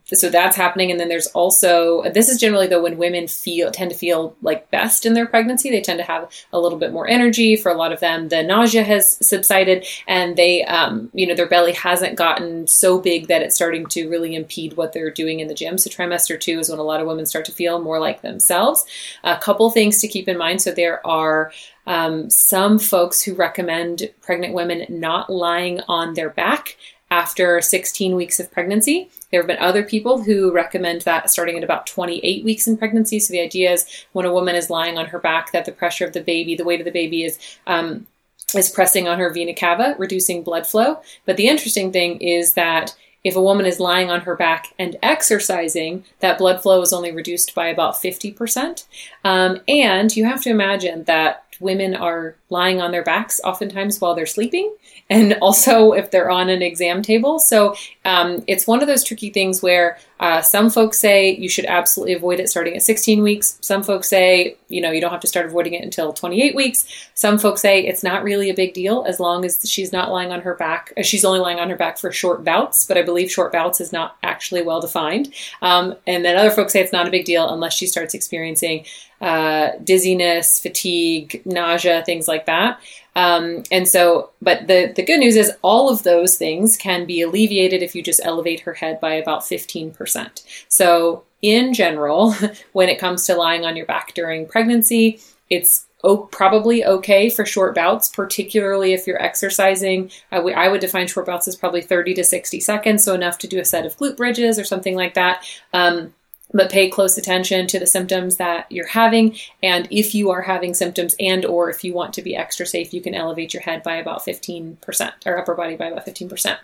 so 0.06 0.30
that's 0.30 0.56
happening. 0.56 0.92
And 0.92 1.00
then 1.00 1.10
there's 1.10 1.28
also 1.28 2.04
this 2.12 2.30
is 2.30 2.40
generally 2.40 2.68
though 2.68 2.82
when 2.82 2.98
women 2.98 3.28
feel 3.28 3.72
tend 3.72 3.92
to 3.92 3.98
feel 3.98 4.36
like 4.42 4.70
best 4.72 5.06
in 5.06 5.14
their 5.14 5.26
pregnancy 5.26 5.70
they 5.70 5.82
tend 5.82 6.00
to 6.00 6.06
have 6.06 6.30
a 6.54 6.60
little 6.60 6.78
bit 6.78 6.94
more 6.94 7.08
energy 7.08 7.56
for 7.56 7.72
a 7.72 7.76
lot 7.76 7.92
of 7.92 8.00
them. 8.00 8.30
The 8.30 8.44
nausea 8.44 8.84
has 8.84 9.18
subsided 9.26 9.86
and 10.08 10.36
they 10.36 10.64
um, 10.66 11.10
you 11.14 11.28
know 11.28 11.36
their 11.36 11.48
belly 11.48 11.74
hasn't 11.74 12.16
gotten 12.16 12.68
so 12.68 13.00
big 13.00 13.28
that 13.28 13.42
it's 13.42 13.56
starting 13.56 13.86
to 13.88 14.10
really 14.10 14.36
impede 14.36 14.78
what 14.78 14.94
they're 14.94 15.12
doing 15.12 15.40
in 15.40 15.48
the 15.48 15.54
gym. 15.54 15.78
So 15.78 15.90
trimester 15.90 16.40
two 16.40 16.60
is 16.60 16.70
when 16.70 16.80
a 16.80 16.84
lot 16.84 17.02
of 17.02 17.08
women 17.08 17.26
start 17.26 17.46
to 17.46 17.52
feel 17.52 17.82
more 17.82 18.00
like 18.00 18.22
themselves. 18.22 18.86
A 19.24 19.38
couple 19.38 19.70
things 19.70 20.00
to 20.02 20.08
keep 20.08 20.28
in 20.28 20.38
mind. 20.38 20.62
So 20.62 20.72
there 20.72 21.06
are 21.06 21.52
um, 21.88 22.30
some 22.30 22.80
folks 22.80 23.22
who 23.22 23.36
recommend 23.36 24.10
pregnant 24.22 24.54
women 24.54 24.86
not 24.90 25.30
lying 25.30 25.82
on 25.88 26.14
their 26.14 26.30
back 26.30 26.78
after 27.16 27.61
16 27.61 28.13
weeks 28.13 28.41
of 28.41 28.51
pregnancy. 28.51 29.09
There 29.32 29.39
have 29.39 29.47
been 29.47 29.57
other 29.59 29.84
people 29.84 30.22
who 30.22 30.51
recommend 30.51 31.01
that 31.03 31.30
starting 31.30 31.57
at 31.57 31.63
about 31.63 31.88
28 31.88 32.43
weeks 32.43 32.68
in 32.68 32.76
pregnancy. 32.76 33.22
So 33.22 33.32
the 33.32 33.39
idea 33.39 33.72
is 33.72 34.05
when 34.11 34.26
a 34.26 34.34
woman 34.34 34.55
is 34.55 34.70
lying 34.70 34.97
on 34.97 35.05
her 35.05 35.20
back, 35.20 35.53
that 35.53 35.63
the 35.63 35.72
pressure 35.72 36.05
of 36.05 36.11
the 36.11 36.20
baby, 36.20 36.55
the 36.55 36.66
weight 36.66 36.82
of 36.82 36.86
the 36.86 36.91
baby 36.91 37.24
is 37.24 37.39
um, 37.68 38.05
is 38.53 38.70
pressing 38.70 39.07
on 39.07 39.18
her 39.18 39.32
vena 39.32 39.53
cava, 39.53 39.95
reducing 39.97 40.43
blood 40.43 40.68
flow. 40.68 41.01
But 41.26 41.38
the 41.38 41.47
interesting 41.47 41.93
thing 41.93 42.20
is 42.20 42.53
that 42.53 42.93
if 43.24 43.36
a 43.36 43.41
woman 43.41 43.66
is 43.66 43.80
lying 43.80 44.11
on 44.11 44.22
her 44.22 44.36
back 44.36 44.74
and 44.78 44.97
exercising, 45.01 46.03
that 46.20 46.38
blood 46.38 46.61
flow 46.61 46.82
is 46.82 46.93
only 46.93 47.11
reduced 47.11 47.55
by 47.55 47.68
about 47.68 47.95
50%. 47.95 48.86
Um, 49.24 49.61
and 49.68 50.16
you 50.16 50.26
have 50.26 50.43
to 50.43 50.51
imagine 50.51 51.05
that 51.05 51.45
women 51.59 51.95
are 51.95 52.36
lying 52.49 52.82
on 52.82 52.91
their 52.91 53.03
backs 53.03 53.41
oftentimes 53.43 53.99
while 53.99 54.13
they're 54.13 54.26
sleeping, 54.26 54.76
and 55.10 55.34
also 55.41 55.91
if 55.91 56.10
they're 56.10 56.32
on 56.32 56.49
an 56.49 56.62
exam 56.62 57.01
table. 57.01 57.38
So 57.39 57.76
um, 58.06 58.43
it's 58.47 58.66
one 58.66 58.82
of 58.82 58.88
those 58.88 59.03
tricky 59.03 59.30
things 59.30 59.62
where 59.62 59.99
uh, 60.20 60.41
some 60.41 60.70
folks 60.70 60.99
say 60.99 61.36
you 61.36 61.49
should 61.49 61.66
absolutely 61.66 62.14
avoid 62.14 62.39
it 62.39 62.49
starting 62.49 62.76
at 62.76 62.82
16 62.82 63.22
weeks. 63.22 63.58
Some 63.62 63.84
folks 63.84 64.08
say, 64.10 64.58
you 64.68 64.82
know, 64.82 64.89
you 64.91 65.01
don't 65.01 65.12
have 65.12 65.20
to 65.22 65.28
start 65.28 65.45
avoiding 65.45 65.74
it 65.74 65.84
until 65.84 66.12
28 66.14 66.56
weeks. 66.56 66.88
Some 67.14 67.38
folks 67.38 67.62
say 67.62 67.86
it's 67.86 68.01
not 68.01 68.24
really 68.24 68.49
a 68.49 68.56
big 68.56 68.74
deal 68.74 69.06
as 69.08 69.20
long 69.20 69.45
as 69.45 69.70
she's 69.70 69.91
not 69.91 70.12
lying 70.12 70.32
on 70.32 70.41
her 70.41 70.56
back. 70.56 70.91
uh, 70.97 71.03
She's 71.03 71.26
only 71.26 71.39
lying 71.39 71.60
on 71.60 71.70
her 71.70 71.76
back 71.76 71.97
for 71.99 72.12
short 72.12 72.43
bouts, 72.43 72.86
but 72.86 72.97
I 72.97 73.03
believe 73.03 73.30
short 73.30 73.51
bouts 73.51 73.80
is 73.82 73.91
not 73.93 74.18
actually 74.24 74.64
well 74.64 74.82
defined. 74.82 75.34
Um, 75.62 75.95
and 76.08 76.26
then 76.26 76.36
other 76.38 76.51
folks 76.51 76.74
say 76.74 76.80
it's 76.82 76.93
not 76.93 77.08
a 77.08 77.12
big 77.12 77.26
deal 77.26 77.47
unless 77.47 77.74
she 77.74 77.86
starts 77.86 78.14
experiencing 78.16 78.86
uh, 79.22 79.72
dizziness, 79.84 80.60
fatigue, 80.60 81.41
nausea, 81.45 82.03
things 82.06 82.28
like 82.28 82.45
that. 82.47 82.80
Um, 83.16 83.63
and 83.72 83.88
so, 83.88 84.32
but 84.41 84.68
the, 84.68 84.91
the 84.95 85.03
good 85.03 85.20
news 85.20 85.36
is 85.36 85.51
all 85.61 85.89
of 85.89 86.03
those 86.03 86.38
things 86.38 86.76
can 86.76 87.05
be 87.05 87.22
alleviated 87.22 87.82
if 87.82 87.95
you 87.95 88.03
just 88.03 88.22
elevate 88.24 88.61
her 88.61 88.74
head 88.74 88.99
by 88.99 89.13
about 89.13 89.41
15%. 89.41 90.43
So, 90.68 91.24
in 91.41 91.74
general, 91.74 92.34
when 92.74 92.89
it 92.89 92.99
comes 92.99 93.26
to 93.26 93.36
lying 93.36 93.66
on 93.66 93.76
your 93.76 93.86
back 93.86 94.13
during 94.13 94.47
pregnancy, 94.47 95.20
it's 95.49 95.86
probably 96.32 96.86
okay 96.86 97.30
for 97.30 97.45
short 97.45 97.74
bouts, 97.74 98.09
particularly 98.09 98.93
if 98.93 99.07
you're 99.07 99.22
exercising. 99.22 100.11
I 100.32 100.68
would 100.68 100.82
define 100.82 101.07
short 101.07 101.26
bouts 101.26 101.47
as 101.47 101.55
probably 101.55 101.82
30 101.82 102.13
to 102.16 102.24
60 102.24 102.59
seconds, 102.59 103.03
so 103.03 103.13
enough 103.13 103.38
to 103.39 103.47
do 103.47 103.59
a 103.59 103.66
set 103.66 103.86
of 103.86 103.97
glute 103.97 104.18
bridges 104.18 104.59
or 104.59 104.63
something 104.63 104.95
like 104.95 105.16
that. 105.16 105.43
Um, 105.74 106.13
but 106.56 106.72
pay 106.72 106.89
close 106.89 107.18
attention 107.18 107.68
to 107.68 107.78
the 107.78 107.86
symptoms 107.86 108.38
that 108.38 108.72
you're 108.72 108.88
having. 108.88 109.36
And 109.62 109.88
if 109.91 110.16
you 110.16 110.32
are 110.32 110.41
having 110.41 110.74
symptoms 110.74 111.16
and 111.20 111.45
or 111.45 111.70
if 111.70 111.84
you 111.84 111.93
want 111.93 112.14
to 112.14 112.22
be 112.22 112.36
extra 112.36 112.66
safe 112.66 112.93
you 112.93 113.01
can 113.01 113.14
elevate 113.14 113.53
your 113.53 113.62
head 113.62 113.84
by 113.84 113.95
about 113.97 114.26
15% 114.26 115.12
or 115.26 115.38
upper 115.38 115.53
body 115.53 115.76
by 115.76 115.88
about 115.88 116.06
15% 116.06 116.58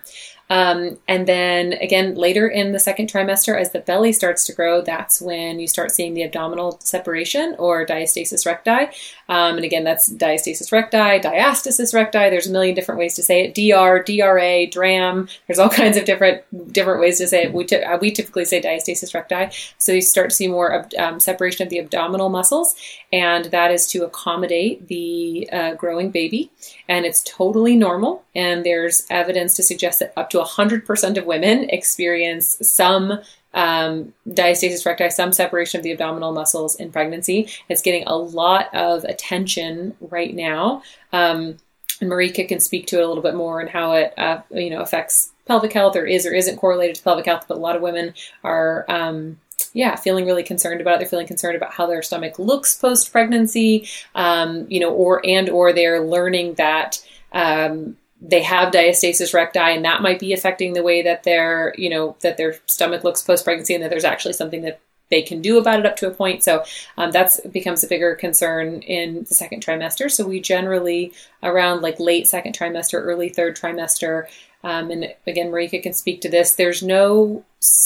um, 0.52 0.98
and 1.08 1.26
then 1.26 1.72
again 1.74 2.14
later 2.14 2.46
in 2.46 2.72
the 2.72 2.80
second 2.80 3.10
trimester 3.10 3.58
as 3.58 3.72
the 3.72 3.80
belly 3.80 4.12
starts 4.12 4.44
to 4.46 4.52
grow 4.52 4.80
that's 4.80 5.20
when 5.20 5.58
you 5.58 5.66
start 5.66 5.90
seeing 5.90 6.14
the 6.14 6.22
abdominal 6.22 6.78
separation 6.82 7.56
or 7.58 7.86
diastasis 7.86 8.44
recti 8.46 8.90
um, 9.28 9.56
and 9.56 9.64
again 9.64 9.84
that's 9.84 10.12
diastasis 10.12 10.70
recti 10.72 11.18
diastasis 11.20 11.94
recti 11.94 12.30
there's 12.30 12.46
a 12.46 12.52
million 12.52 12.74
different 12.74 12.98
ways 12.98 13.14
to 13.14 13.22
say 13.22 13.44
it 13.44 13.54
dr 13.54 14.04
dra 14.04 14.66
dram 14.66 15.28
there's 15.46 15.58
all 15.58 15.68
kinds 15.68 15.96
of 15.96 16.04
different 16.04 16.42
different 16.72 17.00
ways 17.00 17.18
to 17.18 17.26
say 17.26 17.44
it 17.44 17.52
we, 17.52 17.64
uh, 17.66 17.98
we 17.98 18.10
typically 18.10 18.44
say 18.44 18.60
diastasis 18.60 19.14
recti 19.14 19.48
so 19.78 19.92
you 19.92 20.00
start 20.00 20.30
to 20.30 20.36
see 20.36 20.48
more 20.48 20.86
um, 20.98 21.20
separation 21.20 21.64
of 21.64 21.70
the 21.70 21.78
abdominal 21.78 22.28
muscles, 22.28 22.74
and 23.12 23.46
that 23.46 23.70
is 23.70 23.86
to 23.88 24.04
accommodate 24.04 24.88
the 24.88 25.48
uh, 25.52 25.74
growing 25.74 26.10
baby. 26.10 26.50
And 26.92 27.06
it's 27.06 27.22
totally 27.22 27.74
normal. 27.74 28.22
And 28.34 28.66
there's 28.66 29.06
evidence 29.08 29.56
to 29.56 29.62
suggest 29.62 30.00
that 30.00 30.12
up 30.14 30.28
to 30.28 30.38
100% 30.38 31.16
of 31.16 31.24
women 31.24 31.70
experience 31.70 32.58
some 32.60 33.20
um, 33.54 34.12
diastasis 34.28 34.84
recti, 34.84 35.08
some 35.08 35.32
separation 35.32 35.80
of 35.80 35.84
the 35.84 35.92
abdominal 35.92 36.32
muscles 36.32 36.76
in 36.76 36.92
pregnancy. 36.92 37.48
It's 37.70 37.80
getting 37.80 38.06
a 38.06 38.14
lot 38.14 38.74
of 38.74 39.04
attention 39.04 39.96
right 40.02 40.34
now. 40.34 40.82
Um, 41.14 41.56
and 42.02 42.10
Marika 42.10 42.46
can 42.46 42.60
speak 42.60 42.88
to 42.88 42.98
it 42.98 43.04
a 43.04 43.08
little 43.08 43.22
bit 43.22 43.36
more 43.36 43.60
and 43.60 43.70
how 43.70 43.94
it, 43.94 44.12
uh, 44.18 44.42
you 44.50 44.68
know, 44.68 44.82
affects 44.82 45.32
pelvic 45.46 45.72
health 45.72 45.96
or 45.96 46.04
is 46.04 46.26
or 46.26 46.34
isn't 46.34 46.58
correlated 46.58 46.96
to 46.96 47.02
pelvic 47.02 47.24
health. 47.24 47.46
But 47.48 47.56
a 47.56 47.60
lot 47.60 47.74
of 47.74 47.80
women 47.80 48.12
are 48.44 48.84
um, 48.90 49.38
yeah, 49.72 49.96
feeling 49.96 50.26
really 50.26 50.42
concerned 50.42 50.80
about 50.80 50.94
it. 50.94 50.98
They're 50.98 51.08
feeling 51.08 51.26
concerned 51.26 51.56
about 51.56 51.72
how 51.72 51.86
their 51.86 52.02
stomach 52.02 52.38
looks 52.38 52.74
post 52.74 53.10
pregnancy, 53.12 53.88
um, 54.14 54.66
you 54.68 54.80
know, 54.80 54.92
or 54.92 55.24
and 55.24 55.48
or 55.48 55.72
they're 55.72 56.00
learning 56.00 56.54
that 56.54 57.04
um, 57.32 57.96
they 58.20 58.42
have 58.42 58.72
diastasis 58.72 59.34
recti 59.34 59.58
and 59.58 59.84
that 59.84 60.02
might 60.02 60.20
be 60.20 60.32
affecting 60.32 60.74
the 60.74 60.82
way 60.82 61.02
that 61.02 61.24
their 61.24 61.74
you 61.76 61.90
know 61.90 62.16
that 62.20 62.36
their 62.36 62.56
stomach 62.66 63.02
looks 63.02 63.22
post 63.22 63.44
pregnancy 63.44 63.74
and 63.74 63.82
that 63.82 63.90
there's 63.90 64.04
actually 64.04 64.34
something 64.34 64.62
that 64.62 64.80
they 65.10 65.22
can 65.22 65.42
do 65.42 65.58
about 65.58 65.78
it 65.78 65.84
up 65.84 65.94
to 65.96 66.08
a 66.08 66.10
point. 66.10 66.42
So 66.42 66.64
um, 66.96 67.10
that's 67.10 67.40
becomes 67.40 67.84
a 67.84 67.86
bigger 67.86 68.14
concern 68.14 68.80
in 68.80 69.24
the 69.28 69.34
second 69.34 69.64
trimester. 69.64 70.10
So 70.10 70.26
we 70.26 70.40
generally 70.40 71.12
around 71.42 71.82
like 71.82 72.00
late 72.00 72.26
second 72.26 72.56
trimester, 72.56 72.94
early 72.94 73.28
third 73.28 73.56
trimester. 73.56 74.26
Um, 74.64 74.90
and 74.90 75.14
again, 75.26 75.50
Marika 75.50 75.82
can 75.82 75.92
speak 75.92 76.22
to 76.22 76.30
this. 76.30 76.54
There's 76.54 76.82
no 76.82 77.44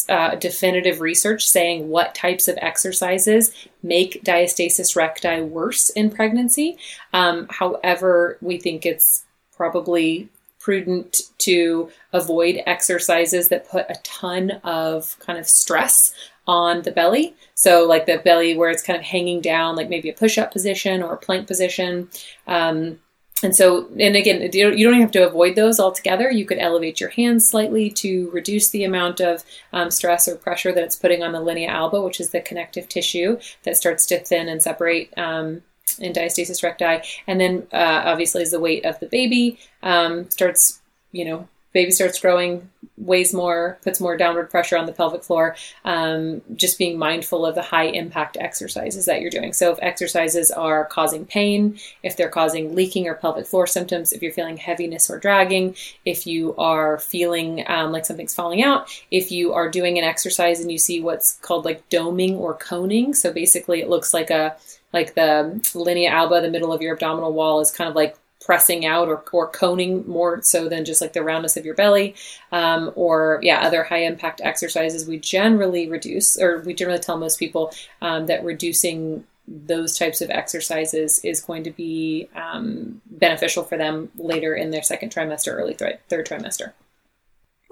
uh, 0.08 0.34
definitive 0.36 1.00
research 1.00 1.46
saying 1.46 1.88
what 1.88 2.14
types 2.14 2.48
of 2.48 2.58
exercises 2.60 3.52
make 3.82 4.22
diastasis 4.24 4.96
recti 4.96 5.40
worse 5.40 5.90
in 5.90 6.10
pregnancy. 6.10 6.78
Um, 7.12 7.46
however, 7.50 8.38
we 8.40 8.58
think 8.58 8.86
it's 8.86 9.24
probably 9.56 10.28
prudent 10.58 11.22
to 11.38 11.90
avoid 12.12 12.62
exercises 12.66 13.48
that 13.50 13.70
put 13.70 13.86
a 13.88 14.00
ton 14.02 14.50
of 14.64 15.16
kind 15.20 15.38
of 15.38 15.48
stress 15.48 16.12
on 16.46 16.82
the 16.82 16.90
belly. 16.90 17.34
So, 17.54 17.86
like 17.86 18.06
the 18.06 18.18
belly 18.18 18.56
where 18.56 18.70
it's 18.70 18.82
kind 18.82 18.98
of 18.98 19.04
hanging 19.04 19.40
down, 19.40 19.76
like 19.76 19.88
maybe 19.88 20.08
a 20.08 20.14
push 20.14 20.38
up 20.38 20.52
position 20.52 21.02
or 21.02 21.14
a 21.14 21.18
plank 21.18 21.46
position. 21.46 22.08
Um, 22.46 22.98
and 23.42 23.54
so, 23.54 23.86
and 23.98 24.16
again, 24.16 24.40
you 24.52 24.90
don't, 24.90 25.00
have 25.00 25.10
to 25.10 25.26
avoid 25.26 25.56
those 25.56 25.78
altogether. 25.78 26.30
You 26.30 26.46
could 26.46 26.58
elevate 26.58 27.00
your 27.00 27.10
hands 27.10 27.46
slightly 27.46 27.90
to 27.90 28.30
reduce 28.30 28.70
the 28.70 28.84
amount 28.84 29.20
of 29.20 29.44
um, 29.74 29.90
stress 29.90 30.26
or 30.26 30.36
pressure 30.36 30.72
that 30.72 30.82
it's 30.82 30.96
putting 30.96 31.22
on 31.22 31.32
the 31.32 31.40
linea 31.40 31.68
alba, 31.68 32.00
which 32.00 32.18
is 32.18 32.30
the 32.30 32.40
connective 32.40 32.88
tissue 32.88 33.38
that 33.64 33.76
starts 33.76 34.06
to 34.06 34.20
thin 34.20 34.48
and 34.48 34.62
separate 34.62 35.12
um, 35.18 35.62
in 35.98 36.14
diastasis 36.14 36.62
recti. 36.62 37.06
And 37.26 37.38
then, 37.38 37.66
uh, 37.72 38.02
obviously, 38.06 38.40
as 38.40 38.52
the 38.52 38.60
weight 38.60 38.86
of 38.86 38.98
the 39.00 39.06
baby 39.06 39.58
um, 39.82 40.30
starts, 40.30 40.80
you 41.12 41.26
know, 41.26 41.46
baby 41.74 41.90
starts 41.90 42.18
growing, 42.18 42.70
weighs 42.98 43.34
more, 43.34 43.78
puts 43.82 44.00
more 44.00 44.16
downward 44.16 44.50
pressure 44.50 44.76
on 44.76 44.86
the 44.86 44.92
pelvic 44.92 45.22
floor. 45.22 45.56
Um, 45.84 46.42
just 46.54 46.78
being 46.78 46.98
mindful 46.98 47.44
of 47.44 47.54
the 47.54 47.62
high 47.62 47.84
impact 47.84 48.36
exercises 48.40 49.06
that 49.06 49.20
you're 49.20 49.30
doing. 49.30 49.52
So, 49.52 49.72
if 49.72 49.78
exercises 49.82 50.50
are 50.50 50.84
causing 50.86 51.26
pain, 51.26 51.78
if 52.02 52.16
they're 52.16 52.28
causing 52.28 52.74
leaking 52.74 53.06
or 53.06 53.14
pelvic 53.14 53.46
floor 53.46 53.66
symptoms, 53.66 54.12
if 54.12 54.22
you're 54.22 54.32
feeling 54.32 54.56
heaviness 54.56 55.10
or 55.10 55.18
dragging, 55.18 55.76
if 56.04 56.26
you 56.26 56.54
are 56.56 56.98
feeling 56.98 57.64
um, 57.68 57.92
like 57.92 58.06
something's 58.06 58.34
falling 58.34 58.62
out, 58.62 58.88
if 59.10 59.30
you 59.30 59.52
are 59.52 59.70
doing 59.70 59.98
an 59.98 60.04
exercise 60.04 60.60
and 60.60 60.72
you 60.72 60.78
see 60.78 61.00
what's 61.00 61.34
called 61.38 61.64
like 61.64 61.88
doming 61.90 62.36
or 62.36 62.54
coning. 62.54 63.14
So, 63.14 63.32
basically, 63.32 63.80
it 63.80 63.88
looks 63.88 64.14
like 64.14 64.30
a 64.30 64.56
like 64.92 65.14
the 65.14 65.60
linea 65.74 66.08
alba, 66.08 66.40
the 66.40 66.50
middle 66.50 66.72
of 66.72 66.80
your 66.80 66.94
abdominal 66.94 67.32
wall 67.32 67.60
is 67.60 67.70
kind 67.70 67.90
of 67.90 67.96
like 67.96 68.16
pressing 68.46 68.86
out 68.86 69.08
or, 69.08 69.24
or 69.32 69.48
coning 69.48 70.06
more 70.06 70.40
so 70.40 70.68
than 70.68 70.84
just 70.84 71.00
like 71.00 71.12
the 71.12 71.22
roundness 71.22 71.56
of 71.56 71.64
your 71.64 71.74
belly 71.74 72.14
um, 72.52 72.92
or 72.94 73.40
yeah 73.42 73.58
other 73.58 73.82
high 73.82 74.04
impact 74.04 74.40
exercises 74.40 75.04
we 75.04 75.18
generally 75.18 75.88
reduce 75.88 76.40
or 76.40 76.60
we 76.60 76.72
generally 76.72 77.00
tell 77.00 77.18
most 77.18 77.40
people 77.40 77.72
um, 78.02 78.26
that 78.26 78.44
reducing 78.44 79.24
those 79.48 79.98
types 79.98 80.20
of 80.20 80.30
exercises 80.30 81.18
is 81.24 81.40
going 81.40 81.64
to 81.64 81.72
be 81.72 82.28
um, 82.36 83.00
beneficial 83.06 83.64
for 83.64 83.76
them 83.76 84.08
later 84.16 84.54
in 84.54 84.70
their 84.70 84.82
second 84.82 85.12
trimester 85.12 85.52
early 85.52 85.74
th- 85.74 85.98
third 86.08 86.24
trimester 86.24 86.72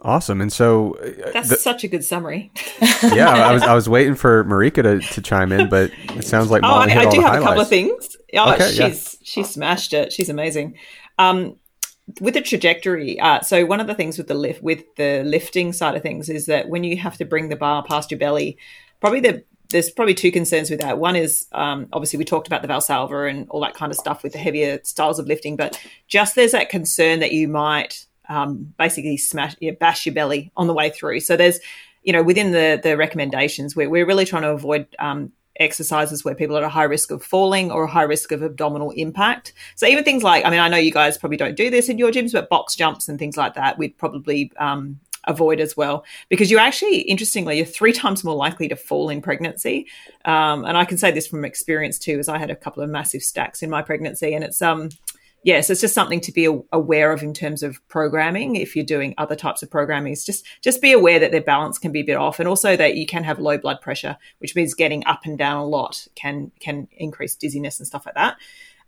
Awesome. 0.02 0.40
And 0.40 0.52
so 0.52 0.94
uh, 0.94 1.30
that's 1.32 1.48
the, 1.48 1.56
such 1.56 1.82
a 1.82 1.88
good 1.88 2.04
summary. 2.04 2.52
yeah, 3.02 3.30
I 3.30 3.52
was 3.52 3.62
I 3.62 3.74
was 3.74 3.88
waiting 3.88 4.14
for 4.14 4.44
Marika 4.44 4.82
to, 4.82 5.00
to 5.00 5.22
chime 5.22 5.50
in, 5.50 5.68
but 5.68 5.90
it 6.10 6.24
sounds 6.24 6.50
like 6.50 6.62
oh, 6.62 6.68
Molly 6.68 6.92
I, 6.92 7.02
I 7.02 7.10
do 7.10 7.20
have 7.20 7.30
highlights. 7.30 7.42
a 7.42 7.46
couple 7.46 7.60
of 7.62 7.68
things. 7.68 8.16
Oh, 8.34 8.52
okay, 8.52 8.68
she's 8.68 8.78
yeah. 8.78 9.18
she 9.22 9.42
smashed 9.44 9.94
it. 9.94 10.12
She's 10.12 10.28
amazing. 10.28 10.76
Um, 11.18 11.56
with 12.20 12.34
the 12.34 12.42
trajectory, 12.42 13.18
uh, 13.18 13.40
so 13.40 13.64
one 13.64 13.80
of 13.80 13.86
the 13.86 13.94
things 13.94 14.18
with 14.18 14.26
the 14.26 14.34
lift 14.34 14.62
with 14.62 14.84
the 14.96 15.22
lifting 15.24 15.72
side 15.72 15.94
of 15.94 16.02
things 16.02 16.28
is 16.28 16.46
that 16.46 16.68
when 16.68 16.84
you 16.84 16.98
have 16.98 17.16
to 17.16 17.24
bring 17.24 17.48
the 17.48 17.56
bar 17.56 17.82
past 17.82 18.10
your 18.10 18.18
belly, 18.18 18.58
probably 19.00 19.20
the 19.20 19.44
there's 19.70 19.90
probably 19.90 20.14
two 20.14 20.30
concerns 20.30 20.70
with 20.70 20.80
that. 20.80 20.98
One 20.98 21.16
is 21.16 21.46
um, 21.52 21.88
obviously 21.92 22.18
we 22.18 22.24
talked 22.24 22.46
about 22.46 22.62
the 22.62 22.68
Valsalva 22.68 23.30
and 23.30 23.48
all 23.48 23.60
that 23.62 23.74
kind 23.74 23.90
of 23.90 23.96
stuff 23.96 24.22
with 24.22 24.32
the 24.32 24.38
heavier 24.38 24.80
styles 24.84 25.18
of 25.18 25.26
lifting, 25.26 25.56
but 25.56 25.80
just 26.08 26.34
there's 26.34 26.52
that 26.52 26.68
concern 26.68 27.20
that 27.20 27.32
you 27.32 27.48
might 27.48 28.04
um, 28.28 28.72
basically 28.78 29.16
smash, 29.16 29.56
bash 29.78 30.06
your 30.06 30.14
belly 30.14 30.50
on 30.56 30.66
the 30.66 30.74
way 30.74 30.90
through. 30.90 31.20
So 31.20 31.36
there's, 31.36 31.60
you 32.02 32.12
know, 32.12 32.22
within 32.22 32.52
the 32.52 32.80
the 32.82 32.96
recommendations, 32.96 33.74
we're, 33.74 33.88
we're 33.88 34.06
really 34.06 34.24
trying 34.24 34.42
to 34.42 34.50
avoid 34.50 34.86
um, 34.98 35.32
exercises 35.60 36.24
where 36.24 36.34
people 36.34 36.56
are 36.56 36.62
at 36.62 36.66
a 36.66 36.68
high 36.68 36.84
risk 36.84 37.10
of 37.10 37.22
falling 37.22 37.70
or 37.70 37.84
a 37.84 37.90
high 37.90 38.02
risk 38.02 38.32
of 38.32 38.42
abdominal 38.42 38.90
impact. 38.92 39.52
So 39.76 39.86
even 39.86 40.04
things 40.04 40.22
like, 40.22 40.44
I 40.44 40.50
mean, 40.50 40.60
I 40.60 40.68
know 40.68 40.76
you 40.76 40.90
guys 40.90 41.16
probably 41.16 41.36
don't 41.36 41.56
do 41.56 41.70
this 41.70 41.88
in 41.88 41.98
your 41.98 42.10
gyms, 42.10 42.32
but 42.32 42.48
box 42.48 42.74
jumps 42.74 43.08
and 43.08 43.18
things 43.18 43.36
like 43.36 43.54
that, 43.54 43.78
we'd 43.78 43.96
probably 43.96 44.50
um, 44.58 44.98
avoid 45.26 45.60
as 45.60 45.76
well 45.76 46.04
because 46.28 46.50
you're 46.50 46.60
actually 46.60 46.98
interestingly 47.00 47.56
you're 47.56 47.66
three 47.66 47.92
times 48.02 48.24
more 48.24 48.34
likely 48.34 48.68
to 48.68 48.76
fall 48.76 49.08
in 49.08 49.22
pregnancy 49.22 49.86
um, 50.24 50.64
and 50.64 50.76
i 50.76 50.84
can 50.84 50.98
say 50.98 51.10
this 51.10 51.26
from 51.26 51.44
experience 51.44 51.98
too 51.98 52.18
as 52.18 52.28
i 52.28 52.38
had 52.38 52.50
a 52.50 52.56
couple 52.56 52.82
of 52.82 52.90
massive 52.90 53.22
stacks 53.22 53.62
in 53.62 53.70
my 53.70 53.82
pregnancy 53.82 54.34
and 54.34 54.44
it's 54.44 54.60
um 54.62 54.88
yes, 55.44 55.70
it's 55.70 55.80
just 55.80 55.94
something 55.94 56.20
to 56.22 56.32
be 56.32 56.48
aware 56.72 57.12
of 57.12 57.22
in 57.22 57.32
terms 57.32 57.62
of 57.62 57.86
programming. 57.86 58.56
If 58.56 58.74
you're 58.74 58.84
doing 58.84 59.14
other 59.16 59.36
types 59.36 59.62
of 59.62 59.70
programming, 59.70 60.16
just 60.16 60.44
just 60.60 60.82
be 60.82 60.90
aware 60.90 61.20
that 61.20 61.30
their 61.30 61.42
balance 61.42 61.78
can 61.78 61.92
be 61.92 62.00
a 62.00 62.04
bit 62.04 62.16
off, 62.16 62.40
and 62.40 62.48
also 62.48 62.76
that 62.76 62.96
you 62.96 63.06
can 63.06 63.22
have 63.22 63.38
low 63.38 63.56
blood 63.58 63.80
pressure, 63.80 64.16
which 64.38 64.56
means 64.56 64.74
getting 64.74 65.06
up 65.06 65.20
and 65.24 65.38
down 65.38 65.58
a 65.58 65.66
lot 65.66 66.08
can 66.16 66.50
can 66.58 66.88
increase 66.90 67.36
dizziness 67.36 67.78
and 67.78 67.86
stuff 67.86 68.06
like 68.06 68.16
that. 68.16 68.36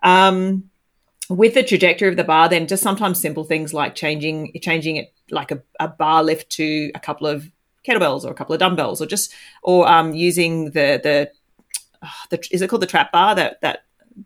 Um, 0.02 0.70
with 1.28 1.54
the 1.54 1.62
trajectory 1.62 2.09
of 2.09 2.16
the 2.16 2.24
bar, 2.24 2.48
then 2.48 2.66
just 2.66 2.82
sometimes 2.82 3.20
simple 3.20 3.44
things 3.44 3.72
like 3.72 3.94
changing 3.94 4.52
changing 4.61 4.96
it 4.96 5.12
like 5.30 5.50
a, 5.50 5.62
a 5.78 5.88
bar 5.88 6.24
lift 6.24 6.50
to 6.50 6.90
a 6.94 7.00
couple 7.00 7.26
of 7.26 7.50
kettlebells 7.86 8.24
or 8.24 8.30
a 8.30 8.34
couple 8.34 8.54
of 8.54 8.61
dumbbells, 8.61 9.02
or 9.02 9.07
just 9.07 9.32
or 9.62 9.88
um, 9.88 10.14
using 10.14 10.66
the 10.66 11.00
the, 11.02 11.30
uh, 12.02 12.09
the 12.30 12.48
is 12.50 12.62
it 12.62 12.68
called 12.68 12.82
the 12.82 12.86
trap 12.86 13.12
bar 13.12 13.34
that 13.34 13.61
that 13.61 13.80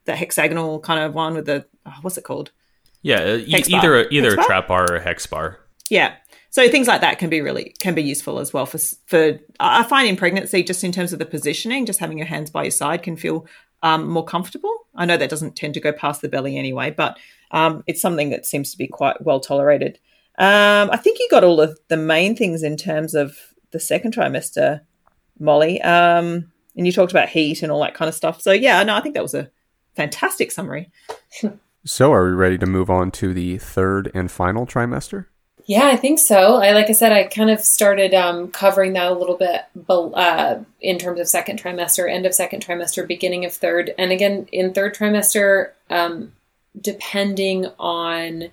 the 0.05 0.17
hexagonal 0.17 0.81
kind 0.81 1.03
of 1.03 1.15
one 1.15 1.35
with 1.35 1.47
the 1.47 1.67
oh, 1.87 1.95
what's 2.03 2.19
it 2.19 2.25
called? 2.25 2.53
Yeah, 3.03 3.37
either 3.37 4.09
either 4.11 4.35
a 4.35 4.45
trap 4.45 4.69
bar 4.69 4.87
or 4.91 4.97
a 4.97 5.01
hex 5.01 5.27
bar. 5.27 5.59
Yeah. 5.89 6.15
So 6.51 6.69
things 6.69 6.89
like 6.89 7.01
that 7.01 7.19
can 7.19 7.31
be 7.31 7.41
really 7.41 7.75
can 7.81 7.95
be 7.95 8.03
useful 8.03 8.39
as 8.39 8.53
well 8.53 8.67
for 8.67 8.79
for 9.07 9.39
I 9.59 9.83
find 9.85 10.09
in 10.09 10.17
pregnancy 10.17 10.63
just 10.63 10.85
in 10.85 10.93
terms 10.93 11.13
of 11.13 11.19
the 11.19 11.27
positioning, 11.27 11.87
just 11.87 12.01
having 12.01 12.19
your 12.19 12.27
hands 12.27 12.51
by 12.51 12.65
your 12.65 12.71
side 12.71 13.03
can 13.03 13.17
feel 13.17 13.47
um, 13.83 14.09
more 14.09 14.25
comfortable. 14.25 14.75
I 14.95 15.07
know 15.07 15.17
that 15.17 15.31
doesn't 15.31 15.57
tend 15.57 15.75
to 15.75 15.81
go 15.81 15.93
past 15.93 16.23
the 16.23 16.29
belly 16.29 16.57
anyway, 16.57 16.91
but 16.91 17.19
um, 17.53 17.83
it's 17.87 18.03
something 18.03 18.31
that 18.31 18.47
seems 18.47 18.73
to 18.73 18.79
be 18.79 18.87
quite 18.87 19.23
well 19.25 19.41
tolerated. 19.41 19.99
Um, 20.39 20.91
I 20.91 20.97
think 20.97 21.19
you 21.19 21.29
got 21.31 21.45
all 21.45 21.61
of 21.61 21.79
the 21.89 21.97
main 21.97 22.35
things 22.37 22.63
in 22.63 22.77
terms 22.77 23.15
of 23.15 23.37
the 23.71 23.81
second 23.81 24.15
trimester, 24.15 24.81
Molly. 25.39 25.81
Um, 25.83 26.51
and 26.77 26.87
you 26.87 26.93
talked 26.93 27.13
about 27.13 27.29
heat 27.29 27.63
and 27.63 27.71
all 27.71 27.81
that 27.81 27.95
kind 27.95 28.09
of 28.09 28.15
stuff. 28.15 28.41
So 28.41 28.53
yeah, 28.53 28.83
no, 28.83 28.95
I 28.95 29.01
think 29.01 29.15
that 29.15 29.23
was 29.23 29.35
a 29.35 29.51
fantastic 30.01 30.51
summary. 30.51 30.91
so, 31.85 32.13
are 32.13 32.25
we 32.25 32.31
ready 32.33 32.57
to 32.57 32.65
move 32.65 32.89
on 32.89 33.11
to 33.11 33.35
the 33.35 33.59
third 33.59 34.11
and 34.15 34.31
final 34.31 34.67
trimester? 34.67 35.27
Yeah, 35.67 35.89
I 35.89 35.97
think 35.97 36.19
so. 36.19 36.57
I 36.57 36.73
like 36.73 36.89
I 36.89 36.93
said, 36.93 37.13
I 37.13 37.25
kind 37.25 37.51
of 37.51 37.61
started 37.61 38.15
um, 38.15 38.51
covering 38.51 38.95
that 38.95 39.13
a 39.13 39.15
little 39.15 39.37
bit 39.37 39.61
uh, 39.89 40.59
in 40.81 40.99
terms 40.99 41.21
of 41.21 41.29
second 41.29 41.63
trimester, 41.63 42.11
end 42.11 42.25
of 42.25 42.33
second 42.33 42.65
trimester, 42.65 43.07
beginning 43.07 43.45
of 43.45 43.53
third, 43.53 43.95
and 43.99 44.11
again 44.11 44.49
in 44.53 44.73
third 44.73 44.95
trimester, 44.95 45.73
um, 45.91 46.33
depending 46.81 47.67
on 47.79 48.49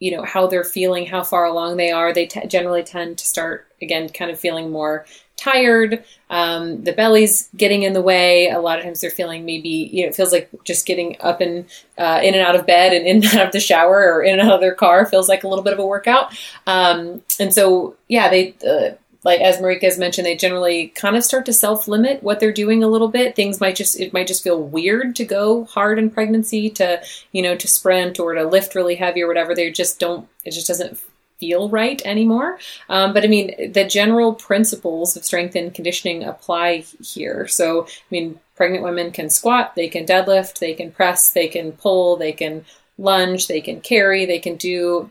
you 0.00 0.16
know 0.16 0.24
how 0.24 0.48
they're 0.48 0.64
feeling, 0.64 1.06
how 1.06 1.22
far 1.22 1.44
along 1.44 1.76
they 1.76 1.92
are, 1.92 2.12
they 2.12 2.26
t- 2.26 2.46
generally 2.48 2.82
tend 2.82 3.16
to 3.18 3.26
start 3.26 3.68
again, 3.80 4.08
kind 4.08 4.30
of 4.30 4.40
feeling 4.40 4.70
more 4.70 5.06
tired. 5.40 6.04
Um, 6.28 6.84
the 6.84 6.92
belly's 6.92 7.48
getting 7.56 7.82
in 7.82 7.92
the 7.92 8.02
way. 8.02 8.48
A 8.50 8.60
lot 8.60 8.78
of 8.78 8.84
times 8.84 9.00
they're 9.00 9.10
feeling 9.10 9.44
maybe, 9.44 9.90
you 9.92 10.02
know, 10.02 10.08
it 10.08 10.14
feels 10.14 10.32
like 10.32 10.50
just 10.64 10.86
getting 10.86 11.16
up 11.20 11.40
and 11.40 11.64
uh, 11.98 12.20
in 12.22 12.34
and 12.34 12.42
out 12.42 12.54
of 12.54 12.66
bed 12.66 12.92
and 12.92 13.06
in 13.06 13.16
and 13.16 13.24
out 13.34 13.46
of 13.46 13.52
the 13.52 13.60
shower 13.60 14.12
or 14.12 14.22
in 14.22 14.38
and 14.38 14.48
out 14.48 14.54
of 14.54 14.60
their 14.60 14.74
car 14.74 15.06
feels 15.06 15.28
like 15.28 15.44
a 15.44 15.48
little 15.48 15.64
bit 15.64 15.72
of 15.72 15.78
a 15.78 15.86
workout. 15.86 16.32
Um, 16.66 17.22
and 17.40 17.52
so, 17.52 17.96
yeah, 18.08 18.28
they, 18.28 18.54
uh, 18.66 18.94
like 19.22 19.40
as 19.40 19.58
Marika 19.58 19.82
has 19.82 19.98
mentioned, 19.98 20.26
they 20.26 20.36
generally 20.36 20.88
kind 20.88 21.16
of 21.16 21.24
start 21.24 21.44
to 21.46 21.52
self 21.52 21.86
limit 21.88 22.22
what 22.22 22.40
they're 22.40 22.52
doing 22.52 22.82
a 22.82 22.88
little 22.88 23.08
bit. 23.08 23.36
Things 23.36 23.60
might 23.60 23.76
just 23.76 24.00
it 24.00 24.12
might 24.12 24.26
just 24.26 24.42
feel 24.42 24.62
weird 24.62 25.14
to 25.16 25.24
go 25.24 25.64
hard 25.66 25.98
in 25.98 26.10
pregnancy, 26.10 26.70
to 26.70 27.02
you 27.32 27.42
know, 27.42 27.54
to 27.54 27.68
sprint 27.68 28.18
or 28.18 28.32
to 28.32 28.44
lift 28.44 28.74
really 28.74 28.94
heavy 28.94 29.22
or 29.22 29.28
whatever. 29.28 29.54
They 29.54 29.70
just 29.70 29.98
don't. 29.98 30.26
It 30.44 30.52
just 30.52 30.68
doesn't 30.68 30.98
feel 31.40 31.68
right 31.70 32.00
anymore. 32.04 32.58
Um, 32.88 33.12
but 33.12 33.24
I 33.24 33.26
mean, 33.26 33.72
the 33.72 33.84
general 33.84 34.34
principles 34.34 35.16
of 35.16 35.24
strength 35.24 35.56
and 35.56 35.74
conditioning 35.74 36.22
apply 36.22 36.84
here. 37.02 37.48
So, 37.48 37.86
I 37.86 38.10
mean, 38.10 38.38
pregnant 38.54 38.84
women 38.84 39.10
can 39.10 39.30
squat, 39.30 39.74
they 39.74 39.88
can 39.88 40.04
deadlift, 40.04 40.58
they 40.58 40.74
can 40.74 40.92
press, 40.92 41.30
they 41.30 41.48
can 41.48 41.72
pull, 41.72 42.16
they 42.16 42.32
can 42.32 42.64
lunge, 42.98 43.48
they 43.48 43.62
can 43.62 43.80
carry, 43.80 44.26
they 44.26 44.38
can 44.38 44.56
do, 44.56 45.10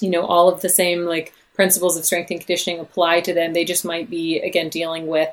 you 0.00 0.10
know, 0.10 0.24
all 0.24 0.48
of 0.48 0.62
the 0.62 0.70
same 0.70 1.04
like 1.04 1.34
principles 1.54 1.96
of 1.96 2.04
strength 2.04 2.30
and 2.30 2.40
conditioning 2.40 2.80
apply 2.80 3.20
to 3.20 3.34
them. 3.34 3.52
They 3.52 3.64
just 3.64 3.84
might 3.84 4.08
be, 4.10 4.40
again, 4.40 4.70
dealing 4.70 5.06
with 5.06 5.28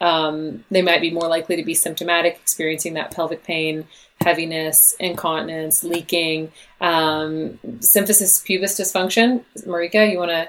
um, 0.00 0.64
they 0.70 0.82
might 0.82 1.00
be 1.00 1.10
more 1.10 1.28
likely 1.28 1.56
to 1.56 1.62
be 1.62 1.74
symptomatic, 1.74 2.34
experiencing 2.34 2.94
that 2.94 3.10
pelvic 3.10 3.44
pain, 3.44 3.86
heaviness, 4.20 4.94
incontinence, 4.98 5.84
leaking, 5.84 6.52
um, 6.80 7.58
symphysis 7.78 8.44
pubis 8.44 8.78
dysfunction. 8.78 9.44
Marika, 9.66 10.10
you 10.10 10.18
want 10.18 10.30
to 10.30 10.48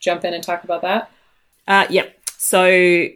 jump 0.00 0.24
in 0.24 0.34
and 0.34 0.42
talk 0.42 0.64
about 0.64 0.82
that? 0.82 1.10
Uh, 1.66 1.86
yep. 1.90 2.18
So 2.36 3.08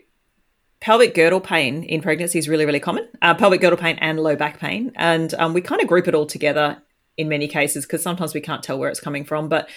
pelvic 0.80 1.14
girdle 1.14 1.40
pain 1.40 1.82
in 1.82 2.00
pregnancy 2.00 2.38
is 2.38 2.48
really, 2.48 2.64
really 2.64 2.80
common. 2.80 3.08
Uh, 3.20 3.34
pelvic 3.34 3.60
girdle 3.60 3.78
pain 3.78 3.98
and 4.00 4.20
low 4.20 4.36
back 4.36 4.58
pain, 4.58 4.92
and 4.96 5.34
um, 5.34 5.52
we 5.52 5.60
kind 5.60 5.80
of 5.80 5.88
group 5.88 6.08
it 6.08 6.14
all 6.14 6.26
together 6.26 6.82
in 7.16 7.28
many 7.28 7.48
cases 7.48 7.84
because 7.84 8.02
sometimes 8.02 8.32
we 8.32 8.40
can't 8.40 8.62
tell 8.62 8.78
where 8.78 8.88
it's 8.88 9.00
coming 9.00 9.24
from, 9.24 9.48
but 9.48 9.68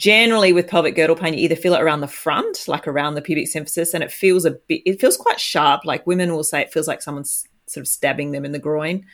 generally 0.00 0.54
with 0.54 0.66
pelvic 0.66 0.96
girdle 0.96 1.14
pain 1.14 1.34
you 1.34 1.40
either 1.40 1.54
feel 1.54 1.74
it 1.74 1.82
around 1.82 2.00
the 2.00 2.08
front 2.08 2.66
like 2.66 2.88
around 2.88 3.14
the 3.14 3.20
pubic 3.20 3.46
symphysis 3.46 3.92
and 3.92 4.02
it 4.02 4.10
feels 4.10 4.46
a 4.46 4.52
bit 4.52 4.80
it 4.86 4.98
feels 4.98 5.16
quite 5.16 5.38
sharp. 5.38 5.84
Like 5.84 6.06
women 6.06 6.32
will 6.32 6.42
say 6.42 6.62
it 6.62 6.72
feels 6.72 6.88
like 6.88 7.02
someone's 7.02 7.46
sort 7.66 7.82
of 7.82 7.88
stabbing 7.88 8.32
them 8.32 8.46
in 8.46 8.52
the 8.52 8.58
groin. 8.58 9.04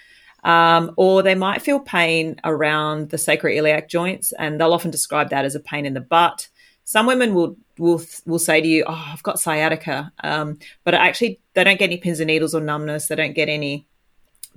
Um, 0.45 0.93
or 0.97 1.25
they 1.25 1.35
might 1.35 1.61
feel 1.61 1.81
pain 1.81 2.37
around 2.45 3.11
the 3.11 3.17
sacroiliac 3.17 3.89
joints 3.89 4.33
and 4.39 4.61
they'll 4.61 4.73
often 4.73 4.93
describe 4.93 5.31
that 5.31 5.45
as 5.45 5.57
a 5.57 5.61
pain 5.61 5.87
in 5.87 5.95
the 5.95 6.01
butt. 6.01 6.49
Some 6.85 7.07
women 7.07 7.35
will 7.35 7.57
will 7.79 8.01
will 8.25 8.39
say 8.39 8.61
to 8.61 8.69
you 8.69 8.85
oh 8.87 9.05
i've 9.13 9.25
got 9.25 9.41
sciatica. 9.41 10.13
Um, 10.23 10.61
but 10.85 10.95
actually 10.95 11.41
they 11.55 11.65
don't 11.65 11.81
get 11.81 11.87
any 11.87 11.99
pins 11.99 12.21
and 12.21 12.29
needles 12.29 12.55
or 12.55 12.61
numbness. 12.61 13.09
They 13.09 13.17
don't 13.17 13.35
get 13.35 13.49
any 13.49 13.89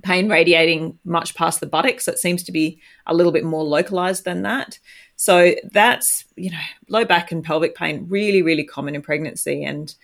pain 0.04 0.28
radiating 0.28 0.96
much 1.04 1.34
past 1.34 1.58
the 1.58 1.66
buttocks. 1.66 2.06
It 2.06 2.18
seems 2.18 2.44
to 2.44 2.52
be 2.52 2.80
a 3.06 3.14
little 3.14 3.32
bit 3.32 3.44
more 3.44 3.64
localized 3.64 4.24
than 4.24 4.42
that 4.42 4.78
so 5.20 5.54
that's, 5.70 6.24
you 6.36 6.50
know, 6.50 6.56
low 6.88 7.04
back 7.04 7.30
and 7.30 7.44
pelvic 7.44 7.74
pain, 7.74 8.06
really, 8.08 8.40
really 8.40 8.64
common 8.64 8.94
in 8.94 9.02
pregnancy. 9.02 9.62
And 9.62 9.94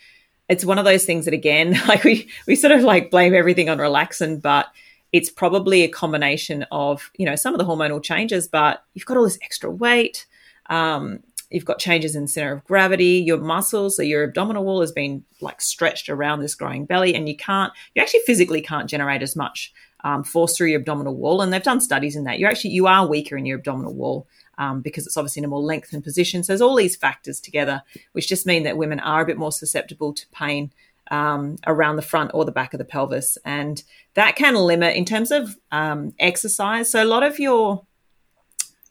it's 0.51 0.63
one 0.63 0.79
of 0.79 0.85
those 0.85 1.07
things 1.07 1.25
that, 1.25 1.33
again, 1.33 1.75
like 1.89 2.05
we, 2.05 2.29
we 2.47 2.55
sort 2.55 2.73
of 2.73 2.83
like 2.83 3.11
blame 3.11 3.35
everything 3.35 3.71
on 3.71 3.79
relaxin, 3.79 4.43
but 4.43 4.67
it's 5.15 5.31
probably 5.31 5.85
a 5.85 5.89
combination 5.89 6.67
of, 6.71 7.11
you 7.17 7.25
know, 7.25 7.35
some 7.35 7.55
of 7.55 7.59
the 7.59 7.65
hormonal 7.65 8.03
changes, 8.03 8.47
but 8.47 8.85
you've 8.93 9.07
got 9.07 9.17
all 9.17 9.25
this 9.25 9.39
extra 9.41 9.71
weight. 9.71 10.27
Um, 10.69 11.21
you've 11.51 11.65
got 11.65 11.79
changes 11.79 12.15
in 12.15 12.27
center 12.27 12.53
of 12.53 12.65
gravity 12.65 13.23
your 13.25 13.39
muscles 13.39 13.97
so 13.97 14.03
your 14.03 14.25
abdominal 14.25 14.65
wall 14.65 14.81
has 14.81 14.91
been 14.91 15.25
like 15.41 15.61
stretched 15.61 16.09
around 16.09 16.41
this 16.41 16.57
growing 16.57 16.85
belly 16.85 17.15
and 17.15 17.29
you 17.29 17.37
can't 17.37 17.73
you 17.95 18.03
actually 18.03 18.19
physically 18.27 18.61
can't 18.61 18.91
generate 18.91 19.23
as 19.23 19.37
much 19.37 19.73
um, 20.03 20.25
force 20.25 20.57
through 20.57 20.67
your 20.67 20.81
abdominal 20.81 21.15
wall 21.15 21.41
and 21.41 21.53
they've 21.53 21.63
done 21.63 21.81
studies 21.81 22.17
in 22.17 22.25
that 22.25 22.41
you 22.41 22.49
actually 22.49 22.71
you 22.71 22.89
are 22.89 23.07
weaker 23.07 23.37
in 23.37 23.47
your 23.47 23.59
abdominal 23.59 23.95
wall 23.95 24.27
um, 24.59 24.81
because 24.81 25.07
it's 25.07 25.17
obviously 25.17 25.41
in 25.41 25.45
a 25.45 25.49
more 25.49 25.61
lengthened 25.61 26.05
position. 26.05 26.43
So 26.43 26.53
there's 26.53 26.61
all 26.61 26.77
these 26.77 26.97
factors 26.97 27.41
together, 27.41 27.83
which 28.13 28.29
just 28.29 28.47
mean 28.47 28.63
that 28.65 28.77
women 28.77 29.01
are 29.01 29.23
a 29.23 29.27
bit 29.27 29.39
more 29.39 29.53
susceptible 29.53 30.13
to 30.15 30.27
pain 30.33 30.73
um, 31.11 31.57
around 31.67 31.97
the 31.97 32.03
front 32.03 32.33
or 32.35 32.45
the 32.45 32.53
back 32.53 32.75
of 32.75 32.79
the 32.79 32.85
pelvis. 32.85 33.39
And 33.45 33.83
that 34.15 34.37
can 34.37 34.55
limit 34.55 34.97
in 34.97 35.05
terms 35.05 35.31
of 35.31 35.57
um, 35.71 36.15
exercise. 36.19 36.91
So 36.91 37.03
a 37.03 37.05
lot 37.05 37.23
of 37.23 37.39
your, 37.39 37.85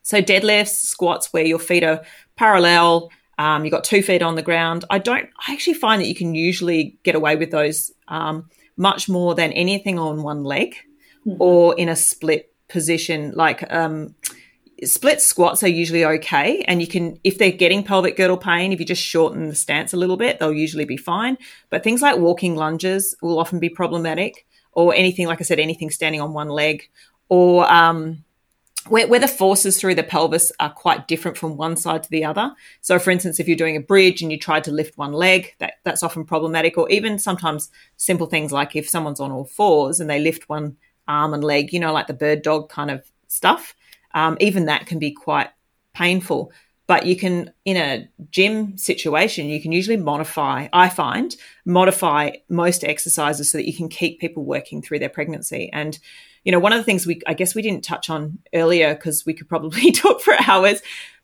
so 0.01 0.21
deadlifts, 0.21 0.85
squats, 0.85 1.33
where 1.33 1.45
your 1.45 1.59
feet 1.59 1.83
are 1.83 2.03
parallel, 2.35 3.09
um, 3.37 3.65
you've 3.65 3.71
got 3.71 3.83
two 3.83 4.01
feet 4.01 4.21
on 4.21 4.35
the 4.35 4.41
ground. 4.41 4.85
I 4.89 4.99
don't, 4.99 5.29
I 5.45 5.51
actually 5.51 5.73
find 5.73 6.01
that 6.01 6.07
you 6.07 6.15
can 6.15 6.35
usually 6.35 6.97
get 7.03 7.15
away 7.15 7.35
with 7.35 7.51
those 7.51 7.91
um, 8.07 8.49
much 8.77 9.09
more 9.09 9.35
than 9.35 9.51
anything 9.51 9.99
on 9.99 10.23
one 10.23 10.43
leg 10.43 10.75
mm-hmm. 11.25 11.41
or 11.41 11.75
in 11.77 11.89
a 11.89 11.95
split 11.95 12.53
position. 12.69 13.33
Like, 13.35 13.69
um, 13.73 14.15
split 14.83 15.21
squats 15.21 15.63
are 15.63 15.69
usually 15.69 16.05
okay. 16.05 16.63
And 16.67 16.81
you 16.81 16.87
can, 16.87 17.19
if 17.23 17.37
they're 17.37 17.51
getting 17.51 17.83
pelvic 17.83 18.17
girdle 18.17 18.37
pain, 18.37 18.73
if 18.73 18.79
you 18.79 18.85
just 18.85 19.01
shorten 19.01 19.47
the 19.47 19.55
stance 19.55 19.93
a 19.93 19.97
little 19.97 20.17
bit, 20.17 20.39
they'll 20.39 20.53
usually 20.53 20.85
be 20.85 20.97
fine. 20.97 21.37
But 21.69 21.83
things 21.83 22.01
like 22.01 22.17
walking 22.17 22.55
lunges 22.55 23.15
will 23.21 23.39
often 23.39 23.59
be 23.59 23.69
problematic, 23.69 24.45
or 24.73 24.93
anything, 24.93 25.27
like 25.27 25.39
I 25.39 25.43
said, 25.43 25.59
anything 25.59 25.89
standing 25.89 26.19
on 26.19 26.33
one 26.33 26.49
leg, 26.49 26.89
or 27.29 27.71
um, 27.71 28.25
where, 28.89 29.07
where, 29.07 29.21
the 29.21 29.27
forces 29.27 29.79
through 29.79 29.95
the 29.95 30.03
pelvis 30.03 30.51
are 30.59 30.69
quite 30.69 31.07
different 31.07 31.37
from 31.37 31.55
one 31.55 31.77
side 31.77 32.03
to 32.03 32.09
the 32.09 32.25
other. 32.25 32.53
So, 32.81 32.99
for 32.99 33.09
instance, 33.11 33.39
if 33.39 33.47
you're 33.47 33.55
doing 33.55 33.77
a 33.77 33.81
bridge 33.81 34.21
and 34.21 34.31
you 34.31 34.37
try 34.37 34.59
to 34.59 34.71
lift 34.71 34.97
one 34.97 35.13
leg, 35.13 35.55
that, 35.59 35.75
that's 35.85 36.03
often 36.03 36.25
problematic. 36.25 36.77
Or 36.77 36.89
even 36.89 37.17
sometimes 37.17 37.71
simple 37.95 38.27
things 38.27 38.51
like 38.51 38.75
if 38.75 38.89
someone's 38.89 39.21
on 39.21 39.31
all 39.31 39.45
fours 39.45 40.01
and 40.01 40.09
they 40.09 40.19
lift 40.19 40.49
one 40.49 40.75
arm 41.07 41.33
and 41.33 41.43
leg, 41.43 41.71
you 41.71 41.79
know, 41.79 41.93
like 41.93 42.07
the 42.07 42.13
bird 42.13 42.41
dog 42.41 42.69
kind 42.69 42.91
of 42.91 43.09
stuff 43.27 43.73
um, 44.15 44.37
even 44.39 44.65
that 44.65 44.87
can 44.87 44.97
be 44.97 45.11
quite 45.11 45.49
painful. 45.93 46.51
But 46.87 47.05
you 47.05 47.15
can, 47.15 47.51
in 47.65 47.77
a 47.77 48.07
gym 48.31 48.77
situation, 48.77 49.47
you 49.47 49.61
can 49.61 49.71
usually 49.71 49.97
modify, 49.97 50.67
I 50.71 50.89
find, 50.89 51.35
modify 51.65 52.31
most 52.47 52.83
exercises 52.83 53.51
so 53.51 53.57
that 53.57 53.67
you 53.67 53.73
can 53.75 53.89
keep 53.89 54.19
people 54.19 54.45
working 54.45 54.81
through 54.81 54.99
their 54.99 55.09
pregnancy. 55.09 55.69
And, 55.73 55.97
you 56.43 56.51
know, 56.51 56.59
one 56.59 56.73
of 56.73 56.77
the 56.77 56.83
things 56.83 57.07
we, 57.07 57.21
I 57.25 57.33
guess 57.33 57.55
we 57.55 57.63
didn't 57.63 57.83
touch 57.83 58.09
on 58.09 58.37
earlier 58.53 58.93
because 58.93 59.25
we 59.25 59.33
could 59.33 59.49
probably 59.49 59.91
talk 59.91 60.21
for 60.21 60.35
hours, 60.47 60.81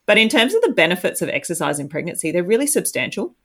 but 0.07 0.17
in 0.17 0.29
terms 0.29 0.53
of 0.53 0.61
the 0.63 0.73
benefits 0.73 1.21
of 1.21 1.29
exercise 1.29 1.79
in 1.79 1.89
pregnancy, 1.89 2.31
they're 2.31 2.43
really 2.43 2.67
substantial. 2.67 3.35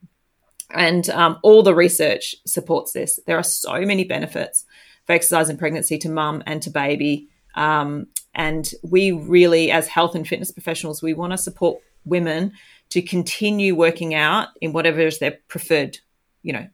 And 0.71 1.09
um, 1.11 1.39
all 1.43 1.63
the 1.63 1.75
research 1.75 2.35
supports 2.47 2.93
this. 2.93 3.21
There 3.27 3.39
are 3.39 3.45
so 3.45 3.81
many 3.83 4.05
benefits 4.05 4.65
for 5.05 5.13
exercise 5.13 5.51
in 5.51 5.59
pregnancy 5.59 5.99
to 5.99 6.09
mum 6.09 6.43
and 6.47 6.63
to 6.63 6.71
baby. 6.71 7.29
Um, 7.55 8.09
and 8.37 8.71
we 8.83 9.13
really, 9.13 9.73
as 9.73 9.89
health 9.89 10.15
and 10.15 10.29
fitness 10.29 10.53
professionals, 10.53 11.03
we 11.03 11.15
want 11.15 11.33
to 11.33 11.39
support 11.39 11.81
women 12.05 12.53
to 12.91 13.03
continue 13.03 13.75
working 13.75 14.15
out 14.15 14.49
in 14.61 14.73
whatever 14.73 15.01
is 15.01 15.19
their 15.19 15.39
preferred, 15.49 15.99
you 16.43 16.53
know, 16.53 16.69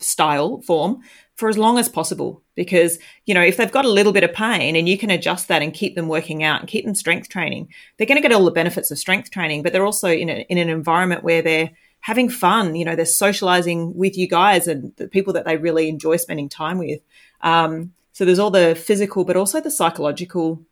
style 0.00 0.60
form 0.62 1.00
for 1.36 1.48
as 1.48 1.56
long 1.56 1.78
as 1.78 1.88
possible. 1.88 2.42
Because, 2.56 2.98
you 3.24 3.34
know, 3.34 3.40
if 3.40 3.56
they've 3.56 3.70
got 3.70 3.84
a 3.84 3.90
little 3.90 4.12
bit 4.12 4.24
of 4.24 4.32
pain 4.32 4.74
and 4.74 4.88
you 4.88 4.98
can 4.98 5.10
adjust 5.10 5.46
that 5.46 5.62
and 5.62 5.72
keep 5.72 5.94
them 5.94 6.08
working 6.08 6.42
out 6.42 6.60
and 6.60 6.68
keep 6.68 6.84
them 6.84 6.94
strength 6.94 7.28
training, 7.28 7.68
they're 7.96 8.06
going 8.06 8.20
to 8.20 8.28
get 8.28 8.32
all 8.32 8.44
the 8.44 8.50
benefits 8.50 8.90
of 8.90 8.98
strength 8.98 9.30
training, 9.30 9.62
but 9.62 9.72
they're 9.72 9.86
also 9.86 10.08
in, 10.08 10.28
a, 10.28 10.44
in 10.48 10.58
an 10.58 10.68
environment 10.68 11.22
where 11.22 11.40
they're 11.40 11.70
having 12.00 12.28
fun. 12.28 12.74
You 12.74 12.84
know, 12.84 12.96
they're 12.96 13.06
socializing 13.06 13.94
with 13.94 14.18
you 14.18 14.26
guys 14.26 14.66
and 14.66 14.92
the 14.96 15.06
people 15.06 15.32
that 15.34 15.44
they 15.44 15.56
really 15.56 15.88
enjoy 15.88 16.16
spending 16.16 16.48
time 16.48 16.78
with. 16.78 17.00
Um, 17.42 17.92
so 18.12 18.24
there's 18.24 18.40
all 18.40 18.50
the 18.50 18.74
physical, 18.74 19.24
but 19.24 19.36
also 19.36 19.60
the 19.60 19.70
psychological 19.70 20.64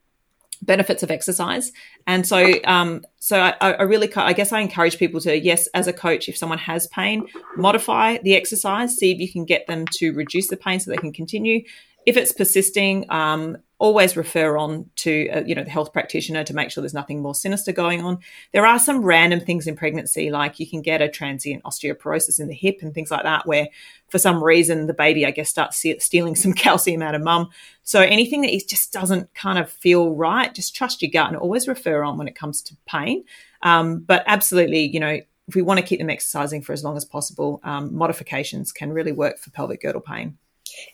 benefits 0.64 1.02
of 1.02 1.10
exercise. 1.10 1.72
And 2.06 2.26
so, 2.26 2.54
um, 2.64 3.04
so 3.18 3.40
I, 3.40 3.54
I, 3.60 3.82
really, 3.82 4.12
I 4.14 4.32
guess 4.32 4.52
I 4.52 4.60
encourage 4.60 4.98
people 4.98 5.20
to, 5.22 5.38
yes, 5.38 5.66
as 5.68 5.86
a 5.86 5.92
coach, 5.92 6.28
if 6.28 6.36
someone 6.36 6.58
has 6.58 6.86
pain, 6.88 7.26
modify 7.56 8.18
the 8.18 8.34
exercise, 8.34 8.96
see 8.96 9.12
if 9.12 9.18
you 9.18 9.30
can 9.30 9.44
get 9.44 9.66
them 9.66 9.86
to 9.98 10.12
reduce 10.12 10.48
the 10.48 10.56
pain 10.56 10.80
so 10.80 10.90
they 10.90 10.96
can 10.96 11.12
continue. 11.12 11.64
If 12.06 12.16
it's 12.16 12.32
persisting, 12.32 13.10
um, 13.10 13.58
always 13.78 14.16
refer 14.16 14.56
on 14.56 14.88
to 14.96 15.28
uh, 15.30 15.42
you 15.44 15.54
know 15.54 15.64
the 15.64 15.70
health 15.70 15.92
practitioner 15.92 16.44
to 16.44 16.54
make 16.54 16.70
sure 16.70 16.80
there's 16.80 16.94
nothing 16.94 17.20
more 17.20 17.34
sinister 17.34 17.72
going 17.72 18.02
on. 18.02 18.18
There 18.52 18.66
are 18.66 18.78
some 18.78 19.02
random 19.02 19.40
things 19.40 19.66
in 19.66 19.76
pregnancy, 19.76 20.30
like 20.30 20.60
you 20.60 20.66
can 20.66 20.80
get 20.82 21.02
a 21.02 21.08
transient 21.08 21.62
osteoporosis 21.64 22.40
in 22.40 22.48
the 22.48 22.54
hip 22.54 22.78
and 22.82 22.94
things 22.94 23.10
like 23.10 23.24
that, 23.24 23.46
where 23.46 23.68
for 24.08 24.18
some 24.18 24.42
reason 24.42 24.86
the 24.86 24.94
baby, 24.94 25.26
I 25.26 25.30
guess, 25.30 25.50
starts 25.50 25.84
stealing 25.98 26.36
some 26.36 26.52
calcium 26.64 27.02
out 27.02 27.14
of 27.14 27.22
mum. 27.22 27.50
So 27.82 28.00
anything 28.00 28.42
that 28.42 28.68
just 28.68 28.92
doesn't 28.92 29.34
kind 29.34 29.58
of 29.58 29.70
feel 29.70 30.14
right, 30.14 30.54
just 30.54 30.74
trust 30.74 31.02
your 31.02 31.10
gut 31.10 31.28
and 31.28 31.36
always 31.36 31.68
refer 31.68 32.02
on 32.02 32.16
when 32.16 32.28
it 32.28 32.34
comes 32.34 32.62
to 32.62 32.76
pain. 32.86 33.24
Um, 33.62 34.00
but 34.00 34.22
absolutely, 34.26 34.86
you 34.86 35.00
know, 35.00 35.20
if 35.46 35.54
we 35.54 35.62
want 35.62 35.78
to 35.78 35.84
keep 35.84 35.98
them 35.98 36.10
exercising 36.10 36.62
for 36.62 36.72
as 36.72 36.84
long 36.84 36.96
as 36.96 37.04
possible, 37.04 37.60
um, 37.64 37.94
modifications 37.94 38.72
can 38.72 38.92
really 38.92 39.12
work 39.12 39.38
for 39.38 39.50
pelvic 39.50 39.82
girdle 39.82 40.00
pain. 40.00 40.38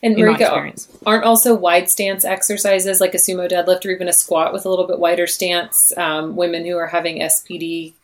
And 0.02 0.16
Marika, 0.16 0.86
aren't 1.06 1.24
also 1.24 1.54
wide 1.54 1.90
stance 1.90 2.24
exercises 2.24 3.00
like 3.00 3.14
a 3.14 3.18
sumo 3.18 3.50
deadlift 3.50 3.84
or 3.84 3.90
even 3.90 4.08
a 4.08 4.12
squat 4.12 4.52
with 4.52 4.64
a 4.64 4.70
little 4.70 4.86
bit 4.86 4.98
wider 4.98 5.26
stance? 5.26 5.96
Um, 5.96 6.36
women 6.36 6.64
who 6.64 6.76
are 6.76 6.86
having 6.86 7.20
SPD 7.20 7.94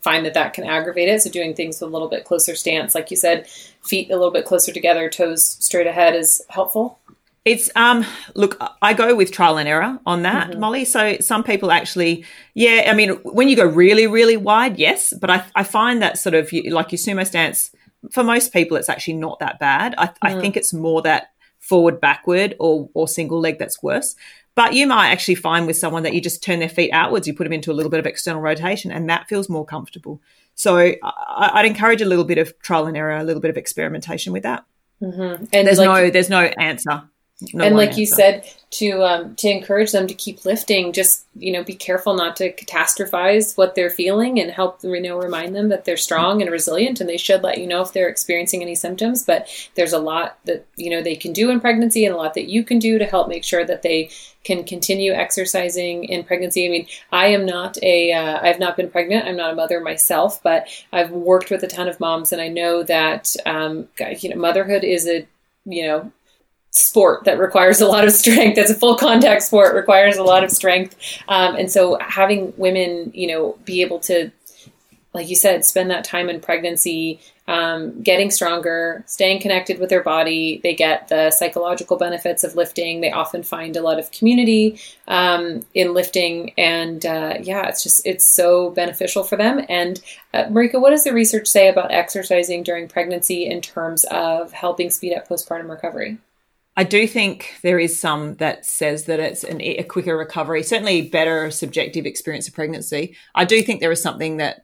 find 0.00 0.24
that 0.26 0.34
that 0.34 0.54
can 0.54 0.64
aggravate 0.64 1.08
it. 1.08 1.22
So 1.22 1.30
doing 1.30 1.54
things 1.54 1.80
with 1.80 1.88
a 1.88 1.92
little 1.92 2.08
bit 2.08 2.24
closer 2.24 2.54
stance, 2.54 2.94
like 2.94 3.10
you 3.10 3.16
said, 3.16 3.46
feet 3.82 4.10
a 4.10 4.16
little 4.16 4.30
bit 4.30 4.44
closer 4.44 4.72
together, 4.72 5.08
toes 5.08 5.44
straight 5.44 5.86
ahead 5.86 6.14
is 6.14 6.42
helpful. 6.48 6.98
It's 7.44 7.70
um 7.76 8.04
look, 8.34 8.60
I 8.82 8.92
go 8.92 9.14
with 9.14 9.32
trial 9.32 9.58
and 9.58 9.68
error 9.68 9.98
on 10.04 10.22
that, 10.22 10.50
mm-hmm. 10.50 10.60
Molly. 10.60 10.84
So 10.84 11.16
some 11.20 11.42
people 11.42 11.70
actually, 11.70 12.24
yeah, 12.54 12.88
I 12.90 12.94
mean, 12.94 13.10
when 13.22 13.48
you 13.48 13.56
go 13.56 13.64
really, 13.64 14.06
really 14.06 14.36
wide, 14.36 14.78
yes, 14.78 15.14
but 15.18 15.30
I, 15.30 15.44
I 15.54 15.62
find 15.62 16.02
that 16.02 16.18
sort 16.18 16.34
of 16.34 16.52
like 16.52 16.92
your 16.92 16.98
sumo 16.98 17.26
stance 17.26 17.70
for 18.10 18.22
most 18.24 18.52
people, 18.52 18.76
it's 18.76 18.88
actually 18.88 19.14
not 19.14 19.40
that 19.40 19.58
bad. 19.58 19.94
I, 19.98 20.06
mm. 20.06 20.14
I 20.22 20.40
think 20.40 20.56
it's 20.56 20.72
more 20.72 21.02
that 21.02 21.30
forward, 21.58 22.00
backward, 22.00 22.54
or 22.58 22.88
or 22.94 23.08
single 23.08 23.40
leg 23.40 23.58
that's 23.58 23.82
worse. 23.82 24.14
But 24.54 24.74
you 24.74 24.88
might 24.88 25.10
actually 25.10 25.36
find 25.36 25.66
with 25.68 25.76
someone 25.76 26.02
that 26.02 26.14
you 26.14 26.20
just 26.20 26.42
turn 26.42 26.58
their 26.58 26.68
feet 26.68 26.90
outwards, 26.92 27.28
you 27.28 27.34
put 27.34 27.44
them 27.44 27.52
into 27.52 27.70
a 27.70 27.74
little 27.74 27.90
bit 27.90 28.00
of 28.00 28.06
external 28.06 28.40
rotation, 28.40 28.90
and 28.90 29.08
that 29.08 29.28
feels 29.28 29.48
more 29.48 29.64
comfortable. 29.64 30.20
So 30.56 30.76
I, 30.76 31.52
would 31.54 31.64
encourage 31.64 32.02
a 32.02 32.04
little 32.04 32.24
bit 32.24 32.38
of 32.38 32.58
trial 32.58 32.86
and 32.86 32.96
error, 32.96 33.16
a 33.16 33.22
little 33.22 33.40
bit 33.40 33.50
of 33.50 33.56
experimentation 33.56 34.32
with 34.32 34.42
that. 34.42 34.64
Mm-hmm. 35.00 35.44
And 35.52 35.66
there's 35.66 35.78
like, 35.78 35.86
no 35.86 36.10
there's 36.10 36.28
no 36.28 36.40
answer. 36.40 37.04
No 37.40 37.64
and 37.64 37.76
like 37.76 37.96
you 37.96 38.04
said, 38.04 38.44
to 38.70 39.04
um, 39.04 39.36
to 39.36 39.48
encourage 39.48 39.92
them 39.92 40.08
to 40.08 40.14
keep 40.14 40.44
lifting, 40.44 40.92
just 40.92 41.24
you 41.36 41.52
know, 41.52 41.62
be 41.62 41.74
careful 41.74 42.14
not 42.14 42.34
to 42.36 42.52
catastrophize 42.52 43.56
what 43.56 43.76
they're 43.76 43.90
feeling, 43.90 44.40
and 44.40 44.50
help 44.50 44.80
you 44.82 45.00
know, 45.00 45.16
remind 45.16 45.54
them 45.54 45.68
that 45.68 45.84
they're 45.84 45.96
strong 45.96 46.42
and 46.42 46.50
resilient, 46.50 47.00
and 47.00 47.08
they 47.08 47.16
should 47.16 47.44
let 47.44 47.58
you 47.58 47.68
know 47.68 47.80
if 47.80 47.92
they're 47.92 48.08
experiencing 48.08 48.60
any 48.60 48.74
symptoms. 48.74 49.22
But 49.22 49.48
there's 49.76 49.92
a 49.92 50.00
lot 50.00 50.40
that 50.46 50.66
you 50.74 50.90
know 50.90 51.00
they 51.00 51.14
can 51.14 51.32
do 51.32 51.48
in 51.50 51.60
pregnancy, 51.60 52.04
and 52.04 52.12
a 52.12 52.18
lot 52.18 52.34
that 52.34 52.48
you 52.48 52.64
can 52.64 52.80
do 52.80 52.98
to 52.98 53.06
help 53.06 53.28
make 53.28 53.44
sure 53.44 53.64
that 53.64 53.82
they 53.82 54.10
can 54.42 54.64
continue 54.64 55.12
exercising 55.12 56.04
in 56.04 56.24
pregnancy. 56.24 56.66
I 56.66 56.70
mean, 56.70 56.86
I 57.12 57.26
am 57.28 57.46
not 57.46 57.80
a, 57.84 58.12
uh, 58.12 58.40
I've 58.42 58.58
not 58.58 58.76
been 58.76 58.90
pregnant. 58.90 59.26
I'm 59.26 59.36
not 59.36 59.52
a 59.52 59.56
mother 59.56 59.80
myself, 59.80 60.42
but 60.42 60.66
I've 60.92 61.12
worked 61.12 61.50
with 61.50 61.62
a 61.62 61.68
ton 61.68 61.86
of 61.86 62.00
moms, 62.00 62.32
and 62.32 62.42
I 62.42 62.48
know 62.48 62.82
that 62.82 63.36
um, 63.46 63.86
you 64.20 64.30
know, 64.30 64.36
motherhood 64.36 64.82
is 64.82 65.06
a 65.06 65.24
you 65.64 65.86
know 65.86 66.12
sport 66.70 67.24
that 67.24 67.38
requires 67.38 67.80
a 67.80 67.86
lot 67.86 68.04
of 68.04 68.12
strength. 68.12 68.56
That's 68.56 68.70
a 68.70 68.74
full 68.74 68.96
contact 68.96 69.42
sport, 69.42 69.74
requires 69.74 70.16
a 70.16 70.22
lot 70.22 70.44
of 70.44 70.50
strength. 70.50 70.96
Um, 71.28 71.56
and 71.56 71.70
so 71.70 71.98
having 72.00 72.52
women, 72.56 73.10
you 73.14 73.26
know, 73.26 73.58
be 73.64 73.82
able 73.82 74.00
to, 74.00 74.30
like 75.14 75.28
you 75.28 75.36
said, 75.36 75.64
spend 75.64 75.90
that 75.90 76.04
time 76.04 76.28
in 76.28 76.40
pregnancy, 76.40 77.20
um, 77.48 78.02
getting 78.02 78.30
stronger, 78.30 79.02
staying 79.06 79.40
connected 79.40 79.80
with 79.80 79.88
their 79.88 80.02
body. 80.02 80.60
They 80.62 80.74
get 80.74 81.08
the 81.08 81.30
psychological 81.30 81.96
benefits 81.96 82.44
of 82.44 82.54
lifting. 82.54 83.00
They 83.00 83.10
often 83.10 83.42
find 83.42 83.74
a 83.74 83.80
lot 83.80 83.98
of 83.98 84.10
community 84.10 84.78
um, 85.08 85.64
in 85.72 85.94
lifting. 85.94 86.52
And 86.58 87.04
uh, 87.06 87.38
yeah, 87.40 87.66
it's 87.66 87.82
just, 87.82 88.06
it's 88.06 88.26
so 88.26 88.70
beneficial 88.70 89.24
for 89.24 89.36
them. 89.36 89.64
And 89.70 89.98
uh, 90.34 90.44
Marika, 90.44 90.78
what 90.78 90.90
does 90.90 91.04
the 91.04 91.14
research 91.14 91.48
say 91.48 91.68
about 91.68 91.90
exercising 91.90 92.62
during 92.62 92.86
pregnancy 92.86 93.46
in 93.46 93.62
terms 93.62 94.04
of 94.10 94.52
helping 94.52 94.90
speed 94.90 95.16
up 95.16 95.26
postpartum 95.26 95.70
recovery? 95.70 96.18
I 96.78 96.84
do 96.84 97.08
think 97.08 97.56
there 97.62 97.80
is 97.80 98.00
some 98.00 98.36
that 98.36 98.64
says 98.64 99.06
that 99.06 99.18
it's 99.18 99.42
an, 99.42 99.60
a 99.60 99.82
quicker 99.82 100.16
recovery, 100.16 100.62
certainly 100.62 101.02
better 101.02 101.50
subjective 101.50 102.06
experience 102.06 102.46
of 102.46 102.54
pregnancy. 102.54 103.16
I 103.34 103.46
do 103.46 103.60
think 103.62 103.80
there 103.80 103.90
is 103.90 104.00
something 104.00 104.36
that 104.36 104.62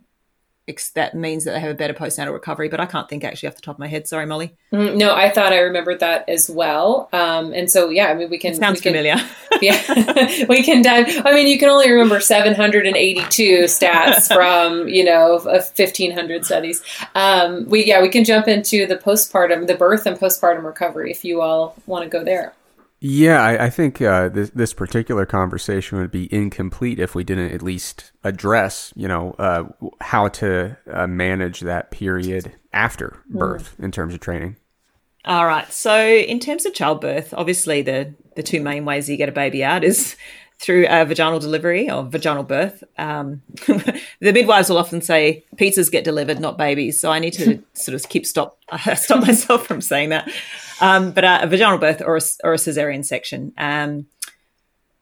that 0.94 1.14
means 1.14 1.44
that 1.44 1.52
they 1.52 1.60
have 1.60 1.70
a 1.70 1.74
better 1.74 1.92
postnatal 1.92 2.32
recovery, 2.32 2.68
but 2.68 2.80
I 2.80 2.86
can't 2.86 3.08
think 3.08 3.22
actually 3.22 3.48
off 3.48 3.56
the 3.56 3.60
top 3.60 3.74
of 3.76 3.78
my 3.78 3.86
head. 3.86 4.06
Sorry, 4.06 4.24
Molly. 4.24 4.56
Mm, 4.72 4.96
no, 4.96 5.14
I 5.14 5.28
thought 5.28 5.52
I 5.52 5.58
remembered 5.58 6.00
that 6.00 6.26
as 6.28 6.48
well. 6.48 7.08
Um, 7.12 7.52
and 7.52 7.70
so, 7.70 7.90
yeah, 7.90 8.06
I 8.06 8.14
mean, 8.14 8.30
we 8.30 8.38
can. 8.38 8.52
It 8.52 8.56
sounds 8.56 8.78
we 8.78 8.82
can, 8.82 8.92
familiar. 8.92 9.16
yeah, 9.60 10.46
we 10.48 10.62
can 10.62 10.80
dive. 10.80 11.06
I 11.26 11.34
mean, 11.34 11.48
you 11.48 11.58
can 11.58 11.68
only 11.68 11.90
remember 11.90 12.18
782 12.18 13.64
stats 13.64 14.26
from, 14.34 14.88
you 14.88 15.04
know, 15.04 15.40
1500 15.44 16.46
studies. 16.46 16.82
Um, 17.14 17.68
we, 17.68 17.84
yeah, 17.84 18.00
we 18.00 18.08
can 18.08 18.24
jump 18.24 18.48
into 18.48 18.86
the 18.86 18.96
postpartum, 18.96 19.66
the 19.66 19.74
birth 19.74 20.06
and 20.06 20.18
postpartum 20.18 20.64
recovery 20.64 21.10
if 21.10 21.24
you 21.24 21.42
all 21.42 21.76
want 21.86 22.04
to 22.04 22.08
go 22.08 22.24
there. 22.24 22.54
Yeah, 23.06 23.42
I, 23.42 23.66
I 23.66 23.70
think 23.70 24.00
uh, 24.00 24.30
this, 24.30 24.48
this 24.54 24.72
particular 24.72 25.26
conversation 25.26 25.98
would 25.98 26.10
be 26.10 26.26
incomplete 26.34 26.98
if 26.98 27.14
we 27.14 27.22
didn't 27.22 27.52
at 27.52 27.60
least 27.60 28.12
address, 28.24 28.94
you 28.96 29.06
know, 29.06 29.32
uh, 29.32 29.64
how 30.00 30.28
to 30.28 30.78
uh, 30.90 31.06
manage 31.06 31.60
that 31.60 31.90
period 31.90 32.54
after 32.72 33.18
birth 33.28 33.76
mm. 33.78 33.84
in 33.84 33.92
terms 33.92 34.14
of 34.14 34.20
training. 34.20 34.56
All 35.26 35.44
right. 35.44 35.70
So, 35.70 36.02
in 36.02 36.40
terms 36.40 36.64
of 36.64 36.72
childbirth, 36.72 37.34
obviously 37.34 37.82
the 37.82 38.14
the 38.36 38.42
two 38.42 38.62
main 38.62 38.86
ways 38.86 39.06
you 39.06 39.18
get 39.18 39.28
a 39.28 39.32
baby 39.32 39.62
out 39.62 39.84
is 39.84 40.16
through 40.58 40.86
a 40.88 41.04
vaginal 41.04 41.40
delivery 41.40 41.90
or 41.90 42.04
vaginal 42.04 42.42
birth. 42.42 42.82
Um, 42.96 43.42
the 43.66 44.00
midwives 44.32 44.70
will 44.70 44.78
often 44.78 45.02
say 45.02 45.44
pizzas 45.56 45.92
get 45.92 46.04
delivered, 46.04 46.40
not 46.40 46.56
babies. 46.56 47.02
So 47.02 47.10
I 47.10 47.18
need 47.18 47.34
to 47.34 47.62
sort 47.74 47.94
of 47.94 48.08
keep 48.08 48.24
stop 48.24 48.58
stop 48.96 49.20
myself 49.20 49.66
from 49.66 49.82
saying 49.82 50.08
that. 50.08 50.30
Um, 50.80 51.12
but 51.12 51.24
uh, 51.24 51.40
a 51.42 51.46
vaginal 51.46 51.78
birth 51.78 52.02
or 52.04 52.16
a, 52.16 52.20
or 52.42 52.54
a 52.54 52.56
cesarean 52.56 53.04
section. 53.04 53.52
Um, 53.58 54.06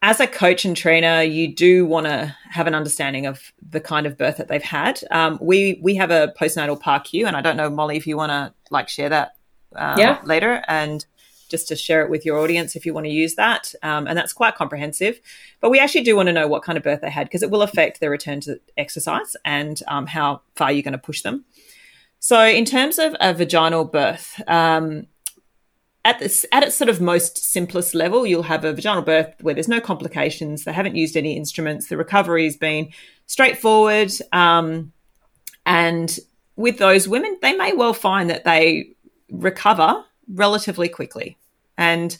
as 0.03 0.19
a 0.19 0.27
coach 0.27 0.65
and 0.65 0.77
trainer, 0.77 1.23
you 1.23 1.55
do 1.55 1.87
want 1.87 2.07
to 2.07 2.35
have 2.51 2.67
an 2.67 2.75
understanding 2.75 3.27
of 3.27 3.53
the 3.71 3.81
kind 3.81 4.05
of 4.05 4.19
birth 4.19 4.37
that 4.39 4.49
they've 4.49 4.63
had. 4.63 5.01
Um, 5.13 5.39
we 5.41 5.79
we 5.81 5.95
have 5.95 6.11
a 6.11 6.35
postnatal 6.39 6.79
PAR-Q, 6.79 7.27
and 7.27 7.37
I 7.37 7.41
don't 7.41 7.57
know 7.57 7.71
Molly 7.71 7.97
if 7.97 8.07
you 8.07 8.17
want 8.17 8.31
to 8.31 8.53
like 8.71 8.89
share 8.89 9.09
that 9.11 9.37
um, 9.77 9.99
yeah. 9.99 10.21
later 10.25 10.65
and 10.67 11.07
just 11.49 11.69
to 11.69 11.77
share 11.77 12.03
it 12.03 12.11
with 12.11 12.25
your 12.25 12.39
audience 12.39 12.75
if 12.75 12.85
you 12.85 12.95
want 12.95 13.07
to 13.07 13.13
use 13.13 13.37
that. 13.37 13.75
Um, 13.83 14.09
and 14.09 14.19
that's 14.19 14.33
quite 14.33 14.57
comprehensive. 14.57 15.21
But 15.61 15.71
we 15.71 15.79
actually 15.79 16.03
do 16.03 16.17
want 16.17 16.29
to 16.29 16.33
know 16.33 16.49
what 16.49 16.63
kind 16.63 16.77
of 16.77 16.83
birth 16.83 17.03
they 17.03 17.11
had 17.11 17.27
because 17.29 17.43
it 17.43 17.51
will 17.51 17.63
affect 17.63 18.01
their 18.01 18.11
return 18.11 18.41
to 18.41 18.59
exercise 18.77 19.37
and 19.45 19.81
um, 19.87 20.07
how 20.07 20.41
far 20.57 20.73
you're 20.73 20.83
going 20.83 20.93
to 20.93 20.99
push 20.99 21.23
them. 21.23 21.45
So, 22.19 22.45
in 22.45 22.65
terms 22.65 22.99
of 22.99 23.15
a 23.21 23.35
vaginal 23.35 23.85
birth, 23.85 24.41
um, 24.47 25.07
at 26.05 26.19
this 26.19 26.45
at 26.53 26.63
its 26.63 26.77
sort 26.77 26.89
of 26.89 27.01
most 27.01 27.39
simplest 27.39 27.95
level, 27.95 28.27
you'll 28.27 28.43
have 28.43 28.65
a 28.65 28.73
vaginal 28.73 29.03
birth 29.03 29.35
where 29.41 29.55
there's 29.55 29.69
no 29.69 29.81
complications. 29.81 30.65
They 30.65 30.73
haven't 30.73 30.97
used 30.97 31.17
any 31.17 31.37
instruments. 31.37 31.89
The 31.89 31.97
recovery 31.97 32.45
has 32.45 32.57
been 32.57 32.91
straightforward, 33.27 34.13
um, 34.33 34.93
and 35.65 36.19
with 36.57 36.79
those 36.79 37.07
women, 37.09 37.39
they 37.41 37.55
may 37.55 37.73
well 37.73 37.95
find 37.95 38.31
that 38.31 38.45
they 38.45 38.91
recover 39.31 40.05
relatively 40.29 40.89
quickly. 40.89 41.39
And 41.79 42.17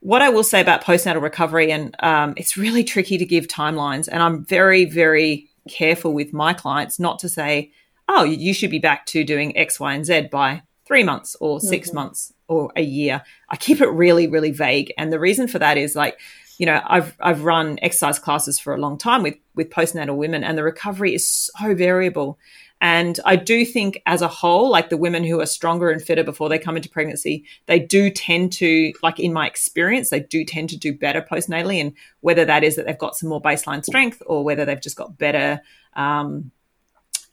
what 0.00 0.22
I 0.22 0.30
will 0.30 0.44
say 0.44 0.60
about 0.60 0.84
postnatal 0.84 1.22
recovery, 1.22 1.72
and 1.72 1.94
um, 2.00 2.34
it's 2.36 2.56
really 2.56 2.84
tricky 2.94 3.18
to 3.18 3.26
give 3.26 3.48
timelines, 3.48 4.08
and 4.10 4.22
I'm 4.22 4.44
very, 4.44 4.84
very 4.84 5.48
careful 5.68 6.12
with 6.12 6.32
my 6.32 6.54
clients 6.54 6.98
not 6.98 7.18
to 7.20 7.28
say, 7.28 7.72
oh, 8.08 8.24
you 8.24 8.52
should 8.54 8.70
be 8.70 8.78
back 8.78 9.06
to 9.06 9.24
doing 9.24 9.56
X, 9.56 9.80
Y, 9.80 9.92
and 9.92 10.04
Z 10.04 10.28
by 10.30 10.62
three 10.84 11.04
months 11.04 11.36
or 11.40 11.60
6 11.60 11.88
mm-hmm. 11.88 11.94
months 11.94 12.32
or 12.52 12.72
a 12.76 12.82
year. 12.82 13.22
I 13.48 13.56
keep 13.56 13.80
it 13.80 13.88
really, 13.88 14.26
really 14.26 14.52
vague. 14.52 14.92
And 14.98 15.12
the 15.12 15.20
reason 15.20 15.48
for 15.48 15.58
that 15.58 15.76
is 15.76 15.96
like, 15.96 16.18
you 16.58 16.66
know, 16.66 16.80
I've 16.86 17.16
I've 17.20 17.44
run 17.44 17.78
exercise 17.82 18.18
classes 18.18 18.60
for 18.60 18.74
a 18.74 18.78
long 18.78 18.98
time 18.98 19.22
with 19.22 19.36
with 19.54 19.70
postnatal 19.70 20.16
women, 20.16 20.44
and 20.44 20.56
the 20.56 20.62
recovery 20.62 21.14
is 21.14 21.50
so 21.56 21.74
variable. 21.74 22.38
And 22.80 23.20
I 23.24 23.36
do 23.36 23.64
think, 23.64 24.02
as 24.06 24.22
a 24.22 24.28
whole, 24.28 24.68
like 24.68 24.90
the 24.90 24.96
women 24.96 25.22
who 25.22 25.40
are 25.40 25.46
stronger 25.46 25.90
and 25.90 26.02
fitter 26.02 26.24
before 26.24 26.48
they 26.48 26.58
come 26.58 26.76
into 26.76 26.88
pregnancy, 26.88 27.44
they 27.66 27.78
do 27.78 28.10
tend 28.10 28.52
to, 28.54 28.92
like 29.04 29.20
in 29.20 29.32
my 29.32 29.46
experience, 29.46 30.10
they 30.10 30.18
do 30.18 30.44
tend 30.44 30.68
to 30.70 30.76
do 30.76 30.92
better 30.92 31.22
postnatally. 31.22 31.80
And 31.80 31.92
whether 32.22 32.44
that 32.44 32.64
is 32.64 32.74
that 32.74 32.86
they've 32.86 32.98
got 32.98 33.16
some 33.16 33.28
more 33.28 33.40
baseline 33.40 33.84
strength 33.84 34.20
or 34.26 34.42
whether 34.42 34.64
they've 34.64 34.80
just 34.80 34.96
got 34.96 35.16
better, 35.16 35.60
um, 35.94 36.50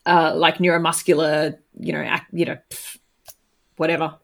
uh, 0.06 0.34
like 0.36 0.58
neuromuscular, 0.58 1.58
you 1.80 1.92
know, 1.92 2.16
you 2.32 2.44
know, 2.44 2.58
whatever 3.80 4.14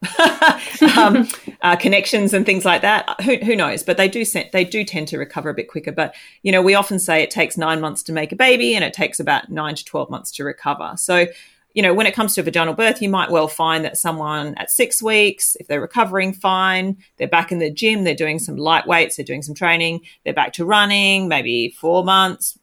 um, 0.98 1.26
uh, 1.62 1.74
connections 1.76 2.34
and 2.34 2.44
things 2.44 2.66
like 2.66 2.82
that. 2.82 3.18
Who, 3.22 3.36
who 3.36 3.56
knows? 3.56 3.82
But 3.82 3.96
they 3.96 4.06
do 4.06 4.22
they 4.52 4.64
do 4.64 4.84
tend 4.84 5.08
to 5.08 5.18
recover 5.18 5.48
a 5.48 5.54
bit 5.54 5.68
quicker. 5.68 5.92
But 5.92 6.14
you 6.42 6.52
know, 6.52 6.60
we 6.60 6.74
often 6.74 6.98
say 6.98 7.22
it 7.22 7.30
takes 7.30 7.56
nine 7.56 7.80
months 7.80 8.02
to 8.04 8.12
make 8.12 8.32
a 8.32 8.36
baby, 8.36 8.74
and 8.74 8.84
it 8.84 8.92
takes 8.92 9.18
about 9.18 9.50
nine 9.50 9.74
to 9.74 9.84
twelve 9.84 10.10
months 10.10 10.30
to 10.32 10.44
recover. 10.44 10.92
So. 10.96 11.26
You 11.74 11.82
know, 11.82 11.92
when 11.92 12.06
it 12.06 12.14
comes 12.14 12.34
to 12.34 12.40
a 12.40 12.42
vaginal 12.42 12.72
birth, 12.72 13.02
you 13.02 13.10
might 13.10 13.30
well 13.30 13.48
find 13.48 13.84
that 13.84 13.98
someone 13.98 14.54
at 14.54 14.70
six 14.70 15.02
weeks, 15.02 15.58
if 15.60 15.66
they're 15.66 15.78
recovering 15.78 16.32
fine, 16.32 16.96
they're 17.18 17.28
back 17.28 17.52
in 17.52 17.58
the 17.58 17.70
gym, 17.70 18.02
they're 18.04 18.14
doing 18.14 18.38
some 18.38 18.56
light 18.56 18.86
weights, 18.86 19.16
they're 19.16 19.26
doing 19.26 19.42
some 19.42 19.54
training, 19.54 20.00
they're 20.24 20.32
back 20.32 20.54
to 20.54 20.64
running, 20.64 21.28
maybe 21.28 21.68
four 21.78 22.02
months, 22.02 22.58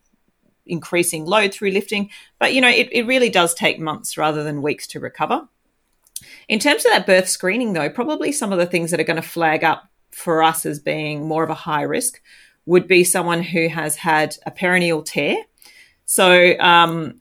increasing 0.66 1.26
load 1.26 1.54
through 1.54 1.70
lifting. 1.70 2.10
But, 2.40 2.56
you 2.56 2.62
know, 2.62 2.70
it, 2.70 2.90
it 2.92 3.06
really 3.06 3.30
does 3.30 3.54
take 3.54 3.80
months 3.80 4.18
rather 4.18 4.44
than 4.44 4.64
weeks 4.64 4.88
to 4.88 5.00
recover. 5.00 5.48
In 6.48 6.60
terms 6.60 6.86
of 6.86 6.92
that 6.92 7.06
birth 7.06 7.28
screening, 7.28 7.74
though, 7.74 7.90
probably 7.90 8.32
some 8.32 8.52
of 8.52 8.60
the 8.60 8.66
things 8.66 8.92
that 8.92 9.00
are 9.00 9.06
going 9.06 9.22
to 9.22 9.28
flag 9.28 9.64
up 9.64 9.90
for 10.12 10.44
us 10.44 10.66
as 10.66 10.80
being 10.80 11.28
more 11.28 11.44
of 11.44 11.50
a 11.50 11.56
high 11.56 11.82
risk 11.82 12.22
would 12.66 12.88
be 12.88 13.04
someone 13.04 13.42
who 13.42 13.68
has 13.68 13.96
had 13.96 14.36
a 14.46 14.52
perineal 14.52 15.04
tear. 15.04 15.38
So, 16.06 16.58
um, 16.60 17.20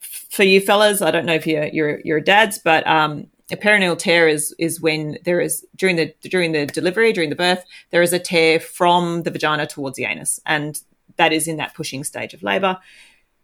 for 0.00 0.42
you 0.42 0.60
fellas, 0.60 1.02
I 1.02 1.10
don't 1.10 1.26
know 1.26 1.34
if 1.34 1.46
you're 1.46 1.66
you're, 1.66 2.00
you're 2.04 2.20
dads, 2.20 2.58
but 2.58 2.86
um, 2.86 3.26
a 3.50 3.56
perineal 3.56 3.98
tear 3.98 4.26
is 4.28 4.54
is 4.58 4.80
when 4.80 5.18
there 5.24 5.40
is 5.40 5.64
during 5.76 5.96
the 5.96 6.14
during 6.22 6.52
the 6.52 6.66
delivery 6.66 7.12
during 7.12 7.28
the 7.28 7.36
birth 7.36 7.64
there 7.90 8.02
is 8.02 8.12
a 8.12 8.18
tear 8.18 8.58
from 8.58 9.22
the 9.22 9.30
vagina 9.30 9.66
towards 9.66 9.96
the 9.96 10.04
anus, 10.04 10.40
and 10.46 10.80
that 11.16 11.32
is 11.32 11.46
in 11.46 11.58
that 11.58 11.74
pushing 11.74 12.02
stage 12.02 12.34
of 12.34 12.42
labour. 12.42 12.78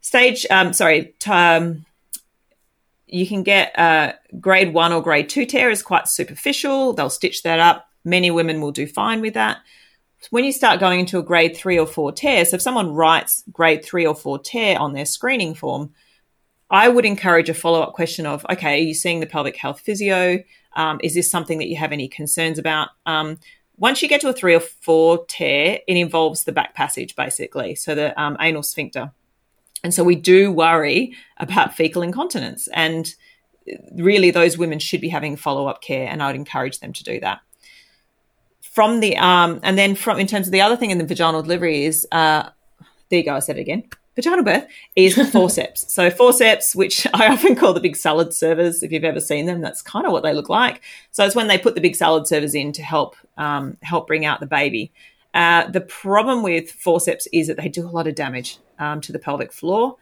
Stage, 0.01 0.47
um, 0.51 0.73
sorry, 0.73 1.15
t- 1.19 1.31
um, 1.31 1.85
you 3.09 3.27
can 3.27 3.43
get 3.43 3.73
a 3.79 4.15
grade 4.41 4.73
one 4.73 4.93
or 4.93 5.03
grade 5.03 5.29
two 5.29 5.47
tear 5.47 5.71
is 5.71 5.83
quite 5.83 6.09
superficial. 6.09 6.93
They'll 6.93 7.11
stitch 7.11 7.43
that 7.43 7.59
up. 7.59 7.87
Many 8.05 8.31
women 8.31 8.61
will 8.61 8.73
do 8.73 8.87
fine 8.87 9.21
with 9.21 9.35
that. 9.35 9.59
When 10.31 10.45
you 10.45 10.53
start 10.53 10.81
going 10.81 11.01
into 11.01 11.19
a 11.19 11.23
grade 11.23 11.57
three 11.57 11.79
or 11.79 11.87
four 11.87 12.13
tear, 12.13 12.45
so 12.45 12.57
if 12.57 12.63
someone 12.63 12.93
writes 12.93 13.45
grade 13.53 13.85
three 13.85 14.07
or 14.07 14.15
four 14.15 14.39
tear 14.39 14.79
on 14.79 14.93
their 14.93 15.07
screening 15.07 15.55
form, 15.55 15.93
I 16.71 16.89
would 16.89 17.05
encourage 17.05 17.49
a 17.49 17.55
follow 17.55 17.81
up 17.81 17.95
question 17.95 18.27
of, 18.27 18.45
okay, 18.51 18.75
are 18.75 18.85
you 18.85 18.95
seeing 18.95 19.21
the 19.21 19.27
pelvic 19.27 19.57
health 19.57 19.81
physio? 19.81 20.43
Um, 20.75 21.01
is 21.03 21.15
this 21.15 21.31
something 21.31 21.59
that 21.59 21.69
you 21.69 21.77
have 21.77 21.93
any 21.93 22.09
concerns 22.09 22.59
about? 22.59 22.89
Um, 23.07 23.39
once 23.77 24.03
you 24.03 24.09
get 24.09 24.21
to 24.23 24.29
a 24.29 24.33
three 24.33 24.55
or 24.55 24.61
four 24.61 25.25
tear, 25.27 25.79
it 25.87 25.97
involves 25.97 26.45
the 26.45 26.53
back 26.53 26.75
passage 26.75 27.15
basically, 27.15 27.75
so 27.75 27.95
the 27.95 28.21
um, 28.21 28.37
anal 28.41 28.63
sphincter. 28.63 29.13
And 29.85 29.95
so 29.95 30.03
we 30.03 30.17
do 30.17 30.51
worry 30.51 31.15
about 31.39 31.75
fecal 31.75 32.03
incontinence. 32.03 32.69
And 32.73 33.15
really, 33.95 34.31
those 34.31 34.59
women 34.59 34.79
should 34.79 35.01
be 35.01 35.09
having 35.09 35.37
follow 35.37 35.67
up 35.67 35.83
care, 35.83 36.09
and 36.09 36.23
I 36.23 36.27
would 36.29 36.37
encourage 36.37 36.81
them 36.81 36.93
to 36.95 37.05
do 37.05 37.21
that. 37.21 37.41
from 38.61 39.01
the 39.01 39.17
um, 39.17 39.61
and 39.63 39.77
then 39.77 39.95
from 39.95 40.19
in 40.19 40.27
terms 40.27 40.47
of 40.47 40.53
the 40.53 40.61
other 40.61 40.77
thing 40.77 40.91
in 40.91 40.99
the 40.99 41.05
vaginal 41.05 41.43
delivery 41.43 41.85
is 41.85 42.07
uh, 42.13 42.49
there 43.09 43.19
you 43.19 43.25
go, 43.25 43.35
I 43.35 43.41
said 43.41 43.57
it 43.57 43.61
again. 43.61 43.85
Vaginal 44.17 44.45
birth 44.45 44.67
is 44.97 45.15
the 45.15 45.25
forceps. 45.33 45.93
so 45.93 46.11
forceps, 46.11 46.75
which 46.75 47.07
I 47.15 47.29
often 47.29 47.55
call 47.55 47.73
the 47.73 47.81
big 47.81 47.97
salad 47.97 48.35
servers, 48.35 48.83
if 48.83 48.91
you've 48.91 49.05
ever 49.05 49.21
seen 49.21 49.47
them, 49.47 49.61
that's 49.61 49.83
kind 49.83 50.07
of 50.07 50.13
what 50.13 50.23
they 50.23 50.33
look 50.33 50.49
like. 50.49 50.81
So 51.13 51.25
it's 51.25 51.37
when 51.37 51.49
they 51.49 51.59
put 51.59 51.75
the 51.75 51.81
big 51.81 51.95
salad 51.95 52.27
servers 52.27 52.55
in 52.55 52.73
to 52.73 52.83
help 52.83 53.17
um, 53.37 53.77
help 53.83 54.07
bring 54.07 54.25
out 54.25 54.41
the 54.41 54.47
baby. 54.47 54.93
Uh, 55.35 55.71
the 55.71 55.81
problem 55.81 56.43
with 56.43 56.71
forceps 56.71 57.29
is 57.33 57.47
that 57.47 57.57
they 57.57 57.69
do 57.69 57.87
a 57.87 57.91
lot 57.91 58.07
of 58.07 58.15
damage 58.15 58.59
um, 58.79 59.01
to 59.03 59.13
the 59.13 59.19
pelvic 59.19 59.53
floor. 59.53 59.97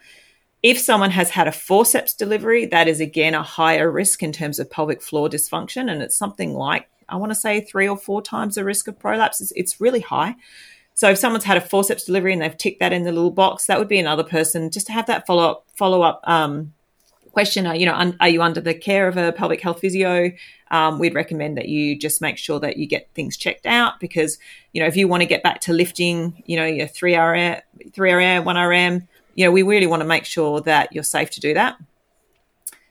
If 0.62 0.78
someone 0.78 1.11
has 1.11 1.31
had 1.31 1.48
a 1.48 1.53
forceps 1.53 2.15
delivery, 2.15 2.66
that 2.66 2.89
is 2.89 3.01
again 3.01 3.35
a 3.35 3.43
higher 3.43 3.90
risk 3.90 4.23
in 4.23 4.32
terms 4.32 4.59
of 4.59 4.70
pelvic 4.70 5.03
floor 5.03 5.28
dysfunction, 5.28 5.90
and 5.90 6.03
it's 6.03 6.16
something 6.16 6.55
like 6.55 6.89
I 7.09 7.16
want 7.16 7.31
to 7.31 7.36
say 7.36 7.61
three 7.61 7.89
or 7.89 7.97
four 7.97 8.23
times 8.23 8.57
the 8.57 8.65
risk 8.65 8.89
of 8.89 8.98
prolapse. 8.98 9.40
It's, 9.40 9.53
it's 9.55 9.81
really 9.81 10.01
high. 10.01 10.36
So 10.94 11.11
if 11.11 11.19
someone's 11.19 11.44
had 11.44 11.59
a 11.59 11.61
forceps 11.61 12.05
delivery 12.05 12.32
and 12.32 12.40
they've 12.40 12.57
ticked 12.57 12.81
that 12.81 12.93
in 12.93 13.05
the 13.05 13.12
little 13.12 13.31
box, 13.31 13.66
that 13.66 13.78
would 13.78 13.86
be 13.86 13.98
another 13.98 14.24
person 14.24 14.70
just 14.70 14.86
to 14.86 14.93
have 14.93 15.07
that 15.07 15.27
follow 15.27 15.51
up 15.51 15.66
follow 15.74 16.03
up 16.03 16.23
um, 16.24 16.73
question. 17.32 17.66
Are 17.66 17.77
you 17.77 17.85
know 17.85 17.94
un- 17.94 18.16
are 18.19 18.31
you 18.31 18.43
under 18.43 18.62
the 18.62 18.74
care 18.74 19.07
of 19.07 19.19
a 19.19 19.32
pelvic 19.32 19.61
health 19.61 19.81
physio? 19.81 20.32
Um, 20.71 20.99
we'd 20.99 21.15
recommend 21.15 21.57
that 21.59 21.69
you 21.69 21.97
just 21.97 22.21
make 22.21 22.39
sure 22.39 22.59
that 22.61 22.77
you 22.77 22.87
get 22.87 23.09
things 23.15 23.37
checked 23.37 23.67
out 23.67 24.01
because 24.01 24.39
you 24.73 24.81
know 24.81 24.87
if 24.89 24.97
you 24.97 25.07
want 25.07 25.21
to 25.23 25.27
get 25.27 25.43
back 25.43 25.61
to 25.63 25.73
lifting, 25.73 26.43
you 26.47 26.57
know 26.57 26.67
your 26.67 26.87
three 26.89 27.17
RM, 27.17 27.61
three 27.93 28.13
RM, 28.13 28.45
one 28.45 28.57
RM, 28.57 29.07
you 29.35 29.45
know 29.45 29.53
we 29.53 29.63
really 29.63 29.87
want 29.87 30.01
to 30.01 30.09
make 30.09 30.25
sure 30.25 30.61
that 30.63 30.93
you're 30.93 31.05
safe 31.05 31.31
to 31.31 31.41
do 31.41 31.55
that. 31.55 31.77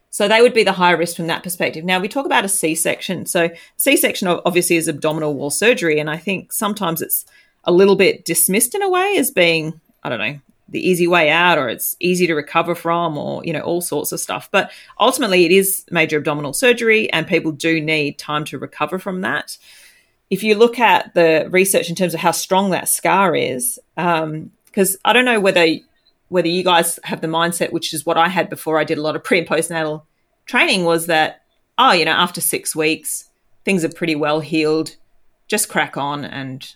So 0.09 0.29
they 0.29 0.41
would 0.41 0.53
be 0.53 0.63
the 0.63 0.71
high 0.71 0.91
risk 0.91 1.17
from 1.17 1.27
that 1.27 1.43
perspective. 1.43 1.83
Now 1.83 1.99
we 1.99 2.07
talk 2.07 2.25
about 2.25 2.45
a 2.45 2.47
C-section. 2.47 3.25
So 3.25 3.49
C-section 3.75 4.29
obviously 4.29 4.77
is 4.77 4.87
abdominal 4.87 5.33
wall 5.33 5.49
surgery, 5.49 5.99
and 5.99 6.09
I 6.09 6.15
think 6.15 6.53
sometimes 6.53 7.01
it's 7.01 7.25
a 7.65 7.73
little 7.73 7.97
bit 7.97 8.23
dismissed 8.23 8.75
in 8.75 8.81
a 8.81 8.89
way 8.89 9.17
as 9.17 9.29
being, 9.29 9.81
I 10.03 10.09
don't 10.09 10.19
know, 10.19 10.39
the 10.69 10.87
easy 10.87 11.07
way 11.07 11.29
out 11.29 11.57
or 11.57 11.69
it's 11.69 11.95
easy 11.99 12.27
to 12.27 12.33
recover 12.33 12.75
from 12.75 13.17
or, 13.17 13.43
you 13.43 13.53
know, 13.53 13.61
all 13.61 13.81
sorts 13.81 14.11
of 14.11 14.19
stuff. 14.19 14.49
But 14.51 14.71
ultimately, 14.99 15.45
it 15.45 15.51
is 15.51 15.85
major 15.91 16.17
abdominal 16.17 16.53
surgery 16.53 17.11
and 17.11 17.27
people 17.27 17.51
do 17.51 17.79
need 17.79 18.17
time 18.17 18.45
to 18.45 18.57
recover 18.57 18.97
from 18.97 19.21
that. 19.21 19.57
If 20.29 20.43
you 20.43 20.55
look 20.55 20.79
at 20.79 21.13
the 21.13 21.47
research 21.51 21.89
in 21.89 21.95
terms 21.95 22.13
of 22.15 22.19
how 22.19 22.31
strong 22.31 22.71
that 22.71 22.89
scar 22.89 23.35
is, 23.35 23.79
because 23.95 24.23
um, 24.23 24.99
I 25.05 25.13
don't 25.13 25.25
know 25.25 25.39
whether 25.39 25.67
whether 26.29 26.47
you 26.47 26.63
guys 26.63 26.99
have 27.03 27.21
the 27.21 27.27
mindset, 27.27 27.71
which 27.71 27.93
is 27.93 28.05
what 28.05 28.17
I 28.17 28.27
had 28.27 28.49
before 28.49 28.79
I 28.79 28.83
did 28.83 28.97
a 28.97 29.01
lot 29.01 29.15
of 29.15 29.23
pre 29.23 29.37
and 29.37 29.47
postnatal 29.47 30.03
training, 30.47 30.83
was 30.83 31.05
that 31.05 31.43
oh, 31.77 31.91
you 31.91 32.05
know, 32.05 32.11
after 32.11 32.41
six 32.41 32.75
weeks, 32.75 33.29
things 33.65 33.83
are 33.85 33.89
pretty 33.89 34.15
well 34.15 34.39
healed. 34.39 34.95
Just 35.47 35.69
crack 35.69 35.95
on 35.97 36.25
and 36.25 36.67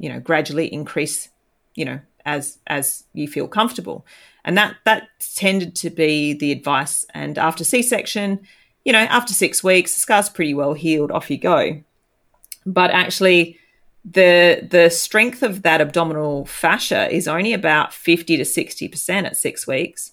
you 0.00 0.08
know 0.08 0.18
gradually 0.18 0.66
increase 0.66 1.28
you 1.74 1.84
know 1.84 2.00
as 2.30 2.58
as 2.66 3.04
you 3.12 3.28
feel 3.28 3.48
comfortable. 3.48 4.06
And 4.44 4.56
that 4.56 4.76
that 4.84 5.08
tended 5.34 5.74
to 5.76 5.90
be 5.90 6.32
the 6.32 6.52
advice. 6.52 7.04
And 7.14 7.38
after 7.38 7.64
c-section 7.64 8.40
you 8.84 8.92
know 8.92 9.00
after 9.00 9.34
six 9.34 9.62
weeks 9.62 9.94
the 9.94 10.00
scar's 10.00 10.28
pretty 10.28 10.54
well 10.54 10.74
healed. 10.74 11.10
Off 11.10 11.30
you 11.30 11.38
go. 11.38 11.82
But 12.64 12.90
actually 12.90 13.58
the 14.04 14.66
the 14.70 14.88
strength 14.90 15.42
of 15.42 15.62
that 15.62 15.80
abdominal 15.80 16.46
fascia 16.46 17.12
is 17.14 17.28
only 17.28 17.52
about 17.52 17.92
50 17.92 18.38
to 18.38 18.44
60% 18.44 19.24
at 19.24 19.36
six 19.36 19.66
weeks. 19.66 20.12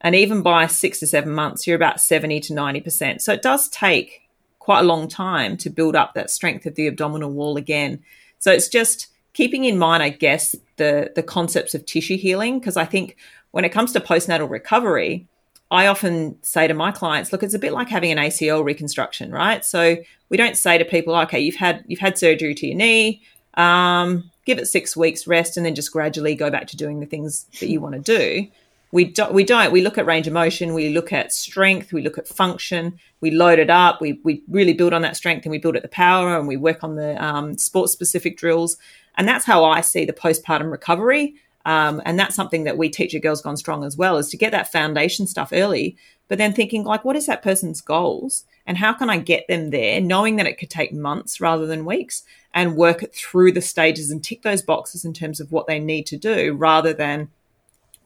And 0.00 0.14
even 0.14 0.42
by 0.42 0.66
six 0.66 1.00
to 1.00 1.06
seven 1.06 1.32
months 1.32 1.66
you're 1.66 1.76
about 1.76 2.00
70 2.00 2.40
to 2.40 2.52
90% 2.52 3.20
so 3.20 3.32
it 3.32 3.42
does 3.42 3.68
take 3.68 4.24
quite 4.64 4.80
a 4.80 4.84
long 4.84 5.08
time 5.08 5.58
to 5.58 5.68
build 5.68 5.94
up 5.94 6.14
that 6.14 6.30
strength 6.30 6.64
of 6.64 6.74
the 6.74 6.86
abdominal 6.86 7.30
wall 7.30 7.58
again. 7.58 8.02
So 8.38 8.50
it's 8.50 8.68
just 8.68 9.08
keeping 9.34 9.64
in 9.64 9.76
mind, 9.76 10.02
I 10.02 10.08
guess, 10.08 10.56
the 10.76 11.12
the 11.14 11.22
concepts 11.22 11.74
of 11.74 11.86
tissue 11.86 12.16
healing, 12.16 12.58
because 12.58 12.76
I 12.76 12.84
think 12.84 13.16
when 13.50 13.64
it 13.64 13.70
comes 13.70 13.92
to 13.92 14.00
postnatal 14.00 14.50
recovery, 14.50 15.26
I 15.70 15.86
often 15.86 16.36
say 16.42 16.68
to 16.68 16.74
my 16.74 16.92
clients, 16.92 17.32
look, 17.32 17.42
it's 17.42 17.54
a 17.54 17.58
bit 17.58 17.72
like 17.72 17.88
having 17.88 18.12
an 18.12 18.18
ACL 18.18 18.64
reconstruction, 18.64 19.32
right? 19.32 19.64
So 19.64 19.96
we 20.28 20.36
don't 20.36 20.56
say 20.56 20.78
to 20.78 20.84
people, 20.84 21.14
okay, 21.16 21.40
you've 21.40 21.56
had 21.56 21.84
you've 21.86 22.00
had 22.00 22.18
surgery 22.18 22.54
to 22.54 22.66
your 22.66 22.76
knee, 22.76 23.22
um, 23.54 24.30
give 24.44 24.58
it 24.58 24.66
six 24.66 24.96
weeks 24.96 25.26
rest, 25.26 25.56
and 25.56 25.64
then 25.64 25.74
just 25.74 25.92
gradually 25.92 26.34
go 26.34 26.50
back 26.50 26.66
to 26.68 26.76
doing 26.76 27.00
the 27.00 27.06
things 27.06 27.46
that 27.60 27.68
you 27.68 27.80
want 27.80 27.94
to 27.94 28.00
do. 28.00 28.48
We 28.92 29.04
don't. 29.04 29.32
We 29.32 29.42
don't. 29.42 29.72
We 29.72 29.80
look 29.80 29.98
at 29.98 30.06
range 30.06 30.28
of 30.28 30.32
motion. 30.32 30.72
We 30.72 30.90
look 30.90 31.12
at 31.12 31.32
strength. 31.32 31.92
We 31.92 32.02
look 32.02 32.16
at 32.16 32.28
function. 32.28 33.00
We 33.20 33.32
load 33.32 33.58
it 33.58 33.68
up. 33.68 34.00
We 34.00 34.20
we 34.22 34.42
really 34.48 34.72
build 34.72 34.92
on 34.92 35.02
that 35.02 35.16
strength, 35.16 35.44
and 35.44 35.50
we 35.50 35.58
build 35.58 35.74
at 35.74 35.82
the 35.82 35.88
power, 35.88 36.38
and 36.38 36.46
we 36.46 36.56
work 36.56 36.84
on 36.84 36.94
the 36.94 37.22
um, 37.24 37.58
sports 37.58 37.92
specific 37.92 38.36
drills. 38.36 38.76
And 39.16 39.28
that's 39.28 39.44
how 39.44 39.64
I 39.64 39.80
see 39.80 40.04
the 40.04 40.12
postpartum 40.12 40.70
recovery. 40.70 41.34
Um, 41.66 42.02
and 42.04 42.18
that's 42.18 42.36
something 42.36 42.64
that 42.64 42.76
we 42.76 42.88
teach 42.88 43.14
at 43.14 43.22
Girls 43.22 43.40
Gone 43.40 43.56
Strong 43.56 43.84
as 43.84 43.96
well, 43.96 44.18
is 44.18 44.28
to 44.30 44.36
get 44.36 44.52
that 44.52 44.70
foundation 44.70 45.26
stuff 45.26 45.50
early, 45.52 45.96
but 46.28 46.36
then 46.36 46.52
thinking 46.52 46.84
like, 46.84 47.04
what 47.04 47.16
is 47.16 47.26
that 47.26 47.42
person's 47.42 47.80
goals? 47.80 48.44
And 48.66 48.76
how 48.76 48.92
can 48.92 49.08
I 49.08 49.18
get 49.18 49.46
them 49.48 49.70
there, 49.70 50.00
knowing 50.00 50.36
that 50.36 50.46
it 50.46 50.58
could 50.58 50.70
take 50.70 50.92
months 50.92 51.40
rather 51.40 51.66
than 51.66 51.84
weeks, 51.84 52.22
and 52.52 52.76
work 52.76 53.02
it 53.02 53.14
through 53.14 53.52
the 53.52 53.62
stages 53.62 54.10
and 54.10 54.22
tick 54.22 54.42
those 54.42 54.62
boxes 54.62 55.04
in 55.04 55.12
terms 55.12 55.40
of 55.40 55.52
what 55.52 55.66
they 55.66 55.78
need 55.78 56.06
to 56.06 56.16
do, 56.16 56.54
rather 56.54 56.92
than 56.92 57.28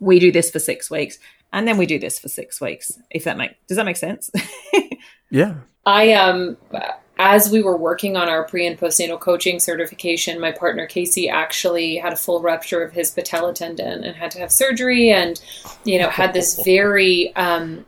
we 0.01 0.21
do 0.21 0.31
this 0.31 0.51
for 0.51 0.61
six 0.61 0.91
weeks 0.91 1.19
and 1.53 1.67
then 1.67 1.79
we 1.79 1.87
do 1.87 1.99
this 1.99 2.19
for 2.19 2.29
six 2.29 2.61
weeks. 2.61 2.99
If 3.11 3.25
that 3.25 3.37
make 3.37 3.55
does 3.67 3.77
that 3.77 3.87
make 3.87 3.97
sense? 3.97 4.31
yeah. 5.31 5.55
I 5.87 6.13
um 6.13 6.57
as 7.19 7.51
we 7.51 7.63
were 7.63 7.77
working 7.77 8.17
on 8.17 8.29
our 8.29 8.45
pre 8.45 8.67
and 8.67 8.79
postnatal 8.79 9.19
coaching 9.19 9.59
certification, 9.59 10.41
my 10.41 10.53
partner 10.53 10.87
Casey 10.87 11.29
actually 11.29 11.97
had 11.97 12.13
a 12.13 12.17
full 12.17 12.41
rupture 12.41 12.83
of 12.83 12.93
his 12.93 13.11
patella 13.11 13.53
tendon 13.53 14.05
and 14.05 14.17
had 14.17 14.31
to 14.33 14.39
have 14.39 14.53
surgery, 14.53 15.11
and 15.11 15.41
you 15.85 15.99
know 15.99 16.09
had 16.09 16.33
this 16.33 16.61
very, 16.65 17.35
um, 17.37 17.85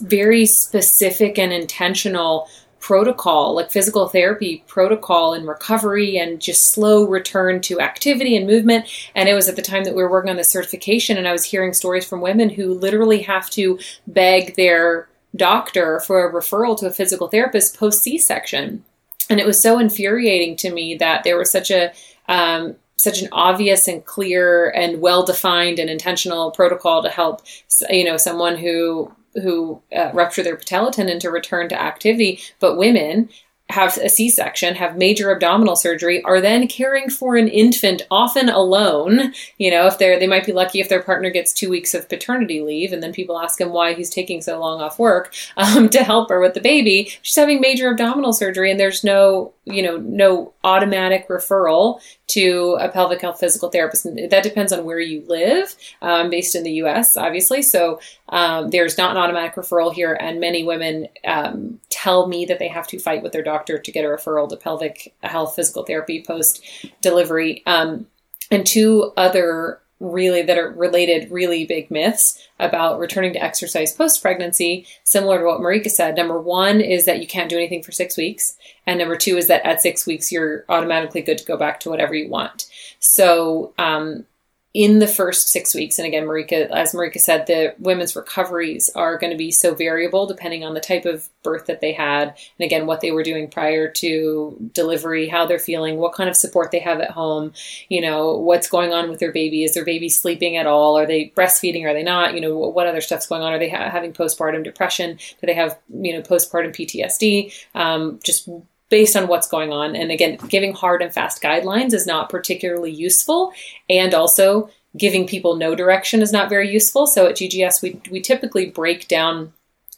very 0.00 0.46
specific 0.46 1.38
and 1.38 1.52
intentional 1.52 2.48
protocol, 2.80 3.54
like 3.54 3.70
physical 3.70 4.08
therapy 4.08 4.62
protocol 4.68 5.34
and 5.34 5.48
recovery 5.48 6.16
and 6.16 6.40
just 6.40 6.70
slow 6.70 7.04
return 7.04 7.60
to 7.60 7.80
activity 7.80 8.36
and 8.36 8.46
movement. 8.46 8.86
And 9.16 9.28
it 9.28 9.34
was 9.34 9.48
at 9.48 9.56
the 9.56 9.62
time 9.62 9.84
that 9.84 9.94
we 9.94 10.02
were 10.02 10.10
working 10.10 10.30
on 10.30 10.36
the 10.36 10.44
certification, 10.44 11.18
and 11.18 11.26
I 11.26 11.32
was 11.32 11.44
hearing 11.44 11.72
stories 11.72 12.06
from 12.06 12.20
women 12.20 12.48
who 12.48 12.74
literally 12.74 13.22
have 13.22 13.50
to 13.50 13.78
beg 14.06 14.54
their 14.54 15.08
doctor 15.36 16.00
for 16.00 16.28
a 16.28 16.32
referral 16.32 16.78
to 16.78 16.86
a 16.86 16.90
physical 16.90 17.28
therapist 17.28 17.78
post 17.78 18.02
C 18.02 18.18
section. 18.18 18.84
And 19.30 19.38
it 19.38 19.46
was 19.46 19.60
so 19.60 19.78
infuriating 19.78 20.56
to 20.56 20.72
me 20.72 20.94
that 20.96 21.24
there 21.24 21.36
was 21.36 21.50
such 21.50 21.70
a 21.70 21.92
um, 22.28 22.76
such 22.96 23.22
an 23.22 23.28
obvious 23.30 23.86
and 23.86 24.04
clear 24.04 24.70
and 24.70 25.00
well 25.00 25.24
defined 25.24 25.78
and 25.78 25.88
intentional 25.88 26.50
protocol 26.50 27.02
to 27.02 27.08
help 27.08 27.42
you 27.90 28.04
know 28.04 28.16
someone 28.16 28.56
who 28.56 29.12
who 29.34 29.80
uh, 29.94 30.10
rupture 30.12 30.42
their 30.42 30.56
patella 30.56 30.90
tendon 30.90 31.20
to 31.20 31.30
return 31.30 31.68
to 31.68 31.80
activity, 31.80 32.40
but 32.60 32.76
women 32.76 33.28
have 33.70 33.98
a 33.98 34.08
C-section, 34.08 34.74
have 34.76 34.96
major 34.96 35.30
abdominal 35.30 35.76
surgery, 35.76 36.22
are 36.24 36.40
then 36.40 36.66
caring 36.68 37.10
for 37.10 37.36
an 37.36 37.48
infant, 37.48 38.02
often 38.10 38.48
alone. 38.48 39.34
You 39.58 39.70
know, 39.70 39.86
if 39.86 39.98
they're 39.98 40.18
they 40.18 40.26
might 40.26 40.46
be 40.46 40.52
lucky 40.52 40.80
if 40.80 40.88
their 40.88 41.02
partner 41.02 41.30
gets 41.30 41.52
two 41.52 41.68
weeks 41.68 41.92
of 41.92 42.08
paternity 42.08 42.62
leave, 42.62 42.92
and 42.92 43.02
then 43.02 43.12
people 43.12 43.38
ask 43.38 43.60
him 43.60 43.70
why 43.70 43.92
he's 43.92 44.10
taking 44.10 44.40
so 44.40 44.58
long 44.58 44.80
off 44.80 44.98
work 44.98 45.34
um, 45.56 45.88
to 45.90 46.02
help 46.02 46.30
her 46.30 46.40
with 46.40 46.54
the 46.54 46.60
baby. 46.60 47.12
She's 47.22 47.36
having 47.36 47.60
major 47.60 47.90
abdominal 47.90 48.32
surgery, 48.32 48.70
and 48.70 48.80
there's 48.80 49.04
no 49.04 49.52
you 49.64 49.82
know 49.82 49.98
no 49.98 50.52
automatic 50.64 51.28
referral 51.28 52.00
to 52.28 52.76
a 52.80 52.88
pelvic 52.88 53.20
health 53.20 53.40
physical 53.40 53.70
therapist. 53.70 54.06
And 54.06 54.30
that 54.30 54.42
depends 54.42 54.72
on 54.72 54.84
where 54.84 55.00
you 55.00 55.24
live, 55.26 55.74
um, 56.02 56.30
based 56.30 56.54
in 56.54 56.62
the 56.62 56.72
U.S. 56.72 57.16
obviously. 57.16 57.62
So 57.62 58.00
um, 58.28 58.70
there's 58.70 58.98
not 58.98 59.12
an 59.12 59.16
automatic 59.16 59.54
referral 59.54 59.92
here, 59.92 60.14
and 60.14 60.40
many 60.40 60.64
women 60.64 61.08
um, 61.24 61.80
tell 61.90 62.26
me 62.26 62.44
that 62.46 62.58
they 62.58 62.68
have 62.68 62.86
to 62.88 62.98
fight 62.98 63.22
with 63.22 63.32
their 63.32 63.42
doctor 63.42 63.78
to 63.78 63.92
get 63.92 64.04
a 64.04 64.08
referral 64.08 64.48
to 64.48 64.56
pelvic 64.56 65.14
health 65.22 65.56
physical 65.56 65.84
therapy 65.84 66.22
post 66.26 66.64
delivery. 67.00 67.62
Um, 67.66 68.06
and 68.50 68.66
two 68.66 69.12
other 69.16 69.80
really 70.00 70.42
that 70.42 70.58
are 70.58 70.70
related 70.70 71.30
really 71.30 71.66
big 71.66 71.90
myths 71.90 72.46
about 72.60 73.00
returning 73.00 73.32
to 73.32 73.42
exercise 73.42 73.92
post 73.92 74.22
pregnancy 74.22 74.86
similar 75.02 75.38
to 75.38 75.44
what 75.44 75.60
marika 75.60 75.90
said 75.90 76.16
number 76.16 76.40
one 76.40 76.80
is 76.80 77.04
that 77.04 77.20
you 77.20 77.26
can't 77.26 77.50
do 77.50 77.56
anything 77.56 77.82
for 77.82 77.90
six 77.90 78.16
weeks 78.16 78.56
and 78.86 78.98
number 78.98 79.16
two 79.16 79.36
is 79.36 79.48
that 79.48 79.64
at 79.66 79.82
six 79.82 80.06
weeks 80.06 80.30
you're 80.30 80.64
automatically 80.68 81.20
good 81.20 81.36
to 81.36 81.44
go 81.44 81.56
back 81.56 81.80
to 81.80 81.90
whatever 81.90 82.14
you 82.14 82.28
want 82.28 82.66
so 83.00 83.72
um, 83.76 84.24
in 84.74 84.98
the 84.98 85.06
first 85.06 85.48
six 85.48 85.74
weeks, 85.74 85.98
and 85.98 86.06
again, 86.06 86.24
Marika, 86.24 86.70
as 86.70 86.92
Marika 86.92 87.18
said, 87.18 87.46
the 87.46 87.74
women's 87.78 88.14
recoveries 88.14 88.90
are 88.94 89.16
going 89.16 89.30
to 89.30 89.36
be 89.36 89.50
so 89.50 89.74
variable 89.74 90.26
depending 90.26 90.62
on 90.62 90.74
the 90.74 90.80
type 90.80 91.06
of 91.06 91.28
birth 91.42 91.66
that 91.66 91.80
they 91.80 91.92
had, 91.92 92.28
and 92.28 92.66
again, 92.66 92.86
what 92.86 93.00
they 93.00 93.10
were 93.10 93.22
doing 93.22 93.48
prior 93.48 93.90
to 93.90 94.70
delivery, 94.74 95.26
how 95.26 95.46
they're 95.46 95.58
feeling, 95.58 95.96
what 95.96 96.12
kind 96.12 96.28
of 96.28 96.36
support 96.36 96.70
they 96.70 96.78
have 96.80 97.00
at 97.00 97.10
home, 97.10 97.52
you 97.88 98.00
know, 98.00 98.36
what's 98.36 98.68
going 98.68 98.92
on 98.92 99.08
with 99.08 99.20
their 99.20 99.32
baby. 99.32 99.64
Is 99.64 99.74
their 99.74 99.84
baby 99.84 100.10
sleeping 100.10 100.56
at 100.56 100.66
all? 100.66 100.98
Are 100.98 101.06
they 101.06 101.32
breastfeeding? 101.34 101.84
Are 101.84 101.94
they 101.94 102.02
not? 102.02 102.34
You 102.34 102.42
know, 102.42 102.56
what 102.58 102.86
other 102.86 103.00
stuff's 103.00 103.26
going 103.26 103.42
on? 103.42 103.52
Are 103.52 103.58
they 103.58 103.70
ha- 103.70 103.90
having 103.90 104.12
postpartum 104.12 104.64
depression? 104.64 105.16
Do 105.16 105.46
they 105.46 105.54
have, 105.54 105.78
you 105.88 106.12
know, 106.12 106.20
postpartum 106.20 106.74
PTSD? 106.76 107.52
Um, 107.74 108.20
just 108.22 108.48
based 108.90 109.16
on 109.16 109.28
what's 109.28 109.48
going 109.48 109.72
on. 109.72 109.94
And 109.94 110.10
again, 110.10 110.38
giving 110.48 110.72
hard 110.72 111.02
and 111.02 111.12
fast 111.12 111.42
guidelines 111.42 111.92
is 111.92 112.06
not 112.06 112.30
particularly 112.30 112.90
useful. 112.90 113.52
And 113.88 114.14
also, 114.14 114.70
giving 114.96 115.26
people 115.26 115.56
no 115.56 115.74
direction 115.74 116.22
is 116.22 116.32
not 116.32 116.48
very 116.48 116.70
useful. 116.70 117.06
So 117.06 117.26
at 117.26 117.36
GGS, 117.36 117.82
we, 117.82 118.00
we 118.10 118.20
typically 118.20 118.70
break 118.70 119.06
down 119.08 119.52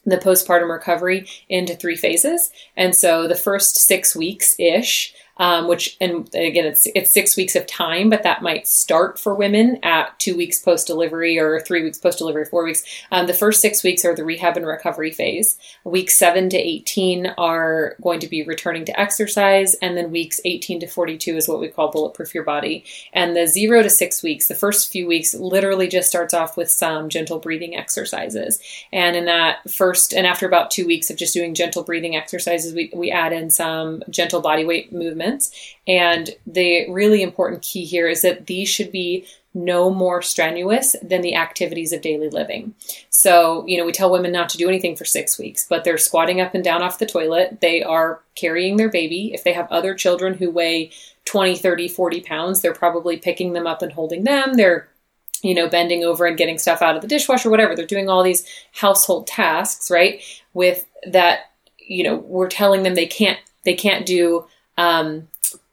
the 0.05 0.17
postpartum 0.17 0.69
recovery 0.69 1.27
into 1.47 1.75
three 1.75 1.95
phases. 1.95 2.51
And 2.75 2.95
so 2.95 3.27
the 3.27 3.35
first 3.35 3.75
six 3.77 4.15
weeks 4.15 4.55
ish 4.59 5.13
um, 5.37 5.67
which 5.67 5.97
and 5.99 6.29
again 6.35 6.65
it's 6.65 6.87
it's 6.93 7.11
six 7.11 7.37
weeks 7.37 7.55
of 7.55 7.65
time, 7.65 8.09
but 8.09 8.23
that 8.23 8.41
might 8.41 8.67
start 8.67 9.19
for 9.19 9.33
women 9.33 9.79
at 9.83 10.17
two 10.19 10.35
weeks 10.35 10.59
post 10.59 10.87
delivery 10.87 11.39
or 11.39 11.59
three 11.59 11.83
weeks 11.83 11.97
post 11.97 12.17
delivery, 12.17 12.45
four 12.45 12.63
weeks. 12.63 12.83
Um, 13.11 13.27
the 13.27 13.33
first 13.33 13.61
six 13.61 13.83
weeks 13.83 14.05
are 14.05 14.15
the 14.15 14.25
rehab 14.25 14.57
and 14.57 14.67
recovery 14.67 15.11
phase. 15.11 15.57
Weeks 15.83 16.17
seven 16.17 16.49
to 16.49 16.57
eighteen 16.57 17.27
are 17.37 17.95
going 18.01 18.19
to 18.19 18.27
be 18.27 18.43
returning 18.43 18.85
to 18.85 18.99
exercise, 18.99 19.73
and 19.75 19.95
then 19.95 20.11
weeks 20.11 20.41
eighteen 20.45 20.79
to 20.81 20.87
forty 20.87 21.17
two 21.17 21.37
is 21.37 21.47
what 21.47 21.59
we 21.59 21.69
call 21.69 21.91
bulletproof 21.91 22.35
your 22.35 22.43
body. 22.43 22.83
And 23.13 23.35
the 23.35 23.47
zero 23.47 23.81
to 23.81 23.89
six 23.89 24.21
weeks, 24.21 24.47
the 24.47 24.55
first 24.55 24.91
few 24.91 25.07
weeks, 25.07 25.33
literally 25.33 25.87
just 25.87 26.09
starts 26.09 26.33
off 26.33 26.57
with 26.57 26.69
some 26.69 27.09
gentle 27.09 27.39
breathing 27.39 27.75
exercises. 27.75 28.59
And 28.91 29.15
in 29.15 29.25
that 29.25 29.69
first 29.71 30.13
and 30.13 30.27
after 30.27 30.45
about 30.45 30.71
two 30.71 30.85
weeks 30.85 31.09
of 31.09 31.17
just 31.17 31.33
doing 31.33 31.53
gentle 31.53 31.83
breathing 31.83 32.15
exercises, 32.15 32.73
we 32.73 32.91
we 32.93 33.11
add 33.11 33.33
in 33.33 33.49
some 33.49 34.03
gentle 34.09 34.41
body 34.41 34.65
weight 34.65 34.91
movement 34.91 35.20
movements. 35.21 35.75
And 35.87 36.29
the 36.45 36.89
really 36.89 37.21
important 37.21 37.61
key 37.61 37.85
here 37.85 38.07
is 38.07 38.21
that 38.21 38.47
these 38.47 38.69
should 38.69 38.91
be 38.91 39.25
no 39.53 39.91
more 39.91 40.21
strenuous 40.21 40.95
than 41.03 41.21
the 41.21 41.35
activities 41.35 41.91
of 41.91 42.01
daily 42.01 42.29
living. 42.29 42.73
So, 43.09 43.65
you 43.67 43.77
know, 43.77 43.85
we 43.85 43.91
tell 43.91 44.09
women 44.09 44.31
not 44.31 44.47
to 44.49 44.57
do 44.57 44.69
anything 44.69 44.95
for 44.95 45.03
six 45.03 45.37
weeks, 45.37 45.65
but 45.69 45.83
they're 45.83 45.97
squatting 45.97 46.39
up 46.39 46.55
and 46.55 46.63
down 46.63 46.81
off 46.81 46.99
the 46.99 47.05
toilet. 47.05 47.59
They 47.59 47.83
are 47.83 48.21
carrying 48.35 48.77
their 48.77 48.89
baby. 48.89 49.33
If 49.33 49.43
they 49.43 49.51
have 49.51 49.69
other 49.69 49.93
children 49.93 50.35
who 50.35 50.49
weigh 50.49 50.91
20, 51.25 51.57
30, 51.57 51.89
40 51.89 52.21
pounds, 52.21 52.61
they're 52.61 52.73
probably 52.73 53.17
picking 53.17 53.51
them 53.51 53.67
up 53.67 53.81
and 53.81 53.91
holding 53.91 54.23
them. 54.23 54.53
They're 54.53 54.87
you 55.43 55.55
know, 55.55 55.67
bending 55.67 56.03
over 56.03 56.27
and 56.27 56.37
getting 56.37 56.59
stuff 56.59 56.83
out 56.83 56.95
of 56.95 57.01
the 57.01 57.07
dishwasher, 57.07 57.49
whatever. 57.49 57.75
They're 57.75 57.87
doing 57.87 58.07
all 58.07 58.21
these 58.21 58.45
household 58.73 59.25
tasks, 59.25 59.89
right? 59.89 60.21
With 60.53 60.85
that, 61.07 61.51
you 61.79 62.03
know, 62.03 62.17
we're 62.17 62.47
telling 62.47 62.83
them 62.83 62.93
they 62.93 63.07
can't 63.07 63.39
they 63.63 63.73
can't 63.73 64.05
do 64.05 64.45
um, 64.77 65.27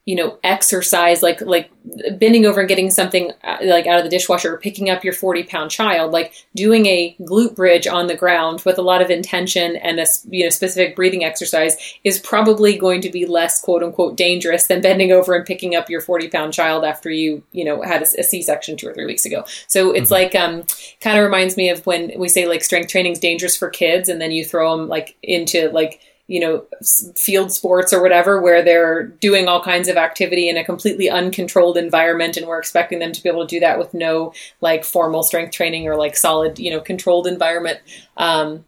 you 0.09 0.15
know, 0.15 0.39
exercise 0.43 1.23
like 1.23 1.43
like 1.43 1.71
bending 2.19 2.47
over 2.47 2.61
and 2.61 2.69
getting 2.69 2.91
something 2.91 3.31
uh, 3.45 3.59
like 3.61 3.87
out 3.87 3.99
of 3.99 4.05
the 4.05 4.09
dishwasher 4.09 4.55
or 4.55 4.57
picking 4.57 4.89
up 4.89 5.05
your 5.05 5.13
40 5.13 5.43
pound 5.43 5.71
child, 5.71 6.13
like 6.13 6.33
doing 6.57 6.87
a 6.87 7.15
glute 7.21 7.55
bridge 7.55 7.87
on 7.87 8.07
the 8.07 8.17
ground 8.17 8.63
with 8.65 8.79
a 8.79 8.83
lot 8.83 9.03
of 9.03 9.11
intention 9.11 9.77
and 9.77 10.01
a 10.01 10.07
you 10.31 10.45
know 10.45 10.49
specific 10.49 10.97
breathing 10.97 11.25
exercise 11.25 11.77
is 12.05 12.19
probably 12.21 12.79
going 12.79 13.03
to 13.03 13.11
be 13.11 13.27
less 13.27 13.61
quote 13.61 13.83
unquote 13.83 14.17
dangerous 14.17 14.67
than 14.67 14.81
bending 14.81 15.13
over 15.13 15.35
and 15.35 15.45
picking 15.45 15.77
up 15.77 15.91
your 15.91 16.01
40 16.01 16.29
pound 16.29 16.55
child 16.55 16.87
after 16.87 17.11
you 17.11 17.43
you 17.53 17.63
know 17.63 17.83
had 17.83 18.01
a 18.01 18.07
a 18.19 18.23
c-section 18.23 18.79
two 18.79 18.89
or 18.89 18.95
three 18.95 19.05
weeks 19.05 19.27
ago. 19.27 19.45
So 19.67 19.91
it's 19.91 20.11
mm-hmm. 20.11 20.15
like 20.15 20.35
um, 20.35 20.65
kind 21.03 21.19
of 21.19 21.25
reminds 21.25 21.59
me 21.59 21.69
of 21.69 21.85
when 21.85 22.13
we 22.17 22.31
say 22.31 22.49
like 22.49 22.65
strength 22.65 22.91
training 22.91 23.13
is 23.13 23.19
dangerous 23.19 23.59
for 23.59 23.69
kids, 23.69 24.09
and 24.09 24.23
then 24.23 24.31
you 24.31 24.43
throw 24.43 24.75
them 24.75 24.89
like 24.89 25.19
into 25.23 25.69
like 25.69 26.01
you 26.29 26.41
know, 26.41 26.65
field 27.17 27.51
sports 27.51 27.93
or 27.93 28.03
whatever, 28.03 28.41
where 28.41 28.63
they're 28.63 29.05
doing 29.05 29.49
all 29.49 29.63
kinds 29.63 29.89
of 29.89 29.97
activity 29.97 30.49
in 30.49 30.59
a 30.59 30.65
completely 30.65 31.09
uncontrolled 31.09 31.79
environment, 31.79 32.37
and 32.37 32.47
we're 32.47 32.59
expecting 32.59 32.99
them 32.99 33.13
to 33.13 33.23
be 33.23 33.31
able 33.31 33.47
to 33.47 33.57
do 33.57 33.61
that 33.61 33.79
with 33.79 33.95
no 33.95 34.33
like 34.61 34.85
formal 34.85 35.23
strength 35.23 35.53
training 35.53 35.89
or 35.89 35.97
like 35.97 36.17
solid, 36.17 36.59
you 36.59 36.71
know, 36.71 36.81
controlled 36.81 37.27
environment. 37.27 37.81
Um, 38.17 38.65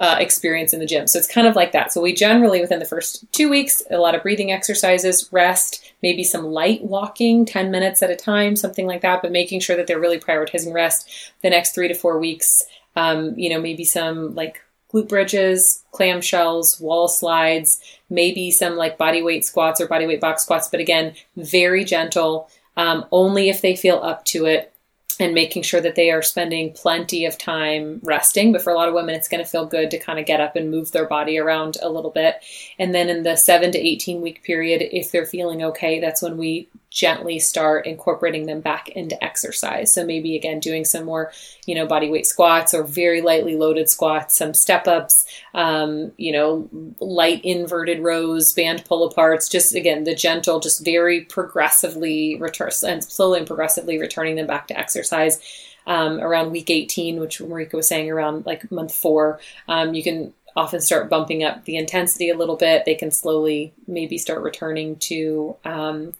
uh, 0.00 0.16
experience 0.20 0.72
in 0.72 0.78
the 0.78 0.86
gym. 0.86 1.08
So 1.08 1.18
it's 1.18 1.26
kind 1.26 1.48
of 1.48 1.56
like 1.56 1.72
that. 1.72 1.92
So 1.92 2.00
we 2.00 2.14
generally, 2.14 2.60
within 2.60 2.78
the 2.78 2.84
first 2.84 3.24
two 3.32 3.48
weeks, 3.48 3.82
a 3.90 3.98
lot 3.98 4.14
of 4.14 4.22
breathing 4.22 4.52
exercises, 4.52 5.28
rest, 5.32 5.92
maybe 6.04 6.22
some 6.22 6.44
light 6.44 6.84
walking, 6.84 7.44
10 7.44 7.72
minutes 7.72 8.00
at 8.00 8.10
a 8.10 8.14
time, 8.14 8.54
something 8.54 8.86
like 8.86 9.00
that, 9.00 9.22
but 9.22 9.32
making 9.32 9.58
sure 9.58 9.76
that 9.76 9.88
they're 9.88 9.98
really 9.98 10.20
prioritizing 10.20 10.72
rest. 10.72 11.10
The 11.42 11.50
next 11.50 11.74
three 11.74 11.88
to 11.88 11.94
four 11.94 12.20
weeks, 12.20 12.62
um, 12.94 13.36
you 13.36 13.50
know, 13.50 13.60
maybe 13.60 13.84
some 13.84 14.36
like 14.36 14.62
glute 14.92 15.08
bridges, 15.08 15.84
clamshells, 15.92 16.80
wall 16.80 17.08
slides, 17.08 17.80
maybe 18.08 18.50
some 18.50 18.76
like 18.76 18.98
body 18.98 19.22
weight 19.22 19.44
squats 19.44 19.80
or 19.80 19.86
body 19.86 20.06
weight 20.06 20.20
box 20.20 20.42
squats, 20.42 20.68
but 20.68 20.80
again, 20.80 21.14
very 21.36 21.84
gentle, 21.84 22.48
um, 22.76 23.04
only 23.12 23.48
if 23.48 23.60
they 23.60 23.76
feel 23.76 23.98
up 24.02 24.24
to 24.24 24.46
it 24.46 24.72
and 25.20 25.34
making 25.34 25.62
sure 25.62 25.80
that 25.80 25.96
they 25.96 26.10
are 26.10 26.22
spending 26.22 26.72
plenty 26.72 27.24
of 27.24 27.36
time 27.36 28.00
resting. 28.04 28.52
But 28.52 28.62
for 28.62 28.72
a 28.72 28.76
lot 28.76 28.88
of 28.88 28.94
women, 28.94 29.14
it's 29.14 29.28
going 29.28 29.42
to 29.42 29.50
feel 29.50 29.66
good 29.66 29.90
to 29.90 29.98
kind 29.98 30.18
of 30.18 30.26
get 30.26 30.40
up 30.40 30.54
and 30.54 30.70
move 30.70 30.92
their 30.92 31.06
body 31.06 31.38
around 31.38 31.76
a 31.82 31.88
little 31.88 32.10
bit. 32.10 32.36
And 32.78 32.94
then 32.94 33.08
in 33.08 33.24
the 33.24 33.36
seven 33.36 33.72
to 33.72 33.78
18 33.78 34.20
week 34.20 34.42
period, 34.44 34.82
if 34.92 35.10
they're 35.10 35.26
feeling 35.26 35.62
okay, 35.64 35.98
that's 35.98 36.22
when 36.22 36.36
we 36.36 36.68
gently 36.90 37.38
start 37.38 37.86
incorporating 37.86 38.46
them 38.46 38.60
back 38.60 38.88
into 38.90 39.22
exercise. 39.22 39.92
So 39.92 40.04
maybe 40.04 40.36
again 40.36 40.58
doing 40.58 40.84
some 40.84 41.04
more, 41.04 41.32
you 41.66 41.74
know, 41.74 41.86
body 41.86 42.10
weight 42.10 42.26
squats 42.26 42.72
or 42.72 42.82
very 42.82 43.20
lightly 43.20 43.56
loaded 43.56 43.90
squats, 43.90 44.36
some 44.36 44.54
step 44.54 44.88
ups, 44.88 45.26
um, 45.54 46.12
you 46.16 46.32
know, 46.32 46.68
light 47.00 47.44
inverted 47.44 48.00
rows, 48.00 48.52
band 48.52 48.84
pull 48.84 49.08
aparts. 49.10 49.50
Just 49.50 49.74
again 49.74 50.04
the 50.04 50.14
gentle, 50.14 50.60
just 50.60 50.84
very 50.84 51.22
progressively 51.22 52.36
return 52.36 52.70
and 52.86 53.02
slowly 53.02 53.38
and 53.38 53.46
progressively 53.46 53.98
returning 53.98 54.36
them 54.36 54.46
back 54.46 54.68
to 54.68 54.78
exercise. 54.78 55.40
Um, 55.86 56.20
around 56.20 56.50
week 56.50 56.68
18, 56.68 57.18
which 57.18 57.38
Marika 57.38 57.72
was 57.72 57.88
saying 57.88 58.10
around 58.10 58.44
like 58.44 58.70
month 58.70 58.94
four, 58.94 59.40
um, 59.68 59.94
you 59.94 60.02
can 60.02 60.34
often 60.54 60.80
start 60.80 61.08
bumping 61.08 61.44
up 61.44 61.64
the 61.64 61.76
intensity 61.76 62.28
a 62.28 62.36
little 62.36 62.56
bit. 62.56 62.84
They 62.84 62.94
can 62.94 63.10
slowly 63.10 63.72
maybe 63.86 64.18
start 64.18 64.42
returning 64.42 64.96
to 64.96 65.56
um, 65.64 66.12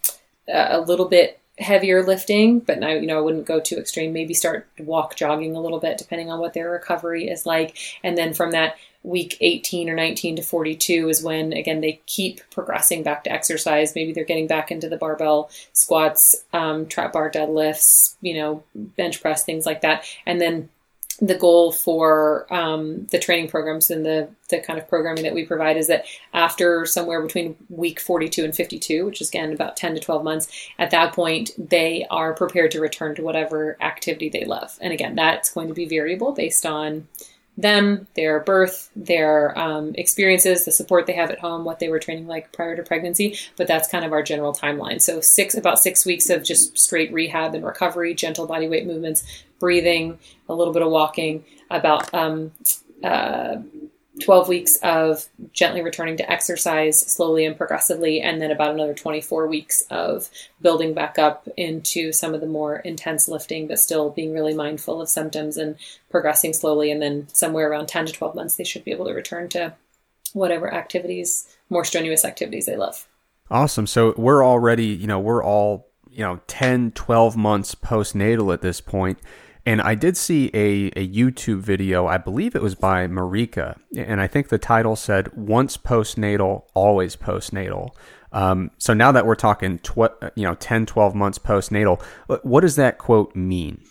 a 0.49 0.81
little 0.81 1.09
bit 1.09 1.41
heavier 1.59 2.05
lifting, 2.05 2.61
but 2.61 2.79
now, 2.79 2.91
you 2.91 3.07
know, 3.07 3.19
I 3.19 3.21
wouldn't 3.21 3.47
go 3.47 3.61
too 3.61 3.77
extreme. 3.77 4.13
Maybe 4.13 4.35
start 4.35 4.69
walk 4.79 5.17
jogging 5.17 5.57
a 5.57 5.61
little 5.61 5.81
bit, 5.81 5.99
depending 5.99 6.31
on 6.31 6.39
what 6.39 6.55
their 6.55 6.71
recovery 6.71 7.29
is 7.29 7.47
like. 7.47 7.77
And 8.03 8.17
then 8.17 8.33
from 8.33 8.53
that 8.53 8.77
week 9.03 9.37
18 9.41 9.89
or 9.89 9.95
19 9.95 10.37
to 10.37 10.43
42 10.43 11.09
is 11.09 11.23
when, 11.23 11.53
again, 11.53 11.81
they 11.81 12.01
keep 12.07 12.41
progressing 12.51 13.03
back 13.03 13.25
to 13.25 13.33
exercise. 13.33 13.95
Maybe 13.95 14.13
they're 14.13 14.25
getting 14.25 14.47
back 14.47 14.71
into 14.71 14.89
the 14.89 14.97
barbell 14.97 15.51
squats, 15.73 16.35
um, 16.53 16.87
trap 16.87 17.13
bar 17.13 17.31
deadlifts, 17.31 18.17
you 18.21 18.35
know, 18.35 18.63
bench 18.75 19.21
press, 19.21 19.45
things 19.45 19.67
like 19.67 19.81
that. 19.81 20.05
And 20.27 20.41
then 20.41 20.69
the 21.21 21.35
goal 21.35 21.73
for 21.73 22.47
um, 22.53 23.07
the 23.07 23.19
training 23.19 23.49
programs 23.49 23.91
and 23.91 24.07
the, 24.07 24.29
the 24.51 24.61
kind 24.61 24.79
of 24.79 24.89
programming 24.89 25.25
that 25.25 25.35
we 25.35 25.45
provide 25.45 25.77
is 25.77 25.89
that 25.89 26.05
after 26.33 26.87
somewhere 26.87 27.21
between 27.21 27.57
week 27.69 27.99
42 27.99 28.45
and 28.45 28.55
52, 28.55 29.05
which 29.05 29.21
is 29.21 29.29
again 29.29 29.53
about 29.53 29.77
10 29.77 29.95
to 29.95 30.01
12 30.01 30.23
months, 30.23 30.71
at 30.79 30.91
that 30.93 31.13
point, 31.13 31.51
they 31.59 32.07
are 32.11 32.35
prepared 32.35 32.71
to 32.71 32.81
return 32.81 33.17
to 33.17 33.23
whatever 33.23 33.77
activity 33.81 34.29
they 34.29 34.45
love. 34.45 34.79
And 34.81 34.93
again, 34.93 35.17
that's 35.17 35.51
going 35.51 35.69
to 35.69 35.75
be 35.75 35.87
variable 35.87 36.33
based 36.33 36.65
on 36.65 37.09
them, 37.59 38.07
their 38.15 38.39
birth, 38.39 38.89
their 38.95 39.59
um, 39.59 39.93
experiences, 39.97 40.65
the 40.65 40.71
support 40.71 41.07
they 41.07 41.13
have 41.15 41.31
at 41.31 41.41
home, 41.41 41.65
what 41.65 41.81
they 41.81 41.89
were 41.89 41.99
training 41.99 42.29
like 42.29 42.53
prior 42.53 42.77
to 42.77 42.85
pregnancy. 42.85 43.37
But 43.57 43.67
that's 43.67 43.89
kind 43.89 44.05
of 44.05 44.13
our 44.13 44.23
general 44.23 44.55
timeline. 44.55 45.03
So 45.03 45.21
six 45.21 45.57
about 45.57 45.81
six 45.81 46.07
weeks 46.07 46.31
of 46.31 46.45
just 46.45 46.79
straight 46.79 47.13
rehab 47.13 47.57
and 47.57 47.65
recovery, 47.65 48.15
gentle 48.15 48.47
body 48.47 48.69
weight 48.69 48.87
movements, 48.87 49.45
breathing, 49.59 50.21
a 50.49 50.55
little 50.55 50.73
bit 50.73 50.83
of 50.83 50.91
walking, 50.91 51.45
about 51.69 52.15
um, 52.15 52.53
uh, 53.03 53.57
12 54.21 54.49
weeks 54.49 54.77
of 54.83 55.27
gently 55.53 55.83
returning 55.83 56.17
to 56.17 56.31
exercise 56.31 57.01
slowly 57.01 57.45
and 57.45 57.57
progressively, 57.57 58.21
and 58.21 58.41
then 58.41 58.51
about 58.51 58.71
another 58.71 58.95
24 58.95 59.47
weeks 59.47 59.83
of 59.91 60.31
building 60.61 60.95
back 60.95 61.19
up 61.19 61.49
into 61.57 62.13
some 62.13 62.35
of 62.35 62.41
the 62.41 62.47
more 62.47 62.77
intense 62.77 63.29
lifting, 63.29 63.67
but 63.67 63.79
still 63.79 64.11
being 64.11 64.33
really 64.33 64.55
mindful 64.55 65.01
of 65.01 65.09
symptoms 65.09 65.57
and 65.57 65.77
progressing 66.11 66.53
slowly. 66.53 66.91
And 66.91 67.01
then 67.01 67.29
somewhere 67.33 67.71
around 67.71 67.89
10 67.89 68.07
to 68.07 68.13
12 68.13 68.35
months, 68.35 68.57
they 68.57 68.65
should 68.65 68.85
be 68.85 68.93
able 68.93 69.07
to 69.07 69.15
return 69.15 69.49
to 69.51 69.75
whatever 70.33 70.73
activities, 70.73 71.57
more 71.71 71.85
strenuous 71.85 72.25
activities 72.25 72.67
they 72.67 72.77
love. 72.77 73.07
Awesome. 73.51 73.87
So 73.87 74.15
we're 74.17 74.45
already, 74.45 74.87
you 74.87 75.07
know, 75.07 75.19
we're 75.19 75.43
all, 75.43 75.89
you 76.11 76.23
know, 76.25 76.41
10, 76.47 76.93
12 76.93 77.37
months 77.37 77.75
postnatal 77.75 78.53
at 78.53 78.61
this 78.61 78.81
point 78.81 79.19
and 79.69 79.83
I 79.83 79.95
did 79.95 80.17
see 80.17 80.51
a, 80.55 80.87
a 80.97 81.07
YouTube 81.07 81.59
video, 81.59 82.07
I 82.07 82.17
believe 82.17 82.57
it 82.57 82.63
was 82.63 82.75
by 82.75 83.07
Marika, 83.07 83.79
and 83.95 84.19
I 84.19 84.27
think 84.27 84.49
the 84.49 84.57
title 84.57 84.97
said, 84.97 85.31
Once 85.37 85.77
postnatal, 85.77 86.63
always 86.73 87.17
postnatal. 87.17 87.91
Um, 88.33 88.71
so 88.79 88.95
now 88.95 89.13
that 89.13 89.27
we're 89.27 89.35
talking, 89.35 89.79
tw- 89.81 90.09
you 90.35 90.45
know, 90.45 90.55
10, 90.55 90.87
12 90.87 91.15
months 91.15 91.39
postnatal, 91.39 92.03
what 92.43 92.63
does 92.63 92.77
that 92.77 92.97
quote 92.97 93.37
mean? 93.37 93.83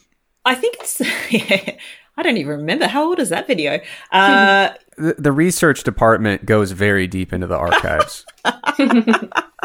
I 0.45 0.55
think 0.55 0.77
it's, 0.79 0.99
I 2.17 2.23
don't 2.23 2.37
even 2.37 2.57
remember. 2.57 2.87
How 2.87 3.03
old 3.03 3.19
is 3.19 3.29
that 3.29 3.45
video? 3.45 3.79
Uh, 4.11 4.73
the, 4.97 5.13
the 5.19 5.31
research 5.31 5.83
department 5.83 6.43
goes 6.47 6.71
very 6.71 7.05
deep 7.05 7.31
into 7.31 7.45
the 7.45 7.55
archives. 7.55 8.25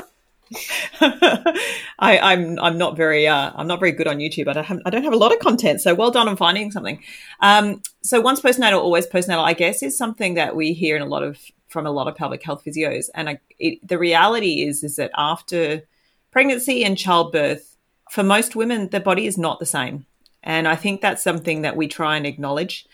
I, 1.01 2.19
am 2.19 2.23
I'm, 2.23 2.59
I'm 2.61 2.79
not 2.79 2.97
very 2.97 3.27
uh, 3.27 3.53
I'm 3.55 3.67
not 3.67 3.81
very 3.81 3.93
good 3.93 4.07
on 4.07 4.19
YouTube. 4.19 4.49
I 4.49 4.53
don't 4.53 4.65
have 4.65 4.81
I 4.85 4.91
don't 4.91 5.05
have 5.05 5.13
a 5.13 5.17
lot 5.17 5.33
of 5.33 5.39
content. 5.39 5.81
So 5.81 5.95
well 5.95 6.11
done 6.11 6.29
on 6.29 6.37
finding 6.37 6.71
something. 6.71 7.03
Um, 7.41 7.83
so 8.03 8.21
once 8.21 8.41
postnatal, 8.41 8.81
always 8.81 9.07
postnatal. 9.07 9.45
I 9.45 9.55
guess 9.55 9.83
is 9.83 9.97
something 9.97 10.35
that 10.35 10.57
we 10.57 10.73
hear 10.73 10.97
in 10.97 11.03
a 11.03 11.07
lot 11.07 11.23
of 11.23 11.39
from 11.73 11.87
a 11.87 11.91
lot 11.91 12.07
of 12.07 12.15
pelvic 12.15 12.43
health 12.43 12.63
physios. 12.65 13.07
And 13.15 13.31
I, 13.31 13.41
it, 13.59 13.87
the 13.87 13.99
reality 13.99 14.63
is, 14.63 14.85
is 14.85 14.97
that 14.97 15.11
after 15.17 15.83
pregnancy 16.31 16.85
and 16.85 16.97
childbirth, 16.97 17.77
for 18.11 18.23
most 18.23 18.55
women, 18.55 18.91
the 18.91 19.01
body 19.01 19.27
is 19.27 19.39
not 19.39 19.59
the 19.59 19.67
same. 19.67 20.07
And 20.43 20.69
I 20.69 20.77
think 20.77 21.01
that's 21.01 21.23
something 21.23 21.63
that 21.63 21.77
we 21.77 21.89
try 21.89 22.17
and 22.17 22.27
acknowledge 22.27 22.87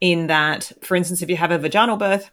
in 0.00 0.28
that, 0.28 0.72
for 0.82 0.94
instance, 0.94 1.22
if 1.22 1.28
you 1.28 1.36
have 1.36 1.50
a 1.50 1.58
vaginal 1.58 1.96
birth, 1.96 2.30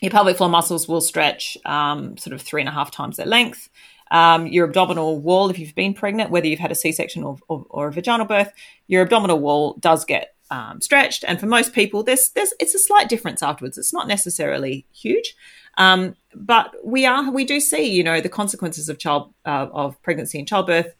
your 0.00 0.10
pelvic 0.10 0.36
floor 0.36 0.50
muscles 0.50 0.88
will 0.88 1.00
stretch 1.00 1.56
um, 1.64 2.16
sort 2.16 2.34
of 2.34 2.42
three 2.42 2.60
and 2.60 2.68
a 2.68 2.72
half 2.72 2.90
times 2.90 3.16
their 3.16 3.26
length. 3.26 3.68
Um, 4.12 4.46
your 4.46 4.66
abdominal 4.66 5.18
wall, 5.18 5.48
if 5.48 5.58
you've 5.58 5.74
been 5.74 5.94
pregnant, 5.94 6.30
whether 6.30 6.46
you've 6.46 6.60
had 6.60 6.70
a 6.70 6.76
C 6.76 6.92
section 6.92 7.24
or, 7.24 7.38
or, 7.48 7.64
or, 7.70 7.88
a 7.88 7.92
vaginal 7.92 8.26
birth, 8.26 8.52
your 8.86 9.02
abdominal 9.02 9.38
wall 9.38 9.74
does 9.80 10.04
get 10.04 10.34
um, 10.50 10.82
stretched. 10.82 11.24
And 11.26 11.40
for 11.40 11.46
most 11.46 11.72
people, 11.72 12.02
there's, 12.02 12.28
there's, 12.30 12.52
it's 12.60 12.74
a 12.74 12.78
slight 12.78 13.08
difference 13.08 13.42
afterwards. 13.42 13.78
It's 13.78 13.92
not 13.92 14.06
necessarily 14.06 14.84
huge. 14.92 15.34
Um, 15.78 16.14
but 16.34 16.74
we 16.84 17.06
are, 17.06 17.30
we 17.30 17.46
do 17.46 17.58
see, 17.58 17.90
you 17.90 18.04
know, 18.04 18.20
the 18.20 18.28
consequences 18.28 18.90
of 18.90 18.98
child, 18.98 19.32
uh, 19.46 19.68
of 19.72 20.00
pregnancy 20.02 20.38
and 20.38 20.46
childbirth, 20.46 20.94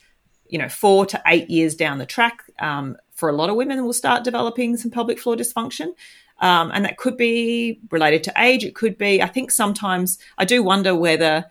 you 0.48 0.58
know, 0.58 0.70
four 0.70 1.04
to 1.04 1.22
eight 1.26 1.50
years 1.50 1.74
down 1.74 1.98
the 1.98 2.06
track. 2.06 2.44
Um, 2.60 2.96
for 3.14 3.28
a 3.28 3.34
lot 3.34 3.50
of 3.50 3.56
women, 3.56 3.84
will 3.84 3.92
start 3.92 4.24
developing 4.24 4.78
some 4.78 4.90
pelvic 4.90 5.18
floor 5.18 5.36
dysfunction. 5.36 5.94
Um, 6.40 6.70
and 6.72 6.84
that 6.86 6.96
could 6.96 7.18
be 7.18 7.78
related 7.90 8.24
to 8.24 8.32
age. 8.36 8.64
It 8.64 8.74
could 8.74 8.96
be, 8.96 9.22
I 9.22 9.28
think 9.28 9.50
sometimes 9.50 10.18
I 10.38 10.46
do 10.46 10.62
wonder 10.62 10.96
whether 10.96 11.44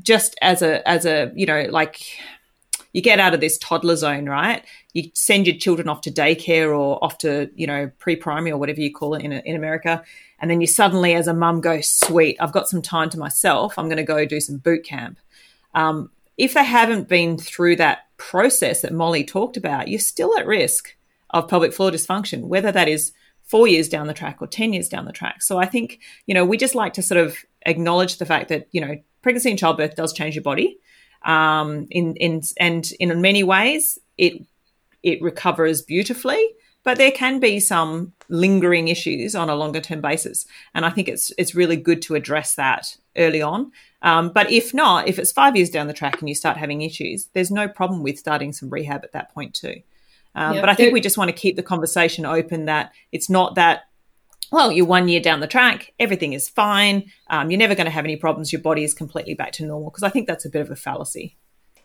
just 0.00 0.36
as 0.40 0.62
a, 0.62 0.86
as 0.88 1.04
a, 1.04 1.32
you 1.34 1.46
know, 1.46 1.66
like 1.70 2.00
you 2.92 3.00
get 3.00 3.18
out 3.18 3.34
of 3.34 3.40
this 3.40 3.58
toddler 3.58 3.96
zone, 3.96 4.26
right? 4.26 4.64
You 4.92 5.10
send 5.14 5.46
your 5.46 5.56
children 5.56 5.88
off 5.88 6.02
to 6.02 6.10
daycare 6.10 6.68
or 6.68 7.02
off 7.02 7.18
to, 7.18 7.50
you 7.54 7.66
know, 7.66 7.90
pre-primary 7.98 8.52
or 8.52 8.58
whatever 8.58 8.80
you 8.80 8.92
call 8.92 9.14
it 9.14 9.22
in, 9.22 9.32
in 9.32 9.56
America. 9.56 10.02
And 10.38 10.50
then 10.50 10.60
you 10.60 10.66
suddenly, 10.66 11.14
as 11.14 11.26
a 11.26 11.34
mum, 11.34 11.60
go, 11.60 11.80
sweet, 11.80 12.36
I've 12.40 12.52
got 12.52 12.68
some 12.68 12.82
time 12.82 13.08
to 13.10 13.18
myself. 13.18 13.78
I'm 13.78 13.86
going 13.86 13.96
to 13.96 14.02
go 14.02 14.24
do 14.26 14.40
some 14.40 14.58
boot 14.58 14.84
camp. 14.84 15.18
Um, 15.74 16.10
if 16.36 16.54
they 16.54 16.64
haven't 16.64 17.08
been 17.08 17.38
through 17.38 17.76
that 17.76 18.06
process 18.16 18.82
that 18.82 18.92
Molly 18.92 19.24
talked 19.24 19.56
about, 19.56 19.88
you're 19.88 20.00
still 20.00 20.36
at 20.36 20.46
risk 20.46 20.94
of 21.30 21.48
pelvic 21.48 21.72
floor 21.72 21.90
dysfunction, 21.90 22.42
whether 22.42 22.72
that 22.72 22.88
is 22.88 23.12
four 23.44 23.66
years 23.66 23.88
down 23.88 24.06
the 24.06 24.14
track 24.14 24.38
or 24.40 24.46
10 24.46 24.72
years 24.72 24.88
down 24.88 25.04
the 25.04 25.12
track. 25.12 25.42
So 25.42 25.58
I 25.58 25.66
think, 25.66 26.00
you 26.26 26.34
know, 26.34 26.44
we 26.44 26.56
just 26.56 26.74
like 26.74 26.94
to 26.94 27.02
sort 27.02 27.20
of 27.20 27.36
acknowledge 27.64 28.18
the 28.18 28.26
fact 28.26 28.48
that, 28.48 28.68
you 28.72 28.80
know, 28.80 28.96
pregnancy 29.22 29.50
and 29.50 29.58
childbirth 29.58 29.94
does 29.94 30.12
change 30.12 30.34
your 30.34 30.42
body. 30.42 30.78
Um, 31.24 31.86
in, 31.90 32.16
in, 32.16 32.42
and 32.58 32.90
in 32.98 33.20
many 33.20 33.44
ways, 33.44 33.98
it, 34.18 34.44
it 35.02 35.22
recovers 35.22 35.80
beautifully, 35.80 36.44
but 36.82 36.98
there 36.98 37.12
can 37.12 37.38
be 37.38 37.60
some 37.60 38.12
lingering 38.28 38.88
issues 38.88 39.34
on 39.34 39.48
a 39.48 39.54
longer 39.54 39.80
term 39.80 40.00
basis. 40.00 40.46
And 40.74 40.84
I 40.84 40.90
think 40.90 41.08
it's, 41.08 41.32
it's 41.38 41.54
really 41.54 41.76
good 41.76 42.02
to 42.02 42.16
address 42.16 42.56
that 42.56 42.96
early 43.16 43.40
on. 43.40 43.70
Um, 44.02 44.30
but 44.30 44.50
if 44.50 44.74
not, 44.74 45.06
if 45.06 45.18
it's 45.18 45.30
five 45.30 45.54
years 45.54 45.70
down 45.70 45.86
the 45.86 45.92
track 45.92 46.18
and 46.18 46.28
you 46.28 46.34
start 46.34 46.56
having 46.56 46.82
issues, 46.82 47.28
there's 47.34 47.52
no 47.52 47.68
problem 47.68 48.02
with 48.02 48.18
starting 48.18 48.52
some 48.52 48.68
rehab 48.68 49.04
at 49.04 49.12
that 49.12 49.32
point 49.32 49.54
too. 49.54 49.76
Um, 50.34 50.56
but 50.56 50.68
I 50.68 50.74
think 50.74 50.92
we 50.92 51.00
just 51.00 51.18
want 51.18 51.28
to 51.28 51.36
keep 51.36 51.56
the 51.56 51.62
conversation 51.62 52.24
open 52.24 52.64
that 52.64 52.92
it's 53.12 53.28
not 53.28 53.54
that, 53.56 53.82
well, 54.52 54.70
you're 54.70 54.86
one 54.86 55.08
year 55.08 55.20
down 55.20 55.40
the 55.40 55.46
track, 55.46 55.92
everything 55.98 56.34
is 56.34 56.48
fine, 56.48 57.10
um, 57.30 57.50
you're 57.50 57.58
never 57.58 57.74
going 57.74 57.86
to 57.86 57.90
have 57.90 58.04
any 58.04 58.16
problems, 58.16 58.52
your 58.52 58.60
body 58.60 58.84
is 58.84 58.94
completely 58.94 59.34
back 59.34 59.52
to 59.52 59.66
normal, 59.66 59.90
because 59.90 60.02
I 60.02 60.10
think 60.10 60.28
that's 60.28 60.44
a 60.44 60.50
bit 60.50 60.60
of 60.60 60.70
a 60.70 60.76
fallacy. 60.76 61.36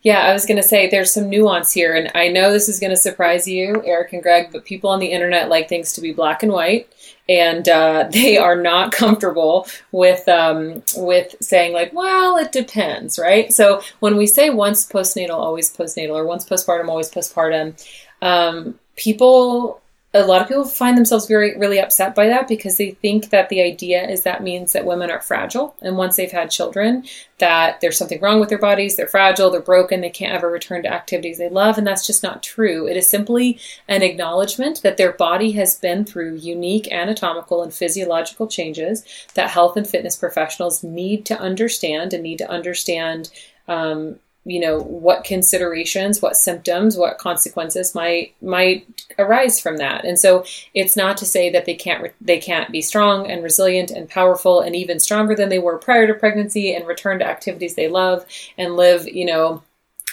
Yeah, 0.04 0.22
I 0.22 0.34
was 0.34 0.46
going 0.46 0.58
to 0.58 0.68
say 0.68 0.88
there's 0.88 1.12
some 1.12 1.30
nuance 1.30 1.72
here, 1.72 1.96
and 1.96 2.12
I 2.14 2.28
know 2.28 2.52
this 2.52 2.70
is 2.70 2.80
going 2.80 2.92
to 2.92 2.98
surprise 2.98 3.48
you, 3.48 3.82
Eric 3.84 4.14
and 4.14 4.22
Greg, 4.22 4.50
but 4.52 4.64
people 4.64 4.90
on 4.90 5.00
the 5.00 5.08
internet 5.08 5.50
like 5.50 5.68
things 5.68 5.94
to 5.94 6.02
be 6.02 6.14
black 6.14 6.44
and 6.44 6.52
white, 6.52 6.88
and 7.28 7.68
uh, 7.68 8.08
they 8.12 8.38
are 8.38 8.56
not 8.56 8.92
comfortable 8.92 9.68
with 9.92 10.28
um, 10.28 10.84
with 10.96 11.36
saying 11.42 11.74
like, 11.74 11.94
well, 11.94 12.38
it 12.38 12.52
depends, 12.52 13.18
right? 13.18 13.52
So 13.52 13.82
when 14.00 14.18
we 14.18 14.28
say 14.28 14.50
once 14.50 14.88
postnatal, 14.88 15.32
always 15.32 15.76
postnatal, 15.76 16.16
or 16.16 16.26
once 16.26 16.46
postpartum, 16.46 16.90
always 16.90 17.10
postpartum, 17.10 17.76
um, 18.22 18.80
people 18.96 19.82
a 20.18 20.26
lot 20.26 20.42
of 20.42 20.48
people 20.48 20.66
find 20.66 20.98
themselves 20.98 21.28
very 21.28 21.58
really 21.58 21.80
upset 21.80 22.16
by 22.16 22.28
that 22.28 22.48
because 22.48 22.78
they 22.78 22.92
think 22.92 23.30
that 23.30 23.50
the 23.50 23.62
idea 23.62 24.08
is 24.08 24.24
that 24.24 24.44
means 24.44 24.74
that 24.74 24.86
women 24.86 25.12
are 25.12 25.22
fragile. 25.22 25.76
And 25.82 25.98
once 25.98 26.16
they've 26.16 26.32
had 26.32 26.52
children 26.52 27.06
that 27.40 27.80
there's 27.82 27.98
something 27.98 28.20
wrong 28.20 28.40
with 28.40 28.50
their 28.50 28.58
bodies 28.58 28.96
they're 28.96 29.08
fragile 29.08 29.52
they're 29.52 29.62
broken 29.62 30.02
they 30.02 30.10
can't 30.10 30.34
ever 30.34 30.50
return 30.50 30.84
to 30.84 30.94
activities 30.94 31.38
they 31.38 31.50
love. 31.50 31.78
And 31.78 31.86
that's 31.86 32.08
just 32.08 32.24
not 32.24 32.44
true. 32.44 32.88
It 32.88 32.98
is 32.98 33.10
simply 33.10 33.60
an 33.88 34.04
acknowledgement 34.04 34.82
that 34.82 34.98
their 34.98 35.14
body 35.14 35.52
has 35.54 35.76
been 35.80 36.06
through 36.06 36.36
unique 36.36 36.92
anatomical 36.92 37.62
and 37.62 37.74
physiological 37.74 38.48
changes 38.48 39.04
that 39.36 39.52
health 39.52 39.78
and 39.78 39.88
fitness 39.88 40.16
professionals 40.16 40.84
need 40.84 41.26
to 41.28 41.40
understand 41.40 42.14
and 42.14 42.24
need 42.24 42.40
to 42.40 42.50
understand 42.50 43.30
um, 43.68 44.20
you 44.48 44.62
know 44.62 44.80
what 44.80 45.26
considerations 45.26 46.22
what 46.22 46.38
symptoms 46.38 46.96
what 46.96 47.18
consequences 47.18 47.94
might 47.94 48.34
might 48.42 48.88
arise 49.20 49.60
from 49.60 49.78
that. 49.78 50.06
And 50.06 50.18
so 50.18 50.46
it's 50.74 50.96
not 50.96 51.18
to 51.18 51.26
say 51.26 51.50
that 51.50 51.66
they 51.66 51.76
can't 51.76 52.14
they 52.22 52.40
can't 52.40 52.72
be 52.72 52.82
strong 52.82 53.30
and 53.30 53.44
resilient 53.44 53.92
and 53.92 54.10
powerful 54.10 54.62
and 54.62 54.76
even 54.76 55.00
stronger 55.00 55.36
than 55.36 55.50
they 55.50 55.60
were 55.60 55.78
prior 55.78 56.08
to 56.08 56.14
pregnancy 56.14 56.74
and 56.74 56.88
return 56.88 57.20
to 57.20 57.28
activities 57.28 57.76
they 57.76 57.90
love 57.90 58.26
and 58.58 58.76
live 58.76 59.08
you 59.08 59.26
know 59.26 59.64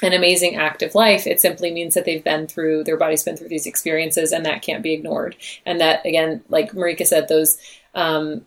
an 0.03 0.13
amazing 0.13 0.57
active 0.57 0.95
life. 0.95 1.27
It 1.27 1.41
simply 1.41 1.73
means 1.73 1.95
that 1.95 2.05
they've 2.05 2.25
been 2.25 2.49
through 2.49 2.85
their 2.85 2.97
body's 2.97 3.23
been 3.23 3.37
through 3.37 3.49
these 3.49 3.67
experiences 3.67 4.33
and 4.33 4.45
that 4.45 4.63
can't 4.63 4.83
be 4.83 4.93
ignored. 4.93 5.37
And 5.65 5.81
that 5.81 6.05
again 6.05 6.43
like 6.49 6.73
marika 6.73 7.07
said 7.07 7.29
those 7.29 7.59
um, 7.95 8.45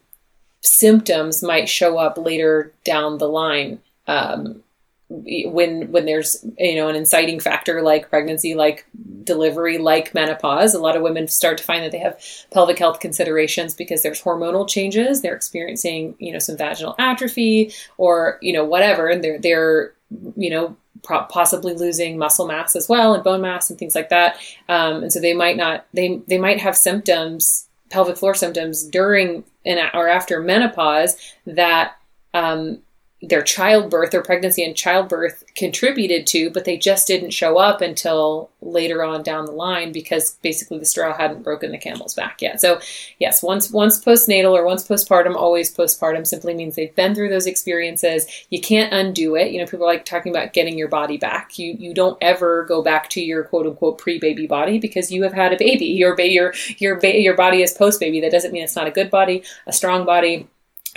symptoms 0.61 1.41
might 1.41 1.69
show 1.69 1.97
up 1.97 2.17
later 2.17 2.73
down 2.83 3.17
the 3.17 3.29
line 3.29 3.79
um, 4.07 4.63
when 5.09 5.89
when 5.91 6.05
there's 6.05 6.43
you 6.57 6.75
know 6.75 6.89
an 6.89 6.95
inciting 6.95 7.39
factor 7.39 7.81
like 7.81 8.09
pregnancy 8.09 8.55
like 8.55 8.85
delivery 9.23 9.77
like 9.77 10.13
menopause 10.13 10.73
a 10.73 10.79
lot 10.79 10.97
of 10.97 11.01
women 11.01 11.29
start 11.29 11.57
to 11.57 11.63
find 11.63 11.83
that 11.83 11.91
they 11.91 11.97
have 11.97 12.19
pelvic 12.51 12.77
health 12.77 12.99
considerations 12.99 13.73
because 13.73 14.03
there's 14.03 14.21
hormonal 14.21 14.67
changes. 14.67 15.21
They're 15.21 15.35
experiencing 15.35 16.15
you 16.19 16.33
know 16.33 16.39
some 16.39 16.57
vaginal 16.57 16.95
atrophy 16.99 17.73
or 17.97 18.37
you 18.41 18.53
know 18.53 18.65
whatever. 18.65 19.07
And 19.07 19.23
they're 19.23 19.39
they're 19.39 19.93
you 20.35 20.49
know 20.49 20.75
possibly 21.03 21.73
losing 21.73 22.17
muscle 22.17 22.47
mass 22.47 22.75
as 22.75 22.89
well 22.89 23.13
and 23.13 23.23
bone 23.23 23.41
mass 23.41 23.69
and 23.69 23.79
things 23.79 23.95
like 23.95 24.09
that. 24.09 24.37
Um, 24.67 25.03
and 25.03 25.13
so 25.13 25.19
they 25.19 25.33
might 25.33 25.57
not 25.57 25.85
they 25.93 26.21
they 26.27 26.37
might 26.37 26.59
have 26.59 26.75
symptoms 26.75 27.67
pelvic 27.89 28.17
floor 28.17 28.35
symptoms 28.35 28.83
during 28.83 29.43
and 29.65 29.79
or 29.93 30.09
after 30.09 30.41
menopause 30.41 31.15
that 31.45 31.97
um, 32.33 32.79
their 33.21 33.41
childbirth 33.41 34.13
or 34.13 34.21
pregnancy 34.21 34.63
and 34.63 34.75
childbirth 34.75 35.43
contributed 35.55 36.27
to, 36.27 36.51
but 36.51 36.65
they 36.65 36.77
just 36.77 37.07
didn't 37.07 37.31
show 37.31 37.57
up 37.57 37.81
until 37.81 38.51
later 38.61 39.03
on 39.03 39.23
down 39.23 39.45
the 39.45 39.51
line 39.51 39.91
because 39.91 40.35
basically 40.43 40.77
the 40.77 40.85
straw 40.85 41.17
hadn't 41.17 41.41
broken 41.41 41.71
the 41.71 41.79
camel's 41.79 42.13
back 42.13 42.43
yet. 42.43 42.61
So, 42.61 42.79
yes, 43.17 43.41
once 43.41 43.71
once 43.71 44.03
postnatal 44.03 44.51
or 44.51 44.63
once 44.65 44.87
postpartum, 44.87 45.35
always 45.35 45.75
postpartum 45.75 46.27
simply 46.27 46.53
means 46.53 46.75
they've 46.75 46.93
been 46.93 47.15
through 47.15 47.29
those 47.29 47.47
experiences. 47.47 48.27
You 48.51 48.61
can't 48.61 48.93
undo 48.93 49.35
it. 49.35 49.51
You 49.51 49.59
know, 49.59 49.65
people 49.65 49.87
are 49.87 49.93
like 49.93 50.05
talking 50.05 50.31
about 50.31 50.53
getting 50.53 50.77
your 50.77 50.89
body 50.89 51.17
back. 51.17 51.57
You 51.57 51.75
you 51.79 51.95
don't 51.95 52.19
ever 52.21 52.65
go 52.65 52.83
back 52.83 53.09
to 53.11 53.21
your 53.21 53.43
quote 53.43 53.65
unquote 53.65 53.97
pre 53.97 54.19
baby 54.19 54.45
body 54.45 54.77
because 54.77 55.11
you 55.11 55.23
have 55.23 55.33
had 55.33 55.53
a 55.53 55.57
baby. 55.57 55.85
Your 55.85 56.15
ba- 56.15 56.31
your 56.31 56.53
your 56.77 56.99
ba- 56.99 57.19
your 57.19 57.35
body 57.35 57.63
is 57.63 57.73
post 57.73 57.99
baby. 57.99 58.21
That 58.21 58.31
doesn't 58.31 58.51
mean 58.51 58.63
it's 58.63 58.75
not 58.75 58.87
a 58.87 58.91
good 58.91 59.09
body, 59.09 59.43
a 59.65 59.73
strong 59.73 60.05
body 60.05 60.47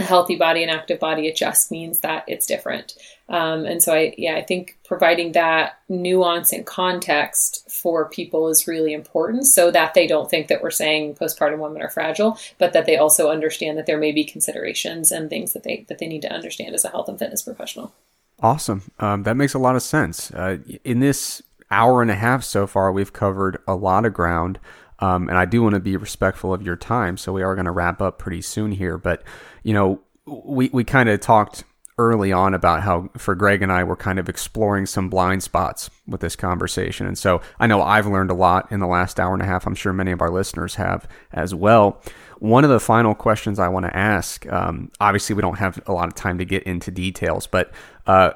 a 0.00 0.04
healthy 0.04 0.36
body 0.36 0.62
and 0.62 0.70
active 0.70 0.98
body 0.98 1.26
it 1.26 1.36
just 1.36 1.70
means 1.70 2.00
that 2.00 2.24
it's 2.26 2.46
different. 2.46 2.94
Um, 3.28 3.64
and 3.64 3.80
so 3.80 3.94
i 3.94 4.12
yeah 4.18 4.34
i 4.34 4.42
think 4.42 4.76
providing 4.84 5.32
that 5.32 5.78
nuance 5.88 6.52
and 6.52 6.66
context 6.66 7.70
for 7.70 8.08
people 8.08 8.48
is 8.48 8.66
really 8.66 8.92
important 8.92 9.46
so 9.46 9.70
that 9.70 9.94
they 9.94 10.08
don't 10.08 10.28
think 10.28 10.48
that 10.48 10.62
we're 10.62 10.70
saying 10.72 11.14
postpartum 11.14 11.60
women 11.60 11.80
are 11.80 11.90
fragile 11.90 12.36
but 12.58 12.72
that 12.72 12.86
they 12.86 12.96
also 12.96 13.30
understand 13.30 13.78
that 13.78 13.86
there 13.86 13.98
may 13.98 14.10
be 14.10 14.24
considerations 14.24 15.12
and 15.12 15.30
things 15.30 15.52
that 15.52 15.62
they 15.62 15.86
that 15.88 15.98
they 15.98 16.08
need 16.08 16.22
to 16.22 16.32
understand 16.32 16.74
as 16.74 16.84
a 16.84 16.88
health 16.88 17.08
and 17.08 17.20
fitness 17.20 17.42
professional. 17.42 17.94
Awesome. 18.42 18.90
Um, 18.98 19.22
that 19.24 19.36
makes 19.36 19.54
a 19.54 19.58
lot 19.58 19.76
of 19.76 19.82
sense. 19.82 20.30
Uh, 20.30 20.58
in 20.82 21.00
this 21.00 21.42
hour 21.70 22.00
and 22.02 22.10
a 22.10 22.16
half 22.16 22.42
so 22.42 22.66
far 22.66 22.90
we've 22.90 23.12
covered 23.12 23.58
a 23.68 23.74
lot 23.74 24.04
of 24.04 24.12
ground 24.12 24.58
um, 25.00 25.28
and 25.28 25.38
I 25.38 25.44
do 25.44 25.62
want 25.62 25.74
to 25.74 25.80
be 25.80 25.96
respectful 25.96 26.52
of 26.52 26.62
your 26.62 26.76
time, 26.76 27.16
so 27.16 27.32
we 27.32 27.42
are 27.42 27.54
going 27.54 27.64
to 27.64 27.70
wrap 27.70 28.02
up 28.02 28.18
pretty 28.18 28.42
soon 28.42 28.72
here. 28.72 28.98
But 28.98 29.22
you 29.62 29.74
know, 29.74 30.00
we 30.26 30.70
we 30.72 30.84
kind 30.84 31.08
of 31.08 31.20
talked 31.20 31.64
early 31.98 32.32
on 32.32 32.54
about 32.54 32.80
how 32.80 33.10
for 33.18 33.34
Greg 33.34 33.60
and 33.60 33.70
I 33.70 33.84
we're 33.84 33.94
kind 33.94 34.18
of 34.18 34.28
exploring 34.28 34.86
some 34.86 35.10
blind 35.10 35.42
spots 35.42 35.90
with 36.06 36.22
this 36.22 36.34
conversation. 36.34 37.06
And 37.06 37.18
so 37.18 37.42
I 37.58 37.66
know 37.66 37.82
I've 37.82 38.06
learned 38.06 38.30
a 38.30 38.34
lot 38.34 38.72
in 38.72 38.80
the 38.80 38.86
last 38.86 39.20
hour 39.20 39.34
and 39.34 39.42
a 39.42 39.46
half. 39.46 39.66
I'm 39.66 39.74
sure 39.74 39.92
many 39.92 40.10
of 40.10 40.22
our 40.22 40.30
listeners 40.30 40.76
have 40.76 41.06
as 41.32 41.54
well. 41.54 42.02
One 42.38 42.64
of 42.64 42.70
the 42.70 42.80
final 42.80 43.14
questions 43.14 43.58
I 43.58 43.68
want 43.68 43.84
to 43.84 43.94
ask, 43.94 44.50
um, 44.50 44.90
obviously 44.98 45.36
we 45.36 45.42
don't 45.42 45.58
have 45.58 45.78
a 45.86 45.92
lot 45.92 46.08
of 46.08 46.14
time 46.14 46.38
to 46.38 46.46
get 46.46 46.62
into 46.62 46.90
details, 46.90 47.46
but 47.46 47.70
uh, 48.06 48.30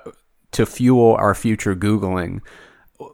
to 0.52 0.66
fuel 0.66 1.14
our 1.14 1.34
future 1.34 1.74
Googling, 1.74 2.40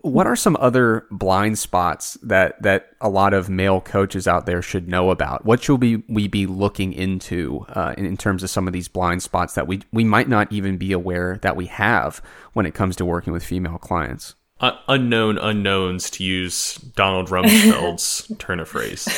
what 0.02 0.26
are 0.26 0.36
some 0.36 0.56
other 0.60 1.06
blind 1.10 1.58
spots 1.58 2.18
that 2.22 2.60
that 2.62 2.90
a 3.00 3.08
lot 3.08 3.32
of 3.32 3.48
male 3.48 3.80
coaches 3.80 4.28
out 4.28 4.46
there 4.46 4.60
should 4.60 4.88
know 4.88 5.10
about? 5.10 5.44
What 5.44 5.62
should 5.62 5.80
we 5.80 6.02
we 6.08 6.28
be 6.28 6.46
looking 6.46 6.92
into 6.92 7.64
uh, 7.70 7.94
in, 7.96 8.04
in, 8.04 8.16
terms 8.16 8.42
of 8.42 8.50
some 8.50 8.66
of 8.66 8.72
these 8.72 8.88
blind 8.88 9.22
spots 9.22 9.54
that 9.54 9.66
we 9.66 9.80
we 9.92 10.04
might 10.04 10.28
not 10.28 10.52
even 10.52 10.76
be 10.76 10.92
aware 10.92 11.38
that 11.42 11.56
we 11.56 11.66
have 11.66 12.20
when 12.52 12.66
it 12.66 12.74
comes 12.74 12.96
to 12.96 13.04
working 13.04 13.32
with 13.32 13.42
female 13.42 13.78
clients? 13.78 14.34
Uh, 14.60 14.72
unknown 14.88 15.38
unknowns, 15.38 16.10
to 16.10 16.24
use 16.24 16.74
Donald 16.74 17.28
Rumsfeld's 17.28 18.30
turn 18.38 18.60
of 18.60 18.68
phrase. 18.68 19.08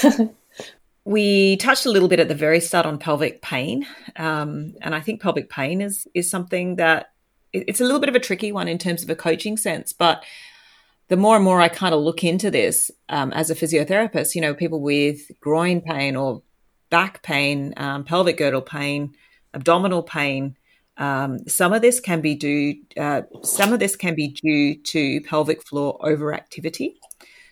We 1.05 1.57
touched 1.57 1.85
a 1.85 1.91
little 1.91 2.07
bit 2.07 2.21
at 2.21 2.29
the 2.29 2.35
very 2.37 2.61
start 2.61 2.87
on 2.87 2.97
pelvic 2.97 3.43
pain, 3.43 3.85
um, 4.15 4.75
and 4.81 4.95
I 4.95 5.01
think 5.01 5.21
pelvic 5.21 5.51
pain 5.51 5.81
is 5.81 6.07
is 6.15 6.31
something 6.31 6.77
that 6.77 7.11
it's 7.53 7.81
a 7.81 7.85
little 7.85 7.99
bit 7.99 8.09
of 8.09 8.15
a 8.15 8.21
tricky 8.21 8.53
one 8.53 8.69
in 8.69 8.79
terms 8.79 9.03
of 9.03 9.11
a 9.11 9.17
coaching 9.17 9.57
sense, 9.57 9.93
but 9.93 10.23
the 11.13 11.17
more 11.19 11.37
and 11.37 11.45
more 11.45 11.61
I 11.61 11.69
kind 11.69 11.95
of 11.95 12.01
look 12.01 12.25
into 12.25 12.51
this 12.51 12.91
um, 13.11 13.35
as 13.35 13.51
a 13.51 13.55
physiotherapist, 13.55 14.35
you 14.35 14.41
know, 14.41 14.55
people 14.55 14.81
with 14.81 15.31
groin 15.41 15.83
pain 15.83 16.17
or 16.17 16.43
back 16.89 17.23
pain, 17.23 17.75
um, 17.77 18.05
pelvic 18.05 18.39
girdle 18.39 18.63
pain, 18.63 19.13
abdominal 19.53 20.03
pain, 20.03 20.57
um, 20.97 21.47
some 21.47 21.75
of 21.75 21.83
this 21.83 22.01
can 22.01 22.23
be 22.23 22.35
due. 22.35 22.77
Uh, 22.97 23.23
some 23.43 23.75
of 23.75 23.79
this 23.79 23.95
can 23.95 24.15
be 24.15 24.29
due 24.29 24.75
to 24.85 25.21
pelvic 25.21 25.63
floor 25.63 25.99
overactivity. 25.99 26.95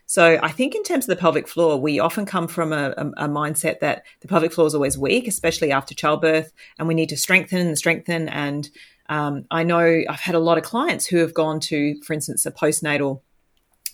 So 0.07 0.41
I 0.43 0.53
think 0.53 0.74
in 0.74 0.82
terms 0.82 1.05
of 1.05 1.15
the 1.15 1.20
pelvic 1.20 1.47
floor, 1.47 1.78
we 1.78 2.01
often 2.01 2.24
come 2.24 2.49
from 2.49 2.73
a, 2.73 2.95
a, 2.97 3.27
a, 3.27 3.28
mindset 3.28 3.81
that 3.81 4.05
the 4.23 4.28
pelvic 4.28 4.55
floor 4.55 4.69
is 4.69 4.74
always 4.74 4.97
weak, 4.97 5.28
especially 5.28 5.70
after 5.70 5.95
childbirth, 5.95 6.51
and 6.78 6.89
we 6.89 6.95
need 6.95 7.11
to 7.11 7.16
strengthen 7.19 7.66
and 7.66 7.77
strengthen. 7.77 8.27
And 8.31 8.70
um, 9.11 9.45
I 9.51 9.65
know 9.65 10.03
I've 10.09 10.20
had 10.20 10.35
a 10.35 10.41
lot 10.41 10.57
of 10.57 10.65
clients 10.65 11.05
who 11.05 11.19
have 11.19 11.35
gone 11.35 11.61
to, 11.61 12.01
for 12.07 12.15
instance, 12.15 12.47
a 12.47 12.51
postnatal 12.51 13.20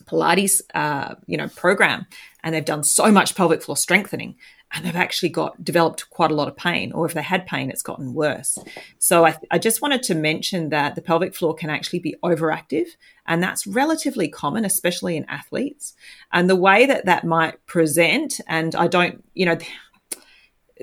Pilates, 0.05 0.60
uh, 0.74 1.14
you 1.27 1.36
know, 1.36 1.48
program, 1.48 2.06
and 2.43 2.55
they've 2.55 2.64
done 2.64 2.82
so 2.82 3.10
much 3.10 3.35
pelvic 3.35 3.62
floor 3.62 3.77
strengthening, 3.77 4.36
and 4.73 4.85
they've 4.85 4.97
actually 4.97 5.28
got 5.28 5.64
developed 5.64 6.10
quite 6.10 6.31
a 6.31 6.35
lot 6.35 6.48
of 6.48 6.56
pain, 6.56 6.93
or 6.93 7.06
if 7.06 7.14
they 7.14 7.23
had 7.23 7.47
pain, 7.47 7.70
it's 7.70 7.82
gotten 7.82 8.14
worse. 8.14 8.59
So 8.98 9.24
I, 9.24 9.36
I 9.51 9.59
just 9.59 9.81
wanted 9.81 10.02
to 10.05 10.14
mention 10.14 10.70
that 10.70 10.94
the 10.97 11.02
pelvic 11.02 11.35
floor 11.35 11.55
can 11.55 11.70
actually 11.70 12.01
be 12.01 12.16
overactive, 12.23 12.89
and 13.27 13.43
that's 13.43 13.66
relatively 13.66 14.28
common, 14.28 14.64
especially 14.64 15.16
in 15.16 15.24
athletes. 15.28 15.94
And 16.32 16.51
the 16.51 16.56
way 16.56 16.86
that 16.86 17.06
that 17.06 17.24
might 17.24 17.64
present, 17.66 18.40
and 18.48 18.74
I 18.74 18.86
don't, 18.89 19.24
you 19.35 19.47
know, 19.47 19.56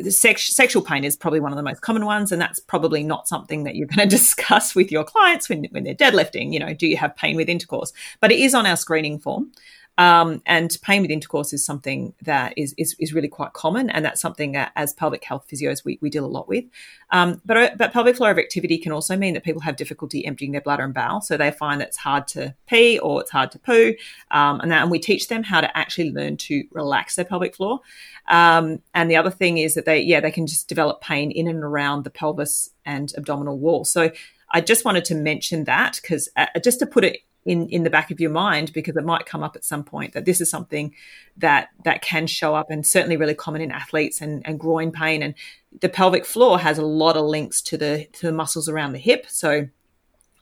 sex, 0.09 0.53
sexual 0.55 0.81
pain 0.81 1.03
is 1.03 1.15
probably 1.15 1.39
one 1.39 1.51
of 1.51 1.57
the 1.57 1.63
most 1.63 1.81
common 1.81 2.05
ones, 2.05 2.31
and 2.31 2.41
that's 2.41 2.59
probably 2.59 3.03
not 3.03 3.27
something 3.27 3.63
that 3.63 3.75
you're 3.75 3.87
going 3.95 4.07
to 4.07 4.15
discuss 4.15 4.75
with 4.75 4.91
your 4.91 5.03
clients 5.03 5.49
when, 5.49 5.65
when 5.71 5.83
they're 5.83 5.95
deadlifting. 5.95 6.53
You 6.53 6.59
know, 6.59 6.73
do 6.73 6.87
you 6.87 6.97
have 6.97 7.15
pain 7.15 7.35
with 7.35 7.49
intercourse? 7.49 7.93
But 8.19 8.31
it 8.31 8.39
is 8.39 8.53
on 8.53 8.65
our 8.65 8.77
screening 8.77 9.19
form. 9.19 9.51
Um, 9.97 10.41
and 10.47 10.75
pain 10.81 11.03
with 11.03 11.11
intercourse 11.11 11.53
is 11.53 11.63
something 11.63 12.15
that 12.23 12.53
is, 12.57 12.73
is, 12.79 12.95
is 12.99 13.13
really 13.13 13.27
quite 13.27 13.53
common, 13.53 13.91
and 13.91 14.03
that's 14.03 14.19
something 14.19 14.53
that, 14.53 14.71
as 14.75 14.93
pelvic 14.93 15.23
health 15.23 15.45
physios 15.47 15.85
we, 15.85 15.99
we 16.01 16.09
deal 16.09 16.25
a 16.25 16.27
lot 16.27 16.47
with. 16.47 16.65
Um, 17.11 17.41
but 17.45 17.57
uh, 17.57 17.69
but 17.77 17.93
pelvic 17.93 18.15
floor 18.15 18.33
overactivity 18.33 18.81
can 18.81 18.91
also 18.91 19.15
mean 19.15 19.35
that 19.35 19.43
people 19.43 19.61
have 19.61 19.75
difficulty 19.75 20.25
emptying 20.25 20.51
their 20.51 20.61
bladder 20.61 20.83
and 20.83 20.93
bowel, 20.95 21.21
so 21.21 21.37
they 21.37 21.51
find 21.51 21.79
that 21.79 21.89
it's 21.89 21.97
hard 21.97 22.27
to 22.29 22.55
pee 22.65 22.97
or 22.97 23.21
it's 23.21 23.29
hard 23.29 23.51
to 23.51 23.59
poo, 23.59 23.93
um, 24.31 24.59
and 24.61 24.71
that 24.71 24.81
and 24.81 24.89
we 24.89 24.97
teach 24.99 25.27
them 25.27 25.43
how 25.43 25.61
to 25.61 25.77
actually 25.77 26.11
learn 26.11 26.37
to 26.37 26.63
relax 26.71 27.15
their 27.15 27.25
pelvic 27.25 27.55
floor. 27.55 27.79
Um, 28.27 28.81
and 28.95 29.11
the 29.11 29.15
other 29.17 29.31
thing 29.31 29.59
is 29.59 29.75
that 29.75 29.85
they 29.85 30.01
yeah 30.01 30.19
they 30.21 30.31
can 30.31 30.47
just 30.47 30.67
develop 30.67 31.01
pain 31.01 31.29
in 31.29 31.47
and 31.47 31.63
around 31.63 32.03
the 32.03 32.09
pelvis 32.09 32.71
and 32.83 33.13
abdominal 33.15 33.59
wall. 33.59 33.85
So 33.85 34.11
I 34.49 34.61
just 34.61 34.85
wanted 34.85 35.05
to 35.05 35.15
mention 35.15 35.65
that 35.65 35.99
because 36.01 36.29
uh, 36.35 36.47
just 36.63 36.79
to 36.79 36.85
put 36.85 37.03
it 37.03 37.19
in 37.45 37.67
in 37.69 37.83
the 37.83 37.89
back 37.89 38.11
of 38.11 38.19
your 38.19 38.29
mind 38.29 38.71
because 38.73 38.95
it 38.95 39.03
might 39.03 39.25
come 39.25 39.43
up 39.43 39.55
at 39.55 39.65
some 39.65 39.83
point 39.83 40.13
that 40.13 40.25
this 40.25 40.39
is 40.39 40.49
something 40.49 40.93
that 41.37 41.69
that 41.83 42.01
can 42.01 42.27
show 42.27 42.55
up 42.55 42.69
and 42.69 42.85
certainly 42.85 43.17
really 43.17 43.33
common 43.33 43.61
in 43.61 43.71
athletes 43.71 44.21
and, 44.21 44.41
and 44.45 44.59
groin 44.59 44.91
pain. 44.91 45.21
And 45.21 45.35
the 45.81 45.89
pelvic 45.89 46.25
floor 46.25 46.59
has 46.59 46.77
a 46.77 46.85
lot 46.85 47.17
of 47.17 47.25
links 47.25 47.61
to 47.63 47.77
the 47.77 48.07
to 48.13 48.27
the 48.27 48.33
muscles 48.33 48.69
around 48.69 48.93
the 48.93 48.99
hip. 48.99 49.25
So 49.27 49.67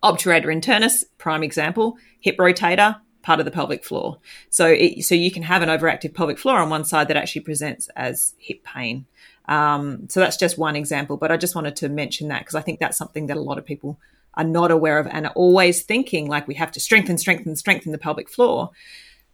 obturator 0.03 0.45
internus 0.45 1.03
prime 1.17 1.43
example 1.43 1.97
hip 2.19 2.37
rotator 2.37 2.99
part 3.23 3.39
of 3.39 3.45
the 3.45 3.51
pelvic 3.51 3.83
floor. 3.83 4.17
So 4.49 4.67
it, 4.67 5.03
so 5.03 5.13
you 5.13 5.31
can 5.31 5.43
have 5.43 5.61
an 5.61 5.69
overactive 5.69 6.13
pelvic 6.13 6.39
floor 6.39 6.57
on 6.57 6.69
one 6.69 6.85
side 6.85 7.07
that 7.07 7.17
actually 7.17 7.41
presents 7.41 7.87
as 7.95 8.33
hip 8.37 8.63
pain. 8.63 9.05
Um, 9.47 10.07
so 10.09 10.19
that's 10.19 10.37
just 10.37 10.57
one 10.57 10.75
example 10.75 11.17
but 11.17 11.31
i 11.31 11.35
just 11.35 11.55
wanted 11.55 11.75
to 11.77 11.89
mention 11.89 12.27
that 12.27 12.41
because 12.41 12.55
i 12.55 12.61
think 12.61 12.79
that's 12.79 12.95
something 12.95 13.25
that 13.25 13.35
a 13.35 13.41
lot 13.41 13.57
of 13.57 13.65
people 13.65 13.99
are 14.35 14.43
not 14.43 14.71
aware 14.71 14.99
of 14.99 15.07
and 15.07 15.25
are 15.25 15.33
always 15.33 15.83
thinking 15.83 16.27
like 16.27 16.47
we 16.47 16.55
have 16.55 16.71
to 16.71 16.79
strengthen, 16.79 17.17
strengthen, 17.17 17.55
strengthen 17.55 17.91
the 17.91 17.97
pelvic 17.97 18.29
floor. 18.29 18.71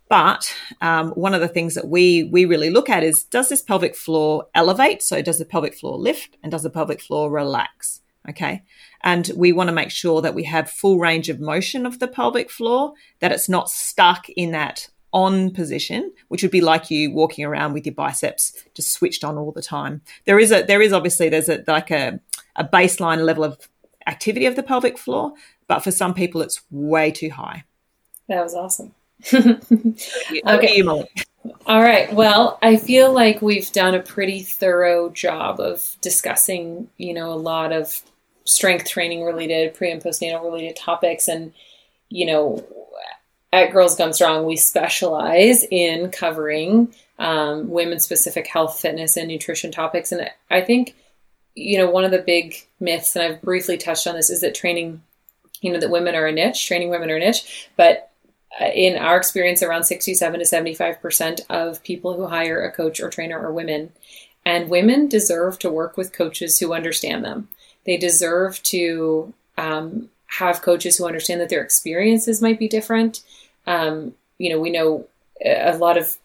But 0.10 0.56
um, 0.82 1.12
one 1.12 1.34
of 1.34 1.42
the 1.42 1.48
things 1.48 1.76
that 1.76 1.88
we 1.88 2.24
we 2.24 2.46
really 2.46 2.70
look 2.70 2.90
at 2.90 3.04
is 3.04 3.24
does 3.26 3.50
this 3.50 3.62
pelvic 3.62 3.96
floor 3.96 4.48
elevate? 4.56 5.04
So 5.04 5.22
does 5.22 5.38
the 5.38 5.46
pelvic 5.46 5.76
floor 5.76 5.98
lift 5.98 6.38
and 6.42 6.52
does 6.52 6.64
the 6.64 6.70
pelvic 6.70 7.02
floor 7.02 7.30
relax? 7.30 8.02
Okay. 8.30 8.64
And 9.02 9.30
we 9.36 9.54
want 9.54 9.70
to 9.70 9.76
make 9.76 9.92
sure 9.92 10.22
that 10.22 10.36
we 10.36 10.44
have 10.44 10.70
full 10.70 11.00
range 11.00 11.30
of 11.30 11.40
motion 11.40 11.86
of 11.86 12.00
the 12.00 12.08
pelvic 12.08 12.50
floor, 12.50 12.94
that 13.20 13.32
it's 13.32 13.48
not 13.48 13.70
stuck 13.70 14.28
in 14.30 14.52
that 14.52 14.90
on 15.14 15.52
position, 15.52 16.12
which 16.28 16.42
would 16.42 16.52
be 16.52 16.62
like 16.62 16.92
you 16.92 17.12
walking 17.12 17.46
around 17.46 17.74
with 17.74 17.86
your 17.86 17.96
biceps 17.96 18.54
just 18.74 18.92
switched 18.92 19.24
on 19.24 19.38
all 19.38 19.52
the 19.52 19.62
time. 19.62 20.02
There 20.26 20.40
is 20.40 20.52
a 20.52 20.64
there 20.64 20.82
is 20.82 20.94
obviously 20.94 21.30
there's 21.30 21.50
a 21.50 21.64
like 21.68 21.92
a, 21.92 22.20
a 22.56 22.66
baseline 22.66 23.24
level 23.24 23.44
of 23.44 23.58
activity 24.08 24.46
of 24.46 24.56
the 24.56 24.64
pelvic 24.64 24.98
floor, 24.98 25.34
but 25.68 25.80
for 25.80 25.92
some 25.92 26.14
people, 26.14 26.42
it's 26.42 26.62
way 26.72 27.12
too 27.12 27.30
high. 27.30 27.66
That 28.28 28.44
was 28.44 28.56
awesome. 28.56 28.94
okay. 29.34 30.82
All 31.66 31.82
right. 31.82 32.12
Well, 32.14 32.60
I 32.62 32.78
feel 32.78 33.12
like 33.14 33.42
we've 33.42 33.72
done 33.72 33.96
a 33.96 34.02
pretty 34.02 34.42
thorough 34.42 35.10
job 35.10 35.60
of 35.60 35.96
discussing, 36.02 36.90
you 36.98 37.14
know, 37.14 37.32
a 37.32 37.36
lot 37.36 37.72
of 37.72 38.02
strength 38.44 38.90
training 38.90 39.24
related, 39.24 39.74
pre 39.74 39.92
and 39.92 40.02
postnatal 40.02 40.44
related 40.44 40.76
topics. 40.76 41.28
And, 41.28 41.54
you 42.10 42.26
know, 42.26 42.66
at 43.52 43.72
Girls 43.72 43.96
Gone 43.96 44.14
Strong, 44.14 44.46
we 44.46 44.56
specialize 44.56 45.66
in 45.70 46.12
covering 46.12 46.94
um, 47.20 47.70
women 47.70 48.00
specific 48.00 48.48
health, 48.48 48.80
fitness, 48.80 49.18
and 49.18 49.28
nutrition 49.28 49.72
topics. 49.72 50.12
And 50.12 50.30
I 50.50 50.62
think 50.62 50.96
you 51.58 51.78
know, 51.78 51.90
one 51.90 52.06
of 52.06 52.12
the 52.12 52.20
big 52.20 52.56
myths, 52.80 53.16
and 53.16 53.26
I've 53.26 53.42
briefly 53.42 53.78
touched 53.78 54.06
on 54.06 54.16
this, 54.16 54.30
is 54.30 54.42
that 54.42 54.54
training, 54.54 55.02
you 55.60 55.74
know, 55.74 55.80
that 55.80 55.90
women 55.90 56.14
are 56.14 56.28
a 56.28 56.32
niche, 56.32 56.68
training 56.68 56.90
women 56.90 57.10
are 57.10 57.16
a 57.16 57.20
niche. 57.20 57.70
But 57.76 58.12
uh, 58.62 58.66
in 58.66 58.96
our 58.96 59.18
experience, 59.18 59.64
around 59.64 59.86
67 59.86 60.40
to 60.40 60.46
75% 60.46 61.42
of 61.50 61.84
people 61.84 62.14
who 62.14 62.28
hire 62.28 62.64
a 62.64 62.72
coach 62.72 63.00
or 63.00 63.10
trainer 63.10 63.40
are 63.40 63.52
women. 63.52 63.92
And 64.46 64.70
women 64.70 65.08
deserve 65.08 65.58
to 65.60 65.72
work 65.72 65.98
with 65.98 66.14
coaches 66.14 66.60
who 66.60 66.74
understand 66.74 67.26
them. 67.26 67.50
They 67.86 67.98
deserve 67.98 68.62
to 68.64 69.34
um, 69.58 70.10
have 70.28 70.62
coaches 70.62 70.98
who 70.98 71.08
understand 71.08 71.42
that 71.42 71.50
their 71.50 71.64
experiences 71.64 72.42
might 72.42 72.60
be 72.60 72.68
different. 72.68 73.24
Um, 73.66 74.14
you 74.38 74.52
know, 74.52 74.60
we 74.60 74.70
know 74.70 75.08
a 75.44 75.76
lot 75.76 75.98
of 75.98 76.18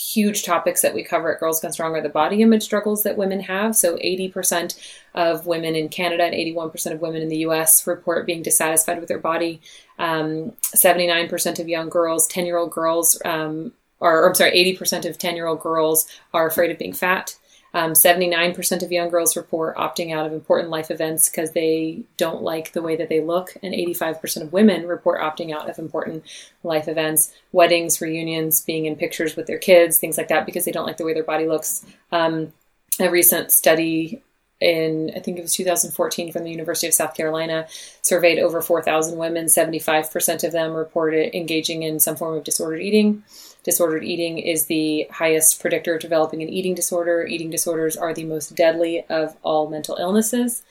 huge 0.00 0.44
topics 0.44 0.80
that 0.80 0.94
we 0.94 1.04
cover 1.04 1.34
at 1.34 1.40
Girls 1.40 1.60
Gone 1.60 1.72
Strong 1.72 1.94
are 1.94 2.00
the 2.00 2.08
body 2.08 2.40
image 2.40 2.62
struggles 2.62 3.02
that 3.02 3.18
women 3.18 3.40
have. 3.40 3.76
So 3.76 3.96
80% 3.96 4.78
of 5.14 5.46
women 5.46 5.74
in 5.74 5.90
Canada 5.90 6.24
and 6.24 6.34
81% 6.34 6.92
of 6.92 7.02
women 7.02 7.20
in 7.20 7.28
the 7.28 7.38
US 7.38 7.86
report 7.86 8.24
being 8.24 8.42
dissatisfied 8.42 8.98
with 8.98 9.08
their 9.08 9.18
body. 9.18 9.60
Um, 9.98 10.52
79% 10.62 11.58
of 11.58 11.68
young 11.68 11.90
girls, 11.90 12.26
10 12.28 12.46
year 12.46 12.56
old 12.56 12.70
girls, 12.70 13.20
um, 13.26 13.72
or, 13.98 14.22
or 14.22 14.28
I'm 14.28 14.34
sorry, 14.34 14.52
80% 14.52 15.04
of 15.04 15.18
10 15.18 15.36
year 15.36 15.46
old 15.46 15.60
girls 15.60 16.06
are 16.32 16.46
afraid 16.46 16.70
of 16.70 16.78
being 16.78 16.94
fat. 16.94 17.36
Um, 17.72 17.92
79% 17.92 18.82
of 18.82 18.90
young 18.90 19.10
girls 19.10 19.36
report 19.36 19.76
opting 19.76 20.12
out 20.12 20.26
of 20.26 20.32
important 20.32 20.70
life 20.70 20.90
events 20.90 21.28
because 21.28 21.52
they 21.52 22.02
don't 22.16 22.42
like 22.42 22.72
the 22.72 22.82
way 22.82 22.96
that 22.96 23.08
they 23.08 23.20
look, 23.20 23.56
and 23.62 23.74
85% 23.74 24.42
of 24.42 24.52
women 24.52 24.86
report 24.86 25.20
opting 25.20 25.54
out 25.54 25.70
of 25.70 25.78
important 25.78 26.24
life 26.62 26.88
events, 26.88 27.32
weddings, 27.52 28.00
reunions, 28.00 28.60
being 28.60 28.86
in 28.86 28.96
pictures 28.96 29.36
with 29.36 29.46
their 29.46 29.58
kids, 29.58 29.98
things 29.98 30.18
like 30.18 30.28
that, 30.28 30.46
because 30.46 30.64
they 30.64 30.72
don't 30.72 30.86
like 30.86 30.96
the 30.96 31.04
way 31.04 31.14
their 31.14 31.22
body 31.22 31.46
looks. 31.46 31.84
Um, 32.10 32.52
a 32.98 33.08
recent 33.08 33.52
study 33.52 34.22
in 34.60 35.10
I 35.16 35.20
think 35.20 35.38
it 35.38 35.42
was 35.42 35.54
2014 35.54 36.32
from 36.32 36.44
the 36.44 36.50
University 36.50 36.86
of 36.86 36.94
South 36.94 37.14
Carolina 37.14 37.66
surveyed 38.02 38.38
over 38.38 38.60
4,000 38.60 39.18
women. 39.18 39.46
75% 39.46 40.44
of 40.44 40.52
them 40.52 40.72
reported 40.72 41.34
engaging 41.34 41.82
in 41.82 41.98
some 41.98 42.16
form 42.16 42.36
of 42.36 42.44
disordered 42.44 42.82
eating. 42.82 43.24
Disordered 43.62 44.04
eating 44.04 44.38
is 44.38 44.66
the 44.66 45.06
highest 45.10 45.60
predictor 45.60 45.94
of 45.94 46.00
developing 46.00 46.42
an 46.42 46.48
eating 46.48 46.74
disorder. 46.74 47.26
Eating 47.26 47.50
disorders 47.50 47.96
are 47.96 48.14
the 48.14 48.24
most 48.24 48.54
deadly 48.54 49.04
of 49.08 49.36
all 49.42 49.68
mental 49.68 49.96
illnesses. 49.96 50.62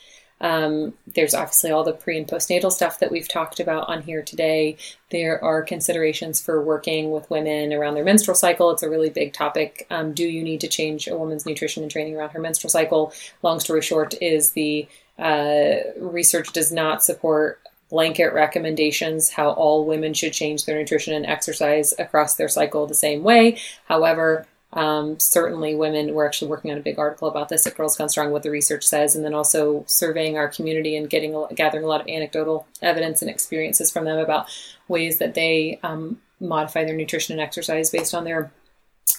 Um, 0.42 0.94
there's 1.16 1.34
obviously 1.34 1.72
all 1.72 1.84
the 1.84 1.94
pre 1.94 2.18
and 2.18 2.28
postnatal 2.28 2.72
stuff 2.72 3.00
that 3.00 3.12
we've 3.12 3.28
talked 3.28 3.60
about 3.60 3.90
on 3.90 4.02
here 4.02 4.22
today. 4.22 4.78
There 5.10 5.44
are 5.44 5.62
considerations 5.64 6.42
for 6.42 6.64
working 6.64 7.12
with 7.12 7.30
women 7.30 7.74
around 7.74 7.96
their 7.96 8.06
menstrual 8.06 8.36
cycle. 8.36 8.72
It's 8.72 8.84
a 8.84 8.90
really 8.90 9.10
big 9.10 9.34
topic. 9.34 9.86
Um, 9.90 10.14
do 10.14 10.26
you 10.26 10.44
need 10.44 10.62
to 10.62 10.68
change 10.68 11.08
a 11.08 11.18
woman's 11.18 11.46
nutrition 11.46 11.84
and 11.84 11.92
training 11.92 12.16
around 12.16 12.30
her 12.30 12.40
menstrual 12.40 12.70
cycle? 12.70 13.14
Long 13.44 13.60
story 13.60 13.82
short, 13.82 14.16
is 14.22 14.52
the 14.52 14.88
uh, 15.18 15.76
research 15.98 16.54
does 16.54 16.72
not 16.72 17.04
support 17.04 17.60
blanket 17.90 18.34
recommendations 18.34 19.30
how 19.30 19.52
all 19.52 19.86
women 19.86 20.14
should 20.14 20.34
change 20.34 20.66
their 20.66 20.78
nutrition 20.78 21.14
and 21.14 21.26
exercise 21.26 21.94
across 21.98 22.36
their 22.36 22.50
cycle 22.50 22.86
the 22.86 22.94
same 22.94 23.24
way. 23.24 23.60
However, 23.86 24.46
um, 24.72 25.20
certainly 25.20 25.74
women 25.74 26.14
we're 26.14 26.28
actually 26.28 26.50
working 26.50 26.72
on 26.72 26.78
a 26.78 26.82
big 26.82 27.00
article 27.00 27.28
about 27.28 27.50
this 27.50 27.66
at 27.66 27.76
girls 27.76 27.98
gone 27.98 28.08
strong 28.08 28.30
what 28.30 28.44
the 28.44 28.52
research 28.52 28.86
says 28.86 29.16
and 29.16 29.26
then 29.26 29.34
also 29.34 29.84
surveying 29.88 30.38
our 30.38 30.48
community 30.48 30.96
and 30.96 31.10
getting 31.10 31.36
gathering 31.56 31.84
a 31.84 31.88
lot 31.88 32.02
of 32.02 32.08
anecdotal 32.08 32.68
evidence 32.82 33.24
and 33.24 33.32
experiences 33.32 33.92
from 33.92 34.06
them 34.06 34.20
about 34.20 34.48
ways 34.88 35.18
that 35.18 35.34
they 35.34 35.80
um, 35.82 36.22
modify 36.40 36.84
their 36.84 36.96
nutrition 36.96 37.34
and 37.34 37.42
exercise 37.42 37.90
based 37.90 38.14
on 38.14 38.26
their 38.26 38.52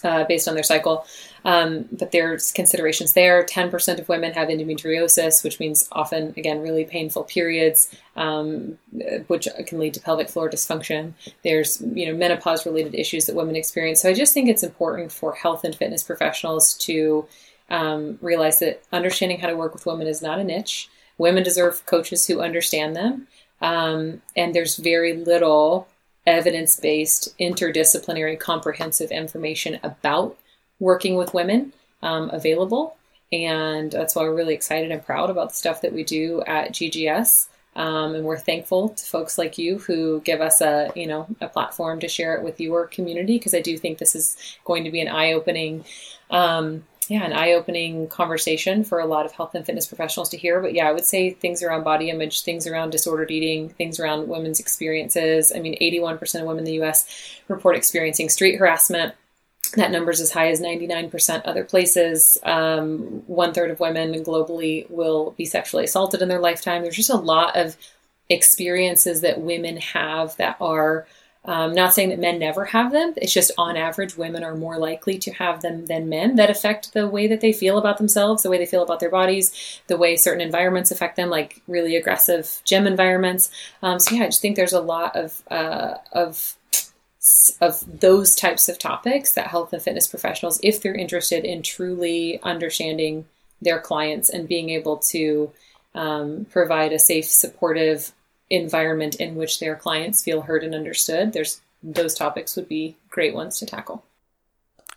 uh, 0.05 0.24
based 0.24 0.47
on 0.48 0.55
their 0.55 0.62
cycle. 0.62 1.05
Um, 1.44 1.88
but 1.92 2.12
there's 2.12 2.52
considerations 2.52 3.14
there. 3.14 3.44
10% 3.44 3.98
of 3.98 4.08
women 4.08 4.32
have 4.32 4.48
endometriosis, 4.48 5.42
which 5.42 5.58
means 5.58 5.88
often, 5.92 6.34
again, 6.36 6.60
really 6.60 6.84
painful 6.84 7.24
periods, 7.24 7.94
um, 8.16 8.78
which 9.28 9.48
can 9.66 9.78
lead 9.78 9.94
to 9.94 10.00
pelvic 10.00 10.28
floor 10.28 10.50
dysfunction. 10.50 11.14
There's, 11.42 11.80
you 11.80 12.06
know, 12.06 12.14
menopause 12.16 12.66
related 12.66 12.94
issues 12.94 13.26
that 13.26 13.36
women 13.36 13.56
experience. 13.56 14.02
So 14.02 14.10
I 14.10 14.14
just 14.14 14.34
think 14.34 14.48
it's 14.48 14.62
important 14.62 15.12
for 15.12 15.32
health 15.32 15.64
and 15.64 15.74
fitness 15.74 16.02
professionals 16.02 16.74
to 16.78 17.26
um, 17.70 18.18
realize 18.20 18.58
that 18.58 18.82
understanding 18.92 19.38
how 19.38 19.48
to 19.48 19.56
work 19.56 19.72
with 19.72 19.86
women 19.86 20.06
is 20.06 20.22
not 20.22 20.38
a 20.38 20.44
niche. 20.44 20.88
Women 21.18 21.42
deserve 21.42 21.86
coaches 21.86 22.26
who 22.26 22.40
understand 22.40 22.96
them. 22.96 23.28
Um, 23.62 24.22
and 24.36 24.54
there's 24.54 24.76
very 24.76 25.14
little 25.14 25.86
evidence 26.26 26.78
based, 26.78 27.36
interdisciplinary, 27.38 28.38
comprehensive 28.38 29.10
information 29.10 29.78
about 29.82 30.36
working 30.81 31.15
with 31.15 31.35
women 31.35 31.73
um, 32.02 32.31
available. 32.31 32.97
And 33.32 33.93
that's 33.93 34.16
why 34.16 34.23
we're 34.23 34.35
really 34.35 34.55
excited 34.55 34.90
and 34.90 35.05
proud 35.05 35.31
about 35.31 35.51
the 35.51 35.55
stuff 35.55 35.82
that 35.82 35.93
we 35.93 36.02
do 36.02 36.43
at 36.47 36.73
GGS. 36.73 37.47
Um, 37.77 38.16
and 38.16 38.24
we're 38.24 38.39
thankful 38.39 38.89
to 38.89 39.05
folks 39.05 39.39
like 39.39 39.57
you 39.57 39.78
who 39.78 40.20
give 40.23 40.40
us 40.40 40.61
a 40.61 40.90
you 40.97 41.07
know 41.07 41.28
a 41.40 41.48
platform 41.48 42.01
to 42.01 42.09
share 42.09 42.35
it 42.35 42.43
with 42.43 42.61
your 42.61 42.89
community 42.89 43.39
because 43.39 43.55
I 43.55 43.61
do 43.61 43.78
think 43.78 43.98
this 43.98 44.16
is 44.16 44.36
going 44.65 44.82
to 44.82 44.90
be 44.90 45.01
an 45.01 45.07
eye 45.07 45.35
opening 45.35 45.85
um, 46.31 46.82
yeah, 47.11 47.24
an 47.24 47.32
eye 47.32 47.55
opening 47.55 48.07
conversation 48.07 48.85
for 48.85 49.01
a 49.01 49.05
lot 49.05 49.27
of 49.27 49.32
health 49.32 49.57
and 49.57 49.66
fitness 49.66 49.89
professionals 49.89 50.28
to 50.28 50.36
hear. 50.36 50.61
But 50.61 50.74
yeah, 50.74 50.89
I 50.89 50.93
would 50.93 51.05
say 51.05 51.31
things 51.31 51.61
around 51.61 51.82
body 51.82 52.09
image, 52.09 52.43
things 52.43 52.69
around 52.69 52.90
disordered 52.90 53.32
eating, 53.32 53.69
things 53.69 53.98
around 53.98 54.28
women's 54.28 54.61
experiences. 54.61 55.52
I 55.52 55.59
mean, 55.59 55.77
81% 55.81 56.40
of 56.40 56.47
women 56.47 56.61
in 56.61 56.65
the 56.66 56.85
US 56.85 57.07
report 57.48 57.74
experiencing 57.74 58.28
street 58.28 58.59
harassment. 58.61 59.15
That 59.70 59.90
number 59.90 60.10
is 60.10 60.20
as 60.20 60.32
high 60.32 60.51
as 60.51 60.60
99% 60.60 61.42
other 61.44 61.64
places. 61.64 62.38
Um, 62.42 63.22
one 63.26 63.52
third 63.52 63.70
of 63.70 63.80
women 63.80 64.12
globally 64.24 64.88
will 64.90 65.32
be 65.32 65.44
sexually 65.44 65.84
assaulted 65.84 66.22
in 66.22 66.28
their 66.28 66.40
lifetime. 66.40 66.82
There's 66.82 66.97
just 66.97 67.10
a 67.10 67.16
lot 67.16 67.56
of 67.56 67.76
experiences 68.28 69.20
that 69.22 69.40
women 69.40 69.76
have 69.78 70.36
that 70.36 70.56
are 70.60 71.06
um, 71.44 71.72
not 71.72 71.94
saying 71.94 72.10
that 72.10 72.18
men 72.18 72.38
never 72.38 72.66
have 72.66 72.92
them. 72.92 73.14
It's 73.16 73.32
just 73.32 73.51
on 73.56 73.76
average, 73.76 74.16
women 74.16 74.44
are 74.44 74.55
more 74.55 74.78
likely 74.78 75.18
to 75.20 75.32
have 75.32 75.62
them 75.62 75.86
than 75.86 76.09
men 76.09 76.36
that 76.36 76.51
affect 76.51 76.92
the 76.92 77.09
way 77.09 77.26
that 77.28 77.40
they 77.40 77.52
feel 77.52 77.78
about 77.78 77.97
themselves, 77.97 78.42
the 78.42 78.51
way 78.51 78.59
they 78.59 78.66
feel 78.66 78.82
about 78.82 79.01
their 79.01 79.10
bodies, 79.10 79.80
the 79.86 79.97
way 79.97 80.16
certain 80.16 80.42
environments 80.42 80.90
affect 80.90 81.16
them, 81.16 81.30
like 81.30 81.62
really 81.66 81.97
aggressive 81.97 82.60
gym 82.64 82.86
environments. 82.86 83.51
Um, 83.82 83.98
so 83.98 84.14
yeah, 84.14 84.24
I 84.24 84.26
just 84.26 84.42
think 84.42 84.56
there's 84.56 84.74
a 84.74 84.82
lot 84.82 85.16
of 85.16 85.42
uh, 85.51 85.94
of 86.12 86.56
of 87.60 88.01
those 88.01 88.34
types 88.34 88.68
of 88.68 88.78
topics 88.78 89.34
that 89.34 89.48
health 89.48 89.72
and 89.72 89.82
fitness 89.82 90.06
professionals, 90.06 90.59
if 90.62 90.80
they're 90.80 90.94
interested 90.94 91.44
in 91.44 91.62
truly 91.62 92.40
understanding 92.42 93.26
their 93.60 93.78
clients 93.78 94.30
and 94.30 94.48
being 94.48 94.70
able 94.70 94.97
to 94.97 95.52
um, 95.94 96.47
provide 96.51 96.92
a 96.92 96.98
safe, 96.98 97.26
supportive 97.26 98.12
environment 98.48 99.16
in 99.16 99.36
which 99.36 99.60
their 99.60 99.76
clients 99.76 100.22
feel 100.22 100.42
heard 100.42 100.64
and 100.64 100.74
understood, 100.74 101.32
there's 101.32 101.60
those 101.82 102.14
topics 102.14 102.56
would 102.56 102.68
be 102.68 102.97
great 103.09 103.34
ones 103.34 103.59
to 103.59 103.66
tackle. 103.66 104.05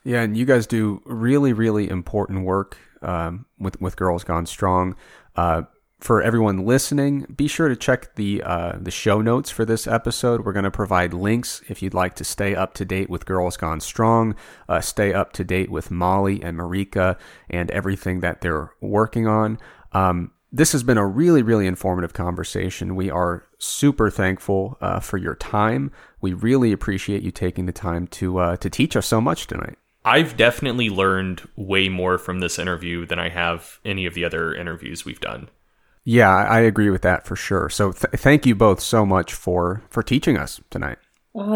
Yeah, 0.03 0.21
and 0.21 0.35
you 0.35 0.45
guys 0.45 0.67
do 0.67 1.01
really, 1.05 1.53
really 1.53 1.89
important 1.89 2.45
work 2.45 2.77
um, 3.01 3.45
with 3.57 3.79
with 3.81 3.95
Girls 3.95 4.23
Gone 4.23 4.45
Strong. 4.45 4.95
Uh, 5.35 5.63
for 6.03 6.21
everyone 6.21 6.65
listening, 6.65 7.25
be 7.33 7.47
sure 7.47 7.69
to 7.69 7.77
check 7.77 8.15
the 8.15 8.43
uh, 8.43 8.73
the 8.77 8.91
show 8.91 9.21
notes 9.21 9.49
for 9.49 9.63
this 9.63 9.87
episode. 9.87 10.45
We're 10.45 10.51
going 10.51 10.65
to 10.65 10.71
provide 10.71 11.13
links 11.13 11.61
if 11.69 11.81
you'd 11.81 11.93
like 11.93 12.15
to 12.15 12.25
stay 12.25 12.53
up 12.55 12.73
to 12.75 12.85
date 12.85 13.09
with 13.09 13.25
Girls 13.25 13.55
Gone 13.55 13.79
Strong, 13.79 14.35
uh, 14.67 14.81
stay 14.81 15.13
up 15.13 15.31
to 15.33 15.45
date 15.45 15.71
with 15.71 15.91
Molly 15.91 16.43
and 16.43 16.57
Marika 16.57 17.17
and 17.49 17.71
everything 17.71 18.19
that 18.19 18.41
they're 18.41 18.73
working 18.81 19.27
on. 19.27 19.57
Um, 19.93 20.31
this 20.51 20.73
has 20.73 20.83
been 20.83 20.97
a 20.97 21.07
really, 21.07 21.41
really 21.41 21.67
informative 21.67 22.11
conversation. 22.11 22.97
We 22.97 23.09
are 23.09 23.45
super 23.57 24.09
thankful 24.09 24.77
uh, 24.81 24.99
for 24.99 25.17
your 25.17 25.35
time. 25.35 25.89
We 26.19 26.33
really 26.33 26.73
appreciate 26.73 27.23
you 27.23 27.31
taking 27.31 27.65
the 27.65 27.71
time 27.71 28.07
to 28.07 28.39
uh, 28.39 28.57
to 28.57 28.69
teach 28.69 28.97
us 28.97 29.07
so 29.07 29.21
much 29.21 29.47
tonight. 29.47 29.77
I've 30.03 30.35
definitely 30.35 30.89
learned 30.89 31.47
way 31.55 31.87
more 31.87 32.17
from 32.17 32.41
this 32.41 32.59
interview 32.59 33.05
than 33.05 33.19
I 33.19 33.29
have 33.29 33.79
any 33.85 34.05
of 34.05 34.15
the 34.15 34.25
other 34.25 34.53
interviews 34.53 35.05
we've 35.05 35.21
done. 35.21 35.47
Yeah, 36.05 36.35
I 36.35 36.59
agree 36.59 36.89
with 36.89 37.01
that 37.03 37.25
for 37.25 37.35
sure. 37.35 37.69
So 37.69 37.91
th- 37.91 38.13
thank 38.15 38.45
you 38.45 38.55
both 38.55 38.81
so 38.81 39.05
much 39.05 39.33
for 39.33 39.81
for 39.89 40.03
teaching 40.03 40.37
us 40.37 40.59
tonight. 40.69 40.97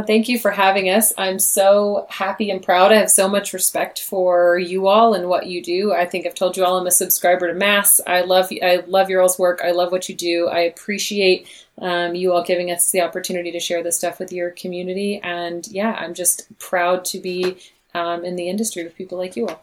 Thank 0.08 0.28
you 0.28 0.40
for 0.40 0.50
having 0.50 0.90
us. 0.90 1.14
I'm 1.20 1.38
so 1.38 2.08
happy 2.10 2.50
and 2.50 2.64
proud. 2.64 2.92
I 2.92 2.96
have 2.96 3.12
so 3.12 3.30
much 3.30 3.54
respect 3.54 4.02
for 4.02 4.58
you 4.58 4.88
all 4.88 5.14
and 5.14 5.30
what 5.30 5.46
you 5.46 5.62
do. 5.62 5.94
I 5.94 6.06
think 6.06 6.26
I've 6.26 6.34
told 6.34 6.58
you 6.58 6.66
all 6.66 6.78
I'm 6.78 6.88
a 6.88 6.92
subscriber 6.92 7.48
to 7.48 7.54
Mass. 7.54 8.02
I 8.08 8.22
love 8.22 8.50
I 8.64 8.84
love 8.88 9.10
your 9.10 9.22
all's 9.22 9.38
work. 9.38 9.62
I 9.64 9.72
love 9.72 9.92
what 9.92 10.10
you 10.10 10.16
do. 10.16 10.48
I 10.48 10.62
appreciate 10.62 11.48
um, 11.80 12.16
you 12.16 12.34
all 12.34 12.44
giving 12.44 12.72
us 12.72 12.90
the 12.90 13.02
opportunity 13.02 13.52
to 13.52 13.60
share 13.60 13.84
this 13.84 13.98
stuff 13.98 14.18
with 14.18 14.32
your 14.32 14.50
community. 14.50 15.20
And 15.22 15.68
yeah, 15.68 15.92
I'm 15.92 16.16
just 16.16 16.58
proud 16.58 17.06
to 17.06 17.20
be 17.20 17.58
um, 17.94 18.26
in 18.26 18.36
the 18.36 18.50
industry 18.50 18.84
with 18.84 18.96
people 18.96 19.20
like 19.20 19.36
you 19.36 19.48
all. 19.48 19.62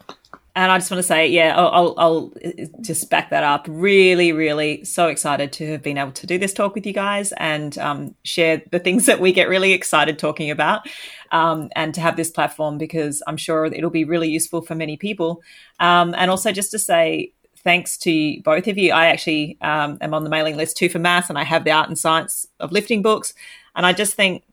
And 0.55 0.71
I 0.71 0.77
just 0.77 0.89
want 0.89 0.99
to 0.99 1.07
say, 1.07 1.27
yeah, 1.27 1.53
I'll, 1.57 1.67
I'll, 1.67 1.93
I'll, 1.97 2.33
just 2.79 3.09
back 3.09 3.29
that 3.31 3.43
up. 3.43 3.65
Really, 3.67 4.31
really 4.31 4.85
so 4.85 5.07
excited 5.07 5.51
to 5.53 5.71
have 5.71 5.81
been 5.81 5.97
able 5.97 6.13
to 6.13 6.25
do 6.25 6.37
this 6.37 6.53
talk 6.53 6.75
with 6.75 6.85
you 6.85 6.93
guys 6.93 7.33
and 7.33 7.77
um, 7.77 8.15
share 8.23 8.61
the 8.71 8.79
things 8.79 9.05
that 9.07 9.19
we 9.19 9.33
get 9.33 9.49
really 9.49 9.73
excited 9.73 10.17
talking 10.17 10.49
about 10.49 10.87
um, 11.31 11.69
and 11.75 11.93
to 11.93 12.01
have 12.01 12.15
this 12.15 12.31
platform 12.31 12.77
because 12.77 13.21
I'm 13.27 13.35
sure 13.35 13.65
it'll 13.65 13.89
be 13.89 14.05
really 14.05 14.29
useful 14.29 14.61
for 14.61 14.75
many 14.75 14.95
people. 14.95 15.43
Um, 15.81 16.15
and 16.17 16.31
also 16.31 16.53
just 16.53 16.71
to 16.71 16.79
say, 16.79 17.33
thanks 17.65 17.97
to 17.97 18.41
both 18.43 18.67
of 18.67 18.77
you. 18.77 18.93
I 18.93 19.07
actually 19.07 19.57
um, 19.59 19.97
am 19.99 20.13
on 20.13 20.23
the 20.23 20.29
mailing 20.29 20.55
list 20.55 20.77
too 20.77 20.87
for 20.87 20.99
MASS 20.99 21.29
and 21.29 21.37
I 21.37 21.43
have 21.43 21.65
the 21.65 21.71
art 21.71 21.89
and 21.89 21.99
science 21.99 22.47
of 22.61 22.71
lifting 22.71 23.01
books. 23.01 23.33
And 23.75 23.85
I 23.85 23.91
just 23.91 24.13
think 24.13 24.43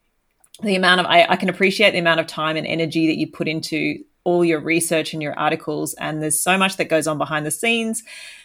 the 0.62 0.74
amount 0.74 1.00
of, 1.00 1.06
I, 1.06 1.26
I 1.28 1.36
can 1.36 1.48
appreciate 1.48 1.92
the 1.92 1.98
amount 1.98 2.20
of 2.20 2.26
time 2.26 2.56
and 2.56 2.66
energy 2.66 3.06
that 3.06 3.18
you 3.18 3.30
put 3.30 3.46
into 3.46 4.02
all 4.24 4.44
your 4.44 4.60
research 4.60 5.12
and 5.12 5.22
your 5.22 5.38
articles. 5.38 5.94
And 5.94 6.22
there's 6.22 6.38
so 6.38 6.56
much 6.56 6.76
that 6.76 6.88
goes 6.88 7.06
on 7.06 7.18
behind 7.18 7.44
the 7.44 7.50
scenes 7.50 8.02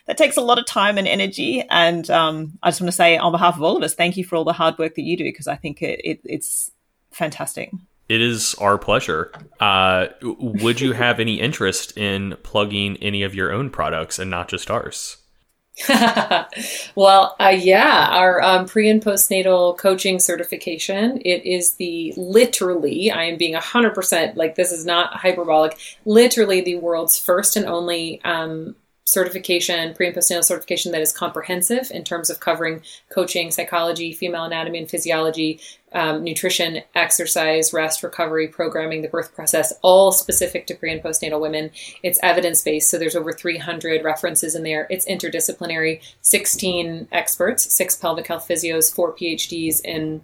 that 0.07 0.17
takes 0.17 0.37
a 0.37 0.41
lot 0.41 0.59
of 0.59 0.65
time 0.65 0.97
and 0.97 1.07
energy. 1.07 1.63
And 1.69 2.09
um, 2.09 2.57
I 2.63 2.69
just 2.69 2.81
want 2.81 2.89
to 2.89 2.95
say, 2.95 3.17
on 3.17 3.31
behalf 3.31 3.55
of 3.55 3.63
all 3.63 3.77
of 3.77 3.83
us, 3.83 3.93
thank 3.93 4.17
you 4.17 4.23
for 4.23 4.35
all 4.35 4.43
the 4.43 4.53
hard 4.53 4.77
work 4.77 4.95
that 4.95 5.03
you 5.03 5.17
do 5.17 5.23
because 5.23 5.47
I 5.47 5.55
think 5.55 5.81
it, 5.81 6.01
it, 6.03 6.21
it's 6.23 6.71
fantastic. 7.11 7.71
It 8.09 8.21
is 8.21 8.55
our 8.55 8.77
pleasure. 8.77 9.31
Uh, 9.59 10.07
would 10.21 10.79
you 10.79 10.93
have 10.93 11.19
any 11.19 11.41
interest 11.41 11.97
in 11.97 12.37
plugging 12.41 12.95
any 12.97 13.23
of 13.23 13.35
your 13.35 13.51
own 13.51 13.69
products 13.69 14.17
and 14.17 14.31
not 14.31 14.47
just 14.47 14.71
ours? 14.71 15.17
well, 16.95 17.35
uh, 17.39 17.55
yeah, 17.55 18.07
our 18.09 18.41
um, 18.41 18.65
pre 18.65 18.89
and 18.89 19.03
postnatal 19.03 19.77
coaching 19.77 20.19
certification. 20.19 21.21
It 21.23 21.45
is 21.45 21.75
the 21.75 22.13
literally, 22.17 23.11
I 23.11 23.25
am 23.25 23.37
being 23.37 23.53
100% 23.53 24.35
like 24.35 24.55
this 24.55 24.71
is 24.71 24.85
not 24.85 25.13
hyperbolic, 25.13 25.77
literally 26.05 26.61
the 26.61 26.75
world's 26.75 27.19
first 27.19 27.55
and 27.55 27.65
only 27.65 28.19
um, 28.23 28.75
certification, 29.05 29.93
pre 29.93 30.07
and 30.07 30.15
postnatal 30.15 30.43
certification 30.43 30.91
that 30.93 31.01
is 31.01 31.13
comprehensive 31.13 31.91
in 31.91 32.03
terms 32.03 32.29
of 32.29 32.39
covering 32.39 32.81
coaching, 33.09 33.51
psychology, 33.51 34.13
female 34.13 34.43
anatomy 34.45 34.79
and 34.79 34.89
physiology, 34.89 35.59
um, 35.93 36.23
nutrition, 36.23 36.81
exercise, 36.95 37.73
rest, 37.73 38.03
recovery, 38.03 38.47
programming, 38.47 39.01
the 39.01 39.07
birth 39.07 39.33
process, 39.33 39.73
all 39.81 40.11
specific 40.11 40.67
to 40.67 40.75
pre 40.75 40.91
and 40.91 41.01
postnatal 41.01 41.39
women. 41.39 41.71
It's 42.03 42.19
evidence 42.21 42.61
based, 42.61 42.89
so 42.89 42.97
there's 42.97 43.15
over 43.15 43.31
300 43.31 44.03
references 44.03 44.55
in 44.55 44.63
there. 44.63 44.87
It's 44.89 45.05
interdisciplinary, 45.05 46.01
16 46.21 47.07
experts, 47.11 47.73
six 47.73 47.95
pelvic 47.95 48.27
health 48.27 48.47
physios, 48.47 48.93
four 48.93 49.13
PhDs 49.13 49.81
in 49.83 50.21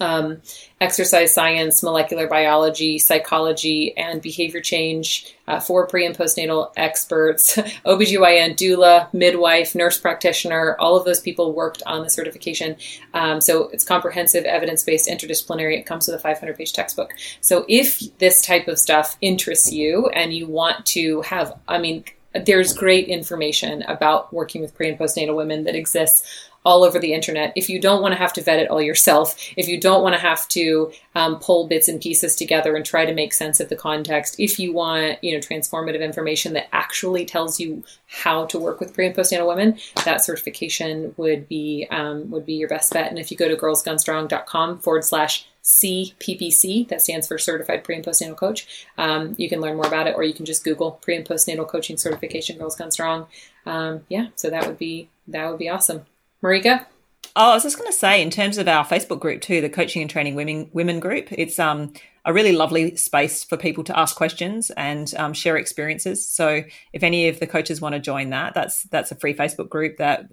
um, 0.00 0.40
exercise 0.80 1.32
science, 1.32 1.82
molecular 1.82 2.26
biology, 2.26 2.98
psychology, 2.98 3.96
and 3.96 4.22
behavior 4.22 4.60
change 4.60 5.34
uh, 5.46 5.60
for 5.60 5.86
pre 5.86 6.06
and 6.06 6.16
postnatal 6.16 6.72
experts, 6.76 7.56
OBGYN, 7.86 8.56
doula, 8.56 9.12
midwife, 9.12 9.74
nurse 9.74 9.98
practitioner, 9.98 10.76
all 10.78 10.96
of 10.96 11.04
those 11.04 11.20
people 11.20 11.52
worked 11.52 11.82
on 11.86 12.02
the 12.02 12.10
certification. 12.10 12.76
Um, 13.14 13.40
so 13.40 13.68
it's 13.68 13.84
comprehensive, 13.84 14.44
evidence 14.44 14.82
based, 14.84 15.08
interdisciplinary. 15.08 15.78
It 15.78 15.86
comes 15.86 16.06
with 16.06 16.16
a 16.16 16.20
500 16.20 16.56
page 16.56 16.72
textbook. 16.72 17.14
So 17.40 17.64
if 17.68 18.00
this 18.18 18.44
type 18.44 18.68
of 18.68 18.78
stuff 18.78 19.16
interests 19.20 19.72
you 19.72 20.08
and 20.08 20.32
you 20.32 20.46
want 20.46 20.86
to 20.86 21.20
have, 21.22 21.58
I 21.68 21.78
mean, 21.78 22.04
there's 22.32 22.72
great 22.72 23.08
information 23.08 23.82
about 23.82 24.32
working 24.32 24.62
with 24.62 24.74
pre 24.74 24.88
and 24.88 24.98
postnatal 24.98 25.34
women 25.34 25.64
that 25.64 25.74
exists 25.74 26.49
all 26.64 26.84
over 26.84 26.98
the 26.98 27.14
internet. 27.14 27.52
If 27.56 27.68
you 27.68 27.80
don't 27.80 28.02
want 28.02 28.12
to 28.12 28.18
have 28.18 28.32
to 28.34 28.42
vet 28.42 28.58
it 28.58 28.70
all 28.70 28.82
yourself, 28.82 29.34
if 29.56 29.66
you 29.66 29.80
don't 29.80 30.02
want 30.02 30.14
to 30.14 30.20
have 30.20 30.46
to 30.48 30.92
um, 31.14 31.38
pull 31.38 31.66
bits 31.66 31.88
and 31.88 32.00
pieces 32.00 32.36
together 32.36 32.76
and 32.76 32.84
try 32.84 33.06
to 33.06 33.14
make 33.14 33.32
sense 33.32 33.60
of 33.60 33.68
the 33.68 33.76
context, 33.76 34.38
if 34.38 34.58
you 34.58 34.72
want, 34.72 35.22
you 35.24 35.32
know, 35.32 35.38
transformative 35.38 36.00
information 36.00 36.52
that 36.52 36.68
actually 36.72 37.24
tells 37.24 37.58
you 37.58 37.82
how 38.06 38.44
to 38.46 38.58
work 38.58 38.80
with 38.80 38.92
pre 38.92 39.06
and 39.06 39.16
postnatal 39.16 39.48
women, 39.48 39.78
that 40.04 40.22
certification 40.24 41.14
would 41.16 41.48
be 41.48 41.86
um, 41.90 42.30
would 42.30 42.44
be 42.44 42.54
your 42.54 42.68
best 42.68 42.92
bet. 42.92 43.08
And 43.08 43.18
if 43.18 43.30
you 43.30 43.36
go 43.36 43.48
to 43.48 43.56
girlsgonestrong.com 43.56 44.80
forward 44.80 45.04
slash 45.04 45.46
CPPC, 45.62 46.88
that 46.88 47.02
stands 47.02 47.28
for 47.28 47.38
Certified 47.38 47.84
Pre 47.84 47.96
and 47.96 48.04
Postnatal 48.04 48.36
Coach. 48.36 48.86
Um, 48.96 49.34
you 49.38 49.48
can 49.48 49.60
learn 49.60 49.76
more 49.76 49.86
about 49.86 50.06
it, 50.06 50.16
or 50.16 50.24
you 50.24 50.32
can 50.34 50.46
just 50.46 50.64
Google 50.64 50.92
Pre 50.92 51.16
and 51.16 51.26
Postnatal 51.26 51.68
Coaching 51.68 51.96
Certification 51.96 52.58
Girls 52.58 52.76
Gone 52.76 52.90
Strong. 52.90 53.26
Um, 53.66 54.04
yeah, 54.08 54.28
so 54.36 54.50
that 54.50 54.66
would 54.66 54.78
be 54.78 55.08
that 55.28 55.48
would 55.48 55.58
be 55.58 55.68
awesome. 55.68 56.06
Marika. 56.42 56.86
Oh, 57.36 57.52
I 57.52 57.54
was 57.54 57.62
just 57.62 57.78
going 57.78 57.90
to 57.90 57.96
say, 57.96 58.20
in 58.20 58.30
terms 58.30 58.58
of 58.58 58.66
our 58.66 58.84
Facebook 58.84 59.20
group 59.20 59.40
too, 59.40 59.60
the 59.60 59.68
Coaching 59.68 60.02
and 60.02 60.10
Training 60.10 60.34
Women 60.34 60.70
Women 60.72 61.00
group, 61.00 61.28
it's 61.30 61.58
um 61.58 61.92
a 62.24 62.32
really 62.32 62.52
lovely 62.52 62.96
space 62.96 63.44
for 63.44 63.56
people 63.56 63.82
to 63.84 63.98
ask 63.98 64.14
questions 64.14 64.70
and 64.76 65.14
um, 65.16 65.32
share 65.32 65.56
experiences. 65.56 66.26
So 66.26 66.62
if 66.92 67.02
any 67.02 67.28
of 67.28 67.40
the 67.40 67.46
coaches 67.46 67.80
want 67.80 67.94
to 67.94 67.98
join 67.98 68.30
that, 68.30 68.52
that's 68.52 68.82
that's 68.84 69.10
a 69.10 69.14
free 69.14 69.34
Facebook 69.34 69.68
group. 69.68 69.96
That 69.96 70.26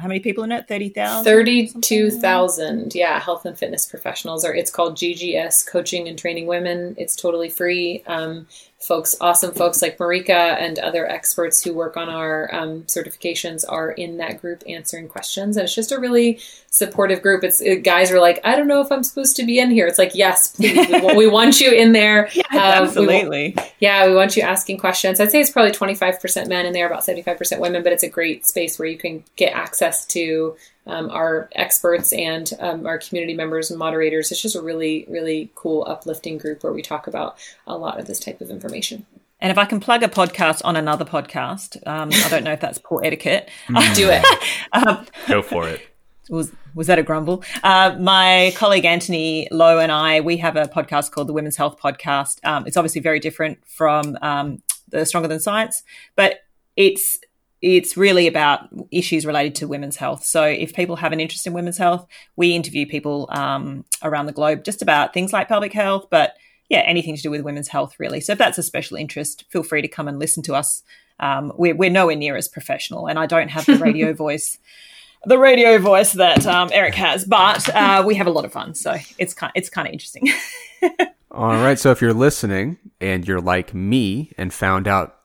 how 0.00 0.06
many 0.06 0.20
people 0.20 0.44
in 0.44 0.52
it? 0.52 0.68
Thirty 0.68 0.88
thousand. 0.88 1.24
Thirty-two 1.24 2.10
thousand. 2.10 2.94
Yeah, 2.94 3.18
health 3.18 3.44
and 3.44 3.58
fitness 3.58 3.86
professionals. 3.86 4.44
Or 4.44 4.54
it's 4.54 4.70
called 4.70 4.96
GGS 4.96 5.66
Coaching 5.66 6.06
and 6.06 6.18
Training 6.18 6.46
Women. 6.46 6.94
It's 6.96 7.16
totally 7.16 7.48
free. 7.48 8.04
Um, 8.06 8.46
folks, 8.82 9.14
awesome 9.20 9.54
folks 9.54 9.80
like 9.80 9.96
Marika 9.96 10.56
and 10.60 10.78
other 10.80 11.08
experts 11.08 11.62
who 11.62 11.72
work 11.72 11.96
on 11.96 12.08
our 12.08 12.52
um, 12.52 12.82
certifications 12.82 13.64
are 13.68 13.92
in 13.92 14.16
that 14.16 14.40
group 14.40 14.62
answering 14.68 15.08
questions. 15.08 15.56
And 15.56 15.64
it's 15.64 15.74
just 15.74 15.92
a 15.92 16.00
really 16.00 16.40
supportive 16.68 17.22
group. 17.22 17.44
It's 17.44 17.60
it, 17.60 17.84
guys 17.84 18.10
are 18.10 18.20
like, 18.20 18.40
I 18.44 18.56
don't 18.56 18.66
know 18.66 18.80
if 18.80 18.90
I'm 18.90 19.04
supposed 19.04 19.36
to 19.36 19.44
be 19.44 19.60
in 19.60 19.70
here. 19.70 19.86
It's 19.86 19.98
like, 19.98 20.14
yes, 20.14 20.48
please. 20.48 20.88
we, 20.88 21.16
we, 21.16 21.26
want 21.28 21.60
you 21.60 21.70
in 21.72 21.92
there. 21.92 22.28
Yeah, 22.42 22.44
uh, 22.52 22.82
absolutely. 22.82 23.54
We, 23.56 23.62
yeah, 23.78 24.06
we 24.06 24.14
want 24.14 24.36
you 24.36 24.42
asking 24.42 24.78
questions. 24.78 25.20
I'd 25.20 25.30
say 25.30 25.40
it's 25.40 25.50
probably 25.50 25.72
25% 25.72 26.48
men 26.48 26.66
in 26.66 26.72
there, 26.72 26.86
about 26.86 27.02
75% 27.02 27.60
women, 27.60 27.82
but 27.82 27.92
it's 27.92 28.02
a 28.02 28.08
great 28.08 28.46
space 28.46 28.78
where 28.78 28.88
you 28.88 28.96
can 28.96 29.22
get 29.36 29.54
access 29.54 30.06
to 30.06 30.56
um, 30.86 31.10
our 31.10 31.48
experts 31.52 32.12
and 32.12 32.52
um, 32.58 32.86
our 32.86 32.98
community 32.98 33.34
members 33.34 33.70
and 33.70 33.78
moderators. 33.78 34.30
It's 34.32 34.42
just 34.42 34.56
a 34.56 34.62
really, 34.62 35.06
really 35.08 35.50
cool, 35.54 35.84
uplifting 35.88 36.38
group 36.38 36.62
where 36.62 36.72
we 36.72 36.82
talk 36.82 37.06
about 37.06 37.36
a 37.66 37.76
lot 37.76 38.00
of 38.00 38.06
this 38.06 38.18
type 38.18 38.40
of 38.40 38.50
information. 38.50 39.06
And 39.40 39.50
if 39.50 39.58
I 39.58 39.64
can 39.64 39.80
plug 39.80 40.04
a 40.04 40.08
podcast 40.08 40.62
on 40.64 40.76
another 40.76 41.04
podcast, 41.04 41.84
um, 41.86 42.10
I 42.12 42.28
don't 42.28 42.44
know 42.44 42.52
if 42.52 42.60
that's 42.60 42.78
poor 42.78 43.04
etiquette. 43.04 43.48
I'll 43.74 43.94
do 43.96 44.08
it. 44.10 44.24
um, 44.72 45.06
Go 45.26 45.42
for 45.42 45.68
it. 45.68 45.88
Was 46.30 46.52
was 46.74 46.86
that 46.86 46.98
a 46.98 47.02
grumble? 47.02 47.42
Uh, 47.64 47.96
my 47.98 48.52
colleague 48.56 48.84
Antony 48.84 49.48
Lo 49.50 49.80
and 49.80 49.90
I, 49.90 50.20
we 50.20 50.36
have 50.38 50.54
a 50.56 50.66
podcast 50.66 51.10
called 51.10 51.26
the 51.26 51.32
Women's 51.32 51.56
Health 51.56 51.78
Podcast. 51.78 52.38
Um, 52.44 52.66
it's 52.66 52.76
obviously 52.76 53.00
very 53.00 53.18
different 53.18 53.58
from 53.66 54.16
um, 54.22 54.62
the 54.88 55.04
Stronger 55.04 55.28
Than 55.28 55.40
Science, 55.40 55.82
but 56.14 56.44
it's 56.76 57.18
it's 57.62 57.96
really 57.96 58.26
about 58.26 58.68
issues 58.90 59.24
related 59.24 59.54
to 59.54 59.68
women's 59.68 59.96
health. 59.96 60.24
So 60.24 60.42
if 60.44 60.74
people 60.74 60.96
have 60.96 61.12
an 61.12 61.20
interest 61.20 61.46
in 61.46 61.52
women's 61.52 61.78
health, 61.78 62.06
we 62.34 62.56
interview 62.56 62.86
people 62.86 63.28
um, 63.30 63.84
around 64.02 64.26
the 64.26 64.32
globe 64.32 64.64
just 64.64 64.82
about 64.82 65.14
things 65.14 65.32
like 65.32 65.48
pelvic 65.48 65.72
health, 65.72 66.08
but 66.10 66.34
yeah, 66.68 66.80
anything 66.80 67.14
to 67.14 67.22
do 67.22 67.30
with 67.30 67.42
women's 67.42 67.68
health, 67.68 67.94
really. 67.98 68.20
So 68.20 68.32
if 68.32 68.38
that's 68.38 68.58
a 68.58 68.62
special 68.62 68.96
interest, 68.96 69.44
feel 69.50 69.62
free 69.62 69.82
to 69.82 69.88
come 69.88 70.08
and 70.08 70.18
listen 70.18 70.42
to 70.44 70.54
us. 70.54 70.82
Um, 71.20 71.52
we're, 71.56 71.76
we're 71.76 71.90
nowhere 71.90 72.16
near 72.16 72.34
as 72.36 72.48
professional, 72.48 73.06
and 73.06 73.18
I 73.18 73.26
don't 73.26 73.48
have 73.48 73.66
the 73.66 73.76
radio 73.76 74.12
voice, 74.24 74.58
the 75.24 75.38
radio 75.38 75.78
voice 75.78 76.14
that 76.14 76.44
um, 76.46 76.70
Eric 76.72 76.96
has, 76.96 77.24
but 77.24 77.68
uh, 77.68 78.02
we 78.04 78.16
have 78.16 78.26
a 78.26 78.30
lot 78.30 78.44
of 78.44 78.52
fun. 78.52 78.74
So 78.74 78.96
it's 79.18 79.34
kind, 79.34 79.52
it's 79.54 79.70
kind 79.70 79.86
of 79.86 79.92
interesting. 79.92 80.28
All 81.30 81.52
right. 81.52 81.78
So 81.78 81.92
if 81.92 82.02
you're 82.02 82.12
listening 82.12 82.78
and 83.00 83.26
you're 83.26 83.40
like 83.40 83.72
me 83.72 84.32
and 84.36 84.52
found 84.52 84.88
out 84.88 85.21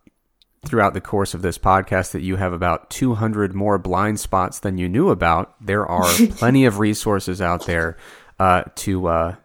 throughout 0.68 0.94
the 0.94 1.02
course 1.02 1.34
of 1.34 1.42
this 1.42 1.58
podcast 1.58 2.12
that 2.12 2.22
you 2.22 2.36
have 2.36 2.54
about 2.54 2.90
200 2.90 3.54
more 3.54 3.78
blind 3.78 4.20
spots 4.20 4.60
than 4.60 4.78
you 4.78 4.90
knew 4.90 5.10
about, 5.10 5.56
there 5.66 5.86
are 5.86 6.12
plenty 6.32 6.66
of 6.66 6.80
resources 6.80 7.42
out 7.42 7.66
there 7.66 7.98
uh, 8.40 8.64
to 8.76 9.08
uh, 9.08 9.36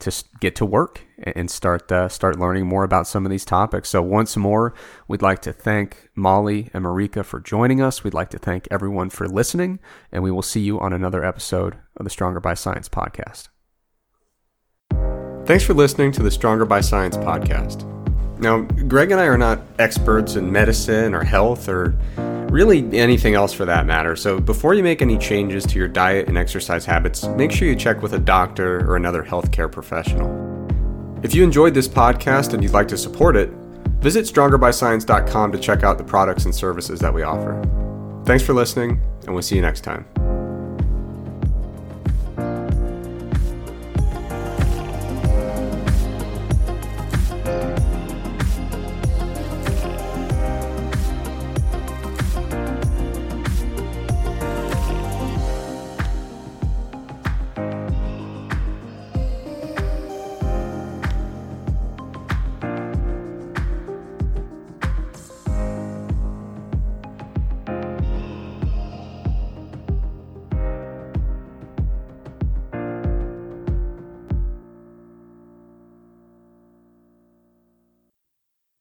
to 0.00 0.24
get 0.40 0.54
to 0.56 0.64
work 0.64 1.04
and 1.18 1.50
start 1.50 1.90
uh, 1.90 2.08
start 2.08 2.38
learning 2.38 2.66
more 2.66 2.84
about 2.84 3.06
some 3.06 3.26
of 3.26 3.30
these 3.30 3.44
topics. 3.44 3.88
So 3.88 4.00
once 4.00 4.36
more, 4.36 4.74
we'd 5.08 5.22
like 5.22 5.42
to 5.42 5.52
thank 5.52 6.08
Molly 6.14 6.70
and 6.72 6.84
Marika 6.84 7.24
for 7.24 7.40
joining 7.40 7.82
us. 7.82 8.04
We'd 8.04 8.14
like 8.14 8.30
to 8.30 8.38
thank 8.38 8.68
everyone 8.70 9.10
for 9.10 9.26
listening, 9.28 9.80
and 10.12 10.22
we 10.22 10.30
will 10.30 10.42
see 10.42 10.60
you 10.60 10.78
on 10.80 10.92
another 10.92 11.24
episode 11.24 11.76
of 11.96 12.04
the 12.04 12.10
Stronger 12.10 12.40
by 12.40 12.54
Science 12.54 12.88
podcast. 12.88 13.48
Thanks 15.44 15.64
for 15.64 15.74
listening 15.74 16.12
to 16.12 16.22
the 16.22 16.30
Stronger 16.30 16.64
by 16.64 16.80
Science 16.80 17.16
podcast. 17.16 17.97
Now, 18.40 18.60
Greg 18.60 19.10
and 19.10 19.20
I 19.20 19.26
are 19.26 19.38
not 19.38 19.60
experts 19.78 20.36
in 20.36 20.50
medicine 20.50 21.14
or 21.14 21.24
health 21.24 21.68
or 21.68 21.94
really 22.50 22.98
anything 22.98 23.34
else 23.34 23.52
for 23.52 23.64
that 23.64 23.86
matter. 23.86 24.16
So, 24.16 24.40
before 24.40 24.74
you 24.74 24.82
make 24.82 25.02
any 25.02 25.18
changes 25.18 25.64
to 25.66 25.78
your 25.78 25.88
diet 25.88 26.28
and 26.28 26.38
exercise 26.38 26.84
habits, 26.84 27.26
make 27.26 27.50
sure 27.50 27.68
you 27.68 27.76
check 27.76 28.02
with 28.02 28.12
a 28.12 28.18
doctor 28.18 28.88
or 28.88 28.96
another 28.96 29.22
healthcare 29.22 29.70
professional. 29.70 30.28
If 31.22 31.34
you 31.34 31.42
enjoyed 31.42 31.74
this 31.74 31.88
podcast 31.88 32.54
and 32.54 32.62
you'd 32.62 32.72
like 32.72 32.88
to 32.88 32.96
support 32.96 33.36
it, 33.36 33.50
visit 34.00 34.24
strongerbyscience.com 34.24 35.52
to 35.52 35.58
check 35.58 35.82
out 35.82 35.98
the 35.98 36.04
products 36.04 36.44
and 36.44 36.54
services 36.54 37.00
that 37.00 37.12
we 37.12 37.22
offer. 37.22 37.60
Thanks 38.24 38.44
for 38.44 38.52
listening, 38.52 39.00
and 39.22 39.34
we'll 39.34 39.42
see 39.42 39.56
you 39.56 39.62
next 39.62 39.80
time. 39.80 40.06